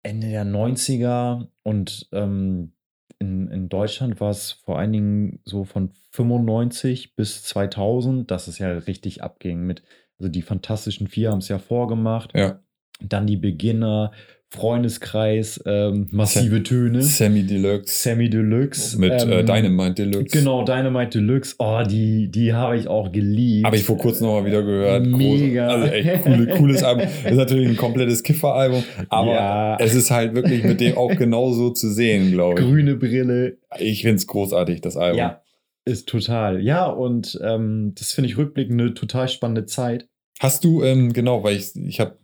Ende 0.04 0.30
der 0.30 0.46
90er 0.46 1.48
und 1.64 2.08
ähm, 2.12 2.74
in, 3.22 3.48
in 3.50 3.70
Deutschland 3.70 4.20
war 4.20 4.32
es 4.32 4.52
vor 4.52 4.80
allen 4.80 4.92
Dingen 4.92 5.40
so 5.46 5.64
von 5.64 5.92
95 6.10 7.16
bis 7.16 7.44
2000, 7.44 8.30
dass 8.32 8.48
es 8.48 8.58
ja 8.58 8.72
richtig 8.72 9.22
abging 9.24 9.62
mit, 9.62 9.84
also 10.20 10.30
die 10.30 10.42
Fantastischen 10.42 11.08
Vier 11.08 11.30
haben 11.32 11.38
es 11.38 11.48
ja 11.48 11.60
vorgemacht, 11.60 12.32
Ja. 12.36 12.60
dann 13.00 13.28
die 13.28 13.38
Beginner, 13.38 14.12
Freundeskreis, 14.54 15.62
ähm, 15.66 16.08
massive 16.12 16.62
Töne, 16.64 17.02
Sammy 17.04 17.44
Deluxe 17.44 18.04
Sammy 18.04 18.30
Deluxe. 18.30 18.98
mit 19.00 19.12
äh, 19.12 19.40
ähm, 19.40 19.46
Dynamite 19.46 20.06
Deluxe. 20.06 20.38
Genau, 20.40 20.66
Dynamite 20.66 21.20
Deluxe. 21.20 21.56
Oh, 21.58 21.82
die, 21.90 22.30
die 22.30 22.54
habe 22.54 22.78
ich 22.78 22.88
auch 22.88 23.12
geliebt. 23.12 23.66
Habe 23.66 23.78
ich 23.78 23.84
vor 23.84 23.98
kurzem 23.98 24.28
noch 24.28 24.42
mal 24.42 24.46
wieder 24.46 24.62
gehört. 24.62 25.06
Mega. 25.06 25.68
Groß, 25.68 25.74
also 25.84 25.94
echt 25.94 26.24
coole, 26.24 26.48
cooles 26.48 26.84
Album. 26.84 27.08
Ist 27.26 27.36
natürlich 27.38 27.70
ein 27.70 27.78
komplettes 27.78 28.24
Kiffer-Album, 28.24 28.84
aber 29.10 29.34
Ja. 29.34 29.78
es 29.80 29.96
ist 29.96 30.12
halt 30.12 30.36
wirklich 30.36 30.64
mit 30.64 30.82
dem 30.82 30.98
auch 30.98 31.16
genauso 31.16 31.70
zu 31.70 31.90
sehen, 31.90 32.32
glaube 32.32 32.60
ich. 32.60 32.66
Grüne 32.66 32.96
Brille. 32.96 33.58
Ich 33.80 34.02
finde 34.02 34.18
es 34.18 34.28
großartig, 34.28 34.82
das 34.82 34.98
Album. 34.98 35.18
Ja, 35.18 35.42
ist 35.86 36.10
total. 36.10 36.62
Ja, 36.62 36.86
und 36.88 37.40
ähm, 37.44 37.94
das 37.98 38.12
finde 38.12 38.30
ich 38.30 38.38
rückblickend 38.38 38.80
eine 38.82 38.94
total 38.94 39.28
spannende 39.30 39.66
Zeit. 39.66 40.08
Hast 40.40 40.64
du, 40.64 40.84
ähm, 40.84 41.14
genau, 41.14 41.44
weil 41.44 41.56
ich, 41.56 41.76
ich 41.76 42.00
habe 42.00 42.18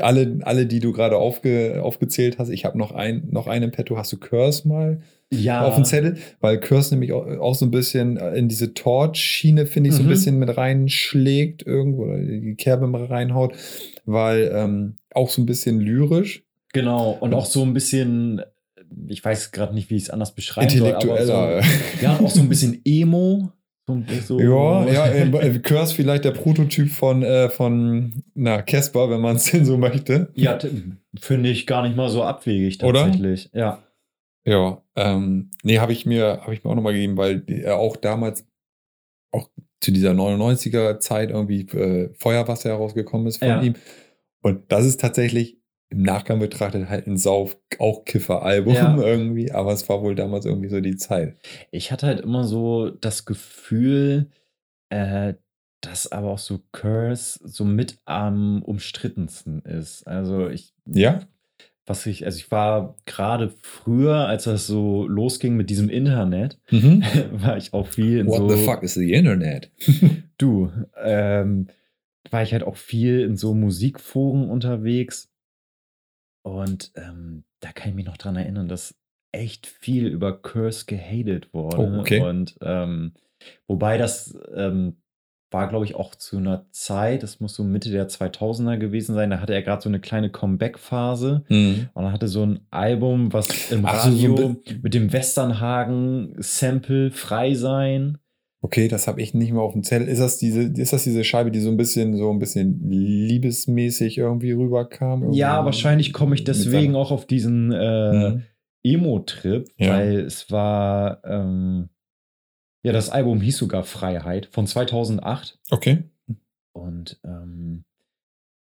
alle, 0.00 0.38
alle, 0.42 0.66
die 0.66 0.80
du 0.80 0.92
gerade 0.92 1.16
aufge, 1.16 1.80
aufgezählt 1.82 2.38
hast, 2.38 2.48
ich 2.48 2.64
habe 2.64 2.76
noch, 2.78 2.92
ein, 2.92 3.28
noch 3.30 3.46
einen 3.46 3.64
im 3.66 3.70
Petto. 3.70 3.96
Hast 3.96 4.12
du 4.12 4.16
Curse 4.18 4.66
mal 4.66 5.00
Ja. 5.30 5.64
auf 5.66 5.74
dem 5.76 5.84
Zettel? 5.84 6.16
Weil 6.40 6.58
Curse 6.60 6.94
nämlich 6.94 7.12
auch, 7.12 7.26
auch 7.38 7.54
so 7.54 7.64
ein 7.64 7.70
bisschen 7.70 8.16
in 8.16 8.48
diese 8.48 8.74
Torch-Schiene, 8.74 9.66
finde 9.66 9.90
ich, 9.90 9.94
so 9.96 10.02
ein 10.02 10.06
Mhm. 10.06 10.10
bisschen 10.10 10.38
mit 10.38 10.56
reinschlägt 10.56 11.64
irgendwo 11.66 12.04
oder 12.04 12.18
die 12.18 12.54
Kerbe 12.56 12.86
mal 12.86 13.04
reinhaut, 13.04 13.54
weil 14.04 14.50
ähm, 14.54 14.96
auch 15.14 15.30
so 15.30 15.40
ein 15.42 15.46
bisschen 15.46 15.80
lyrisch, 15.80 16.42
Genau. 16.72 17.12
Und 17.20 17.34
auch 17.34 17.46
so 17.46 17.62
ein 17.62 17.72
bisschen, 17.72 18.42
ich 19.06 19.24
weiß 19.24 19.52
gerade 19.52 19.72
nicht, 19.74 19.90
wie 19.90 19.96
ich 19.96 20.02
es 20.04 20.10
anders 20.10 20.34
beschreiben 20.34 20.68
intellektueller. 20.72 21.24
soll, 21.24 21.36
aber 21.36 21.62
so, 21.62 21.68
ja, 22.02 22.18
auch 22.18 22.30
so 22.30 22.40
ein 22.40 22.48
bisschen 22.48 22.80
Emo. 22.84 23.52
So, 23.86 24.40
Ja, 24.40 24.86
ja, 24.86 25.06
äh, 25.08 25.58
Curse 25.58 25.94
vielleicht 25.94 26.24
der 26.24 26.30
Prototyp 26.30 26.90
von, 26.90 27.22
äh, 27.22 27.50
von 27.50 28.22
na, 28.34 28.62
Casper, 28.62 29.10
wenn 29.10 29.20
man 29.20 29.36
es 29.36 29.44
denn 29.50 29.66
so 29.66 29.76
möchte. 29.76 30.30
Ja, 30.34 30.58
finde 31.18 31.50
ich 31.50 31.66
gar 31.66 31.82
nicht 31.82 31.94
mal 31.94 32.08
so 32.08 32.22
abwegig 32.22 32.82
Oder? 32.82 33.00
tatsächlich. 33.02 33.50
Ja. 33.52 33.82
Ja, 34.46 34.82
ähm, 34.96 35.50
nee, 35.62 35.78
habe 35.78 35.92
ich 35.92 36.04
mir, 36.06 36.40
habe 36.42 36.54
ich 36.54 36.64
mir 36.64 36.70
auch 36.70 36.74
nochmal 36.74 36.92
gegeben, 36.92 37.16
weil 37.16 37.42
er 37.46 37.76
auch 37.76 37.96
damals, 37.96 38.46
auch 39.32 39.50
zu 39.80 39.90
dieser 39.90 40.12
99er 40.12 40.98
Zeit 41.00 41.30
irgendwie 41.30 41.62
äh, 41.76 42.10
Feuerwasser 42.14 42.70
herausgekommen 42.70 43.26
ist 43.26 43.38
von 43.38 43.48
Ja. 43.48 43.62
ihm. 43.62 43.74
Und 44.42 44.70
das 44.70 44.84
ist 44.86 45.00
tatsächlich 45.00 45.58
im 45.90 46.02
Nachgang 46.02 46.38
betrachtet 46.40 46.88
halt 46.88 47.06
ein 47.06 47.16
Sauf, 47.16 47.56
auch 47.78 48.04
Kiffer-Album 48.04 48.74
Ja. 48.74 48.96
irgendwie, 49.00 49.52
aber 49.52 49.72
es 49.72 49.88
war 49.88 50.02
wohl 50.02 50.14
damals 50.14 50.44
irgendwie 50.46 50.68
so 50.68 50.80
die 50.80 50.96
Zeit. 50.96 51.36
Ich 51.70 51.92
hatte 51.92 52.06
halt 52.06 52.20
immer 52.20 52.44
so 52.44 52.90
das 52.90 53.24
Gefühl, 53.24 54.30
äh, 54.90 55.34
dass 55.80 56.10
aber 56.10 56.30
auch 56.30 56.38
so 56.38 56.60
Curse 56.72 57.40
so 57.44 57.64
mit 57.64 57.98
am 58.06 58.62
umstrittensten 58.62 59.60
ist. 59.62 60.06
Also 60.06 60.48
ich, 60.48 60.72
Ja? 60.86 61.20
was 61.86 62.06
ich, 62.06 62.24
also 62.24 62.38
ich 62.38 62.50
war 62.50 62.96
gerade 63.04 63.52
früher, 63.60 64.26
als 64.26 64.44
das 64.44 64.66
so 64.66 65.06
losging 65.06 65.54
mit 65.56 65.68
diesem 65.68 65.90
Internet, 65.90 66.58
Mhm. 66.70 67.02
war 67.32 67.58
ich 67.58 67.74
auch 67.74 67.86
viel 67.86 68.20
in 68.20 68.26
What 68.26 68.38
so. 68.38 68.48
the 68.48 68.64
fuck 68.64 68.82
is 68.82 68.94
the 68.94 69.12
Internet? 69.12 69.70
Du, 70.38 70.72
ähm, 71.04 71.68
war 72.30 72.42
ich 72.42 72.52
halt 72.52 72.64
auch 72.64 72.76
viel 72.76 73.20
in 73.20 73.36
so 73.36 73.54
Musikforen 73.54 74.48
unterwegs. 74.50 75.30
Und 76.44 76.92
ähm, 76.94 77.44
da 77.60 77.72
kann 77.72 77.88
ich 77.88 77.94
mich 77.94 78.04
noch 78.04 78.18
dran 78.18 78.36
erinnern, 78.36 78.68
dass 78.68 78.94
echt 79.32 79.66
viel 79.66 80.06
über 80.06 80.40
Curse 80.40 80.84
gehatet 80.86 81.52
wurde. 81.52 81.78
Oh, 81.78 82.00
okay. 82.00 82.20
Und 82.20 82.56
ähm, 82.60 83.14
wobei 83.66 83.98
das 83.98 84.38
ähm, 84.54 84.98
war, 85.50 85.68
glaube 85.68 85.86
ich, 85.86 85.94
auch 85.94 86.14
zu 86.14 86.36
einer 86.36 86.66
Zeit, 86.70 87.22
das 87.22 87.40
muss 87.40 87.54
so 87.54 87.64
Mitte 87.64 87.90
der 87.90 88.08
2000er 88.08 88.76
gewesen 88.76 89.14
sein, 89.14 89.30
da 89.30 89.40
hatte 89.40 89.54
er 89.54 89.62
gerade 89.62 89.80
so 89.80 89.88
eine 89.88 90.00
kleine 90.00 90.28
Comeback-Phase. 90.30 91.44
Mhm. 91.48 91.88
Und 91.94 92.04
er 92.04 92.12
hatte 92.12 92.28
so 92.28 92.44
ein 92.44 92.66
Album, 92.70 93.32
was 93.32 93.70
im 93.70 93.86
Ach 93.86 94.04
so, 94.04 94.10
Radio 94.10 94.56
mit 94.82 94.92
dem 94.92 95.12
Westernhagen-Sample 95.12 97.10
frei 97.10 97.54
sein. 97.54 98.18
Okay, 98.64 98.88
das 98.88 99.06
habe 99.08 99.20
ich 99.20 99.34
nicht 99.34 99.52
mehr 99.52 99.60
auf 99.60 99.74
dem 99.74 99.82
Zettel. 99.82 100.08
Ist 100.08 100.20
das 100.20 100.38
diese, 100.38 100.62
ist 100.62 100.94
das 100.94 101.04
diese 101.04 101.22
Scheibe, 101.22 101.50
die 101.50 101.60
so 101.60 101.68
ein 101.70 101.76
bisschen, 101.76 102.16
so 102.16 102.30
ein 102.30 102.38
bisschen 102.38 102.88
liebesmäßig 102.90 104.16
irgendwie 104.16 104.52
rüberkam? 104.52 105.20
Irgendwie 105.22 105.38
Ja, 105.38 105.62
wahrscheinlich 105.66 106.14
komme 106.14 106.34
ich 106.34 106.44
deswegen 106.44 106.96
auch 106.96 107.10
auf 107.10 107.26
diesen 107.26 107.72
äh, 107.72 108.30
Mhm. 108.30 108.42
Emo-Trip, 108.82 109.68
Ja. 109.76 109.90
weil 109.90 110.20
es 110.20 110.50
war, 110.50 111.22
ähm, 111.24 111.90
ja, 112.82 112.92
das 112.92 113.10
Album 113.10 113.42
hieß 113.42 113.58
sogar 113.58 113.84
Freiheit 113.84 114.46
von 114.46 114.66
2008 114.66 115.58
Okay. 115.70 116.04
und 116.72 117.20
ähm, 117.24 117.84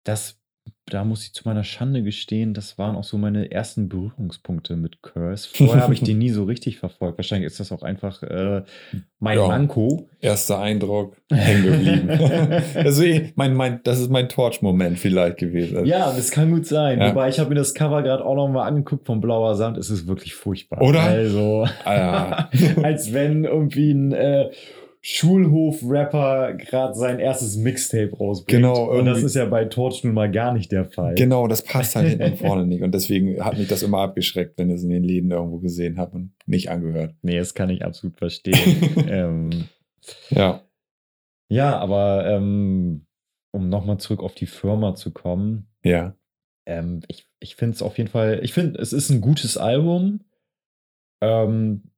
das, 0.05 0.42
da 0.87 1.05
muss 1.05 1.25
ich 1.25 1.33
zu 1.33 1.43
meiner 1.49 1.65
Schande 1.65 2.03
gestehen, 2.03 2.55
das 2.55 2.77
waren 2.77 2.97
auch 2.97 3.05
so 3.05 3.17
meine 3.17 3.51
ersten 3.51 3.89
Berührungspunkte 3.89 4.77
mit 4.77 5.01
Curse. 5.03 5.49
Vorher 5.55 5.83
habe 5.83 5.95
ich 5.95 6.01
den 6.03 6.19
nie 6.19 6.31
so 6.31 6.45
richtig 6.45 6.79
verfolgt. 6.79 7.19
Wahrscheinlich 7.19 7.47
ist 7.47 7.61
das 7.61 7.73
auch 7.73 7.83
einfach 7.83 8.23
äh, 8.23 8.63
mein 9.19 9.39
Ja. 9.39 9.47
Manko. 9.47 10.09
Erster 10.21 10.59
Eindruck 10.61 11.17
hängen 11.31 11.63
geblieben. 11.65 12.11
also, 12.75 13.05
eh, 13.05 13.33
mein, 13.37 13.55
mein, 13.55 13.81
das 13.85 14.01
ist 14.01 14.11
mein 14.11 14.29
Torch-Moment 14.29 14.99
vielleicht 14.99 15.39
gewesen. 15.39 15.87
Ja, 15.87 16.13
das 16.13 16.31
kann 16.31 16.51
gut 16.51 16.67
sein. 16.67 17.01
Ja. 17.01 17.11
Wobei 17.11 17.29
ich 17.29 17.39
habe 17.39 17.49
mir 17.51 17.57
das 17.57 17.75
Cover 17.75 18.03
gerade 18.03 18.25
auch 18.25 18.35
noch 18.35 18.49
mal 18.49 18.67
angeguckt 18.67 19.07
von 19.07 19.21
Blauer 19.21 19.55
Sand. 19.55 19.79
Es 19.79 19.89
ist 19.89 20.07
wirklich 20.07 20.35
furchtbar. 20.35 20.83
Oder? 20.83 21.01
Also, 21.01 21.67
Ah, 21.85 22.49
als 22.83 23.13
wenn 23.13 23.45
irgendwie 23.45 23.93
ein 23.93 24.13
äh, 24.13 24.51
Schulhof-Rapper 25.05 26.55
gerade 26.55 26.95
sein 26.95 27.19
erstes 27.19 27.57
Mixtape 27.57 28.17
rausbringt. 28.17 28.49
Genau, 28.63 28.91
Und 28.91 29.05
das 29.07 29.19
irgendwie- 29.19 29.27
ist 29.27 29.35
ja 29.35 29.45
bei 29.47 29.65
Torch 29.65 30.05
nun 30.05 30.15
mal 30.15 30.31
gar 30.31 30.53
nicht 30.55 30.71
der 30.73 30.85
Fall. 30.85 31.15
genau, 31.15 31.47
das 31.49 31.63
passt 31.65 31.97
halt 31.97 32.09
hinten 32.09 32.25
und 32.25 32.37
vorne 32.39 32.67
nicht. 32.67 32.83
Und 32.83 32.93
deswegen 32.95 33.45
hat 33.45 33.59
mich 33.59 33.69
das 33.69 33.83
immer 33.83 33.99
abgeschreckt, 33.99 34.59
wenn 34.59 34.71
ich 34.71 34.77
es 34.77 34.83
in 34.85 34.91
den 34.91 35.03
Läden 35.05 35.31
irgendwo 35.31 35.59
gesehen 35.59 35.99
habe 35.99 36.17
und 36.17 36.33
nicht 36.47 36.71
angehört. 36.71 37.15
Nee, 37.23 37.39
das 37.39 37.55
kann 37.55 37.71
ich 37.71 37.85
absolut 37.85 38.17
verstehen. 38.17 38.57
ähm, 39.09 39.51
Ja. 40.31 40.63
ja, 41.49 41.77
aber 41.79 42.27
ähm, 42.29 43.07
um 43.53 43.69
nochmal 43.69 43.99
zurück 43.99 44.23
auf 44.23 44.35
die 44.35 44.47
Firma 44.47 44.95
zu 44.95 45.11
kommen, 45.13 45.69
Ja. 45.85 46.17
Ähm, 46.65 47.01
ich 47.09 47.27
ich 47.41 47.57
finde 47.57 47.75
es 47.75 47.83
auf 47.83 47.99
jeden 47.99 48.09
Fall, 48.09 48.39
ich 48.45 48.53
finde, 48.53 48.79
es 48.81 48.93
ist 48.93 49.11
ein 49.11 49.21
gutes 49.21 49.57
Album. 49.57 50.21
Ähm, 51.21 51.91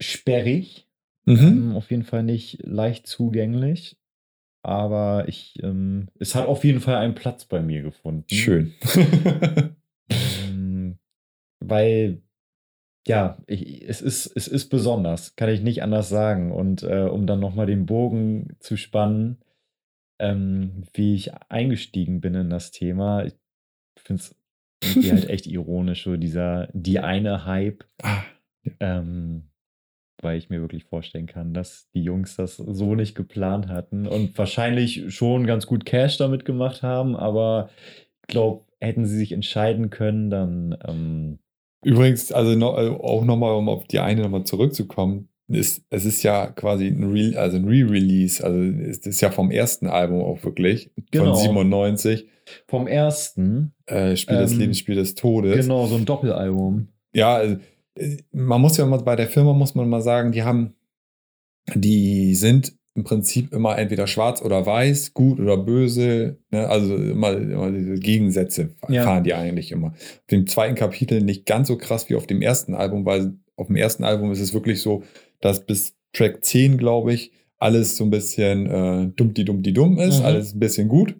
sperrig, 0.00 0.88
Mhm. 1.26 1.36
ähm, 1.36 1.76
auf 1.76 1.90
jeden 1.90 2.04
Fall 2.04 2.22
nicht 2.22 2.58
leicht 2.62 3.06
zugänglich. 3.06 3.96
Aber 4.62 5.24
ich, 5.26 5.62
ähm, 5.62 6.08
es 6.18 6.34
hat 6.34 6.46
auf 6.46 6.64
jeden 6.64 6.80
Fall 6.80 6.96
einen 6.96 7.14
Platz 7.14 7.46
bei 7.46 7.62
mir 7.62 7.82
gefunden. 7.82 8.26
Schön. 8.28 8.74
Ähm, 10.42 10.98
weil, 11.60 12.22
ja, 13.06 13.38
ich, 13.46 13.88
es, 13.88 14.02
ist, 14.02 14.26
es 14.26 14.48
ist 14.48 14.68
besonders, 14.68 15.36
kann 15.36 15.48
ich 15.48 15.60
nicht 15.60 15.82
anders 15.82 16.08
sagen. 16.08 16.52
Und 16.52 16.82
äh, 16.82 17.02
um 17.02 17.26
dann 17.26 17.40
nochmal 17.40 17.66
den 17.66 17.86
Bogen 17.86 18.56
zu 18.58 18.76
spannen, 18.76 19.38
ähm, 20.18 20.84
wie 20.92 21.14
ich 21.14 21.32
eingestiegen 21.48 22.20
bin 22.20 22.34
in 22.34 22.50
das 22.50 22.72
Thema, 22.72 23.24
ich 23.24 23.34
finde 23.96 24.22
es 24.22 24.36
halt 25.10 25.28
echt 25.30 25.46
ironisch, 25.46 26.04
so 26.04 26.16
dieser, 26.16 26.68
die 26.72 26.98
eine 26.98 27.46
Hype, 27.46 27.84
ah, 28.02 28.24
ähm, 28.80 29.49
weil 30.22 30.38
ich 30.38 30.50
mir 30.50 30.60
wirklich 30.60 30.84
vorstellen 30.84 31.26
kann, 31.26 31.54
dass 31.54 31.88
die 31.94 32.02
Jungs 32.02 32.36
das 32.36 32.56
so 32.56 32.94
nicht 32.94 33.14
geplant 33.14 33.68
hatten 33.68 34.06
und 34.06 34.36
wahrscheinlich 34.36 35.14
schon 35.14 35.46
ganz 35.46 35.66
gut 35.66 35.84
Cash 35.84 36.18
damit 36.18 36.44
gemacht 36.44 36.82
haben, 36.82 37.16
aber 37.16 37.70
ich 38.22 38.28
glaube, 38.28 38.64
hätten 38.80 39.06
sie 39.06 39.16
sich 39.16 39.32
entscheiden 39.32 39.90
können, 39.90 40.30
dann 40.30 40.76
ähm, 40.86 41.38
Übrigens, 41.82 42.30
also 42.30 42.56
noch, 42.56 42.74
also 42.74 43.00
auch 43.00 43.24
nochmal, 43.24 43.54
um 43.54 43.68
auf 43.68 43.86
die 43.86 44.00
eine 44.00 44.22
nochmal 44.22 44.44
zurückzukommen, 44.44 45.28
ist, 45.48 45.82
es 45.90 46.04
ist 46.04 46.22
ja 46.22 46.46
quasi 46.46 46.86
ein 46.86 47.10
Re 47.10 47.38
also 47.38 47.56
ein 47.56 47.64
Re-Release. 47.64 48.44
Also 48.44 48.60
es 48.60 48.98
ist 48.98 49.20
ja 49.20 49.30
vom 49.30 49.50
ersten 49.50 49.88
Album 49.88 50.22
auch 50.22 50.44
wirklich. 50.44 50.90
Genau. 51.10 51.34
Von 51.34 51.42
97. 51.42 52.26
Vom 52.66 52.86
ersten. 52.86 53.72
Äh, 53.86 54.16
Spiel 54.16 54.36
des 54.38 54.52
Ähm, 54.52 54.58
Lebens, 54.58 54.78
Spiel 54.78 54.94
des 54.94 55.14
Todes. 55.14 55.66
Genau, 55.66 55.86
so 55.86 55.96
ein 55.96 56.04
Doppelalbum. 56.04 56.88
Ja, 57.12 57.34
also, 57.34 57.56
äh, 57.56 57.58
man 58.32 58.60
muss 58.60 58.76
ja 58.76 58.86
mal 58.86 58.98
bei 59.02 59.16
der 59.16 59.28
Firma 59.28 59.52
muss 59.52 59.74
man 59.74 59.88
mal 59.88 60.00
sagen, 60.02 60.32
die 60.32 60.42
haben, 60.42 60.74
die 61.74 62.34
sind 62.34 62.74
im 62.94 63.04
Prinzip 63.04 63.52
immer 63.52 63.78
entweder 63.78 64.06
schwarz 64.06 64.42
oder 64.42 64.66
weiß, 64.66 65.14
gut 65.14 65.38
oder 65.38 65.56
böse, 65.56 66.38
ne? 66.50 66.68
also 66.68 66.96
immer, 66.96 67.32
immer 67.36 67.70
diese 67.70 67.94
Gegensätze 67.94 68.70
Ja. 68.88 69.04
fahren 69.04 69.24
die 69.24 69.32
eigentlich 69.34 69.70
immer. 69.70 69.88
Auf 69.88 70.26
dem 70.30 70.46
zweiten 70.46 70.74
Kapitel 70.74 71.22
nicht 71.22 71.46
ganz 71.46 71.68
so 71.68 71.76
krass 71.78 72.08
wie 72.10 72.16
auf 72.16 72.26
dem 72.26 72.42
ersten 72.42 72.74
Album, 72.74 73.04
weil 73.06 73.34
auf 73.56 73.68
dem 73.68 73.76
ersten 73.76 74.02
Album 74.04 74.32
ist 74.32 74.40
es 74.40 74.54
wirklich 74.54 74.82
so, 74.82 75.04
dass 75.40 75.64
bis 75.64 75.94
Track 76.12 76.44
10, 76.44 76.78
glaube 76.78 77.12
ich, 77.14 77.30
alles 77.58 77.96
so 77.96 78.04
ein 78.04 78.10
bisschen 78.10 78.66
äh, 78.66 79.06
dummdi-dummdi-dumm 79.14 79.98
ist, 79.98 80.18
Mhm. 80.20 80.24
alles 80.24 80.54
ein 80.54 80.58
bisschen 80.60 80.88
gut. 80.88 81.14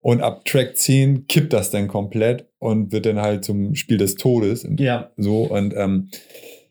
Und 0.00 0.22
ab 0.22 0.44
Track 0.44 0.76
10 0.76 1.26
kippt 1.26 1.52
das 1.52 1.70
dann 1.70 1.88
komplett 1.88 2.46
und 2.64 2.92
wird 2.92 3.06
dann 3.06 3.20
halt 3.20 3.44
zum 3.44 3.74
Spiel 3.74 3.98
des 3.98 4.14
Todes. 4.16 4.66
Ja, 4.78 5.10
So 5.16 5.42
und 5.42 5.74
ähm, 5.76 6.08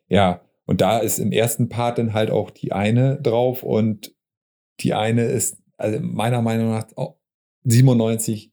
ja, 0.09 0.41
und 0.65 0.81
da 0.81 0.99
ist 0.99 1.19
im 1.19 1.31
ersten 1.31 1.69
Part 1.69 1.97
dann 1.97 2.13
halt 2.13 2.31
auch 2.31 2.49
die 2.49 2.71
eine 2.71 3.19
drauf 3.21 3.63
und 3.63 4.13
die 4.79 4.93
eine 4.93 5.23
ist, 5.25 5.57
also 5.77 5.99
meiner 6.01 6.41
Meinung 6.41 6.71
nach, 6.71 6.87
auch 6.95 7.15
97 7.65 8.51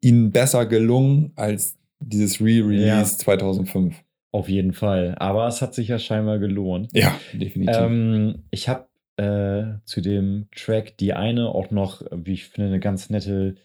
ihnen 0.00 0.30
besser 0.30 0.66
gelungen 0.66 1.32
als 1.36 1.76
dieses 2.00 2.40
Re-Release 2.40 2.86
Ja. 2.86 3.04
2005. 3.04 3.96
auf 4.30 4.48
jeden 4.48 4.72
Fall. 4.72 5.16
Aber 5.18 5.48
es 5.48 5.62
hat 5.62 5.74
sich 5.74 5.88
ja 5.88 5.98
scheinbar 5.98 6.38
gelohnt. 6.38 6.90
Ja, 6.92 7.18
definitiv. 7.32 7.76
Ähm, 7.76 8.44
ich 8.50 8.68
habe 8.68 8.86
äh, 9.16 9.80
zu 9.84 10.00
dem 10.00 10.46
Track 10.54 10.96
die 10.98 11.14
eine 11.14 11.48
auch 11.48 11.70
noch, 11.72 12.02
wie 12.12 12.34
ich 12.34 12.44
finde, 12.44 12.68
eine 12.68 12.78
ganz 12.80 13.10
nette, 13.10 13.56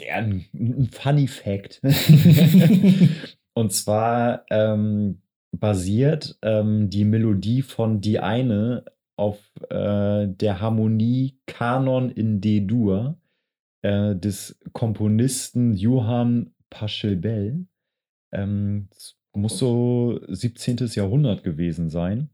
ja, 0.00 0.14
ein, 0.14 0.46
ein 0.54 0.88
Funny 0.90 1.28
Fact. 1.28 1.80
Und 3.54 3.72
zwar 3.72 4.44
ähm, 4.50 5.22
basiert 5.56 6.38
ähm, 6.42 6.90
die 6.90 7.04
Melodie 7.04 7.62
von 7.62 8.00
die 8.00 8.18
eine 8.18 8.84
auf 9.16 9.38
äh, 9.68 10.28
der 10.28 10.60
Harmonie 10.60 11.38
Kanon 11.46 12.10
in 12.10 12.40
D-Dur 12.40 13.18
äh, 13.82 14.16
des 14.16 14.58
Komponisten 14.72 15.74
Johann 15.74 16.54
Pachelbel. 16.70 17.66
Ähm, 18.32 18.88
muss 19.32 19.58
so 19.58 20.20
17. 20.28 20.78
Jahrhundert 20.94 21.42
gewesen 21.42 21.90
sein. 21.90 22.30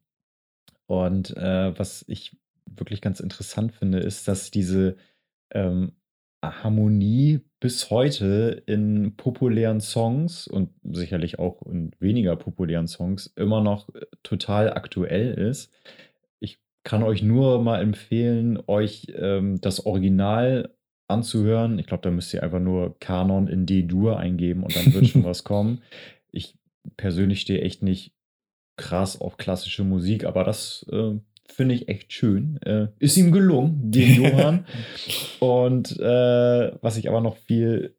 Und 0.86 1.36
äh, 1.36 1.78
was 1.78 2.04
ich 2.08 2.38
wirklich 2.66 3.00
ganz 3.00 3.20
interessant 3.20 3.72
finde, 3.72 3.98
ist, 3.98 4.28
dass 4.28 4.50
diese 4.50 4.96
ähm, 5.52 5.92
Harmonie 6.62 7.40
bis 7.60 7.90
heute 7.90 8.62
in 8.66 9.16
populären 9.16 9.80
Songs 9.80 10.46
und 10.46 10.70
sicherlich 10.82 11.38
auch 11.38 11.62
in 11.62 11.90
weniger 11.98 12.36
populären 12.36 12.86
Songs 12.86 13.32
immer 13.36 13.62
noch 13.62 13.88
äh, 13.94 14.06
total 14.22 14.72
aktuell 14.72 15.32
ist. 15.34 15.72
Ich 16.38 16.60
kann 16.84 17.02
euch 17.02 17.22
nur 17.22 17.62
mal 17.62 17.80
empfehlen, 17.80 18.58
euch 18.66 19.06
ähm, 19.14 19.60
das 19.60 19.86
Original 19.86 20.74
anzuhören. 21.08 21.78
Ich 21.78 21.86
glaube, 21.86 22.02
da 22.02 22.10
müsst 22.10 22.34
ihr 22.34 22.42
einfach 22.42 22.60
nur 22.60 22.98
Kanon 22.98 23.48
in 23.48 23.66
D-Dur 23.66 24.18
eingeben 24.18 24.62
und 24.62 24.76
dann 24.76 24.92
wird 24.92 25.06
schon 25.06 25.24
was 25.24 25.44
kommen. 25.44 25.82
Ich 26.30 26.58
persönlich 26.96 27.40
stehe 27.40 27.62
echt 27.62 27.82
nicht 27.82 28.12
krass 28.76 29.20
auf 29.20 29.38
klassische 29.38 29.84
Musik, 29.84 30.24
aber 30.24 30.44
das 30.44 30.84
äh, 30.92 31.18
finde 31.52 31.74
ich 31.74 31.88
echt 31.88 32.12
schön. 32.12 32.58
Äh, 32.62 32.88
ist 32.98 33.16
ihm 33.16 33.32
gelungen, 33.32 33.90
dem 33.90 34.14
Johann. 34.22 34.66
Und 35.40 35.98
äh, 35.98 36.72
was 36.82 36.96
ich 36.96 37.08
aber 37.08 37.20
noch 37.20 37.36
viel 37.36 37.96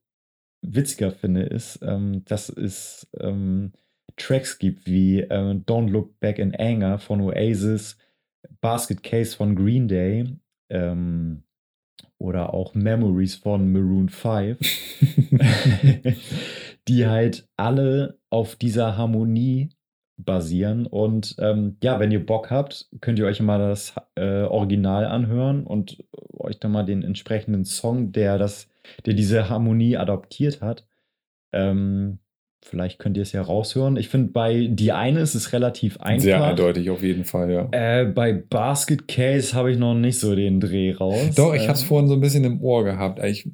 witziger 0.62 1.12
finde, 1.12 1.44
ist, 1.44 1.80
ähm, 1.82 2.24
dass 2.26 2.50
es 2.50 3.08
ähm, 3.20 3.74
Tracks 4.16 4.60
gibt 4.60 4.88
wie 4.88 5.22
äh, 5.22 5.54
Don't 5.66 5.90
Look 5.90 6.20
Back 6.20 6.40
in 6.40 6.56
Anger 6.56 7.00
von 7.00 7.22
Oasis, 7.22 7.98
Basket 8.62 9.04
Case 9.04 9.36
von 9.36 9.56
Green 9.56 9.88
Day 9.88 10.26
ähm, 10.70 11.44
oder 12.18 12.54
auch 12.54 12.74
Memories 12.74 13.36
von 13.36 13.72
Maroon 13.72 14.10
5 14.10 14.58
die 16.88 17.06
halt 17.06 17.48
alle 17.58 18.20
auf 18.30 18.56
dieser 18.56 18.98
Harmonie 18.98 19.70
basieren. 20.18 20.86
Und 20.86 21.36
ähm, 21.40 21.78
ja, 21.82 22.00
wenn 22.00 22.12
ihr 22.12 22.26
Bock 22.26 22.50
habt, 22.50 22.90
könnt 23.02 23.20
ihr 23.20 23.26
euch 23.26 23.40
mal 23.40 23.60
das 23.60 23.96
äh, 24.16 24.44
Original 24.44 25.06
anhören 25.06 25.66
und 25.66 26.04
euch 26.34 26.60
dann 26.60 26.72
mal 26.72 26.84
den 26.84 27.04
entsprechenden 27.04 27.66
Song, 27.66 28.12
der 28.12 28.38
das, 28.38 28.68
der 29.06 29.14
diese 29.14 29.50
Harmonie 29.50 29.98
adaptiert 29.98 30.62
hat. 30.62 30.86
Ähm, 31.54 32.20
vielleicht 32.66 33.00
könnt 33.00 33.16
ihr 33.16 33.24
es 33.24 33.32
ja 33.32 33.42
raushören. 33.42 33.96
Ich 33.96 34.10
finde, 34.10 34.32
bei 34.32 34.68
die 34.70 34.92
eine 34.92 35.20
ist 35.20 35.36
es 35.36 35.54
relativ 35.54 36.02
einfach. 36.02 36.24
Sehr 36.24 36.44
eindeutig 36.44 36.90
auf 36.90 37.04
jeden 37.04 37.24
Fall, 37.24 37.52
ja. 37.52 37.70
Äh, 37.72 38.06
bei 38.06 38.34
Basket 38.34 39.08
Case 39.08 39.56
habe 39.56 39.72
ich 39.72 39.78
noch 39.78 39.94
nicht 39.94 40.20
so 40.20 40.36
den 40.36 40.60
Dreh 40.60 40.94
raus. 40.94 41.36
Doch, 41.36 41.54
ich 41.54 41.64
habe 41.64 41.74
es 41.74 41.84
Ähm, 41.84 41.88
vorhin 41.88 42.08
so 42.08 42.16
ein 42.16 42.22
bisschen 42.22 42.44
im 42.44 42.62
Ohr 42.62 42.84
gehabt. 42.84 43.24
Ich 43.24 43.50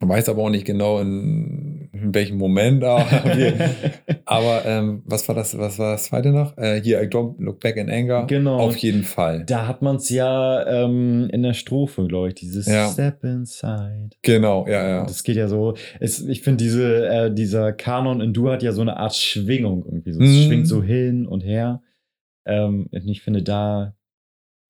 weiß 0.00 0.28
aber 0.28 0.42
auch 0.42 0.50
nicht 0.50 0.64
genau, 0.64 1.00
in, 1.00 1.69
in 2.02 2.14
welchem 2.14 2.38
Moment. 2.38 2.82
Aber, 2.84 3.06
aber 4.24 4.64
ähm, 4.66 5.02
was 5.04 5.26
war 5.28 5.34
das? 5.34 5.56
Was 5.58 5.78
war 5.78 5.92
das 5.92 6.04
zweite 6.04 6.30
noch? 6.30 6.56
Äh, 6.58 6.80
hier, 6.82 7.02
I 7.02 7.06
don't 7.06 7.34
look 7.38 7.60
back 7.60 7.76
in 7.76 7.90
anger. 7.90 8.26
Genau. 8.26 8.58
Auf 8.58 8.76
jeden 8.78 9.02
Fall. 9.02 9.44
Da 9.46 9.66
hat 9.66 9.82
man 9.82 9.96
es 9.96 10.08
ja 10.10 10.66
ähm, 10.84 11.28
in 11.32 11.42
der 11.42 11.54
Strophe, 11.54 12.06
glaube 12.06 12.28
ich, 12.28 12.34
dieses 12.34 12.66
Ja. 12.66 12.88
Step 12.88 13.22
Inside. 13.24 14.10
Genau, 14.22 14.66
ja, 14.66 14.86
ja. 14.88 15.04
Das 15.06 15.22
geht 15.22 15.36
ja 15.36 15.48
so. 15.48 15.74
Es, 16.00 16.20
ich 16.26 16.42
finde, 16.42 16.62
diese, 16.64 17.06
äh, 17.08 17.34
dieser 17.34 17.72
Kanon 17.72 18.20
in 18.20 18.32
Dur 18.32 18.52
hat 18.52 18.62
ja 18.62 18.72
so 18.72 18.82
eine 18.82 18.96
Art 18.96 19.14
Schwingung 19.14 19.84
irgendwie. 19.84 20.12
So. 20.12 20.20
Es 20.20 20.28
Mhm. 20.30 20.42
schwingt 20.48 20.68
so 20.68 20.82
hin 20.82 21.26
und 21.26 21.40
her. 21.40 21.82
Ähm, 22.46 22.88
und 22.90 23.08
ich 23.08 23.22
finde, 23.22 23.42
da, 23.42 23.94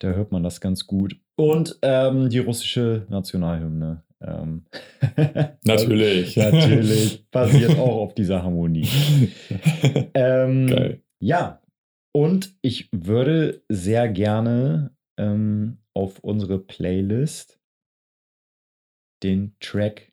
da 0.00 0.08
hört 0.08 0.32
man 0.32 0.42
das 0.42 0.60
ganz 0.60 0.86
gut. 0.86 1.16
Und 1.36 1.78
ähm, 1.82 2.28
die 2.28 2.38
russische 2.38 3.06
Nationalhymne. 3.08 4.02
Ähm, 4.22 4.66
Natürlich. 5.64 6.36
Natürlich. 6.36 7.26
Basiert 7.30 7.78
auch 7.78 7.96
auf 8.02 8.14
dieser 8.14 8.42
Harmonie. 8.42 8.88
Ähm, 10.14 10.66
Geil. 10.66 11.02
Ja, 11.22 11.62
und 12.14 12.56
ich 12.62 12.88
würde 12.92 13.62
sehr 13.68 14.08
gerne 14.08 14.96
ähm, 15.18 15.78
auf 15.94 16.18
unsere 16.20 16.58
Playlist 16.58 17.60
den 19.22 19.54
Track. 19.60 20.12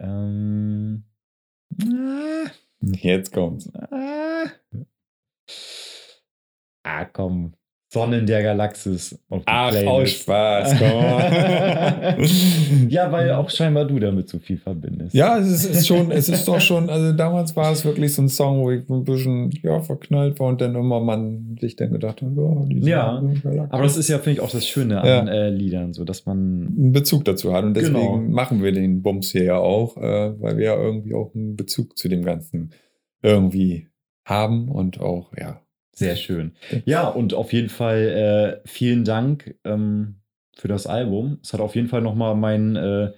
Ähm, 0.00 1.04
ah, 1.82 2.50
Jetzt 2.80 3.32
kommt's. 3.32 3.72
ah, 3.74 4.50
ah, 6.84 7.04
komm. 7.06 7.54
Sonnen 7.94 8.26
der 8.26 8.42
Galaxis 8.42 9.18
auf 9.30 9.38
die 9.40 9.44
Ach, 9.46 9.70
Playlist. 9.70 9.88
aus 9.88 10.10
Spaß, 10.10 10.74
komm. 10.78 12.88
ja, 12.90 13.10
weil 13.12 13.30
auch 13.32 13.48
scheinbar 13.50 13.86
du 13.86 13.98
damit 13.98 14.28
so 14.28 14.38
viel 14.38 14.58
verbindest. 14.58 15.14
Ja, 15.14 15.38
es 15.38 15.48
ist, 15.48 15.64
ist 15.64 15.86
schon, 15.86 16.10
es 16.10 16.28
ist 16.28 16.46
doch 16.46 16.60
schon, 16.60 16.90
also 16.90 17.12
damals 17.12 17.54
war 17.56 17.72
es 17.72 17.84
wirklich 17.84 18.12
so 18.14 18.22
ein 18.22 18.28
Song, 18.28 18.60
wo 18.62 18.70
ich 18.70 18.88
ein 18.90 19.04
bisschen 19.04 19.50
ja, 19.62 19.80
verknallt 19.80 20.38
war 20.40 20.48
und 20.48 20.60
dann 20.60 20.74
immer 20.74 21.00
man 21.00 21.56
sich 21.60 21.76
dann 21.76 21.92
gedacht 21.92 22.20
hat, 22.22 22.28
ja, 22.36 22.64
diese 22.66 22.90
Ja, 22.90 23.22
Galaxie. 23.42 23.72
Aber 23.72 23.82
das 23.84 23.96
ist 23.96 24.08
ja, 24.08 24.18
finde 24.18 24.32
ich, 24.32 24.40
auch 24.40 24.50
das 24.50 24.66
Schöne 24.66 25.00
an 25.00 25.26
Ja. 25.28 25.32
äh, 25.32 25.50
Liedern, 25.50 25.92
so 25.92 26.04
dass 26.04 26.26
man 26.26 26.36
einen 26.76 26.92
Bezug 26.92 27.24
dazu 27.24 27.52
hat. 27.54 27.64
Und 27.64 27.74
deswegen 27.74 27.94
Genau. 27.94 28.16
machen 28.18 28.62
wir 28.62 28.72
den 28.72 29.02
Bums 29.02 29.30
hier 29.30 29.44
ja 29.44 29.56
auch, 29.58 29.96
äh, 29.96 30.40
weil 30.40 30.56
wir 30.58 30.64
ja 30.64 30.76
irgendwie 30.76 31.14
auch 31.14 31.32
einen 31.34 31.56
Bezug 31.56 31.96
zu 31.96 32.08
dem 32.08 32.24
Ganzen 32.24 32.72
irgendwie 33.22 33.88
haben 34.24 34.68
und 34.68 35.00
auch, 35.00 35.32
ja. 35.38 35.60
Sehr 35.94 36.16
schön. 36.16 36.52
Ja, 36.84 37.08
und 37.08 37.34
auf 37.34 37.52
jeden 37.52 37.68
Fall 37.68 38.60
äh, 38.64 38.68
vielen 38.68 39.04
Dank 39.04 39.54
ähm, 39.64 40.16
für 40.56 40.68
das 40.68 40.86
Album. 40.86 41.38
Es 41.42 41.52
hat 41.52 41.60
auf 41.60 41.74
jeden 41.74 41.88
Fall 41.88 42.02
nochmal 42.02 42.34
meinen 42.34 42.76
äh, 42.76 43.12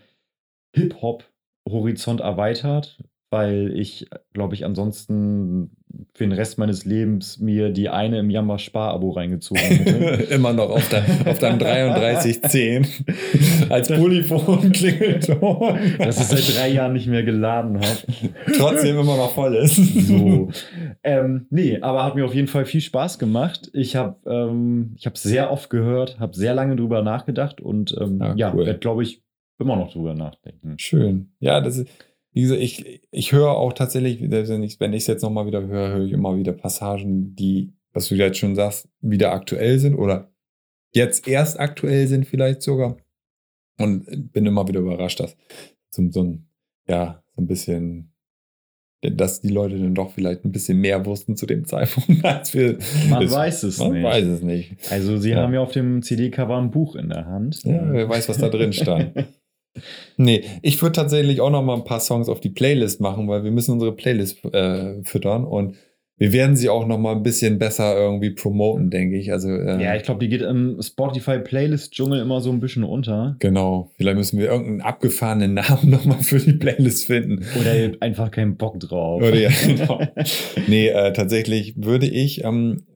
Hip-Hop-Horizont 0.75 2.21
erweitert, 2.21 3.03
weil 3.31 3.73
ich, 3.77 4.09
glaube 4.33 4.55
ich, 4.55 4.65
ansonsten 4.65 5.77
für 6.15 6.25
den 6.25 6.33
Rest 6.33 6.59
meines 6.59 6.85
Lebens 6.85 7.39
mir 7.39 7.71
die 7.71 7.89
eine 7.89 8.19
im 8.19 8.31
Jammer 8.31 8.59
Spar-Abo 8.59 9.11
reingezogen 9.11 9.63
hätte. 9.63 10.25
Immer 10.35 10.53
noch 10.53 10.71
auf, 10.71 10.89
dein, 10.89 11.05
auf 11.27 11.39
deinem 11.39 11.59
3310 11.59 12.87
als 13.69 13.89
Polyphon 13.89 14.73
Klingelton. 14.73 15.79
das 15.99 16.19
ich 16.21 16.27
seit 16.27 16.57
drei 16.57 16.69
Jahren 16.69 16.93
nicht 16.93 17.07
mehr 17.07 17.23
geladen 17.23 17.77
habe. 17.81 17.99
Trotzdem 18.57 18.99
immer 18.99 19.17
noch 19.17 19.33
voll 19.33 19.55
ist. 19.57 19.77
So. 19.77 20.51
ähm, 21.03 21.47
nee, 21.51 21.79
aber 21.81 22.05
hat 22.05 22.15
mir 22.15 22.25
auf 22.25 22.35
jeden 22.35 22.49
Fall 22.49 22.65
viel 22.67 22.81
Spaß 22.81 23.19
gemacht. 23.19 23.71
Ich 23.73 23.97
habe 23.97 24.17
ähm, 24.31 24.95
ich 24.99 25.07
hab 25.07 25.17
sehr 25.19 25.51
oft 25.51 25.71
gehört, 25.71 26.19
habe 26.21 26.35
sehr 26.37 26.55
lange 26.55 26.77
drüber 26.77 27.03
nachgedacht 27.03 27.61
und 27.61 27.97
ähm, 28.01 28.21
Ah, 28.21 28.35
ja, 28.37 28.53
cool. 28.55 28.67
werde, 28.67 28.79
glaube 28.79 29.03
ich, 29.03 29.23
immer 29.59 29.77
noch 29.77 29.93
drüber 29.93 30.15
nachdenken. 30.15 30.75
Schön. 30.79 31.31
Ja, 31.41 31.61
das 31.61 31.79
ist, 31.79 31.89
wie 32.37 32.43
gesagt, 32.43 32.61
ich, 32.61 33.01
ich 33.11 33.33
höre 33.33 33.53
auch 33.57 33.73
tatsächlich, 33.73 34.21
wenn 34.31 34.93
ich 34.93 35.03
es 35.03 35.07
jetzt 35.07 35.23
nochmal 35.23 35.47
wieder 35.47 35.67
höre, 35.67 35.89
höre 35.95 36.05
ich 36.05 36.13
immer 36.13 36.37
wieder 36.37 36.53
Passagen, 36.53 37.35
die 37.35 37.73
was 37.95 38.09
du 38.09 38.15
jetzt 38.15 38.37
schon 38.37 38.55
sagst, 38.55 38.91
wieder 39.01 39.33
aktuell 39.33 39.79
sind 39.79 39.95
oder 39.95 40.31
jetzt 40.95 41.27
erst 41.27 41.59
aktuell 41.59 42.07
sind 42.09 42.27
vielleicht 42.27 42.61
sogar. 42.61 42.99
Und 43.81 44.33
bin 44.35 44.45
immer 44.45 44.69
wieder 44.69 44.81
überrascht, 44.81 45.19
dass 45.21 45.35
so, 45.91 46.07
so 46.11 46.23
ein, 46.23 46.47
ja, 46.87 47.23
so 47.35 47.41
ein 47.41 47.47
bisschen, 47.47 48.13
dass 49.03 49.41
die 49.41 49.49
Leute 49.49 49.79
dann 49.79 49.95
doch 49.95 50.13
vielleicht 50.13 50.45
ein 50.45 50.53
bisschen 50.53 50.79
mehr 50.79 51.07
wussten 51.07 51.37
zu 51.37 51.47
dem 51.47 51.65
Zeitpunkt 51.67 52.23
als 52.23 52.53
wir. 52.53 52.77
Man 53.09 53.23
es- 53.25 53.33
weiß 53.33 53.63
es 53.63 53.79
man 53.79 53.93
nicht. 53.93 54.05
weiß 54.05 54.25
es 54.27 54.43
nicht. 54.43 54.77
Also 54.93 55.17
sie 55.17 55.31
Ja. 55.31 55.39
haben 55.43 55.55
ja 55.55 55.61
auf 55.61 55.73
dem 55.73 56.03
CD-Cover 56.03 56.59
ein 56.59 56.71
Buch 56.71 56.97
in 56.97 57.09
der 57.09 57.25
Hand. 57.25 57.65
Ja, 57.65 57.81
wer 57.93 58.07
weiß, 58.11 58.29
was 58.29 58.37
da 58.37 58.51
drin 58.51 58.75
stand. 58.75 59.15
Nee, 60.17 60.45
ich 60.63 60.81
würde 60.83 60.93
tatsächlich 60.93 61.41
auch 61.41 61.51
noch 61.51 61.63
mal 61.63 61.75
ein 61.75 61.85
paar 61.85 62.01
Songs 62.01 62.29
auf 62.29 62.41
die 62.41 62.51
Playlist 62.51 63.01
machen, 63.01 63.29
weil 63.29 63.45
wir 63.45 63.51
müssen 63.51 63.73
unsere 63.73 63.93
Playlist 63.93 64.45
äh, 64.45 65.03
füttern 65.03 65.45
und 65.45 65.77
wir 66.19 66.33
werden 66.33 66.57
sie 66.57 66.71
auch 66.71 66.87
noch 66.87 66.97
mal 66.99 67.15
ein 67.15 67.23
bisschen 67.23 67.59
besser 67.59 67.95
irgendwie 67.95 68.31
promoten, 68.31 68.89
denke 68.89 69.19
ich. 69.19 69.33
Also 69.33 69.51
äh, 69.51 69.83
Ja, 69.83 69.95
ich 69.97 70.03
glaube, 70.03 70.21
die 70.21 70.31
geht 70.31 70.41
im 70.41 70.81
Spotify-Playlist-Dschungel 70.81 72.21
immer 72.21 72.41
so 72.41 72.51
ein 72.51 72.61
bisschen 72.61 72.85
unter. 72.85 73.37
genau. 73.39 73.91
Vielleicht 73.97 74.17
müssen 74.17 74.39
wir 74.39 74.47
irgendeinen 74.47 74.81
abgefahrenen 74.81 75.53
Namen 75.55 75.91
noch 75.91 76.07
mal 76.07 76.23
für 76.23 76.39
die 76.39 76.55
Playlist 76.55 77.07
finden. 77.07 77.45
Oder 77.61 77.79
ihr 77.79 77.89
habt 77.89 78.03
einfach 78.03 78.31
keinen 78.31 78.57
Bock 78.57 78.81
drauf. 78.81 79.21
Oder 79.23 79.35
ja, 79.39 79.51
genau. 79.67 80.01
Nee, 80.67 80.89
äh, 80.89 81.13
tatsächlich 81.13 81.75
würde 81.77 82.07
ich 82.07 82.45
ähm, 82.45 82.87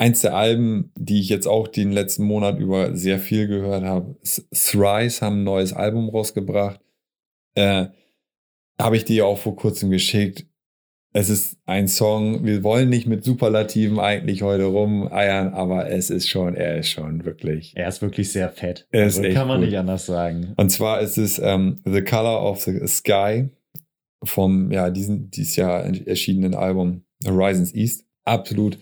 eins 0.00 0.20
der 0.22 0.34
Alben, 0.34 0.92
die 0.96 1.20
ich 1.20 1.28
jetzt 1.28 1.46
auch 1.46 1.68
den 1.68 1.92
letzten 1.92 2.24
Monat 2.24 2.58
über 2.58 2.96
sehr 2.96 3.18
viel 3.18 3.46
gehört 3.46 3.84
habe, 3.84 4.16
Thrice 4.50 5.20
haben 5.20 5.40
ein 5.40 5.44
neues 5.44 5.74
Album 5.74 6.08
rausgebracht. 6.08 6.80
Äh, 7.54 7.86
habe 8.80 8.96
ich 8.96 9.04
dir 9.04 9.26
auch 9.26 9.36
vor 9.36 9.56
kurzem 9.56 9.90
geschickt. 9.90 10.46
Es 11.12 11.28
ist 11.28 11.58
ein 11.66 11.86
Song, 11.86 12.46
wir 12.46 12.62
wollen 12.62 12.88
nicht 12.88 13.06
mit 13.08 13.24
Superlativen 13.24 13.98
eigentlich 13.98 14.42
heute 14.42 14.64
rumeiern, 14.64 15.52
aber 15.52 15.90
es 15.90 16.08
ist 16.08 16.28
schon, 16.28 16.54
er 16.54 16.78
ist 16.78 16.88
schon 16.88 17.26
wirklich. 17.26 17.72
Er 17.76 17.88
ist 17.88 18.00
wirklich 18.00 18.32
sehr 18.32 18.48
fett. 18.48 18.86
Er 18.92 19.04
Also, 19.04 19.22
kann 19.22 19.48
man 19.48 19.58
gut. 19.60 19.68
nicht 19.68 19.76
anders 19.76 20.06
sagen. 20.06 20.54
Und 20.56 20.70
zwar 20.70 21.00
ist 21.00 21.18
es 21.18 21.38
ähm, 21.40 21.80
The 21.84 22.02
Color 22.02 22.42
of 22.48 22.62
the 22.62 22.86
Sky 22.86 23.50
vom 24.22 24.70
ja, 24.70 24.88
diesen, 24.88 25.30
dieses 25.30 25.56
Jahr 25.56 25.84
erschienenen 26.06 26.54
Album 26.54 27.02
Horizons 27.26 27.74
East. 27.74 28.06
Absolut 28.24 28.78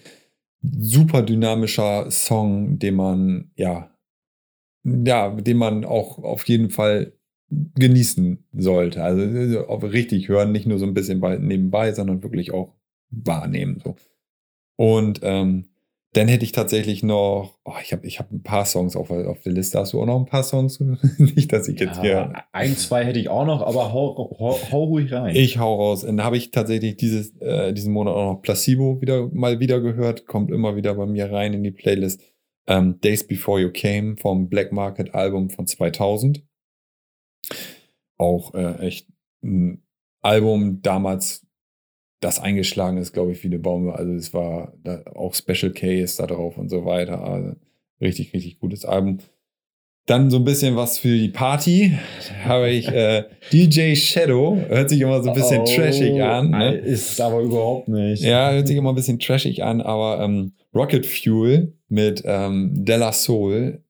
super 0.63 1.23
dynamischer 1.23 2.11
Song, 2.11 2.79
den 2.79 2.97
man, 2.97 3.51
ja, 3.57 3.91
ja, 4.85 5.31
den 5.31 5.57
man 5.57 5.85
auch 5.85 6.19
auf 6.19 6.47
jeden 6.49 6.71
Fall 6.71 7.13
genießen 7.51 8.45
sollte. 8.53 9.03
Also 9.03 9.23
äh, 9.23 9.87
richtig 9.87 10.29
hören, 10.29 10.53
nicht 10.53 10.67
nur 10.67 10.79
so 10.79 10.87
ein 10.87 10.95
bisschen 10.95 11.21
bei, 11.21 11.39
nebenbei, 11.39 11.93
sondern 11.93 12.23
wirklich 12.23 12.53
auch 12.53 12.75
wahrnehmen. 13.11 13.81
So. 13.83 13.97
Und 14.77 15.21
ähm, 15.23 15.67
dann 16.15 16.27
hätte 16.27 16.45
ich 16.45 16.53
tatsächlich 16.53 17.03
noch, 17.03 17.59
oh, 17.65 17.75
ich 17.83 17.93
habe 17.93 18.07
ich 18.07 18.19
hab 18.19 18.33
ein 18.33 18.43
paar 18.43 18.65
Songs 18.65 18.97
auf, 18.97 19.11
auf 19.11 19.41
der 19.43 19.53
Liste. 19.53 19.79
Hast 19.79 19.93
du 19.93 20.01
auch 20.01 20.07
noch 20.07 20.19
ein 20.19 20.27
paar 20.27 20.43
Songs? 20.43 20.81
nicht, 21.19 21.53
dass 21.53 21.69
ich 21.69 21.79
jetzt 21.79 22.01
hier. 22.01 22.11
Ja, 22.11 22.45
ein, 22.53 22.77
zwei 22.77 23.05
hätte 23.05 23.19
ich 23.19 23.29
auch 23.29 23.45
noch, 23.45 23.61
aber 23.61 23.93
hau, 23.93 24.37
hau, 24.39 24.59
hau 24.73 24.85
ruhig 24.85 25.13
rein. 25.13 25.37
Ich 25.37 25.59
hau 25.59 25.75
raus. 25.75 26.03
Dann 26.03 26.25
habe 26.25 26.39
ich 26.39 26.51
tatsächlich 26.51 26.97
dieses, 26.97 27.37
äh, 27.41 27.75
diesen 27.75 27.93
Monat 27.93 28.15
auch 28.15 28.33
noch 28.33 28.43
Placebo 28.43 29.01
wieder 29.03 29.29
mal 29.33 29.61
wieder 29.61 29.81
gehört. 29.81 30.27
Kommt 30.27 30.51
immer 30.51 30.77
wieder 30.77 30.95
bei 30.95 31.05
mir 31.05 31.31
rein 31.31 31.53
in 31.53 31.63
die 31.63 31.73
Playlist. 31.73 32.23
Ähm, 32.67 33.01
Days 33.01 33.27
Before 33.27 33.61
You 33.61 33.71
Came 33.71 34.17
vom 34.17 34.49
Black 34.49 34.73
Market 34.73 35.15
Album 35.15 35.51
von 35.51 35.67
2000. 35.67 36.43
Auch 38.17 38.55
äh, 38.55 38.79
echt 38.87 39.09
ein 39.43 39.83
Album 40.23 40.81
damals, 40.81 41.47
das 42.21 42.41
eingeschlagen 42.41 42.99
ist, 42.99 43.13
glaube 43.13 43.33
ich, 43.33 43.43
wie 43.43 43.49
eine 43.49 43.59
Baume. 43.59 43.95
Also 43.95 44.13
es 44.13 44.35
war 44.35 44.73
da 44.83 45.03
auch 45.15 45.35
Special 45.35 45.73
Case 45.73 46.17
da 46.19 46.27
drauf 46.27 46.59
und 46.59 46.69
so 46.69 46.85
weiter. 46.85 47.23
Also 47.23 47.53
richtig, 48.01 48.33
richtig 48.35 48.59
gutes 48.59 48.85
Album. 48.85 49.19
Dann 50.07 50.31
so 50.31 50.39
ein 50.39 50.45
bisschen 50.45 50.75
was 50.75 50.99
für 50.99 51.15
die 51.17 51.29
Party. 51.29 51.99
Da 52.29 52.49
habe 52.49 52.71
ich 52.71 52.89
äh, 52.89 53.25
DJ 53.53 53.95
Shadow. 53.95 54.57
Hört 54.69 54.89
sich 54.89 55.01
immer 55.03 55.23
so 55.23 55.29
ein 55.29 55.35
bisschen 55.35 55.61
Oh, 55.61 55.65
trashig 55.65 56.23
an. 56.23 56.51
Ne? 56.51 56.75
Ist 56.77 57.21
aber 57.21 57.41
überhaupt 57.41 57.89
nicht. 57.89 58.23
Ja, 58.23 58.51
hört 58.53 58.67
sich 58.67 58.77
immer 58.77 58.91
ein 58.93 58.95
bisschen 58.95 59.19
trashig 59.19 59.63
an, 59.63 59.81
aber 59.83 60.25
ähm, 60.25 60.53
Rocket 60.75 61.05
Fuel 61.05 61.75
mit 61.89 62.23
ähm, 62.25 62.73
Della 62.85 63.13
Soul, 63.13 63.83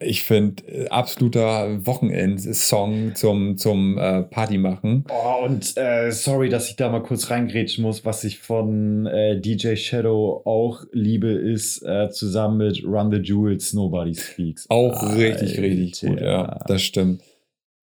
ich 0.00 0.22
finde, 0.22 0.62
äh, 0.66 0.88
absoluter 0.88 1.84
Wochenend-Song 1.84 3.14
zum, 3.14 3.56
zum 3.58 3.98
äh, 3.98 4.22
Party 4.22 4.58
machen. 4.58 5.04
Oh, 5.10 5.44
und 5.44 5.76
äh, 5.76 6.10
sorry, 6.12 6.48
dass 6.48 6.70
ich 6.70 6.76
da 6.76 6.88
mal 6.88 7.02
kurz 7.02 7.30
reingrätschen 7.30 7.82
muss. 7.82 8.04
Was 8.04 8.22
ich 8.24 8.38
von 8.38 9.06
äh, 9.06 9.40
DJ 9.40 9.74
Shadow 9.74 10.42
auch 10.44 10.84
liebe, 10.92 11.28
ist 11.28 11.82
äh, 11.82 12.10
zusammen 12.10 12.58
mit 12.58 12.84
Run 12.84 13.10
the 13.10 13.18
Jewels 13.18 13.72
Nobody 13.72 14.14
Speaks. 14.14 14.66
Auch 14.68 15.16
richtig, 15.16 15.58
richtig 15.58 16.00
gut, 16.00 16.20
ja, 16.20 16.60
das 16.66 16.82
stimmt. 16.82 17.22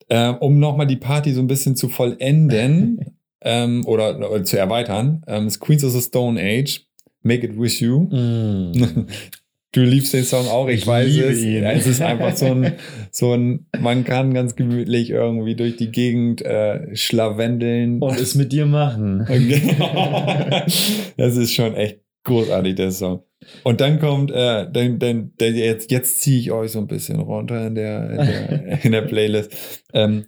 Ähm, 0.10 0.36
um 0.38 0.60
nochmal 0.60 0.88
die 0.88 0.98
Party 0.98 1.34
so 1.34 1.42
ein 1.42 1.48
bisschen 1.48 1.76
zu 1.76 1.90
vollenden 1.90 3.18
ähm, 3.42 3.86
oder, 3.86 4.18
oder 4.18 4.44
zu 4.44 4.58
erweitern, 4.58 5.24
ähm, 5.28 5.48
ist 5.48 5.60
Queens 5.60 5.84
of 5.84 5.92
the 5.92 6.02
Stone 6.02 6.40
Age, 6.40 6.86
Make 7.24 7.48
It 7.48 7.60
With 7.60 7.80
You. 7.80 8.02
Mm. 8.02 9.08
Du 9.76 9.82
liebst 9.82 10.14
den 10.14 10.24
Song 10.24 10.48
auch, 10.48 10.70
ich, 10.70 10.82
Ich 10.82 10.88
weiß 10.88 11.18
es. 11.18 11.44
ihn. 11.44 11.66
Es 11.66 11.86
ist 11.86 12.02
einfach 12.02 12.34
so 12.38 12.46
ein, 12.46 12.76
so 13.12 13.34
ein, 13.34 13.66
man 13.78 14.06
kann 14.06 14.34
ganz 14.34 14.56
gemütlich 14.56 15.10
irgendwie 15.10 15.56
durch 15.56 15.76
die 15.76 15.92
Gegend 15.92 16.42
äh, 16.44 16.96
schlawendeln. 16.96 18.02
Und 18.02 18.18
es 18.18 18.36
mit 18.36 18.54
dir 18.54 18.66
machen. 18.66 19.28
das 21.18 21.36
ist 21.36 21.54
schon 21.54 21.76
echt 21.76 22.00
großartig, 22.24 22.76
der 22.76 22.92
Song. 22.92 23.24
Und 23.64 23.82
dann 23.82 24.00
kommt, 24.00 24.32
äh, 24.32 24.66
dann, 24.72 24.98
dann, 24.98 25.34
dann 25.38 25.56
jetzt, 25.56 25.92
jetzt 25.92 26.22
ziehe 26.22 26.40
ich 26.40 26.52
euch 26.54 26.72
so 26.72 26.80
ein 26.80 26.88
bisschen 26.88 27.20
runter 27.20 27.68
in 27.68 27.76
der, 27.76 28.10
in 28.12 28.18
der, 28.18 28.84
in 28.86 28.92
der 28.94 29.02
Playlist. 29.02 29.84
Ähm, 29.94 30.28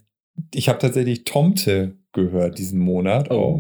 ich 0.54 0.68
habe 0.68 0.80
tatsächlich 0.80 1.24
Tomte 1.24 1.96
gehört 2.12 2.58
diesen 2.58 2.82
Monat. 2.82 3.32
auch 3.32 3.58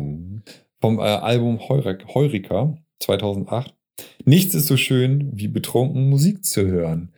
vom 0.81 0.99
äh, 0.99 1.03
Album 1.03 1.59
Heurik 1.69 2.05
Heurika 2.13 2.77
2008. 2.99 3.76
Nichts 4.25 4.53
ist 4.55 4.67
so 4.67 4.77
schön, 4.77 5.31
wie 5.33 5.47
betrunken 5.47 6.09
Musik 6.09 6.45
zu 6.45 6.67
hören. 6.67 7.13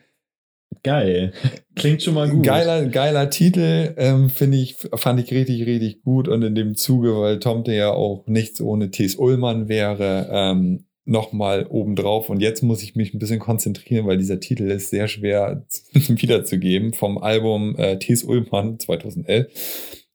Geil. 0.84 1.34
Klingt 1.76 2.03
schon 2.03 2.14
mal 2.14 2.30
gut. 2.30 2.45
Geiler, 2.45 2.85
geiler 2.85 3.30
Titel, 3.30 3.93
ähm, 3.97 4.30
finde 4.30 4.57
ich, 4.57 4.76
fand 4.95 5.19
ich 5.19 5.31
richtig, 5.31 5.65
richtig 5.65 6.03
gut. 6.03 6.27
Und 6.27 6.41
in 6.43 6.56
dem 6.56 6.76
Zuge, 6.76 7.19
weil 7.19 7.39
Tomte 7.39 7.73
ja 7.73 7.91
auch 7.91 8.27
nichts 8.27 8.61
ohne 8.61 8.91
T.S. 8.91 9.15
Ullmann 9.15 9.68
wäre, 9.68 10.30
ähm, 10.31 10.85
nochmal 11.06 11.65
obendrauf. 11.68 12.30
Und 12.30 12.39
jetzt 12.39 12.61
muss 12.61 12.84
ich 12.84 12.95
mich 12.95 13.14
ein 13.14 13.19
bisschen 13.19 13.39
konzentrieren, 13.39 14.06
weil 14.06 14.18
dieser 14.18 14.39
Titel 14.39 14.69
ist 14.69 14.89
sehr 14.89 15.07
schwer 15.07 15.65
wiederzugeben. 15.93 16.93
Vom 16.93 17.18
Album 17.18 17.76
äh, 17.76 17.97
T.S. 17.97 18.23
Ullmann 18.23 18.80
2011. 18.80 20.06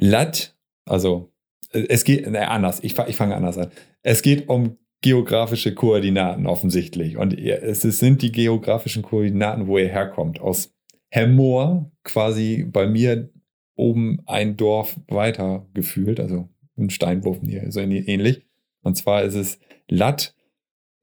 Lat, 0.00 0.56
also 0.86 1.32
äh, 1.72 1.86
es 1.88 2.04
geht, 2.04 2.28
ne, 2.28 2.48
anders, 2.48 2.82
ich, 2.82 2.98
ich 2.98 3.16
fange 3.16 3.36
anders 3.36 3.58
an. 3.58 3.70
Es 4.02 4.22
geht 4.22 4.48
um 4.48 4.78
geografische 5.04 5.74
Koordinaten 5.74 6.46
offensichtlich. 6.46 7.18
Und 7.18 7.38
es 7.38 7.82
sind 7.82 8.22
die 8.22 8.32
geografischen 8.32 9.02
Koordinaten, 9.02 9.66
wo 9.66 9.76
ihr 9.76 9.90
herkommt. 9.90 10.40
Aus 10.40 10.72
Hemmoor, 11.10 11.92
quasi 12.04 12.64
bei 12.64 12.86
mir 12.86 13.28
oben 13.76 14.22
ein 14.24 14.56
Dorf 14.56 14.98
weiter 15.08 15.66
gefühlt, 15.74 16.20
also 16.20 16.48
ein 16.78 16.88
Steinwurf 16.88 17.40
hier, 17.44 17.70
so 17.70 17.80
ähnlich. 17.80 18.46
Und 18.80 18.96
zwar 18.96 19.24
ist 19.24 19.34
es 19.34 19.58
Lat 19.88 20.34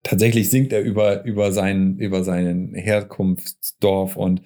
tatsächlich 0.03 0.49
singt 0.49 0.72
er 0.73 0.82
über, 0.82 1.23
über, 1.26 1.52
seinen, 1.52 1.98
über 1.98 2.23
seinen 2.23 2.73
Herkunftsdorf 2.76 4.15
und 4.15 4.41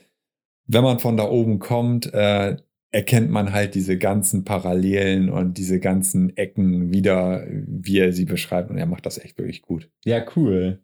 wenn 0.67 0.83
man 0.83 0.99
von 0.99 1.17
da 1.17 1.23
oben 1.29 1.59
kommt, 1.59 2.13
äh, 2.13 2.55
erkennt 2.91 3.29
man 3.29 3.53
halt 3.53 3.75
diese 3.75 3.97
ganzen 3.97 4.43
Parallelen 4.43 5.29
und 5.29 5.57
diese 5.57 5.79
ganzen 5.79 6.35
Ecken 6.35 6.91
wieder, 6.91 7.45
wie 7.47 7.99
er 7.99 8.13
sie 8.13 8.25
beschreibt. 8.25 8.71
Und 8.71 8.77
er 8.77 8.87
macht 8.87 9.05
das 9.05 9.17
echt 9.17 9.37
wirklich 9.37 9.61
gut. 9.61 9.89
Ja, 10.05 10.25
cool. 10.35 10.79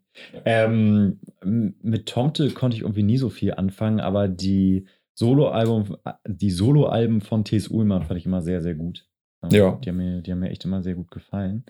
Ähm, 0.45 1.19
mit 1.43 2.05
Tomte 2.07 2.49
konnte 2.51 2.77
ich 2.77 2.83
irgendwie 2.83 3.03
nie 3.03 3.17
so 3.17 3.29
viel 3.29 3.53
anfangen, 3.53 3.99
aber 3.99 4.27
die 4.27 4.85
Soloalbum, 5.13 5.97
die 6.27 6.51
Soloalben 6.51 7.21
von 7.21 7.43
T.S. 7.43 7.69
Ullmann 7.69 8.03
fand 8.03 8.19
ich 8.19 8.25
immer 8.25 8.41
sehr, 8.41 8.61
sehr 8.61 8.75
gut. 8.75 9.07
Ja. 9.51 9.79
Die 9.83 9.89
haben 9.89 9.97
mir, 9.97 10.21
die 10.21 10.31
haben 10.31 10.39
mir 10.39 10.49
echt 10.49 10.65
immer 10.65 10.83
sehr 10.83 10.95
gut 10.95 11.11
gefallen. 11.11 11.65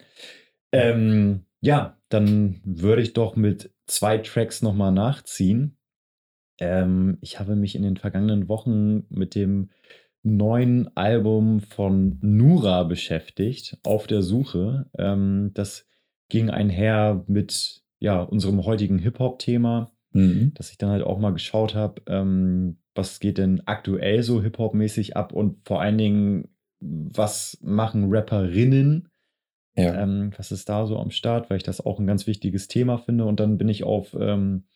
Ähm, 0.71 1.45
ja, 1.61 1.97
dann 2.09 2.61
würde 2.63 3.01
ich 3.01 3.13
doch 3.13 3.35
mit 3.35 3.71
zwei 3.87 4.17
Tracks 4.17 4.61
nochmal 4.61 4.91
nachziehen. 4.91 5.77
Ähm, 6.59 7.17
ich 7.21 7.39
habe 7.39 7.55
mich 7.55 7.75
in 7.75 7.83
den 7.83 7.97
vergangenen 7.97 8.47
Wochen 8.47 9.05
mit 9.09 9.35
dem 9.35 9.69
neuen 10.25 10.95
Album 10.97 11.61
von 11.61 12.17
Nura 12.21 12.83
beschäftigt, 12.83 13.77
auf 13.83 14.07
der 14.07 14.21
Suche. 14.21 14.89
Ähm, 14.97 15.51
das 15.53 15.87
ging 16.29 16.49
einher 16.49 17.23
mit 17.27 17.83
ja, 17.99 18.21
unserem 18.21 18.65
heutigen 18.65 18.99
Hip-Hop-Thema, 18.99 19.91
Mhm. 20.15 20.53
dass 20.55 20.71
ich 20.71 20.77
dann 20.77 20.91
halt 20.91 21.03
auch 21.03 21.19
mal 21.19 21.33
geschaut 21.33 21.75
habe, 21.75 22.01
ähm, 22.07 22.77
was 22.95 23.19
geht 23.19 23.37
denn 23.37 23.61
aktuell 23.65 24.23
so 24.23 24.41
Hip-Hop-mäßig 24.41 25.17
ab 25.17 25.33
und 25.33 25.57
vor 25.67 25.81
allen 25.81 25.97
Dingen, 25.97 26.55
was 26.79 27.57
machen 27.61 28.05
Rapperinnen? 28.09 29.09
Ja. 29.75 30.01
Ähm, 30.01 30.31
was 30.37 30.53
ist 30.53 30.69
da 30.69 30.87
so 30.87 30.97
am 30.99 31.11
Start? 31.11 31.49
Weil 31.49 31.57
ich 31.57 31.63
das 31.63 31.85
auch 31.85 31.99
ein 31.99 32.07
ganz 32.07 32.27
wichtiges 32.27 32.69
Thema 32.69 32.97
finde. 32.97 33.25
Und 33.25 33.41
dann 33.41 33.57
bin 33.57 33.67
ich 33.67 33.83
auf 33.83 34.15
ähm, 34.17 34.67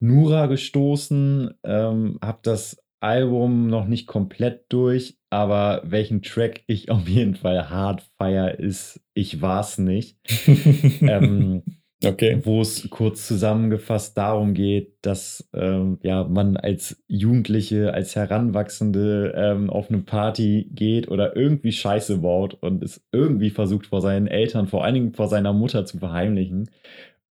Nura 0.00 0.46
gestoßen, 0.46 1.54
ähm, 1.62 2.18
habe 2.20 2.38
das 2.42 2.83
Album 3.04 3.68
noch 3.68 3.86
nicht 3.86 4.06
komplett 4.06 4.64
durch, 4.70 5.18
aber 5.30 5.82
welchen 5.84 6.22
Track 6.22 6.62
ich 6.66 6.90
auf 6.90 7.08
jeden 7.08 7.34
Fall 7.34 7.70
hart 7.70 8.02
feier 8.18 8.58
ist, 8.58 9.00
ich 9.12 9.42
war's 9.42 9.78
nicht. 9.78 10.18
ähm, 11.02 11.62
okay. 12.04 12.40
wo 12.42 12.60
es 12.60 12.88
kurz 12.90 13.26
zusammengefasst 13.26 14.16
darum 14.16 14.54
geht, 14.54 14.94
dass 15.02 15.48
ähm, 15.54 15.98
ja, 16.02 16.24
man 16.24 16.56
als 16.56 17.02
Jugendliche, 17.06 17.92
als 17.92 18.16
Heranwachsende 18.16 19.34
ähm, 19.36 19.70
auf 19.70 19.90
eine 19.90 20.02
Party 20.02 20.68
geht 20.72 21.08
oder 21.08 21.36
irgendwie 21.36 21.72
Scheiße 21.72 22.18
baut 22.18 22.54
und 22.54 22.82
es 22.82 23.04
irgendwie 23.12 23.50
versucht 23.50 23.86
vor 23.86 24.00
seinen 24.00 24.26
Eltern, 24.26 24.66
vor 24.66 24.84
allen 24.84 24.94
Dingen 24.94 25.12
vor 25.12 25.28
seiner 25.28 25.52
Mutter 25.52 25.84
zu 25.84 25.98
verheimlichen. 25.98 26.70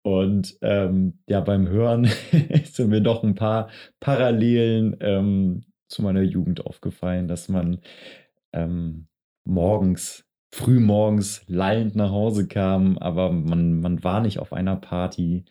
Und 0.03 0.59
ähm, 0.63 1.21
ja, 1.29 1.41
beim 1.41 1.69
Hören 1.69 2.09
sind 2.65 2.91
mir 2.91 3.01
doch 3.01 3.23
ein 3.23 3.35
paar 3.35 3.69
Parallelen 4.01 4.97
ähm, 5.01 5.65
zu 5.89 6.03
meiner 6.03 6.23
Jugend 6.23 6.67
aufgefallen, 6.67 7.29
dass 7.29 7.49
man 7.49 7.79
ähm, 8.53 9.07
morgens 9.45 10.25
früh 10.55 10.81
morgens 10.81 11.43
lallend 11.47 11.97
nach 11.97 12.11
Hause 12.11 12.47
kam, 12.47 12.99
aber 12.99 13.33
man, 13.33 13.81
man 13.81 14.05
war 14.05 14.21
nicht 14.21 14.39
auf 14.39 14.53
einer 14.53 14.77
Party 14.77 15.45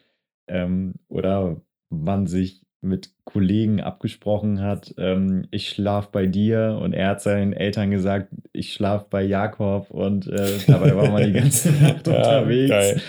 ähm, 0.48 0.94
oder 1.08 1.62
man 1.90 2.28
sich 2.28 2.62
mit 2.82 3.12
Kollegen 3.26 3.80
abgesprochen 3.80 4.62
hat, 4.62 4.94
ähm, 4.98 5.48
ich 5.52 5.70
schlaf 5.70 6.12
bei 6.12 6.26
dir 6.26 6.80
und 6.82 6.94
er 6.94 7.10
hat 7.10 7.22
seinen 7.22 7.54
Eltern 7.54 7.92
gesagt, 7.92 8.30
ich 8.54 8.74
schlaf 8.74 9.08
bei 9.10 9.24
Jakob 9.24 9.92
und 9.92 10.28
äh, 10.28 10.58
dabei 10.68 10.96
war 10.96 11.10
man 11.10 11.24
die 11.24 11.34
ganze 11.34 11.72
Nacht 11.82 12.08
unterwegs. 12.08 13.02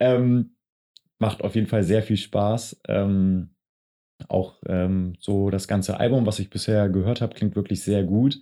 Ähm, 0.00 0.50
macht 1.20 1.44
auf 1.44 1.54
jeden 1.54 1.68
Fall 1.68 1.84
sehr 1.84 2.02
viel 2.02 2.16
Spaß. 2.16 2.80
Ähm, 2.88 3.50
auch 4.28 4.60
ähm, 4.66 5.14
so 5.18 5.50
das 5.50 5.68
ganze 5.68 5.98
Album, 5.98 6.26
was 6.26 6.38
ich 6.38 6.50
bisher 6.50 6.88
gehört 6.88 7.20
habe, 7.20 7.34
klingt 7.34 7.56
wirklich 7.56 7.82
sehr 7.82 8.02
gut. 8.02 8.40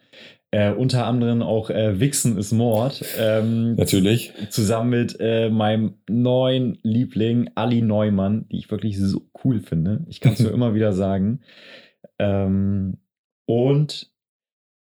Äh, 0.51 0.73
unter 0.73 1.07
anderem 1.07 1.43
auch 1.43 1.69
äh, 1.71 2.01
Wichsen 2.01 2.39
ist 2.39 2.53
Mord. 2.53 3.05
Ähm, 3.19 3.75
Natürlich. 3.75 4.33
Zusammen 4.49 4.91
mit 4.91 5.17
äh, 5.21 5.51
meinem 5.51 5.95
neuen 6.09 6.79
Liebling 6.83 7.51
Ali 7.55 7.83
Neumann, 7.83 8.49
die 8.49 8.59
ich 8.59 8.71
wirklich 8.71 8.99
so 8.99 9.29
cool 9.45 9.61
finde. 9.61 10.05
Ich 10.09 10.21
kann 10.21 10.33
es 10.33 10.41
nur 10.41 10.53
immer 10.55 10.75
wieder 10.75 10.93
sagen. 10.95 11.41
Ähm, 12.19 12.97
und 13.47 14.11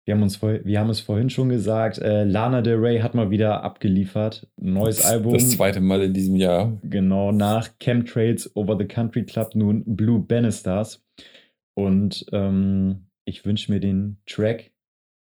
wir 0.06 0.16
haben, 0.16 0.24
uns 0.24 0.36
vor, 0.36 0.60
wir 0.64 0.80
haben 0.80 0.90
es 0.90 1.00
vorhin 1.00 1.30
schon 1.30 1.50
gesagt, 1.50 1.98
äh, 2.00 2.26
Lana 2.26 2.62
Del 2.62 2.76
Rey 2.76 3.00
hat 3.00 3.16
mal 3.16 3.30
wieder 3.30 3.64
abgeliefert. 3.64 4.48
Neues 4.60 4.98
das, 4.98 5.06
Album. 5.12 5.34
Das 5.34 5.52
zweite 5.52 5.80
Mal 5.80 6.02
in 6.04 6.14
diesem 6.14 6.36
Jahr. 6.36 6.78
Genau, 6.84 7.32
nach 7.32 7.70
Chemtrails 7.80 8.54
Over 8.56 8.78
the 8.78 8.86
Country 8.86 9.24
Club 9.26 9.56
nun 9.56 9.84
Blue 9.86 10.20
Bannisters. 10.20 11.04
Und 11.76 12.26
ähm, 12.34 13.08
ich 13.26 13.46
wünsche 13.46 13.72
mir 13.72 13.80
den 13.80 14.18
Track 14.26 14.72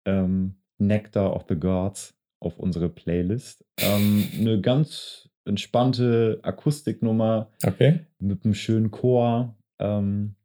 ähm, 0.05 0.55
Nectar 0.79 1.35
of 1.35 1.45
the 1.47 1.55
Gods 1.55 2.15
auf 2.41 2.57
unsere 2.57 2.89
Playlist. 2.89 3.63
Ähm, 3.77 4.27
eine 4.39 4.59
ganz 4.59 5.29
entspannte 5.45 6.39
Akustiknummer 6.41 7.51
Okay. 7.65 7.99
mit 8.19 8.43
einem 8.43 8.53
schönen 8.55 8.91
Chor. 8.91 9.55
Ähm, 9.79 10.35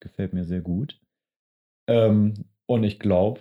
gefällt 0.00 0.32
mir 0.34 0.44
sehr 0.44 0.60
gut. 0.60 1.00
Ähm, 1.88 2.34
und 2.66 2.84
ich 2.84 2.98
glaube, 2.98 3.40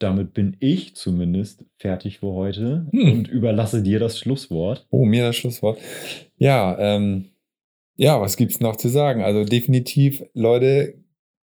damit 0.00 0.34
bin 0.34 0.56
ich 0.60 0.96
zumindest 0.96 1.64
fertig 1.76 2.18
für 2.18 2.32
heute 2.32 2.86
Hm. 2.90 3.12
und 3.12 3.28
überlasse 3.28 3.82
dir 3.82 3.98
das 4.00 4.18
Schlusswort. 4.18 4.86
Oh, 4.90 5.04
mir 5.04 5.24
das 5.24 5.36
Schlusswort. 5.36 5.78
Ja, 6.36 6.76
ähm, 6.78 7.26
ja, 7.96 8.20
was 8.20 8.36
gibt's 8.36 8.60
noch 8.60 8.76
zu 8.76 8.88
sagen? 8.88 9.22
Also 9.22 9.44
definitiv, 9.44 10.22
Leute, 10.34 10.94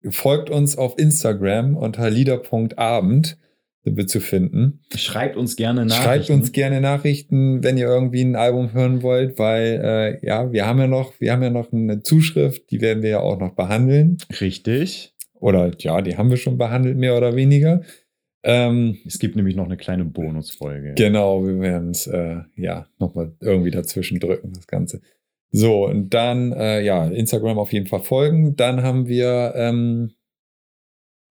folgt 0.08 0.50
uns 0.50 0.76
auf 0.76 0.98
Instagram 0.98 1.76
unter 1.76 2.08
lieder.abend 2.10 3.38
sind 3.84 3.96
wir 3.96 4.06
zu 4.06 4.20
finden. 4.20 4.80
Schreibt 4.94 5.36
uns 5.36 5.56
gerne 5.56 5.84
Nachrichten. 5.84 6.04
Schreibt 6.04 6.30
uns 6.30 6.52
gerne 6.52 6.80
Nachrichten, 6.80 7.64
wenn 7.64 7.76
ihr 7.76 7.86
irgendwie 7.86 8.22
ein 8.22 8.36
Album 8.36 8.72
hören 8.72 9.02
wollt, 9.02 9.38
weil 9.38 9.80
äh, 10.22 10.24
ja, 10.26 10.52
wir 10.52 10.66
haben 10.66 10.78
ja 10.78 10.86
noch, 10.86 11.14
wir 11.20 11.32
haben 11.32 11.42
ja 11.42 11.50
noch 11.50 11.72
eine 11.72 12.02
Zuschrift, 12.02 12.70
die 12.70 12.80
werden 12.80 13.02
wir 13.02 13.10
ja 13.10 13.20
auch 13.20 13.40
noch 13.40 13.54
behandeln. 13.54 14.18
Richtig. 14.40 15.14
Oder 15.34 15.72
ja, 15.78 16.00
die 16.00 16.16
haben 16.16 16.30
wir 16.30 16.36
schon 16.36 16.58
behandelt, 16.58 16.96
mehr 16.96 17.16
oder 17.16 17.34
weniger. 17.34 17.82
Ähm, 18.44 18.98
Es 19.06 19.18
gibt 19.18 19.36
nämlich 19.36 19.54
noch 19.56 19.66
eine 19.66 19.76
kleine 19.76 20.04
Bonusfolge. 20.04 20.94
Genau, 20.96 21.46
wir 21.46 21.60
werden 21.60 21.90
es 21.90 22.06
äh, 22.06 22.38
ja 22.56 22.86
nochmal 22.98 23.32
irgendwie 23.40 23.70
dazwischen 23.70 24.18
drücken, 24.18 24.52
das 24.52 24.66
Ganze. 24.66 25.00
So, 25.50 25.86
und 25.86 26.14
dann, 26.14 26.52
äh, 26.52 26.80
ja, 26.82 27.06
Instagram 27.06 27.58
auf 27.58 27.72
jeden 27.72 27.86
Fall 27.86 28.00
folgen. 28.00 28.56
Dann 28.56 28.82
haben 28.82 29.06
wir 29.06 29.52
ähm, 29.54 30.12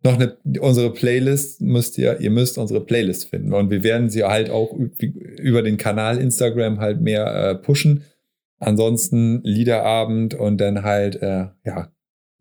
noch 0.03 0.13
eine, 0.13 0.37
unsere 0.59 0.93
Playlist, 0.93 1.61
müsst 1.61 1.97
ihr, 1.97 2.19
ihr 2.19 2.29
müsst 2.31 2.57
unsere 2.57 2.85
Playlist 2.85 3.29
finden. 3.29 3.53
Und 3.53 3.71
wir 3.71 3.83
werden 3.83 4.09
sie 4.09 4.23
halt 4.23 4.49
auch 4.49 4.73
üb- 4.73 5.01
über 5.01 5.63
den 5.63 5.77
Kanal 5.77 6.17
Instagram 6.17 6.79
halt 6.79 7.01
mehr 7.01 7.25
äh, 7.25 7.55
pushen. 7.55 8.03
Ansonsten 8.59 9.41
Liederabend 9.43 10.35
und 10.35 10.59
dann 10.61 10.83
halt, 10.83 11.15
äh, 11.21 11.47
ja, 11.65 11.91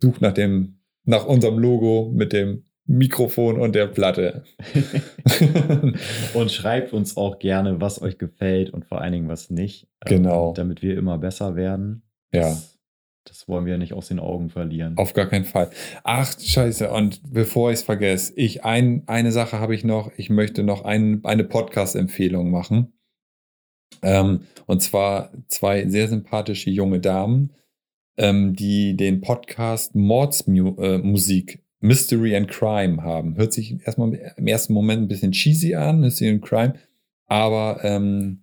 sucht 0.01 0.21
nach 0.21 0.35
dem, 0.35 0.81
nach 1.05 1.27
unserem 1.27 1.59
Logo 1.59 2.13
mit 2.15 2.33
dem 2.33 2.65
Mikrofon 2.91 3.61
und 3.61 3.77
der 3.77 3.87
Platte. 3.87 4.43
Und 6.35 6.51
schreibt 6.51 6.93
uns 6.93 7.17
auch 7.17 7.39
gerne, 7.39 7.81
was 7.81 8.03
euch 8.03 8.19
gefällt 8.19 8.71
und 8.71 8.85
vor 8.85 9.01
allen 9.01 9.13
Dingen 9.13 9.29
was 9.29 9.49
nicht. 9.49 9.87
ähm, 10.07 10.17
Genau. 10.23 10.53
Damit 10.55 10.83
wir 10.83 10.99
immer 10.99 11.17
besser 11.17 11.55
werden. 11.55 12.03
Ja. 12.35 12.49
Das, 12.49 12.81
das 13.25 13.47
wollen 13.47 13.65
wir 13.65 13.79
nicht 13.79 13.93
aus 13.93 14.09
den 14.09 14.19
Augen 14.19 14.51
verlieren. 14.51 14.97
Auf 14.97 15.13
gar 15.13 15.27
keinen 15.27 15.45
Fall. 15.45 15.71
Ach, 16.03 16.37
scheiße. 16.37 16.91
Und 16.91 17.21
bevor 17.33 17.71
ich 17.71 17.79
es 17.79 17.83
vergesse, 17.85 18.33
ich 18.35 18.65
ein, 18.65 19.05
eine 19.07 19.31
Sache 19.31 19.61
habe 19.61 19.77
ich 19.77 19.85
noch. 19.85 20.11
Ich 20.17 20.29
möchte 20.29 20.65
noch 20.65 20.85
ein, 20.85 21.21
eine 21.23 21.45
Podcast-Empfehlung 21.45 22.51
machen. 22.51 22.93
Ähm, 24.03 24.47
und 24.67 24.83
zwar 24.83 25.31
zwei 25.47 25.87
sehr 25.87 26.09
sympathische 26.09 26.71
junge 26.71 26.99
Damen, 26.99 27.53
ähm, 28.17 28.57
die 28.57 28.97
den 28.97 29.21
Podcast 29.21 29.95
Mordsmusik 29.95 31.55
äh, 31.55 31.59
Mystery 31.81 32.37
and 32.37 32.49
Crime 32.49 33.03
haben. 33.03 33.37
Hört 33.37 33.53
sich 33.53 33.77
erstmal 33.85 34.15
im 34.37 34.47
ersten 34.47 34.75
Moment 34.75 35.03
ein 35.03 35.09
bisschen 35.09 35.33
cheesy 35.33 35.75
an, 35.75 36.01
Mystery 36.01 36.31
and 36.31 36.43
Crime, 36.43 36.75
aber 37.27 37.81
ähm, 37.83 38.43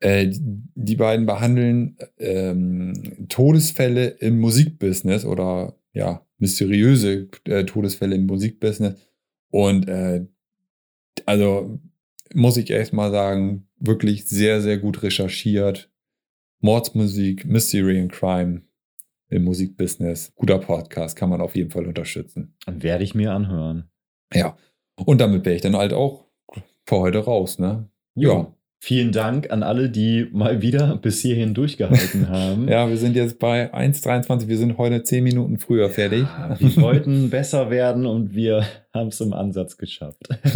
äh, 0.00 0.30
die 0.30 0.96
beiden 0.96 1.26
behandeln 1.26 1.96
ähm, 2.18 3.26
Todesfälle 3.28 4.08
im 4.08 4.38
Musikbusiness 4.38 5.24
oder 5.24 5.78
ja, 5.92 6.26
mysteriöse 6.38 7.28
äh, 7.44 7.64
Todesfälle 7.64 8.16
im 8.16 8.26
Musikbusiness. 8.26 8.94
Und 9.50 9.88
äh, 9.88 10.26
also 11.24 11.80
muss 12.34 12.58
ich 12.58 12.70
erst 12.70 12.92
mal 12.92 13.10
sagen, 13.10 13.68
wirklich 13.78 14.26
sehr, 14.26 14.60
sehr 14.60 14.76
gut 14.76 15.02
recherchiert. 15.02 15.90
Mordsmusik, 16.60 17.46
Mystery 17.46 18.00
and 18.00 18.12
Crime 18.12 18.65
im 19.28 19.44
Musikbusiness. 19.44 20.32
Guter 20.34 20.58
Podcast, 20.58 21.16
kann 21.16 21.30
man 21.30 21.40
auf 21.40 21.56
jeden 21.56 21.70
Fall 21.70 21.86
unterstützen. 21.86 22.54
Werde 22.66 23.04
ich 23.04 23.14
mir 23.14 23.32
anhören. 23.32 23.90
Ja. 24.32 24.56
Und 24.96 25.20
damit 25.20 25.44
wäre 25.44 25.56
ich 25.56 25.62
dann 25.62 25.76
halt 25.76 25.92
auch 25.92 26.26
für 26.86 26.96
heute 26.96 27.18
raus, 27.18 27.58
ne? 27.58 27.88
Ja. 28.14 28.52
Vielen 28.78 29.10
Dank 29.10 29.50
an 29.50 29.62
alle, 29.62 29.88
die 29.88 30.28
mal 30.32 30.60
wieder 30.62 30.96
bis 30.96 31.20
hierhin 31.20 31.54
durchgehalten 31.54 32.28
haben. 32.30 32.68
Ja, 32.68 32.88
wir 32.88 32.98
sind 32.98 33.16
jetzt 33.16 33.38
bei 33.38 33.72
1,23. 33.74 34.48
Wir 34.48 34.58
sind 34.58 34.78
heute 34.78 35.02
10 35.02 35.24
Minuten 35.24 35.58
früher 35.58 35.88
fertig. 35.88 36.22
Ja, 36.22 36.56
wir 36.60 36.76
wollten 36.82 37.30
besser 37.30 37.70
werden 37.70 38.06
und 38.06 38.34
wir 38.34 38.64
haben 38.92 39.08
es 39.08 39.20
im 39.20 39.32
Ansatz 39.32 39.76
geschafft. 39.78 40.28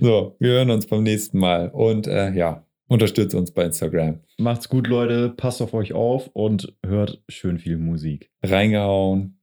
so, 0.00 0.36
wir 0.38 0.50
hören 0.50 0.70
uns 0.70 0.86
beim 0.86 1.04
nächsten 1.04 1.38
Mal. 1.38 1.68
Und 1.68 2.08
äh, 2.08 2.32
ja, 2.32 2.66
unterstützt 2.94 3.34
uns 3.34 3.50
bei 3.50 3.64
Instagram. 3.64 4.20
Macht's 4.38 4.68
gut, 4.68 4.86
Leute. 4.86 5.28
Passt 5.28 5.60
auf 5.60 5.74
euch 5.74 5.92
auf 5.92 6.30
und 6.32 6.74
hört 6.86 7.22
schön 7.28 7.58
viel 7.58 7.76
Musik. 7.76 8.30
Reingehauen. 8.42 9.40